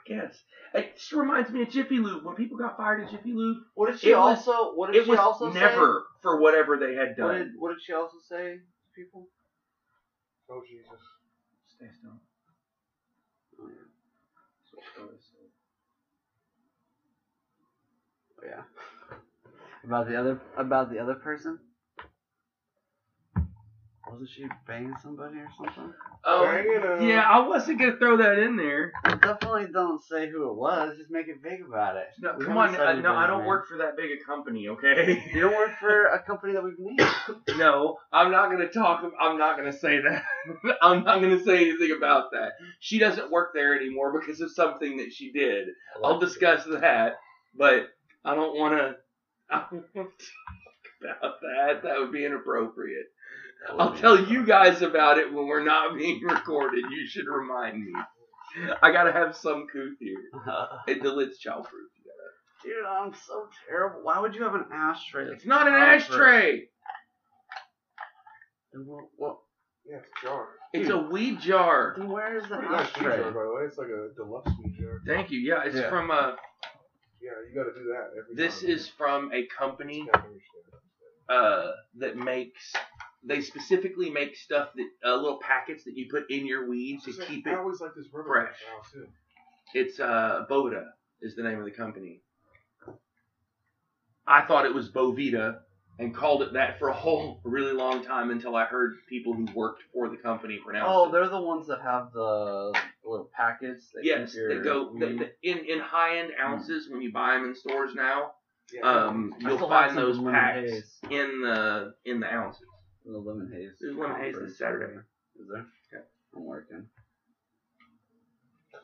I 0.06 0.10
guess. 0.14 0.43
It 0.74 0.95
just 0.97 1.12
reminds 1.14 1.50
me 1.51 1.62
of 1.63 1.70
Jiffy 1.70 2.00
Lube. 2.00 2.24
When 2.24 2.36
people 2.36 2.58
got 2.58 2.78
fired 2.78 3.04
at 3.04 3.12
Jiffy 3.12 3.34
Lube, 3.34 3.58
What 3.74 3.88
did 3.92 4.00
she 4.00 4.12
It 4.12 4.17
was- 4.17 4.47
also? 4.47 4.74
What 4.75 4.88
did 4.92 4.97
it 4.97 5.05
she 5.05 5.09
was 5.12 5.20
also 5.20 5.51
say? 5.51 5.59
never 5.59 6.04
for 6.21 6.39
whatever 6.39 6.78
they 6.78 6.93
had 6.96 7.09
What 7.09 7.17
done. 7.17 7.36
did 7.38 7.47
What 7.58 7.70
did 7.70 7.82
she 7.82 7.93
also 7.93 8.17
say 8.20 8.58
to 8.58 8.89
people? 8.96 9.30
Oh 10.50 10.62
Jesus. 10.67 11.00
Stay 11.66 11.88
still. 11.92 12.20
Oh, 13.59 13.67
yeah. 13.67 13.75
So 14.70 14.78
it's 14.80 14.97
always- 15.00 15.32
Oh, 18.38 18.46
yeah. 18.46 18.63
About 19.86 20.08
the 20.08 20.16
other 20.20 20.39
about 20.58 20.89
the 20.89 21.00
other 21.00 21.16
person. 21.16 21.59
Wasn't 24.10 24.30
she 24.30 24.46
banging 24.68 24.96
somebody 25.02 25.38
or 25.38 25.50
something? 25.58 25.94
Oh, 26.24 26.44
Banging 26.44 27.10
yeah, 27.10 27.22
I 27.28 27.48
wasn't 27.48 27.80
gonna 27.80 27.98
throw 27.98 28.18
that 28.18 28.38
in 28.40 28.56
there. 28.56 28.92
Well, 29.04 29.18
definitely 29.18 29.68
don't 29.74 30.02
say 30.04 30.30
who 30.30 30.50
it 30.50 30.56
was. 30.56 30.98
Just 30.98 31.10
make 31.10 31.28
it 31.28 31.38
vague 31.42 31.62
about 31.68 31.98
it. 31.98 32.08
No, 32.20 32.36
We 32.38 32.46
come 32.46 32.58
on, 32.58 32.76
uh, 32.76 32.94
no, 32.94 33.16
I 33.16 33.26
don't 33.28 33.40
name. 33.40 33.48
work 33.48 33.68
for 33.68 33.78
that 33.78 33.98
big 33.98 34.12
a 34.12 34.24
company, 34.24 34.68
okay? 34.70 35.24
You 35.34 35.42
don't 35.42 35.56
work 35.56 35.72
for 35.80 36.06
a 36.06 36.22
company 36.22 36.54
that 36.54 36.64
we've 36.64 36.80
named. 36.80 37.02
no, 37.58 37.98
I'm 38.12 38.32
not 38.32 38.52
gonna 38.52 38.70
talk. 38.70 39.04
I'm 39.20 39.38
not 39.38 39.58
gonna 39.58 39.74
say 39.74 40.00
that. 40.02 40.24
I'm 40.82 41.04
not 41.04 41.22
gonna 41.22 41.44
say 41.44 41.70
anything 41.70 41.96
about 41.98 42.32
that. 42.32 42.54
She 42.80 43.00
doesn't 43.00 43.32
work 43.32 43.54
there 43.54 43.76
anymore 43.76 44.20
because 44.20 44.40
of 44.40 44.52
something 44.52 44.98
that 44.98 45.14
she 45.14 45.32
did. 45.32 45.70
I'll 46.04 46.20
discuss 46.20 46.64
that, 46.66 47.16
but 47.56 47.88
I 48.24 48.36
don't 48.36 48.56
want 48.58 48.76
to. 48.78 48.96
I 49.50 49.66
don't 49.72 49.86
want 49.96 50.10
to 50.18 50.26
talk 50.26 51.20
about 51.22 51.42
that. 51.42 51.84
That 51.84 52.00
would 52.00 52.12
be 52.12 52.26
inappropriate. 52.26 53.08
I'll 53.79 53.96
tell 53.96 54.20
you 54.29 54.46
guys 54.46 54.82
about 54.82 55.17
it 55.17 55.32
when 55.33 55.47
we're 55.47 55.63
not 55.63 55.97
being 55.97 56.21
recorded. 56.24 56.83
You 56.89 57.08
should 57.08 57.25
remind 57.28 57.83
me. 57.83 57.92
I 58.82 58.92
gotta 58.92 59.12
have 59.12 59.36
some 59.36 59.67
couth 59.71 59.97
here. 60.00 60.17
It, 60.87 61.01
the 61.04 61.12
lid's 61.12 61.37
childproof. 61.43 61.89
Dude, 62.63 62.74
I'm 62.89 63.13
so 63.28 63.47
terrible. 63.67 64.00
Why 64.04 64.20
would 64.20 64.33
you 64.33 64.43
have 64.43 64.55
an 64.55 64.66
ashtray? 64.74 65.25
It's 65.28 65.46
not 65.46 65.67
an 65.67 65.74
ashtray. 65.74 66.63
Then 68.74 68.86
What, 68.87 69.05
what, 69.17 69.37
Yeah, 69.87 69.97
it's 69.97 70.09
a 70.24 70.25
jar. 70.25 70.47
It's 70.74 70.89
a 70.89 70.97
weed 70.97 71.39
jar. 71.42 71.96
Then 71.97 72.09
where 72.09 72.36
is 72.37 72.43
the 72.43 72.58
Pretty 72.58 72.67
nice 72.71 72.87
weed 72.97 73.05
ashtray? 73.08 73.17
jar, 73.24 73.32
by 73.32 73.43
the 73.43 73.50
way. 73.54 73.62
It's 73.67 73.78
like 73.78 73.87
a 73.87 74.09
deluxe 74.16 74.51
weed 74.63 74.75
jar. 74.79 75.01
Thank 75.05 75.32
you. 75.32 75.39
Yeah, 75.39 75.63
it's 75.66 75.75
Yeah. 75.75 75.89
from 75.89 76.12
a. 76.12 76.36
Yeah, 77.21 77.32
you 77.50 77.55
got 77.55 77.63
to 77.70 77.74
do 77.79 77.86
that 77.89 78.12
every 78.17 78.36
this 78.36 78.62
time. 78.62 78.70
is 78.70 78.87
from 78.89 79.32
a 79.33 79.46
company 79.47 80.04
Snapping 80.09 80.32
your 80.32 80.39
shit. 80.39 81.36
uh 81.37 81.71
that 82.00 82.16
makes 82.17 82.74
they 83.28 83.42
specifically 83.42 84.10
make 84.10 84.36
stuff 84.36 84.70
that 84.76 84.88
uh, 85.10 85.16
little 85.16 85.39
packets 85.39 85.84
that 85.86 85.97
you 85.97 86.08
put 86.10 86.30
in 86.30 86.46
your 86.46 86.70
weed 86.70 87.00
to 87.02 87.08
Just 87.08 87.20
like, 87.20 87.28
keep 87.28 87.47
I 87.47 87.52
it 87.54 87.58
always 87.58 87.82
like 87.82 87.92
this 87.96 88.06
rubber 88.14 88.30
fresh. 88.30 88.92
too. 88.93 89.08
It's 89.74 90.00
uh 90.00 90.46
Boda 90.50 90.86
is 91.22 91.36
the 91.36 91.43
name 91.43 91.58
of 91.60 91.66
the 91.66 91.72
company. 91.72 92.22
I 94.28 94.42
thought 94.42 94.66
it 94.66 94.74
was 94.74 94.89
Bovita 94.89 95.60
and 96.00 96.14
called 96.14 96.42
it 96.42 96.54
that 96.54 96.78
for 96.80 96.89
a 96.89 96.93
whole 96.93 97.39
really 97.43 97.72
long 97.74 98.04
time 98.04 98.30
until 98.32 98.56
I 98.56 98.66
heard 98.66 98.96
people 99.08 99.34
who 99.34 99.47
worked 99.54 99.84
for 99.93 100.10
the 100.10 100.18
company 100.18 100.60
pronounce 100.64 100.88
Oh, 100.89 101.06
it. 101.06 101.08
Oh, 101.08 101.12
they're 101.12 101.30
the 101.30 101.42
ones 101.42 101.68
that 101.68 101.82
have 101.82 102.12
the 102.12 102.74
little 103.04 103.30
packets. 103.36 103.92
That 103.93 104.04
Yes, 104.04 104.34
keep 104.34 104.47
they 104.50 104.58
go 104.58 104.92
weed. 104.92 105.02
the, 105.02 105.08
the, 105.26 105.32
in 105.50 105.60
in 105.66 105.80
high 105.80 106.18
end 106.20 106.32
ounces 106.42 106.89
when 106.89 107.02
you 107.02 107.12
buy 107.12 107.36
them 107.36 107.46
in 107.46 107.56
stores 107.56 107.93
now. 107.96 108.34
Yeah. 108.74 108.82
Um, 108.82 109.34
you'll 109.39 109.60
find 109.60 109.96
those 109.96 110.20
packs 110.20 110.72
haze. 110.72 111.00
in 111.12 111.42
the 111.42 111.93
in 112.06 112.20
the 112.20 112.34
ounces. 112.34 112.64
The 113.06 113.18
lemon 113.18 113.52
haze. 113.54 113.72
There's 113.80 113.96
lemon 113.96 114.18
haze 114.18 114.34
conference. 114.34 114.52
this 114.52 114.58
Saturday. 114.58 114.94
Is 115.40 115.48
there? 115.52 115.66
Yeah. 115.94 116.00
I'm 116.36 116.46
working. 116.46 116.86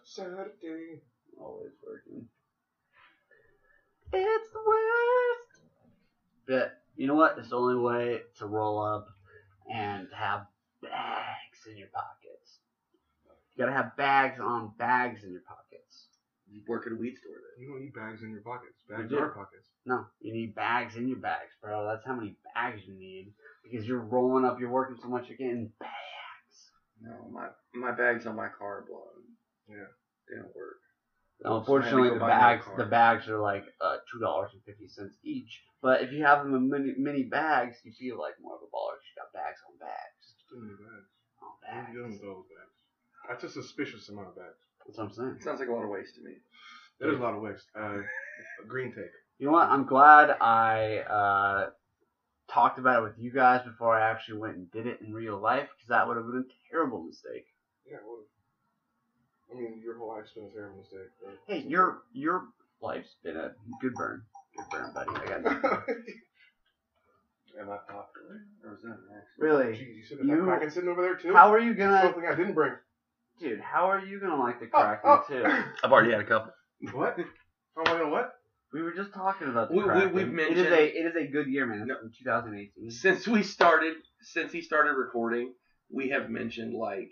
Saturday. 0.03 1.02
Always 1.39 1.72
working. 1.85 2.27
It's 4.14 4.53
the 4.53 4.60
worst. 4.60 5.61
But 6.48 6.81
you 6.95 7.07
know 7.07 7.15
what? 7.15 7.38
It's 7.39 7.49
the 7.49 7.56
only 7.56 7.81
way 7.81 8.22
to 8.38 8.45
roll 8.45 8.80
up 8.80 9.07
and 9.73 10.07
have 10.15 10.45
bags 10.81 11.65
in 11.69 11.77
your 11.77 11.88
pockets. 11.88 12.60
You 13.56 13.65
gotta 13.65 13.76
have 13.76 13.95
bags 13.98 14.39
on 14.39 14.73
bags 14.77 15.23
in 15.23 15.31
your 15.31 15.41
pockets. 15.41 15.60
You 16.51 16.61
work 16.67 16.85
at 16.85 16.91
a 16.91 16.95
weed 16.95 17.15
store 17.17 17.39
then. 17.39 17.63
You 17.63 17.71
don't 17.71 17.81
need 17.81 17.93
bags 17.93 18.21
in 18.23 18.31
your 18.31 18.41
pockets. 18.41 18.75
Bags 18.89 19.09
your 19.09 19.29
pockets. 19.29 19.67
No, 19.85 20.05
you 20.19 20.33
need 20.33 20.53
bags 20.53 20.95
in 20.95 21.07
your 21.07 21.17
bags, 21.17 21.55
bro. 21.61 21.87
That's 21.87 22.05
how 22.05 22.13
many 22.13 22.35
bags 22.53 22.81
you 22.85 22.93
need. 22.93 23.33
Because 23.63 23.87
you're 23.87 24.01
rolling 24.03 24.45
up, 24.45 24.59
you're 24.59 24.69
working 24.69 24.97
so 25.01 25.07
much, 25.07 25.27
you're 25.29 25.37
getting 25.37 25.71
bags. 25.79 26.55
No, 27.01 27.29
my 27.31 27.47
my 27.73 27.95
bags 27.95 28.27
on 28.27 28.35
my 28.35 28.49
car 28.49 28.79
are 28.79 28.85
blown. 28.87 29.25
Yeah. 29.69 29.89
They 30.29 30.35
don't 30.37 30.55
work. 30.55 30.77
Unfortunately, 31.43 32.09
the 32.09 32.19
bags 32.19 32.65
the 32.77 32.85
bags 32.85 33.27
are 33.27 33.39
like 33.39 33.65
uh, 33.81 33.97
two 34.11 34.19
dollars 34.19 34.51
and 34.53 34.61
fifty 34.63 34.87
cents 34.87 35.15
each. 35.23 35.61
But 35.81 36.03
if 36.03 36.11
you 36.11 36.23
have 36.23 36.43
them 36.43 36.53
in 36.53 36.69
mini, 36.69 36.93
mini 36.97 37.23
bags, 37.23 37.77
you 37.83 37.91
feel 37.97 38.19
like 38.19 38.37
more 38.39 38.53
of 38.55 38.61
a 38.61 38.69
baller. 38.69 39.01
You 39.01 39.17
got 39.17 39.33
bags 39.33 39.57
on 39.65 39.73
bags 39.81 40.37
Too 40.49 40.61
many 40.61 40.77
bags. 40.77 41.09
on 41.41 41.49
are 41.65 41.93
you 41.93 42.03
bags. 42.05 42.13
with 42.13 42.21
those 42.21 42.45
bags? 42.45 42.77
That's 43.27 43.43
a 43.45 43.49
suspicious 43.49 44.09
amount 44.09 44.29
of 44.29 44.35
bags. 44.35 44.60
That's 44.85 44.97
what 44.97 45.05
I'm 45.05 45.11
saying. 45.13 45.37
Sounds 45.41 45.59
like 45.59 45.69
a 45.69 45.71
lot 45.71 45.83
of 45.83 45.89
waste 45.89 46.15
to 46.15 46.21
me. 46.21 46.33
That 46.99 47.09
is 47.09 47.19
a 47.19 47.21
lot 47.23 47.33
of 47.33 47.41
waste. 47.41 47.65
Uh, 47.77 47.97
a 48.63 48.67
green 48.67 48.91
take. 48.93 49.05
You 49.39 49.47
know 49.47 49.53
what? 49.53 49.69
I'm 49.69 49.85
glad 49.85 50.29
I 50.39 50.97
uh, 50.99 51.69
talked 52.51 52.77
about 52.77 52.99
it 52.99 53.03
with 53.03 53.17
you 53.17 53.31
guys 53.31 53.61
before 53.65 53.95
I 53.95 54.09
actually 54.11 54.37
went 54.39 54.55
and 54.57 54.71
did 54.71 54.85
it 54.87 54.99
in 55.01 55.13
real 55.13 55.39
life, 55.39 55.67
because 55.75 55.89
that 55.89 56.07
would 56.07 56.17
have 56.17 56.25
been 56.27 56.45
a 56.47 56.71
terrible 56.71 57.03
mistake. 57.03 57.45
Yeah, 57.89 57.97
what? 58.05 58.19
I 59.51 59.59
mean, 59.59 59.81
your 59.83 59.97
whole 59.97 60.09
life's 60.09 60.31
been 60.31 60.45
a 60.45 60.49
terrible 60.49 60.77
mistake. 60.77 61.09
but- 61.23 61.37
Hey, 61.47 61.59
your 61.67 62.03
your 62.13 62.43
life's 62.81 63.15
been 63.23 63.35
a 63.37 63.51
good 63.81 63.93
burn, 63.95 64.21
good 64.55 64.65
burn, 64.69 64.93
buddy. 64.93 65.09
I 65.15 65.25
got 65.25 65.43
you. 65.97 66.13
Am 67.59 67.69
I 67.69 67.77
popular? 67.77 68.45
Or 68.63 68.75
is 68.75 68.81
that 68.83 68.97
next? 69.11 69.27
really. 69.37 69.73
Jeez, 69.73 69.95
you 69.97 70.03
sitting 70.03 70.27
You- 70.27 70.35
you, 70.37 70.43
cracking 70.43 70.69
sitting 70.69 70.89
over 70.89 71.01
there 71.01 71.15
too? 71.15 71.33
How 71.33 71.51
are 71.51 71.59
you 71.59 71.73
gonna, 71.73 72.01
Something 72.03 72.25
I 72.27 72.35
didn't 72.35 72.53
bring. 72.53 72.73
Dude? 73.41 73.59
How 73.59 73.89
are 73.89 73.99
you 74.05 74.19
gonna 74.22 74.38
like 74.39 74.59
the 74.59 74.68
Oh, 74.73 74.81
Kraken 74.81 74.99
oh. 75.03 75.23
too? 75.27 75.63
I've 75.84 75.91
already 75.91 76.11
had 76.11 76.22
a 76.22 76.26
couple. 76.26 76.51
What? 76.93 77.18
How 77.76 77.81
am 77.84 77.88
I 77.88 77.99
gonna 77.99 78.09
what? 78.09 78.31
We 78.73 78.81
were 78.81 78.93
just 78.93 79.13
talking 79.13 79.49
about 79.49 79.69
the 79.69 79.76
We- 79.76 79.84
we- 79.84 79.89
Kraken. 79.89 80.13
we've 80.13 80.39
it 80.39 80.57
is 80.57 80.65
a 80.72 80.85
it 80.99 81.05
is 81.07 81.15
a 81.15 81.27
good 81.31 81.47
year, 81.47 81.65
man. 81.65 81.88
No. 81.88 81.95
from 81.99 82.11
2018. 82.23 82.89
Since 82.91 83.27
we 83.27 83.43
started, 83.43 83.95
since 84.22 84.51
he 84.53 84.61
started 84.61 84.93
recording, 84.93 85.53
we 85.93 86.09
have 86.09 86.30
mentioned 86.30 86.73
like 86.73 87.09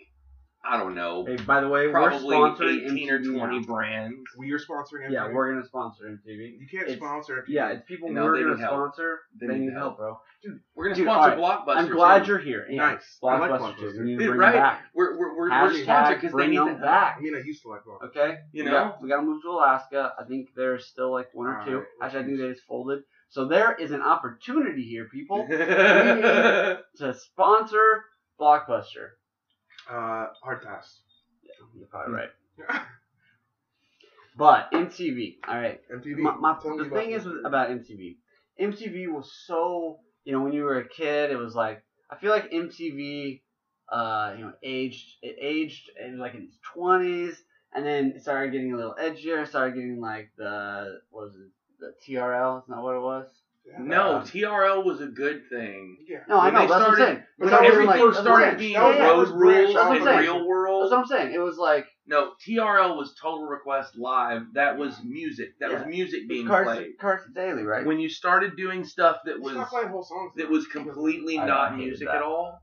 I 0.62 0.76
don't 0.76 0.94
know, 0.94 1.24
Hey, 1.26 1.36
by 1.36 1.60
the 1.62 1.68
way, 1.68 1.86
we're 1.88 2.10
sponsoring 2.10 2.84
18 2.92 3.10
or 3.10 3.18
20 3.24 3.60
now. 3.60 3.64
brands. 3.64 4.18
We 4.36 4.52
are 4.52 4.58
sponsoring 4.58 5.06
MTV. 5.06 5.12
Yeah, 5.12 5.28
we're 5.32 5.52
gonna 5.54 5.64
sponsor 5.66 6.04
MTV. 6.04 6.58
You 6.60 6.66
can't 6.70 6.82
it's- 6.84 6.98
sponsor 6.98 7.38
MTV. 7.42 7.44
Yeah, 7.48 7.68
it's 7.70 7.86
people 7.88 8.10
No, 8.12 8.24
we're 8.24 8.36
they 8.36 8.42
gonna 8.42 8.54
need 8.56 8.60
help. 8.60 8.72
sponsor. 8.94 9.20
They 9.40 9.46
They, 9.46 9.54
need 9.54 9.66
need 9.68 9.72
help, 9.72 9.96
bro. 9.96 10.20
Dude, 10.42 10.60
we're 10.74 10.84
gonna 10.90 10.96
sponsor 11.02 11.40
alright, 11.40 11.66
Blockbuster. 11.66 11.76
I'm 11.76 11.88
glad 11.88 12.24
too. 12.24 12.28
you're 12.32 12.38
here. 12.40 12.66
Yeah. 12.68 12.76
Nice. 12.92 13.18
I 13.22 13.38
like 13.38 13.50
Blockbuster. 13.52 13.74
Blockbuster. 13.76 13.98
We 14.00 14.04
need 14.04 14.18
to 14.18 14.26
bring 14.26 14.38
right? 14.38 14.54
back. 14.54 14.82
We're 14.94 15.18
we're 15.18 15.36
we're, 15.36 15.50
we're 15.50 15.82
sponsored 15.82 16.20
because 16.20 16.36
they 16.36 16.46
need 16.48 16.58
them 16.58 16.66
the 16.66 16.70
help. 16.72 16.82
back. 16.82 17.16
I 17.18 17.20
mean, 17.22 17.34
I 17.34 17.40
used 17.40 17.62
to 17.62 17.68
like 17.68 17.80
Blockbuster. 17.84 18.08
Okay. 18.08 18.38
You 18.52 18.64
know? 18.64 18.70
got- 18.70 19.02
we 19.02 19.08
gotta 19.08 19.22
move 19.22 19.40
to 19.42 19.48
Alaska. 19.48 20.12
I 20.18 20.24
think 20.24 20.48
there's 20.54 20.86
still 20.86 21.10
like 21.10 21.28
one 21.32 21.46
or 21.46 21.62
two. 21.64 21.70
Alright, 21.72 21.86
Actually, 22.02 22.20
I 22.20 22.24
think 22.24 22.38
they 22.38 22.48
just 22.50 22.66
folded. 22.66 23.00
So 23.30 23.46
there 23.48 23.74
is 23.76 23.92
an 23.92 24.02
opportunity 24.02 24.82
here, 24.82 25.06
people, 25.10 25.46
to 25.48 27.14
sponsor 27.14 28.04
Blockbuster. 28.40 29.10
Uh, 29.90 30.26
hard 30.42 30.62
pass. 30.62 31.00
You're 31.76 31.86
probably 31.86 32.14
right. 32.14 32.30
But 34.36 34.70
MTV, 34.72 35.36
all 35.46 35.58
right. 35.58 35.80
MTV. 35.92 36.16
My, 36.18 36.34
my, 36.36 36.56
Tell 36.62 36.70
me 36.70 36.78
the 36.78 36.84
about 36.84 36.98
thing 36.98 37.10
is 37.10 37.24
MTV. 37.24 37.26
with, 37.26 37.44
about 37.46 37.68
MTV, 37.70 38.16
MTV 38.60 39.08
was 39.12 39.30
so 39.46 39.98
you 40.24 40.32
know 40.32 40.40
when 40.40 40.52
you 40.52 40.62
were 40.62 40.78
a 40.78 40.88
kid, 40.88 41.30
it 41.30 41.36
was 41.36 41.54
like 41.54 41.82
I 42.10 42.16
feel 42.16 42.30
like 42.30 42.50
MTV, 42.50 43.42
uh, 43.90 44.34
you 44.38 44.44
know, 44.44 44.52
aged 44.62 45.16
it 45.22 45.36
aged 45.40 45.90
in 46.02 46.18
like 46.18 46.34
in 46.34 46.44
its 46.44 46.58
twenties, 46.72 47.42
and 47.74 47.84
then 47.84 48.12
it 48.16 48.22
started 48.22 48.52
getting 48.52 48.72
a 48.72 48.76
little 48.76 48.94
edgier. 48.98 49.42
It 49.42 49.48
started 49.48 49.74
getting 49.74 50.00
like 50.00 50.30
the 50.38 51.00
what 51.10 51.26
was 51.26 51.34
it 51.34 51.50
the 51.80 51.92
TRL? 52.06 52.62
Is 52.62 52.68
that 52.68 52.80
what 52.80 52.96
it 52.96 53.00
was? 53.00 53.28
Yeah. 53.64 53.76
No, 53.84 54.22
TRL 54.24 54.84
was 54.84 55.00
a 55.00 55.06
good 55.06 55.42
thing. 55.48 55.98
Yeah. 56.08 56.18
No, 56.28 56.38
I 56.40 56.46
When 56.46 56.54
know. 56.54 56.60
they 56.62 56.66
That's 56.66 56.70
what 56.70 56.76
I'm 56.88 56.94
started- 56.94 57.04
saying. 57.04 57.24
when 57.36 57.50
But 57.50 57.56
that 57.60 57.64
everything 57.66 57.86
wasn't, 57.86 57.86
like, 57.86 57.96
that's 57.96 58.00
what 58.00 58.08
I'm 58.18 58.24
started 58.24 58.44
saying. 58.46 58.58
being 58.58 58.72
That 58.74 58.86
was- 58.88 58.96
Yeah, 58.96 59.06
road 59.08 59.18
was 59.18 59.30
rules 59.30 59.40
branched 59.54 59.76
off 59.76 59.90
and 59.96 60.00
of 60.00 60.06
it. 60.08 60.18
real 60.20 60.34
That's 60.34 60.46
world. 60.46 60.90
what 60.90 60.98
I'm 60.98 61.06
saying. 61.06 61.34
It 61.34 61.38
was 61.40 61.58
like 61.58 61.86
No, 62.06 62.32
TRL 62.44 62.96
was 62.96 63.14
Total 63.14 63.46
Request 63.46 63.96
Live. 63.96 64.42
That 64.54 64.76
was 64.78 65.00
music. 65.04 65.50
That 65.60 65.70
was 65.70 65.82
Yeah. 65.82 65.86
music 65.88 66.28
being 66.28 66.46
Carson, 66.48 66.74
played. 66.76 66.98
Carson 66.98 67.32
Daly, 67.32 67.62
right? 67.62 67.86
When 67.86 68.00
you 68.00 68.08
started 68.08 68.56
doing 68.56 68.82
stuff 68.82 69.18
that 69.26 69.36
Stop 69.36 69.56
was 69.56 69.68
playing 69.68 69.88
whole 69.88 70.02
songs. 70.02 70.32
that 70.36 70.48
was 70.50 70.66
completely 70.66 71.38
I- 71.38 71.44
I 71.44 71.46
not 71.46 71.70
hated 71.74 71.86
music 71.86 72.08
that. 72.08 72.16
at 72.16 72.22
all. 72.22 72.60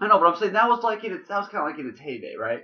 I 0.00 0.06
know, 0.06 0.18
but 0.20 0.26
I'm 0.26 0.36
saying 0.36 0.52
that 0.52 0.68
was 0.68 0.84
like 0.84 1.02
in 1.04 1.12
its 1.14 1.26
that 1.28 1.38
was 1.38 1.48
kind 1.48 1.64
of 1.64 1.70
like 1.70 1.80
in 1.80 1.88
its 1.88 1.98
heyday, 1.98 2.36
right? 2.36 2.62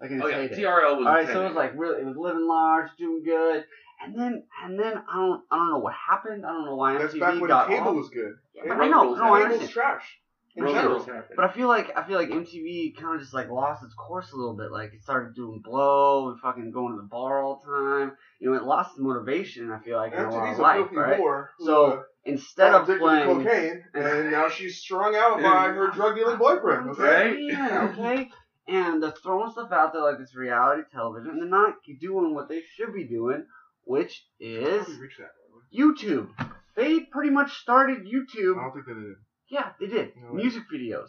Like 0.00 0.10
in 0.10 0.20
oh, 0.20 0.26
its 0.26 0.34
Oh 0.34 0.40
yeah, 0.40 0.48
heyday. 0.48 0.62
TRL 0.62 0.96
was. 0.98 1.06
All 1.06 1.12
a 1.12 1.16
right, 1.16 1.26
so 1.28 1.40
it 1.42 1.48
was 1.48 1.54
like 1.56 1.72
really, 1.76 2.00
it 2.00 2.04
was 2.06 2.16
living 2.16 2.46
large, 2.48 2.88
doing 2.98 3.22
good, 3.22 3.64
and 4.02 4.18
then 4.18 4.42
and 4.64 4.78
then 4.78 4.94
I 5.10 5.16
don't 5.16 5.42
I 5.50 5.56
don't 5.56 5.70
know 5.70 5.78
what 5.78 5.94
happened. 5.94 6.44
I 6.44 6.50
don't 6.50 6.64
know 6.64 6.76
why 6.76 6.98
That's 6.98 7.14
MTV 7.14 7.20
back 7.20 7.40
when 7.40 7.48
got 7.48 7.68
cable 7.68 7.88
off. 7.88 7.96
was 7.96 8.08
good. 8.10 8.34
But 8.66 8.78
I 8.78 8.88
know, 8.88 9.14
no, 9.14 9.34
I 9.34 9.42
understand. 9.42 9.70
trash. 9.70 10.18
In 10.56 10.64
Road 10.64 10.72
general. 10.72 10.94
rules 10.94 11.06
happened. 11.06 11.36
But 11.36 11.44
I 11.44 11.52
feel 11.52 11.68
like 11.68 11.92
I 11.96 12.06
feel 12.06 12.16
like 12.16 12.30
MTV 12.30 12.96
kind 12.96 13.14
of 13.14 13.20
just 13.20 13.34
like 13.34 13.50
lost 13.50 13.84
its 13.84 13.92
course 13.94 14.32
a 14.32 14.36
little 14.36 14.56
bit. 14.56 14.72
Like 14.72 14.94
it 14.94 15.02
started 15.02 15.34
doing 15.34 15.60
blow 15.62 16.30
and 16.30 16.40
fucking 16.40 16.70
going 16.70 16.94
to 16.94 16.96
the 17.02 17.08
bar 17.08 17.44
all 17.44 17.60
the 17.62 17.70
time. 17.70 18.12
You 18.40 18.50
know, 18.50 18.56
it 18.56 18.62
lost 18.64 18.92
its 18.92 19.00
motivation. 19.00 19.70
I 19.70 19.80
feel 19.80 19.98
like 19.98 20.14
in 20.14 20.20
a 20.20 20.30
lot 20.30 20.52
of 20.52 20.58
a 20.58 20.62
life, 20.62 20.86
right? 20.92 21.20
whore 21.20 21.48
So, 21.60 21.84
uh, 21.92 22.02
Instead 22.26 22.72
of 22.74 22.86
playing, 22.86 23.44
cocaine, 23.44 23.84
and 23.94 24.32
now 24.32 24.48
she's 24.48 24.78
strung 24.78 25.14
out 25.14 25.40
by 25.40 25.68
her 25.68 25.90
drug-dealing 25.92 26.38
boyfriend. 26.38 26.90
Okay? 26.90 27.36
Yeah, 27.38 27.92
okay. 27.92 28.30
And 28.66 29.00
they're 29.00 29.12
throwing 29.22 29.52
stuff 29.52 29.70
out 29.70 29.92
there 29.92 30.02
like 30.02 30.18
this 30.18 30.34
reality 30.34 30.82
television, 30.92 31.30
and 31.30 31.40
they're 31.40 31.48
not 31.48 31.74
doing 32.00 32.34
what 32.34 32.48
they 32.48 32.62
should 32.74 32.92
be 32.92 33.04
doing, 33.04 33.44
which 33.86 34.26
How 34.40 34.46
is 34.46 34.86
did 34.86 34.96
we 34.96 35.02
reach 35.02 35.16
that? 35.18 35.30
by 35.32 35.46
the 35.48 35.56
way? 35.56 35.94
YouTube. 35.94 36.28
They 36.76 37.00
pretty 37.00 37.30
much 37.30 37.52
started 37.58 37.98
I 37.98 38.10
YouTube. 38.10 38.54
don't 38.56 38.72
think 38.74 38.86
they 38.86 38.92
did. 38.92 39.14
Yeah, 39.48 39.70
they 39.80 39.86
did. 39.86 40.12
No. 40.16 40.32
Music 40.34 40.64
videos. 40.72 41.08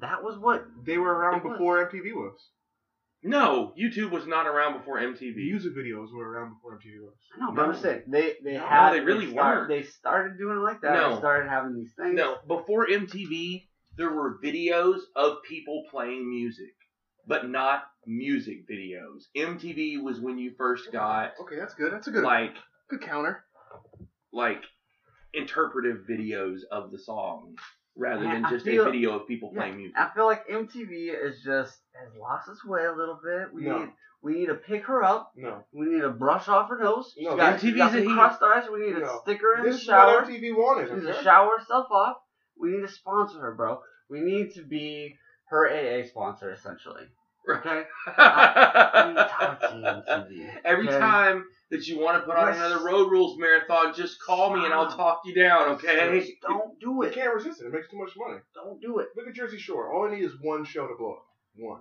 That 0.00 0.22
was 0.22 0.38
what. 0.38 0.64
They 0.86 0.98
were 0.98 1.12
around 1.12 1.38
It 1.38 1.44
was. 1.44 1.52
before 1.54 1.84
MTV 1.88 2.12
was. 2.14 2.50
no, 3.24 3.72
YouTube 3.78 4.10
was 4.12 4.26
not 4.26 4.46
around 4.46 4.78
before 4.78 5.00
The 5.00 5.06
MTV. 5.06 5.34
music 5.36 5.72
videos 5.74 6.12
were 6.14 6.28
around 6.30 6.54
before 6.54 6.76
MTV 6.78 7.00
was. 7.02 7.14
I 7.36 7.40
know, 7.40 7.52
but 7.52 7.62
I'm 7.62 7.66
No. 7.68 7.72
just 7.72 7.82
saying 7.82 8.02
they 8.06 8.36
they 8.44 8.54
No, 8.54 8.66
had 8.66 8.92
they 8.92 9.00
really 9.00 9.30
start- 9.30 9.56
weren't. 9.56 9.68
They 9.68 9.82
started 9.82 10.38
doing 10.38 10.56
it 10.58 10.60
like 10.60 10.80
that. 10.82 10.92
No. 10.94 11.10
They 11.14 11.18
started 11.18 11.48
having 11.48 11.74
these 11.74 11.92
things. 11.96 12.14
No, 12.14 12.38
before 12.46 12.86
MTV, 12.86 13.68
there 13.96 14.12
were 14.12 14.38
videos 14.42 15.00
of 15.16 15.38
people 15.48 15.84
playing 15.90 16.28
music, 16.30 16.74
but 17.28 17.48
not 17.48 17.84
music 18.06 18.66
videos. 18.68 19.24
MTV 19.36 20.02
was 20.02 20.18
when 20.18 20.38
you 20.38 20.52
first 20.56 20.90
got 20.90 21.32
Okay, 21.40 21.56
that's 21.56 21.74
good. 21.74 21.92
That's 21.92 22.08
a 22.08 22.10
good 22.10 22.24
like 22.24 22.54
good 22.88 23.02
counter. 23.02 23.44
like 24.32 24.62
interpretive 25.34 25.98
videos 26.10 26.60
of 26.70 26.90
the 26.90 26.98
songs 26.98 27.58
rather 27.96 28.24
Yeah, 28.24 28.40
than 28.40 28.50
just 28.50 28.64
feel- 28.64 28.86
a 28.86 28.90
video 28.90 29.18
of 29.20 29.26
people 29.28 29.50
Yeah, 29.52 29.60
playing 29.60 29.76
music. 29.76 29.96
I 29.98 30.08
feel 30.14 30.24
like 30.26 30.46
MTV 30.48 31.10
is 31.10 31.42
just 31.42 31.78
has 31.94 32.14
lost 32.18 32.48
its 32.48 32.64
way 32.64 32.84
a 32.86 32.92
little 32.92 33.20
bit. 33.22 33.52
We 33.52 33.62
No. 33.64 33.78
need 33.80 33.92
we 34.20 34.32
need 34.34 34.46
to 34.46 34.56
pick 34.56 34.84
her 34.86 35.04
up. 35.04 35.30
No. 35.36 35.64
We 35.72 35.86
need 35.86 36.00
to 36.00 36.10
brush 36.10 36.48
off 36.48 36.68
her 36.70 36.78
nose. 36.82 37.12
She's 37.14 37.24
No, 37.24 37.36
got, 37.36 37.60
she's 37.60 37.70
MTV's 37.72 37.76
got 37.78 37.94
a 37.94 38.04
some 38.04 38.14
crust 38.14 38.42
eyes. 38.42 38.68
We 38.68 38.80
need 38.80 38.94
to 38.94 39.00
No. 39.00 39.20
stick 39.22 39.40
her 39.40 39.58
in 39.58 39.62
This 39.64 39.74
the 39.76 39.78
is 39.80 39.84
shower. 39.84 40.06
what 40.22 40.24
MTV 40.28 40.52
wanted. 40.56 40.88
She 40.88 40.94
needs 40.94 41.06
okay? 41.06 41.18
to 41.18 41.22
shower 41.22 41.56
herself 41.58 41.86
off. 41.92 42.16
We 42.58 42.70
need 42.70 42.80
to 42.80 42.88
sponsor 42.88 43.38
her, 43.38 43.54
bro. 43.54 43.80
We 44.08 44.20
need 44.20 44.54
to 44.54 44.62
be 44.64 45.16
her 45.50 45.68
AA 45.68 46.02
sponsor, 46.08 46.50
essentially. 46.50 47.04
Okay. 47.48 47.82
I 48.06 49.08
need 49.08 49.16
talk 49.16 49.60
to 49.60 49.76
you 49.76 49.84
on 49.86 50.02
TV. 50.28 50.50
Every 50.64 50.88
okay? 50.88 50.98
time 50.98 51.44
that 51.70 51.86
you 51.86 51.98
want 51.98 52.16
to 52.18 52.26
put 52.26 52.36
on 52.36 52.48
Yes. 52.48 52.56
another 52.56 52.84
Road 52.84 53.10
Rules 53.10 53.38
marathon, 53.38 53.94
just 53.94 54.20
call 54.22 54.54
me 54.56 54.64
and 54.64 54.72
I'll 54.74 54.90
talk 54.90 55.22
you 55.24 55.34
down, 55.34 55.70
okay? 55.70 56.20
Just 56.20 56.32
Don't 56.42 56.78
do 56.80 57.02
it. 57.02 57.08
You 57.08 57.12
can't 57.22 57.34
resist 57.34 57.60
it. 57.62 57.66
It 57.66 57.72
makes 57.72 57.88
too 57.90 57.98
much 57.98 58.12
money. 58.16 58.40
Don't 58.54 58.80
do 58.80 58.98
it. 58.98 59.08
Look 59.16 59.26
at 59.28 59.34
Jersey 59.34 59.58
Shore. 59.58 59.92
All 59.92 60.06
I 60.08 60.14
need 60.14 60.24
is 60.24 60.32
one 60.40 60.64
show 60.64 60.86
to 60.86 60.94
blow 60.98 61.12
up. 61.14 61.24
One. 61.56 61.80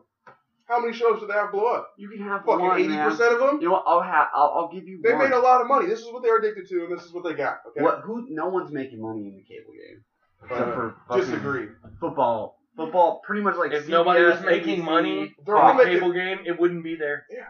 How 0.67 0.81
many 0.81 0.91
shows 0.93 1.21
do 1.21 1.27
they 1.27 1.33
have 1.33 1.51
blow 1.53 1.65
up? 1.67 1.91
You 1.97 2.09
can 2.09 2.19
have 2.27 2.43
Fucking 2.43 2.65
one, 2.65 2.77
eighty 2.79 2.89
man. 2.89 3.09
percent 3.09 3.33
of 3.33 3.39
them. 3.39 3.61
You 3.61 3.67
know 3.67 3.73
what? 3.75 3.83
I'll 3.87 4.01
have. 4.01 4.27
I'll, 4.35 4.53
I'll 4.57 4.69
give 4.73 4.85
you 4.85 4.99
They 5.01 5.13
one. 5.13 5.23
made 5.29 5.31
a 5.31 5.39
lot 5.39 5.61
of 5.61 5.67
money. 5.67 5.87
This 5.87 5.99
is 6.01 6.11
what 6.11 6.23
they're 6.23 6.37
addicted 6.39 6.67
to, 6.67 6.83
and 6.85 6.91
this 6.97 7.05
is 7.05 7.13
what 7.13 7.23
they 7.23 7.33
got. 7.33 7.59
Okay. 7.69 7.81
What? 7.81 8.01
Who? 8.03 8.25
No 8.29 8.49
one's 8.49 8.69
making 8.71 9.01
money 9.01 9.27
in 9.29 9.37
the 9.37 9.43
cable 9.43 9.71
game 9.71 10.03
except 10.43 10.77
Uh, 10.77 10.91
for 11.07 11.17
disagree. 11.19 11.67
football. 12.01 12.56
Football, 12.77 13.21
pretty 13.25 13.41
much 13.41 13.55
like 13.57 13.71
If 13.73 13.89
nobody 13.89 14.23
was 14.23 14.39
making 14.41 14.81
NBC. 14.81 14.85
money 14.85 15.35
They're 15.45 15.57
on 15.57 15.71
all 15.71 15.77
the 15.77 15.83
making. 15.83 15.99
cable 15.99 16.13
game, 16.13 16.39
it 16.45 16.57
wouldn't 16.59 16.83
be 16.83 16.95
there. 16.95 17.25
Yeah. 17.29 17.47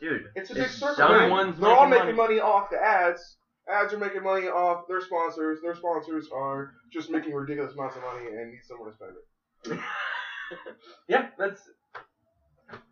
Dude, 0.00 0.24
It's 0.34 0.50
a 0.50 0.54
big 0.54 0.64
it's 0.64 0.74
circle. 0.74 0.96
done. 0.96 1.10
man. 1.12 1.20
Someone's 1.28 1.60
They're 1.60 1.70
all 1.70 1.86
making 1.86 2.06
making 2.06 2.16
money 2.16 2.40
off 2.40 2.70
the 2.70 2.82
ads. 2.82 3.36
Ads 3.70 3.92
are 3.94 3.98
making 3.98 4.22
money 4.24 4.46
off 4.48 4.88
their 4.88 5.00
sponsors. 5.02 5.60
Their 5.62 5.74
sponsors 5.76 6.28
are 6.34 6.72
just 6.92 7.10
making 7.10 7.34
ridiculous 7.34 7.74
amounts 7.74 7.96
of 7.96 8.02
money 8.02 8.26
and 8.26 8.50
need 8.50 8.60
someone 8.66 8.90
to 8.90 8.96
spend 8.96 9.12
it. 9.66 9.78
Yeah, 11.08 11.28
that's 11.38 11.60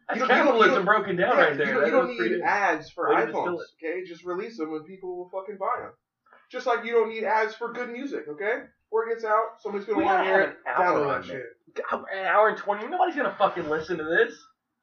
that's 0.09 0.21
You 0.21 0.27
don't- 0.27 0.29
you 0.29 0.29
don't- 0.29 0.29
you 0.29 0.45
capitalism 0.45 0.75
don't- 0.75 0.85
broken 0.85 1.17
down 1.17 1.37
Yeah, 1.37 1.43
right 1.45 1.57
there. 1.57 1.67
You 1.67 1.73
don't, 1.73 1.81
That 1.81 1.87
you 1.87 1.93
don't 1.93 2.09
was 2.09 2.17
pretty 2.17 2.35
need 2.35 2.41
good. 2.41 2.47
ads 2.49 2.91
for 2.91 3.09
Way 3.09 3.17
to 3.17 3.23
iPhones, 3.23 3.27
distill 3.33 3.61
it. 3.61 3.67
okay? 3.83 4.05
Just 4.07 4.25
release 4.25 4.57
them 4.59 4.73
and 4.75 4.85
people 4.87 5.17
will 5.17 5.29
fucking 5.31 5.57
buy 5.59 5.81
them. 5.81 5.93
Just 6.53 6.67
like 6.67 6.85
you 6.85 6.93
don't 6.93 7.09
need 7.09 7.25
ads 7.25 7.55
for 7.55 7.73
good 7.73 7.91
music, 7.91 8.25
okay? 8.29 8.63
Word 8.91 9.09
gets 9.11 9.25
out, 9.25 9.61
somebody's 9.61 9.87
gonna 9.87 9.99
We 9.99 10.05
want 10.05 10.25
to 10.25 10.31
gotta 10.31 10.39
hear 10.39 10.41
have 10.41 10.51
it. 10.51 10.57
an 10.67 10.73
hour 10.87 10.99
Download 10.99 11.15
on 11.15 11.21
that 11.21 11.27
shit. 11.27 11.43
An 11.93 12.27
hour 12.27 12.49
and 12.49 12.57
twenty. 12.57 12.87
Nobody's 12.89 13.17
gonna 13.17 13.35
fucking 13.39 13.69
listen 13.69 13.99
to 13.99 14.05
this. 14.05 14.35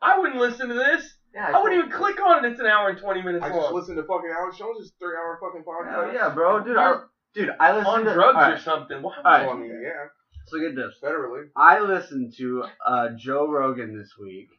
I 0.01 0.19
wouldn't 0.19 0.39
listen 0.39 0.67
to 0.69 0.75
this. 0.75 1.15
yeah, 1.33 1.51
I 1.55 1.61
wouldn't 1.61 1.79
even 1.79 1.91
click 1.91 2.19
on 2.21 2.45
it. 2.45 2.51
It's 2.51 2.59
an 2.59 2.67
hour 2.67 2.89
and 2.89 2.97
twenty 2.99 3.21
minutes 3.23 3.43
I 3.43 3.49
just 3.49 3.59
long. 3.61 3.73
listened 3.73 3.97
to 3.97 4.03
fucking 4.03 4.29
Alex 4.37 4.57
Jones' 4.57 4.91
three-hour 4.99 5.39
fucking 5.41 5.63
podcast. 5.63 6.03
Hell 6.05 6.13
yeah, 6.13 6.29
bro, 6.29 6.59
dude. 6.63 6.77
I, 6.77 6.97
dude, 7.33 7.49
I 7.59 7.71
listened 7.71 7.87
on 7.87 8.05
to 8.05 8.13
drugs 8.13 8.59
or 8.59 8.63
something. 8.63 9.01
Why 9.01 9.13
would 9.17 9.25
Alright. 9.25 9.41
you 9.43 9.47
Well, 9.47 9.55
I 9.57 9.61
do 9.61 9.61
mean, 9.67 9.81
that? 9.81 9.87
yeah, 9.87 10.05
So 10.45 10.59
get 10.59 10.75
this. 10.75 10.93
federally. 11.03 11.45
I 11.55 11.79
listened 11.79 12.33
to 12.37 12.63
uh, 12.85 13.09
Joe 13.17 13.49
Rogan 13.49 13.97
this 13.97 14.11
week. 14.21 14.49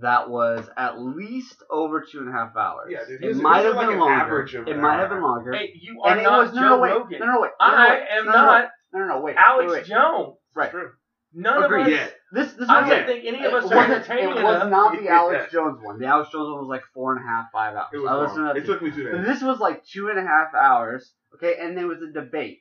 That 0.00 0.30
was 0.30 0.70
at 0.76 0.98
least 1.00 1.62
over 1.68 2.00
two 2.00 2.20
and 2.20 2.28
a 2.28 2.32
half 2.32 2.56
hours. 2.56 2.88
Yeah, 2.90 3.00
dude, 3.06 3.22
it 3.22 3.36
might 3.36 3.58
his 3.58 3.66
have 3.66 3.74
like 3.76 3.86
been 3.88 3.94
an 3.96 4.00
longer. 4.00 4.14
average 4.14 4.54
of 4.54 4.66
It 4.66 4.76
an 4.76 4.80
might 4.80 4.94
hour 4.94 5.00
have 5.00 5.08
been 5.10 5.18
and 5.18 5.26
a 5.26 5.28
longer. 5.28 5.52
Hey, 5.52 5.70
you 5.74 6.00
are 6.02 6.12
and 6.12 6.20
it 6.20 6.22
not 6.22 6.38
was 6.46 6.54
no, 6.54 6.60
Joe 6.62 6.68
no, 6.68 6.78
wait, 6.80 6.90
Rogan. 6.92 7.18
no, 7.20 7.26
no, 7.26 7.40
wait. 7.40 7.50
I 7.60 7.70
no, 7.70 7.76
no, 7.76 7.90
wait. 7.90 8.02
am 8.10 8.24
no, 8.26 8.32
no, 8.32 8.38
no, 8.38 8.44
not 8.46 8.68
No, 8.92 9.00
no, 9.00 9.06
no, 9.06 9.20
wait. 9.20 9.36
Alex 9.36 9.70
wait, 9.70 9.78
wait. 9.78 9.86
Jones. 9.86 10.36
Right. 10.54 10.70
True. 10.70 10.90
None 11.34 11.62
Agreed. 11.64 11.80
of 11.80 11.86
us. 11.86 11.92
Yeah. 11.94 12.08
This, 12.32 12.52
this 12.54 12.68
I 12.68 12.80
don't 12.88 12.98
it. 13.00 13.06
think 13.06 13.24
any 13.26 13.42
of 13.44 13.54
us 13.54 13.62
wasn't- 13.64 13.80
are 13.80 13.94
entertaining 13.94 14.24
It 14.36 14.42
was 14.42 14.56
enough. 14.56 14.68
not 14.70 14.96
the 14.98 15.04
Yeah. 15.04 15.16
Alex 15.18 15.50
Jones 15.52 15.80
one. 15.82 15.98
The 15.98 16.06
Alex 16.06 16.30
Jones 16.30 16.48
one 16.50 16.58
was 16.58 16.68
like 16.68 16.82
four 16.92 17.16
and 17.16 17.24
a 17.24 17.26
half, 17.28 17.46
five 17.52 17.74
hours. 17.74 17.88
It 17.94 17.98
was 17.98 18.10
I 18.10 18.14
listened 18.16 18.44
long. 18.44 18.54
to 18.54 18.60
It 18.60 18.66
took 18.66 18.82
me 18.82 18.90
two 18.90 19.04
days. 19.10 19.24
This 19.26 19.42
was 19.42 19.58
like 19.58 19.82
two 19.86 20.08
and 20.08 20.18
a 20.18 20.22
half 20.22 20.54
hours, 20.54 21.10
okay, 21.36 21.56
and 21.58 21.76
there 21.76 21.86
was 21.86 22.02
a 22.02 22.12
debate. 22.12 22.60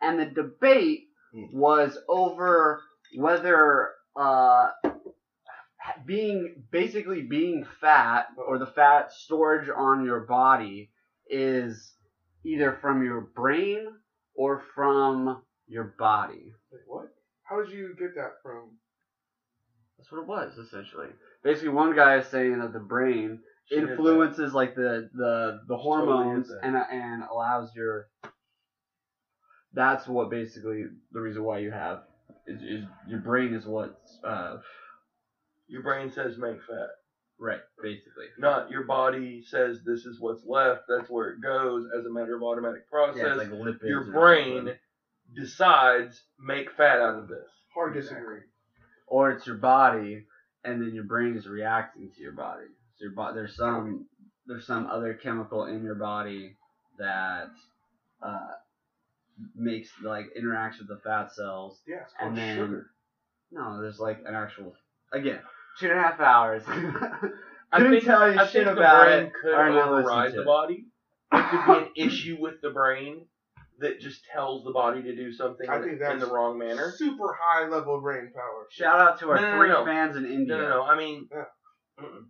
And 0.00 0.18
the 0.20 0.26
debate 0.26 1.08
Hmm. 1.34 1.58
was 1.58 1.98
over 2.08 2.80
whether 3.16 3.90
uh, 4.16 4.68
being 6.06 6.62
basically 6.70 7.22
being 7.22 7.64
fat 7.80 8.26
or 8.36 8.58
the 8.58 8.66
fat 8.66 9.12
storage 9.12 9.68
on 9.74 10.04
your 10.04 10.20
body 10.20 10.90
is 11.28 11.92
either 12.44 12.78
from 12.80 13.04
your 13.04 13.20
brain 13.20 13.86
or 14.40 14.62
from 14.74 15.42
your 15.68 15.94
body. 15.98 16.54
Wait, 16.72 16.80
what? 16.86 17.08
How 17.42 17.62
did 17.62 17.70
you 17.70 17.94
get 17.98 18.14
that 18.14 18.36
from? 18.42 18.70
That's 19.98 20.10
what 20.10 20.22
it 20.22 20.26
was 20.26 20.56
essentially. 20.56 21.08
Basically, 21.44 21.68
one 21.68 21.94
guy 21.94 22.16
is 22.16 22.26
saying 22.26 22.58
that 22.58 22.72
the 22.72 22.78
brain 22.78 23.40
Shit, 23.66 23.90
influences 23.90 24.54
like 24.54 24.74
the 24.74 25.10
the 25.12 25.60
the 25.68 25.76
Totally 25.76 26.06
hormones 26.06 26.46
is 26.46 26.54
that. 26.54 26.64
and 26.64 26.74
and 26.90 27.22
allows 27.30 27.74
your 27.76 28.06
that's 29.74 30.08
what 30.08 30.30
basically 30.30 30.86
the 31.12 31.20
reason 31.20 31.44
why 31.44 31.58
you 31.58 31.70
have 31.70 32.04
is, 32.46 32.62
is 32.62 32.84
your 33.06 33.20
brain 33.20 33.52
is 33.52 33.66
what's 33.66 34.18
uh 34.24 34.56
Your 35.68 35.82
brain 35.82 36.10
says 36.10 36.38
make 36.38 36.62
fat. 36.62 36.88
Right 37.40 37.60
basically 37.82 38.26
Not 38.38 38.70
your 38.70 38.84
body 38.84 39.42
says 39.42 39.80
this 39.84 40.04
is 40.04 40.20
what's 40.20 40.44
left. 40.46 40.82
That's 40.88 41.08
where 41.08 41.30
it 41.30 41.40
goes 41.40 41.86
as 41.98 42.04
a 42.06 42.10
matter 42.10 42.36
of 42.36 42.42
automatic 42.42 42.88
process. 42.90 43.16
yeah, 43.22 43.28
it's 43.28 43.38
like 43.38 43.50
lipids 43.50 43.88
your 43.88 44.04
brain 44.12 44.74
decides 45.34 46.22
make 46.38 46.70
fat 46.76 47.00
out 47.00 47.18
of 47.18 47.28
this. 47.28 47.48
Hard 47.74 47.94
disagree. 47.94 48.40
or 49.06 49.30
it's 49.30 49.46
your 49.46 49.56
body 49.56 50.26
and 50.64 50.82
then 50.82 50.94
your 50.94 51.04
brain 51.04 51.36
is 51.36 51.46
reacting 51.46 52.10
to 52.14 52.20
your 52.20 52.32
body 52.32 52.66
so 52.98 53.04
your 53.04 53.12
bo- 53.12 53.32
there's 53.32 53.56
some 53.56 54.06
there's 54.46 54.66
some 54.66 54.86
other 54.86 55.14
chemical 55.14 55.64
in 55.66 55.82
your 55.82 55.94
body 55.94 56.56
that 56.98 57.48
uh 58.22 58.48
makes 59.54 59.88
like 60.02 60.26
interacts 60.38 60.78
with 60.78 60.88
the 60.88 60.98
fat 61.02 61.32
cells 61.32 61.80
Yeah, 61.86 62.02
it's 62.02 62.12
called 62.12 62.30
and 62.30 62.38
then 62.38 62.56
sugar. 62.56 62.90
no, 63.52 63.80
there's 63.80 63.98
like 64.00 64.18
an 64.26 64.34
actual 64.34 64.74
again 65.12 65.40
two 65.78 65.86
and 65.90 65.98
a 65.98 66.02
half 66.02 66.20
hours. 66.20 66.62
I 67.72 67.76
Couldn't 67.78 67.92
think, 67.92 68.04
tell 68.04 68.32
you 68.32 68.38
I 68.38 68.44
shit 68.46 68.64
think 68.64 68.74
the 68.76 68.80
about 68.80 69.06
brain 69.06 69.24
it. 69.26 69.32
could 69.40 69.52
or 69.54 69.68
not 69.70 69.92
listen 69.92 70.04
override 70.04 70.30
to 70.30 70.36
the 70.36 70.42
it. 70.42 70.46
body. 70.46 70.86
It 71.32 71.50
could 71.50 71.66
be 71.66 71.78
an 72.02 72.08
issue 72.08 72.36
with 72.40 72.60
the 72.62 72.70
brain 72.70 73.26
that 73.78 74.00
just 74.00 74.22
tells 74.34 74.64
the 74.64 74.72
body 74.72 75.02
to 75.02 75.14
do 75.16 75.32
something 75.32 75.68
I 75.70 75.76
in, 75.76 75.82
think 75.82 75.92
in 75.94 75.98
that's 76.00 76.20
the 76.20 76.30
wrong 76.32 76.58
manner. 76.58 76.92
Super 76.96 77.36
high 77.40 77.68
level 77.68 78.00
brain 78.00 78.30
power. 78.34 78.66
Shout 78.70 79.00
out 79.00 79.18
to 79.20 79.30
our 79.30 79.36
No, 79.36 79.42
no, 79.42 79.50
no, 79.52 79.58
three 79.58 79.68
no. 79.68 79.84
fans 79.84 80.16
in 80.16 80.24
India. 80.26 80.56
No, 80.56 80.62
no, 80.62 80.68
no. 80.68 80.82
I 80.82 80.96
mean, 80.98 81.28
Yeah. 81.30 81.44
mm-mm. 82.00 82.24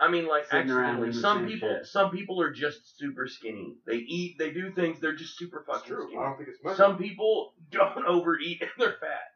I 0.00 0.10
mean, 0.10 0.26
like 0.26 0.44
Sitting 0.46 0.70
around 0.70 0.96
accidentally. 0.96 1.00
doing 1.10 1.12
the 1.14 1.20
Some 1.20 1.38
same 1.38 1.48
people, 1.48 1.68
shit. 1.76 1.86
some 1.86 2.10
people 2.10 2.40
are 2.42 2.52
just 2.52 2.98
super 2.98 3.26
skinny. 3.28 3.76
They 3.86 3.96
eat, 3.96 4.36
they 4.38 4.50
do 4.52 4.72
things. 4.72 5.00
They're 5.00 5.14
just 5.14 5.38
super 5.38 5.64
That's 5.66 5.80
fucking 5.80 5.94
true. 5.94 6.06
skinny. 6.08 6.18
I 6.22 6.24
don't 6.28 6.36
think 6.36 6.48
it's 6.48 6.58
meant. 6.64 6.76
Some 6.76 6.98
people 6.98 7.54
don't 7.70 8.04
overeat 8.08 8.60
and 8.62 8.70
they're 8.78 8.96
fat. 9.00 9.28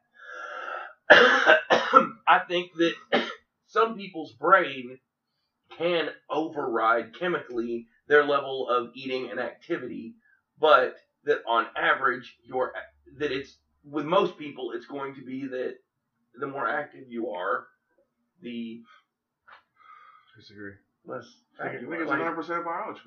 I 2.27 2.39
think 2.47 2.71
that 2.75 2.93
some 3.67 3.95
people's 3.95 4.31
brain 4.33 4.97
can 5.77 6.09
override 6.29 7.17
chemically 7.17 7.87
their 8.07 8.23
level 8.25 8.69
of 8.69 8.91
eating 8.93 9.29
and 9.29 9.39
activity, 9.39 10.15
but 10.59 10.95
that 11.25 11.39
on 11.47 11.67
average, 11.77 12.35
your 12.43 12.73
that 13.17 13.31
it's 13.31 13.57
with 13.83 14.05
most 14.05 14.37
people, 14.37 14.71
it's 14.73 14.85
going 14.85 15.15
to 15.15 15.23
be 15.23 15.47
that 15.47 15.75
the 16.39 16.47
more 16.47 16.67
active 16.67 17.05
you 17.09 17.29
are, 17.29 17.65
the 18.41 18.81
disagree. 20.37 20.73
less 21.05 21.25
I 21.59 21.63
fat 21.63 21.71
think 21.79 21.93
it's 21.93 22.01
are. 22.03 22.17
100 22.17 22.35
percent 22.35 22.65
biology. 22.65 22.99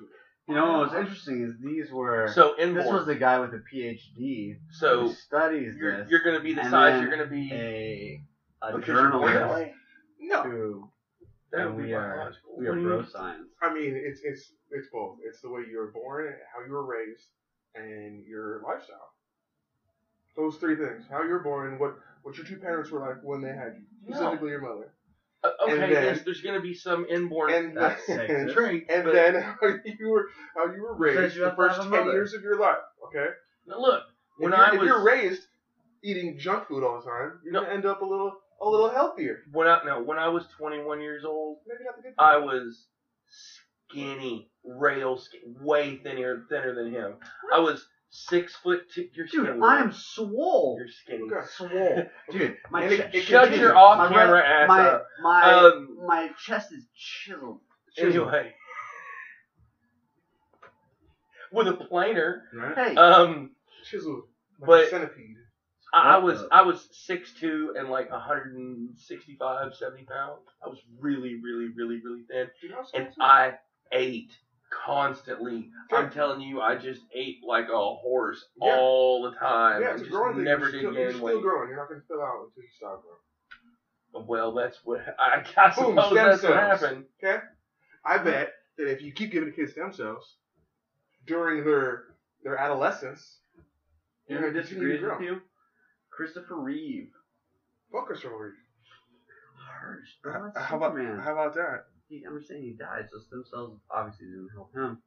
You 0.47 0.53
know 0.53 0.79
what's 0.79 0.93
interesting 0.93 1.43
is 1.43 1.55
these 1.59 1.91
were. 1.91 2.31
So 2.33 2.55
in 2.55 2.75
this 2.75 2.85
was 2.85 3.07
a 3.07 3.15
guy 3.15 3.39
with 3.39 3.53
a 3.53 3.63
PhD 3.73 4.57
so 4.69 5.07
who 5.07 5.13
studies 5.13 5.75
you're, 5.75 5.97
this. 5.97 6.09
you're 6.09 6.23
going 6.23 6.35
to 6.35 6.43
be 6.43 6.53
the 6.53 6.61
size 6.69 6.93
then 6.93 7.01
you're 7.01 7.15
going 7.15 7.27
to 7.27 7.35
be. 7.35 7.51
a 7.51 8.21
a 8.61 8.75
because 8.77 8.87
you're 8.87 9.09
born 9.09 9.33
that 9.33 9.39
journalist 9.39 9.55
way? 9.55 9.73
No, 10.19 10.43
who 10.43 10.89
and 11.53 11.75
we 11.75 11.93
are 11.93 12.33
we 12.57 12.67
are 12.67 12.75
do 12.75 12.81
you 12.81 12.87
bro 12.87 13.05
science. 13.05 13.47
I 13.61 13.73
mean 13.73 13.95
it's 13.95 14.21
it's 14.23 14.51
it's 14.71 14.87
both. 14.91 15.17
It's 15.25 15.41
the 15.41 15.49
way 15.49 15.61
you 15.69 15.77
were 15.77 15.91
born, 15.91 16.33
how 16.53 16.65
you 16.65 16.71
were 16.71 16.85
raised, 16.85 17.27
and 17.73 18.23
your 18.25 18.61
lifestyle. 18.65 19.13
Those 20.35 20.57
three 20.57 20.75
things: 20.75 21.05
how 21.09 21.23
you 21.23 21.29
were 21.29 21.39
born, 21.39 21.79
what 21.79 21.97
what 22.23 22.37
your 22.37 22.45
two 22.45 22.57
parents 22.57 22.91
were 22.91 22.99
like 22.99 23.23
when 23.23 23.41
they 23.41 23.53
had 23.53 23.75
you, 23.77 23.85
No. 24.07 24.15
specifically 24.17 24.49
your 24.49 24.61
mother, 24.61 24.93
Uh, 25.45 25.63
okay, 25.65 25.77
then- 25.79 25.89
yes, 25.91 26.21
there's 26.23 26.41
going 26.41 26.55
to 26.55 26.61
be 26.61 26.73
some 26.73 27.05
inborn 27.09 27.51
and 27.53 27.77
That's 27.77 28.05
then, 28.07 28.49
trait. 28.53 28.85
and 28.89 29.07
then 29.07 29.41
how 29.41 29.67
you 29.85 30.09
were 30.09 30.29
how 30.55 30.73
you 30.73 30.81
were 30.81 30.95
raised 30.95 31.35
you 31.35 31.41
the 31.41 31.49
have 31.49 31.57
to 31.57 31.61
have 31.63 31.75
first 31.75 31.81
ten 31.81 31.89
mother. 31.91 32.11
years 32.11 32.33
of 32.33 32.41
your 32.41 32.59
life. 32.59 32.77
Okay, 33.07 33.27
Now 33.67 33.79
look, 33.79 34.03
when 34.37 34.53
if, 34.53 34.59
you're, 34.59 34.75
if 34.75 34.81
you're 34.83 35.03
raised 35.03 35.41
eating 36.03 36.37
junk 36.39 36.67
food 36.67 36.83
all 36.83 36.99
the 36.99 37.05
time, 37.05 37.39
you're 37.43 37.53
No. 37.53 37.61
gonna 37.61 37.73
end 37.73 37.85
up 37.85 38.01
a 38.01 38.05
little 38.05 38.33
a 38.61 38.69
little 38.69 38.89
healthier. 38.89 39.41
when 39.51 39.67
I 39.67 39.81
no 39.85 40.01
when 40.01 40.17
I 40.17 40.29
was 40.29 40.45
21 40.57 41.01
years 41.01 41.23
old, 41.25 41.59
Maybe 41.67 41.83
not 41.83 41.95
the 41.97 42.01
good. 42.03 42.13
I 42.17 42.37
was 42.37 42.87
skinny, 43.89 44.49
rail 44.63 45.17
skinny, 45.17 45.43
way 45.61 45.97
thinner 45.97 46.45
thinner 46.49 46.73
than 46.75 46.91
him. 46.91 47.13
I 47.53 47.59
was 47.59 47.85
six 48.15 48.55
foot 48.55 48.89
two. 48.93 49.07
You're 49.13 49.25
Dude, 49.27 49.45
skinny. 49.45 49.59
I 49.63 49.77
am 49.79 49.85
man. 49.87 49.91
swole. 49.93 50.75
You're 50.79 50.87
skinny. 50.87 51.23
Okay. 51.23 51.45
Swole. 51.55 52.03
Dude, 52.31 52.57
my 52.71 52.83
And 52.83 52.93
it- 52.93 53.11
che- 53.11 53.21
Shut 53.21 53.55
your 53.57 53.75
off 53.75 53.97
my 53.97 54.07
camera 54.09 54.39
re- 54.39 54.45
ass 54.47 54.67
my, 54.67 54.87
up. 54.87 55.05
My 55.21 55.53
Um, 55.53 55.97
my 56.07 56.29
chest 56.45 56.71
is 56.71 56.85
chiseled. 56.95 57.59
Anyway, 57.97 58.53
with 61.51 61.67
a 61.67 61.73
planer, 61.73 62.43
right? 62.53 62.75
Hey, 62.89 62.95
um, 62.95 63.51
Chiseled 63.89 64.23
like 64.59 64.67
but- 64.67 64.83
a 64.85 64.89
centipede. 64.89 65.35
I, 65.93 66.15
I 66.15 66.17
was 66.17 66.43
I 66.51 66.61
was 66.63 66.89
six 66.91 67.31
two 67.39 67.73
and 67.77 67.87
like 67.89 68.11
165, 68.11 69.73
70 69.75 70.03
pounds. 70.03 70.41
I 70.61 70.67
was 70.67 70.79
really, 70.99 71.35
really, 71.41 71.69
really, 71.73 72.01
really 72.03 72.23
thin. 72.29 72.47
Dude, 72.61 72.71
how 72.71 72.83
and 72.93 73.07
I 73.21 73.53
ate 73.93 74.33
constantly. 74.85 75.69
Sure. 75.89 75.99
I'm 75.99 76.11
telling 76.11 76.41
you, 76.41 76.61
I 76.61 76.75
just 76.75 77.01
ate 77.13 77.37
like 77.47 77.69
a 77.69 77.77
horse 77.95 78.43
Yeah. 78.61 78.77
all 78.77 79.23
the 79.23 79.37
time. 79.37 79.81
Yeah, 79.81 79.91
it's 79.93 80.01
a 80.01 80.05
just 80.05 80.11
growing 80.15 80.35
thing. 80.35 80.43
never 80.45 80.63
you're 80.69 80.71
did 80.71 80.79
still, 80.79 80.93
you're 80.93 81.05
gain 81.07 81.15
still 81.15 81.25
weight. 81.25 81.41
growing. 81.41 81.69
You're 81.69 81.77
not 81.77 81.89
going 81.89 82.01
to 82.01 82.07
fill 82.07 82.21
out 82.21 82.45
until 82.47 82.63
you 82.63 82.69
stop 82.75 83.03
growing. 83.03 84.27
Well, 84.27 84.53
that's 84.53 84.77
what 84.85 85.01
I, 85.19 85.43
I 85.57 85.71
suppose 85.71 85.95
Boom, 85.95 86.03
stem 86.05 86.15
that's 86.15 86.43
what 86.43 86.51
cells. 86.53 86.81
happened. 86.81 87.05
Okay? 87.23 87.37
I 88.05 88.17
bet 88.17 88.53
that 88.77 88.89
if 88.91 89.01
you 89.01 89.11
keep 89.11 89.31
giving 89.31 89.51
kids 89.51 89.73
stem 89.73 89.91
cells 89.91 90.35
during 91.27 91.63
their 91.65 92.03
their 92.43 92.57
adolescence, 92.57 93.39
You 94.27 94.37
you're 94.37 94.41
going 94.41 94.53
to 94.53 94.59
continue 94.61 94.87
disagrees 94.89 95.01
grow. 95.01 95.17
with 95.17 95.25
you? 95.25 95.41
Christopher 96.11 96.55
Reeve. 96.55 97.09
Fuck 97.91 98.11
us 98.11 98.23
over 98.25 98.53
Harsh. 99.57 100.07
Uh, 100.25 100.29
here. 100.31 100.39
bro, 100.39 100.51
that's 100.53 100.65
How 100.65 100.77
about 100.77 100.91
Superman. 100.93 101.19
how 101.19 101.31
about 101.33 101.53
that? 101.55 101.85
He, 102.09 102.23
I'm 102.27 102.37
just 102.37 102.49
saying 102.49 102.61
he 102.63 102.73
died, 102.73 103.07
so 103.11 103.19
stem 103.19 103.43
cells 103.49 103.79
obviously 103.89 104.27
didn't 104.27 104.49
help 104.53 104.73
him. 104.73 104.99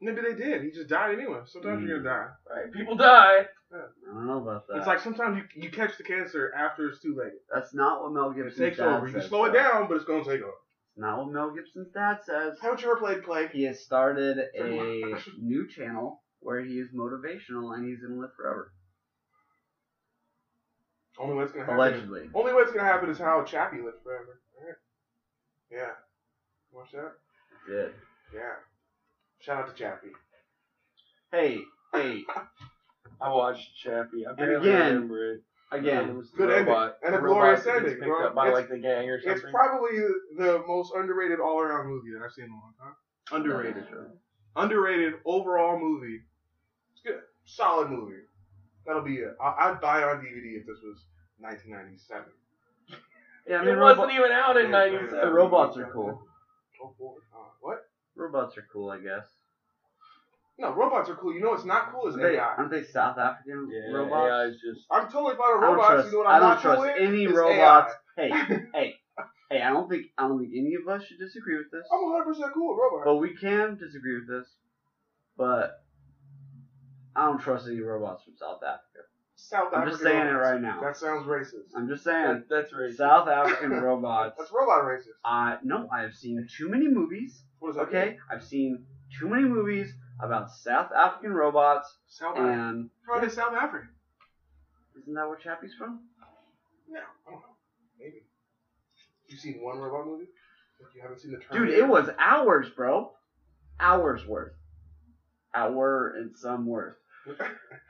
Maybe 0.00 0.20
they 0.20 0.34
did. 0.34 0.62
He 0.62 0.70
just 0.70 0.88
died 0.88 1.14
anyway. 1.18 1.40
Sometimes 1.46 1.82
you're 1.86 1.98
Mm. 2.00 2.04
gonna 2.04 2.16
die. 2.16 2.28
Right? 2.54 2.72
People 2.72 2.96
die. 2.96 3.46
I 3.72 3.76
don't 4.14 4.26
know 4.26 4.38
about 4.42 4.66
that. 4.68 4.76
It's 4.78 4.86
like 4.86 5.00
sometimes 5.00 5.38
you, 5.56 5.62
you 5.64 5.70
catch 5.70 5.96
the 5.98 6.04
cancer 6.04 6.52
after 6.56 6.88
it's 6.88 7.00
too 7.00 7.14
late. 7.14 7.32
that's 7.52 7.74
not 7.74 8.02
what 8.02 8.12
Mel 8.12 8.30
Gibson 8.30 8.62
It 8.62 8.70
Gibson's 8.70 8.76
takes 8.76 8.80
over. 8.80 9.06
You 9.06 9.12
can 9.12 9.20
says, 9.22 9.28
slow 9.28 9.44
it 9.46 9.52
though. 9.52 9.58
down, 9.58 9.88
but 9.88 9.96
it's 9.96 10.04
gonna 10.06 10.24
take 10.24 10.40
over. 10.40 10.52
It's 10.92 10.98
not 10.98 11.18
what 11.18 11.28
Mel 11.32 11.50
Gibson's 11.50 11.90
dad 11.92 12.18
says. 12.24 12.58
Haven't 12.60 12.80
you 12.82 12.90
ever 12.90 13.00
played 13.00 13.22
Plague? 13.24 13.50
He 13.50 13.64
has 13.64 13.80
started 13.82 14.38
a 14.54 15.18
new 15.38 15.66
channel 15.68 16.22
where 16.40 16.60
he 16.60 16.78
is 16.78 16.88
motivational 16.94 17.74
and 17.74 17.84
he's 17.86 18.00
gonna 18.00 18.20
live 18.20 18.30
forever. 18.36 18.70
Only 21.18 21.34
way 21.36 21.42
it's 21.44 21.52
gonna 21.52 21.64
happen. 21.64 21.78
Allegedly. 21.80 22.30
Only 22.34 22.52
way 22.52 22.62
it's 22.62 22.70
gonna 22.72 22.84
happen 22.84 23.10
is 23.10 23.18
how 23.18 23.42
Chappie 23.42 23.80
lived 23.82 24.02
forever. 24.04 24.40
Alright. 24.60 24.76
Yeah. 25.70 25.92
Watch 26.78 26.92
that? 26.92 27.12
Did. 27.68 27.90
Yeah. 28.32 28.40
Shout 29.40 29.58
out 29.58 29.76
to 29.76 29.82
Chappie. 29.82 30.12
Hey, 31.32 31.58
hey, 31.92 32.22
I 33.20 33.28
watched 33.30 33.76
Chappie. 33.82 34.24
I 34.26 34.32
barely 34.34 34.68
again- 34.70 34.94
remember 34.94 35.32
it. 35.34 35.40
It 35.70 35.78
again, 35.80 36.16
was 36.16 36.30
the 36.30 36.36
Good 36.38 36.50
ending. 36.50 36.90
And 37.04 37.14
a 37.14 37.18
glorious 37.18 37.66
ending, 37.66 37.94
picked 37.96 38.04
bro. 38.06 38.28
up 38.28 38.34
by 38.36 38.46
It's- 38.48 38.54
like 38.62 38.70
the 38.70 38.78
gang 38.78 39.10
or 39.10 39.20
something. 39.20 39.42
It's 39.42 39.50
probably 39.50 39.98
the 40.38 40.62
most 40.68 40.92
underrated 40.94 41.40
all 41.40 41.60
around 41.60 41.88
movie 41.88 42.10
that 42.16 42.24
I've 42.24 42.32
seen 42.32 42.44
in 42.46 42.50
a 42.52 42.54
long 42.54 42.72
time. 42.80 42.94
Underrated. 43.32 43.84
Underrated 44.56 45.14
overall 45.26 45.78
movie. 45.78 46.20
It's 46.92 47.02
good. 47.04 47.20
Solid 47.44 47.90
movie. 47.90 48.22
That'll 48.86 49.02
be 49.02 49.16
it. 49.16 49.36
I- 49.42 49.68
I'd 49.70 49.80
buy 49.80 49.98
it 49.98 50.04
on 50.04 50.24
DVD 50.24 50.60
if 50.60 50.66
this 50.66 50.78
was 50.82 51.04
1997. 51.40 52.24
Yeah, 53.46 53.56
I 53.58 53.62
it 53.62 53.66
mean, 53.66 53.80
wasn't 53.80 54.12
even 54.12 54.30
out 54.30 54.56
in 54.56 54.66
Yeah, 54.66 54.70
'97. 54.72 55.20
the 55.20 55.32
robots 55.32 55.76
are 55.78 55.90
cool. 55.92 56.22
Oh, 56.82 56.94
boy. 56.98 57.14
Uh, 57.34 57.48
what? 57.60 57.78
Robots 58.16 58.56
are 58.58 58.64
cool, 58.72 58.90
I 58.90 58.98
guess. 58.98 59.26
No, 60.58 60.72
robots 60.74 61.08
are 61.10 61.14
cool. 61.14 61.32
You 61.32 61.40
know 61.40 61.50
what's 61.50 61.64
not 61.64 61.90
cool 61.92 62.08
is 62.08 62.14
Aren't 62.16 62.22
they, 62.32 62.38
AI. 62.38 62.54
aren't 62.58 62.70
they 62.70 62.82
South 62.82 63.18
African 63.18 63.68
Yeah, 63.70 63.92
robots? 63.92 64.30
AI 64.30 64.44
is 64.46 64.56
just. 64.56 64.86
I'm 64.90 65.04
totally 65.08 65.34
fine 65.36 65.54
with 65.54 65.62
I 65.62 65.66
don't 65.68 65.76
robots. 65.76 65.88
trust. 65.88 66.06
you 66.06 66.12
know 66.12 66.18
what 66.18 66.26
I 66.28 66.34
I'm 66.34 66.40
don't 66.40 66.48
not 66.50 66.58
cool 66.58 66.70
trust 66.72 66.80
with? 66.80 66.96
any 66.98 67.26
Is 67.26 67.36
robots. 67.36 67.94
AI. 68.18 68.28
Hey, 68.30 68.30
hey, 68.74 68.94
hey! 69.50 69.62
I 69.62 69.70
don't 69.70 69.88
think 69.88 70.04
I 70.18 70.26
don't 70.28 70.38
think 70.38 70.52
any 70.56 70.74
of 70.74 70.88
us 70.88 71.04
should 71.04 71.18
disagree 71.18 71.56
with 71.56 71.70
this. 71.72 71.86
I'm 71.92 72.02
100 72.02 72.24
percent 72.24 72.52
cool 72.54 72.68
with 72.74 72.78
robots. 72.82 73.06
But 73.06 73.16
we 73.16 73.34
can 73.34 73.76
disagree 73.78 74.16
with 74.16 74.28
this. 74.28 74.56
But 75.36 75.70
I 77.16 77.26
don't 77.26 77.40
trust 77.40 77.66
any 77.68 77.80
robots 77.80 78.22
from 78.24 78.34
South 78.36 78.62
Africa. 78.62 79.06
South 79.40 79.68
I'm 79.72 79.82
African 79.82 79.90
just 79.92 80.02
saying 80.02 80.26
it 80.26 80.30
right 80.32 80.60
now. 80.60 80.80
That 80.82 80.96
sounds 80.96 81.24
racist. 81.26 81.70
I'm 81.76 81.86
just 81.88 82.02
saying. 82.02 82.26
That, 82.26 82.48
that's 82.48 82.72
racist. 82.72 82.96
South 82.96 83.28
African 83.28 83.70
robots. 83.82 84.34
That's 84.36 84.50
robot 84.52 84.82
racist. 84.84 85.14
I 85.24 85.58
no, 85.62 85.88
I 85.92 86.02
have 86.02 86.12
seen 86.14 86.44
too 86.56 86.68
many 86.68 86.88
movies. 86.88 87.42
What 87.60 87.68
does 87.70 87.76
that 87.76 87.82
Okay, 87.88 88.10
mean? 88.10 88.18
I've 88.32 88.42
seen 88.44 88.84
too 89.18 89.28
many 89.28 89.44
movies 89.44 89.94
about 90.20 90.50
South 90.50 90.90
African 90.92 91.32
robots, 91.32 91.96
South 92.08 92.36
Africa. 92.36 92.52
and 92.52 92.90
Probably 93.04 93.28
South 93.30 93.54
Africa. 93.54 93.86
isn't 95.00 95.14
that 95.14 95.28
where 95.28 95.36
Chappie's 95.38 95.74
from? 95.78 96.00
No, 96.90 96.98
I 96.98 97.30
don't 97.30 97.40
know. 97.40 97.46
Maybe. 97.98 98.24
You 99.28 99.36
seen 99.36 99.60
one 99.62 99.78
robot 99.78 100.06
movie? 100.06 100.24
Like 100.80 100.94
you 100.96 101.00
haven't 101.02 101.20
seen 101.20 101.30
the 101.30 101.38
Dude, 101.38 101.48
Terminator? 101.52 101.84
it 101.84 101.88
was 101.88 102.10
hours, 102.18 102.68
bro. 102.70 103.12
Hours 103.78 104.26
worth. 104.26 104.52
Hour 105.54 106.14
and 106.18 106.34
some 106.36 106.66
worth. 106.66 106.96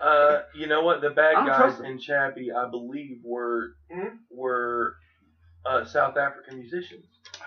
Uh, 0.00 0.42
you 0.54 0.66
know 0.66 0.82
what? 0.82 1.00
The 1.00 1.10
bad 1.10 1.34
I 1.34 1.46
don't 1.46 1.70
guys 1.70 1.80
in 1.80 1.98
Chappie, 1.98 2.52
I 2.52 2.68
believe, 2.70 3.20
were 3.24 3.74
Mhm. 3.92 4.18
were 4.30 4.94
uh, 5.66 5.84
South 5.84 6.16
African 6.16 6.58
musicians, 6.58 7.04
Ah, 7.40 7.44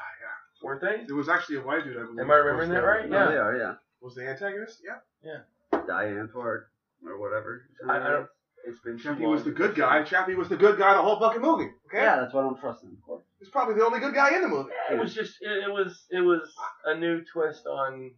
weren't 0.61 0.81
they? 0.81 0.97
yeah. 0.97 1.05
It 1.09 1.13
was 1.13 1.30
actually 1.30 1.57
a 1.57 1.61
white 1.61 1.84
dude, 1.85 1.97
I 1.97 2.01
believe. 2.03 2.19
Am 2.19 2.30
I 2.30 2.35
remembering 2.35 2.69
that 2.72 2.84
right? 2.84 3.09
No, 3.09 3.18
Yeah. 3.23 3.30
they 3.31 3.38
are, 3.38 3.55
yeah. 3.57 3.76
Was 4.01 4.15
the 4.15 4.27
antagonist? 4.27 4.81
Yeah. 4.84 4.97
Yeah. 5.23 5.39
Die 5.72 6.05
Antwoord 6.07 6.65
or 7.05 7.18
whatever. 7.19 7.61
I, 7.88 7.97
I 7.99 8.09
don't. 8.09 8.27
It's 8.65 8.80
been 8.81 8.97
too 8.97 9.03
Chappie 9.05 9.26
was 9.26 9.43
the 9.43 9.51
good 9.51 9.73
guy. 9.73 10.03
Chappie 10.03 10.35
was 10.35 10.47
the 10.49 10.57
good 10.57 10.77
guy 10.77 10.93
the 10.93 11.01
whole 11.01 11.19
fucking 11.19 11.41
movie. 11.41 11.72
Okay? 11.88 12.03
Yeah, 12.03 12.18
that's 12.18 12.34
why 12.34 12.41
I 12.41 12.43
don't 12.43 12.59
trust 12.59 12.81
them. 12.81 12.95
Of 12.95 13.01
course. 13.03 13.23
He's 13.39 13.49
probably 13.49 13.73
the 13.76 13.84
only 13.85 13.99
good 13.99 14.13
guy 14.13 14.35
in 14.35 14.41
the 14.43 14.47
movie. 14.49 14.69
it. 14.89 14.95
It 14.95 14.99
was 14.99 15.13
just. 15.15 15.38
It, 15.41 15.63
it 15.68 15.72
was. 15.72 16.05
It 16.11 16.19
was 16.22 16.53
a 16.85 16.93
new 16.95 17.23
twist 17.34 17.65
on. 17.65 18.11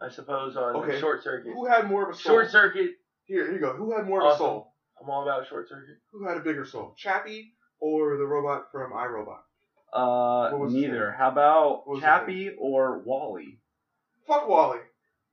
I 0.00 0.08
suppose 0.08 0.56
on 0.56 0.76
Okay. 0.76 1.00
Short 1.00 1.22
Circuit. 1.22 1.52
Who 1.52 1.66
had 1.66 1.88
more 1.88 2.08
of 2.08 2.14
a 2.14 2.18
soul? 2.18 2.32
Short 2.34 2.50
Circuit. 2.50 2.90
Here, 3.24 3.44
here 3.44 3.52
you 3.54 3.60
go. 3.60 3.72
Who 3.74 3.94
had 3.96 4.06
more 4.06 4.20
of 4.20 4.26
a 4.26 4.28
Awesome. 4.30 4.38
soul? 4.38 4.74
I'm 5.02 5.10
all 5.10 5.22
about 5.22 5.46
Short 5.48 5.68
Circuit. 5.68 5.96
Who 6.12 6.26
had 6.26 6.36
a 6.36 6.40
bigger 6.40 6.64
soul? 6.64 6.94
Chappie 6.96 7.52
or 7.80 8.16
the 8.16 8.24
robot 8.24 8.66
from 8.72 8.92
iRobot? 8.92 9.38
Uh, 9.92 10.50
What 10.50 10.60
was 10.60 10.72
his 10.74 10.82
neither. 10.82 11.12
How 11.12 11.28
about 11.30 11.86
What 11.86 11.88
was 11.88 11.98
his 12.00 12.04
Chappie 12.04 12.50
or 12.58 12.98
Wally? 13.04 13.58
Fuck 14.26 14.48
Wally. 14.48 14.80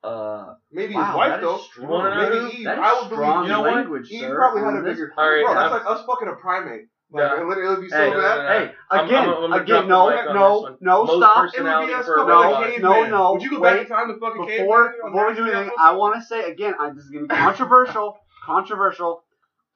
Uh, 0.03 0.53
Maybe 0.71 0.93
wow, 0.93 1.05
his 1.07 1.15
wife 1.15 1.29
that 1.29 1.39
is 1.39 1.45
though. 1.45 1.57
strong. 1.57 1.87
You 1.87 1.93
wanna 1.93 2.15
know 2.15 2.21
Maybe 2.29 2.39
who? 2.39 2.47
Eve. 2.59 2.63
That 2.65 2.77
is 2.77 2.83
I 2.83 2.93
would 3.01 3.09
believe 3.09 3.41
you 3.43 3.47
know 3.49 3.61
what? 3.61 3.73
language, 3.73 4.11
Eve 4.11 4.19
sir. 4.21 4.35
probably 4.35 4.61
had 4.61 4.67
on 4.67 4.77
a 4.77 4.81
this 4.83 4.93
bigger. 4.93 5.13
All 5.17 5.29
right, 5.29 5.43
bro, 5.45 5.53
that's 5.55 5.73
I'm- 5.73 5.83
like 5.85 5.85
us 5.99 6.05
fucking 6.05 6.27
a 6.27 6.35
primate. 6.35 6.85
Like, 7.11 7.21
Yeah. 7.31 7.41
it 7.41 7.47
literally 7.47 7.75
would 7.75 7.81
be 7.81 7.89
so 7.89 7.97
Hey, 7.97 8.09
bad. 8.09 8.17
no, 8.17 8.47
Hey, 8.47 8.75
I'm- 8.91 9.05
again, 9.05 9.29
I'm- 9.29 9.43
I'm 9.43 9.53
again, 9.53 9.81
the 9.83 9.87
no, 9.87 10.09
no, 10.33 10.77
no, 10.81 11.03
Most 11.05 11.17
stop. 11.17 11.37
It 11.37 11.41
would 11.41 11.51
be 11.51 11.57
personality 11.57 11.93
us 11.93 12.05
for 12.05 12.15
a 12.15 12.17
fucking 12.17 12.27
No, 12.29 12.39
like 12.39 12.45
robot. 12.55 12.63
caveman. 12.71 12.81
no, 12.91 13.17
no, 13.17 13.31
Would 13.33 13.41
you 13.43 13.49
go 13.51 13.61
back 13.61 13.79
in 13.81 13.87
time 13.87 14.07
to 14.07 14.19
fucking 14.19 14.45
caveman? 14.47 14.65
Before, 14.65 14.93
on 15.05 15.11
before 15.11 15.27
we 15.29 15.35
do 15.35 15.43
anything, 15.45 15.71
I 15.79 15.91
want 15.95 16.15
to 16.15 16.21
say 16.21 16.51
again, 16.51 16.73
I, 16.79 16.89
this 16.89 17.03
is 17.05 17.09
gonna 17.11 17.27
be 17.27 17.35
controversial. 17.35 18.17
controversial. 18.45 19.23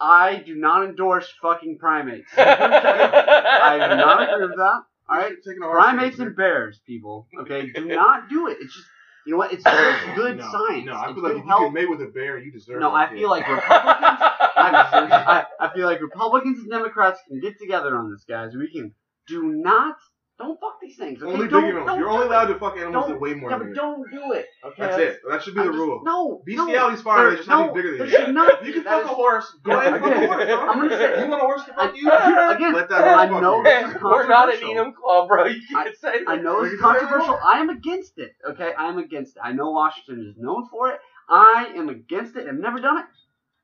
I 0.02 0.36
do 0.46 0.56
not 0.56 0.84
endorse 0.86 1.32
fucking 1.42 1.78
primates. 1.80 2.32
I 2.38 3.88
do 3.90 3.96
not 3.96 4.22
agree 4.34 4.48
with 4.48 4.56
that. 4.58 4.82
All 5.10 5.18
right, 5.18 5.34
Taking 5.46 5.62
a 5.64 5.66
hard 5.66 5.80
primates 5.80 6.16
stance 6.16 6.28
and 6.28 6.36
bears, 6.36 6.80
people. 6.86 7.28
Okay, 7.42 7.72
do 7.72 7.86
not 7.86 8.30
do 8.30 8.48
it. 8.48 8.58
It's 8.62 8.74
just 8.76 8.88
you 9.26 9.34
know 9.34 9.40
what? 9.40 9.52
It's 9.54 9.64
here. 9.68 9.96
good 10.16 10.38
no, 10.38 10.44
science. 10.52 10.86
No, 10.86 10.94
I 10.94 11.06
it's 11.06 11.14
feel 11.16 11.24
like 11.24 11.32
if 11.34 11.38
you 11.40 11.48
health. 11.50 11.62
get 11.64 11.74
made 11.74 11.90
with 11.90 12.02
a 12.02 12.06
bear, 12.08 12.38
you 12.40 12.52
deserve. 12.52 12.80
No, 12.80 12.92
that 12.92 12.96
I 12.96 13.08
kid. 13.10 13.18
feel 13.20 13.30
like 13.30 13.48
Republicans. 13.48 14.29
I, 14.76 15.46
I, 15.60 15.68
I 15.68 15.74
feel 15.74 15.86
like 15.86 16.02
Republicans 16.02 16.60
and 16.60 16.70
Democrats 16.70 17.20
can 17.28 17.40
get 17.40 17.60
together 17.60 17.96
on 17.98 18.12
this, 18.12 18.24
guys. 18.28 18.54
We 18.56 18.72
can 18.72 18.94
do 19.28 19.44
not. 19.44 19.96
Don't 20.38 20.58
fuck 20.62 20.80
these 20.82 20.96
things. 20.96 21.22
Okay? 21.22 21.30
only 21.34 21.48
big 21.48 21.52
don't, 21.52 21.66
animals. 21.66 21.88
don't 21.88 22.00
You're 22.00 22.08
do 22.08 22.14
only 22.14 22.26
it. 22.28 22.30
allowed 22.30 22.46
to 22.46 22.56
fuck 22.60 22.78
animals 22.78 22.94
Don't- 23.08 23.10
that 23.12 23.20
weigh 23.20 23.34
more 23.34 23.50
Yeah, 23.52 23.58
than 23.58 23.68
but 23.68 23.76
you. 23.76 23.76
don't 23.76 24.10
do 24.10 24.32
it. 24.32 24.46
Okay. 24.64 24.82
That's 24.84 24.98
it. 24.98 25.20
That 25.30 25.44
should 25.44 25.54
be 25.54 25.60
I 25.60 25.64
the 25.66 25.70
just- 25.72 25.80
rule. 25.80 26.02
No. 26.06 26.42
Bestiality's 26.46 27.00
no, 27.00 27.04
fine. 27.04 27.18
there- 27.20 27.30
They 27.32 27.36
just 27.36 27.50
have 27.50 27.60
to 27.60 27.66
no, 27.68 27.74
be 27.74 27.82
bigger 27.82 27.98
than 27.98 28.08
you. 28.08 28.14
should 28.16 28.34
not. 28.34 28.66
You 28.66 28.72
can 28.72 28.84
that 28.86 29.02
fuck 29.04 29.12
a 29.12 29.16
horse. 29.16 29.54
Go 29.66 29.72
ahead 29.78 29.94
and 29.96 30.02
fuck 30.02 30.14
a 30.16 30.28
horse. 30.28 30.46
bro. 30.46 30.56
I'm 30.70 30.78
gonna 30.80 30.90
say- 30.98 31.22
You 31.26 31.30
want 31.30 31.42
a 31.42 31.46
horse 31.46 31.66
to 31.66 31.74
fuck 31.74 31.98
you? 31.98 32.08
Again, 32.10 32.74
Let 32.74 32.88
that 32.88 33.04
horse 33.04 33.30
fuck 33.30 33.42
know 33.42 33.58
you. 33.58 33.64
this 33.66 33.96
is 33.98 34.02
We're 34.02 34.28
not 34.30 34.48
an 34.54 34.60
controversial. 34.62 34.94
Enumclaw, 34.94 35.28
bro. 35.28 35.46
You 35.48 35.62
can't 35.70 35.98
say 35.98 36.20
that. 36.24 36.30
I 36.30 36.36
know 36.38 36.64
it's 36.64 36.72
You 36.72 36.78
can 36.80 36.94
say 36.94 37.00
controversial. 37.02 37.40
I 37.46 37.60
am 37.60 37.70
against 37.70 38.18
it. 38.18 38.32
Okay, 38.50 38.72
I 38.80 38.86
am 38.88 38.98
against 38.98 39.36
it. 39.36 39.42
I 39.44 39.52
know 39.52 39.72
Washington 39.72 40.26
is 40.26 40.38
known 40.42 40.70
for 40.72 40.90
it. 40.92 41.02
I 41.28 41.74
am 41.76 41.90
against 41.90 42.38
it. 42.38 42.48
I've 42.48 42.56
never 42.56 42.80
done 42.80 43.00
it. 43.00 43.06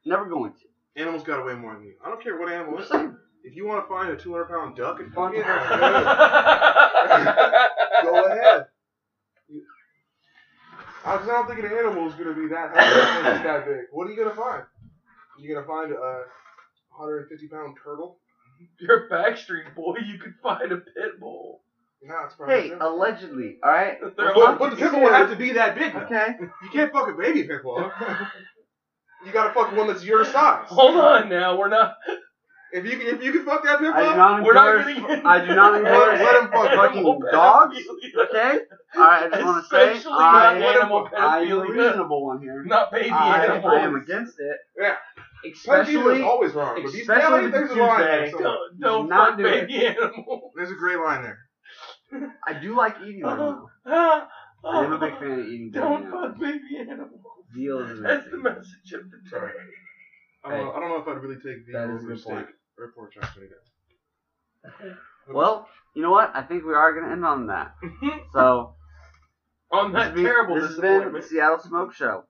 Never 0.04 0.26
going 0.26 0.52
to. 0.52 0.60
Animals 0.98 1.24
gotta 1.24 1.44
weigh 1.44 1.56
more 1.56 1.74
than 1.74 1.84
you. 1.84 1.94
I 2.04 2.10
don't 2.10 2.22
care 2.24 2.38
what 2.40 2.52
animal 2.52 2.74
I'm 2.76 2.80
it 2.80 2.84
just 2.84 2.94
is. 2.94 3.00
saying. 3.00 3.18
If 3.44 3.56
you 3.56 3.68
want 3.68 3.84
to 3.86 3.90
find 3.90 4.10
a 4.10 4.16
200 4.18 4.46
pound 4.46 4.76
duck 4.76 5.00
and 5.00 5.14
fuck 5.14 5.34
Fuck 5.34 5.36
it, 5.36 5.40
it. 5.40 5.46
go 8.04 8.26
ahead. 8.26 8.66
You- 9.48 9.64
I 11.06 11.18
'cause 11.18 11.30
I 11.30 11.34
don't 11.34 11.48
think 11.48 11.60
an 11.60 11.72
animal 11.78 12.08
is 12.08 12.16
gonna 12.16 12.34
be 12.34 12.48
that 12.48 12.74
that 12.74 13.44
that 13.44 13.66
big. 13.66 13.82
What 13.92 14.08
are 14.08 14.12
you 14.12 14.18
gonna 14.18 14.36
find? 14.36 14.64
You're 15.38 15.56
gonna 15.62 15.68
find 15.68 15.92
a 15.92 16.24
150 16.90 17.48
pound 17.50 17.78
turtle? 17.84 18.18
You're 18.80 19.06
a 19.06 19.10
Backstreet 19.10 19.76
Boy. 19.76 19.98
You 20.06 20.18
could 20.18 20.34
find 20.42 20.72
a 20.72 20.78
pit 20.78 21.20
bull. 21.20 21.62
No, 22.02 22.16
it's 22.26 22.36
probably 22.36 22.70
Hey, 22.70 22.76
allegedly. 22.80 23.58
All 23.64 23.70
right. 23.72 23.98
But, 24.02 24.16
but 24.60 24.70
the 24.70 24.76
pit 24.78 24.92
bull 24.92 25.02
would 25.02 25.12
have 25.12 25.30
to 25.30 25.36
be 25.36 25.52
that 25.54 25.76
big. 25.76 25.92
Though. 25.94 26.00
Okay. 26.02 26.36
You 26.64 26.70
can't 26.72 26.92
fuck 26.94 27.10
a 27.10 27.14
baby 27.14 27.44
pit 27.44 27.62
bull. 27.64 27.92
You 29.26 29.32
gotta 29.32 29.54
fuck 29.54 29.76
one 29.76 29.88
that's 29.88 30.04
your 30.04 30.24
size. 30.26 30.66
Hold 30.70 30.96
on 30.96 31.30
now. 31.30 31.58
We're 31.58 31.70
not. 31.70 31.96
If 32.74 32.84
you 32.86 33.00
if 33.00 33.24
you 33.24 33.32
can 33.32 33.46
fuck 33.46 33.64
that 33.64 33.80
pit 33.80 33.90
I 33.94 34.02
do 34.02 34.08
bull, 34.10 34.18
not 34.18 34.44
We're 34.44 34.54
not 34.54 34.68
endorse. 34.76 34.86
getting 34.96 35.10
into 35.10 35.28
I 35.28 35.46
do 35.46 35.56
not 35.56 35.74
Let- 35.82 35.86
endorse 35.86 36.20
let 36.20 36.44
him 36.44 36.52
fuck 36.52 36.72
fucking 36.76 36.98
animal 37.00 37.20
dogs. 37.32 37.76
pedophilia. 37.78 38.26
Okay. 38.30 38.60
All 38.96 39.02
right. 39.02 39.24
I 39.24 39.30
just 39.30 39.46
want 39.46 39.64
to 39.64 39.70
say 39.70 39.92
Especially 39.94 40.12
not 40.12 40.36
I, 40.46 40.58
animal 40.58 41.08
I'm 41.16 41.16
a 41.16 41.46
pedophilia. 41.46 41.70
reasonable 41.70 42.26
one 42.26 42.42
here. 42.42 42.64
Not 42.66 42.92
baby 42.92 43.10
I, 43.12 43.46
animals. 43.46 43.74
I 43.74 43.80
am 43.82 43.96
against 43.96 44.34
it. 44.40 44.58
Yeah. 44.80 44.96
Especially 45.52 46.18
is 46.18 46.24
always 46.24 46.52
wrong. 46.54 46.82
But 46.84 46.92
these 46.92 47.02
especially 47.02 47.50
there's 47.52 47.66
a 47.72 47.74
Tuesday. 47.76 47.82
line 47.82 48.00
there. 48.02 48.30
somewhere. 48.32 48.52
Don't, 48.52 48.80
don't 48.82 49.10
Not 49.10 49.30
fuck 49.30 49.38
do 49.38 49.46
it. 49.46 49.68
baby 49.70 49.86
animals. 49.86 50.52
There's 50.56 50.72
a 50.72 50.76
gray 50.76 50.96
line 50.98 51.22
there. 51.24 51.40
I 52.46 52.54
do 52.60 52.76
like 52.76 52.96
eating 53.06 53.22
them. 53.22 53.38
though. 53.38 53.70
Ah, 53.86 54.28
I'm 54.66 54.92
a 54.92 54.98
big 54.98 55.18
fan 55.20 55.32
of 55.40 55.40
eating 55.48 55.72
dirty 55.72 55.86
Don't 55.86 56.02
animals. 56.04 56.32
fuck 56.34 56.40
baby 56.42 56.60
animals. 56.80 57.22
Veal 57.56 57.80
is 57.80 58.02
That's 58.02 58.30
the 58.30 58.38
message 58.38 58.92
of 58.94 59.10
the 59.10 59.18
Sorry. 59.30 59.52
day. 59.52 59.58
I 60.44 60.50
don't, 60.50 60.66
know, 60.66 60.72
I 60.74 60.80
don't 60.80 60.90
know 60.90 60.98
if 60.98 61.08
I'd 61.08 61.24
really 61.24 61.36
take 61.38 61.66
veal 61.66 61.74
That 61.80 61.90
is 61.90 62.02
a 62.02 62.04
over 62.04 62.08
good 62.08 62.20
steak 62.20 62.34
point. 62.34 62.48
or 62.78 62.92
pork 62.96 63.14
chops 63.14 63.30
any 63.38 63.48
day. 63.48 64.94
Well, 65.34 65.68
you 65.96 66.02
know 66.02 66.12
what? 66.12 66.32
I 66.36 66.42
think 66.44 66.66
we 66.66 66.74
are 66.74 66.94
going 66.94 67.06
to 67.06 67.12
end 67.12 67.26
on 67.26 67.48
that. 67.48 67.76
So, 68.34 68.76
On 69.72 69.92
this 69.92 70.00
that 70.02 70.06
has 70.10 70.16
been, 70.16 70.24
terrible 70.26 70.56
this 70.56 70.64
has 70.66 70.76
been 70.76 70.82
the 70.82 70.90
disappointment. 70.98 71.26
Seattle 71.26 71.60
Smoke 71.60 71.94
Show. 71.94 72.24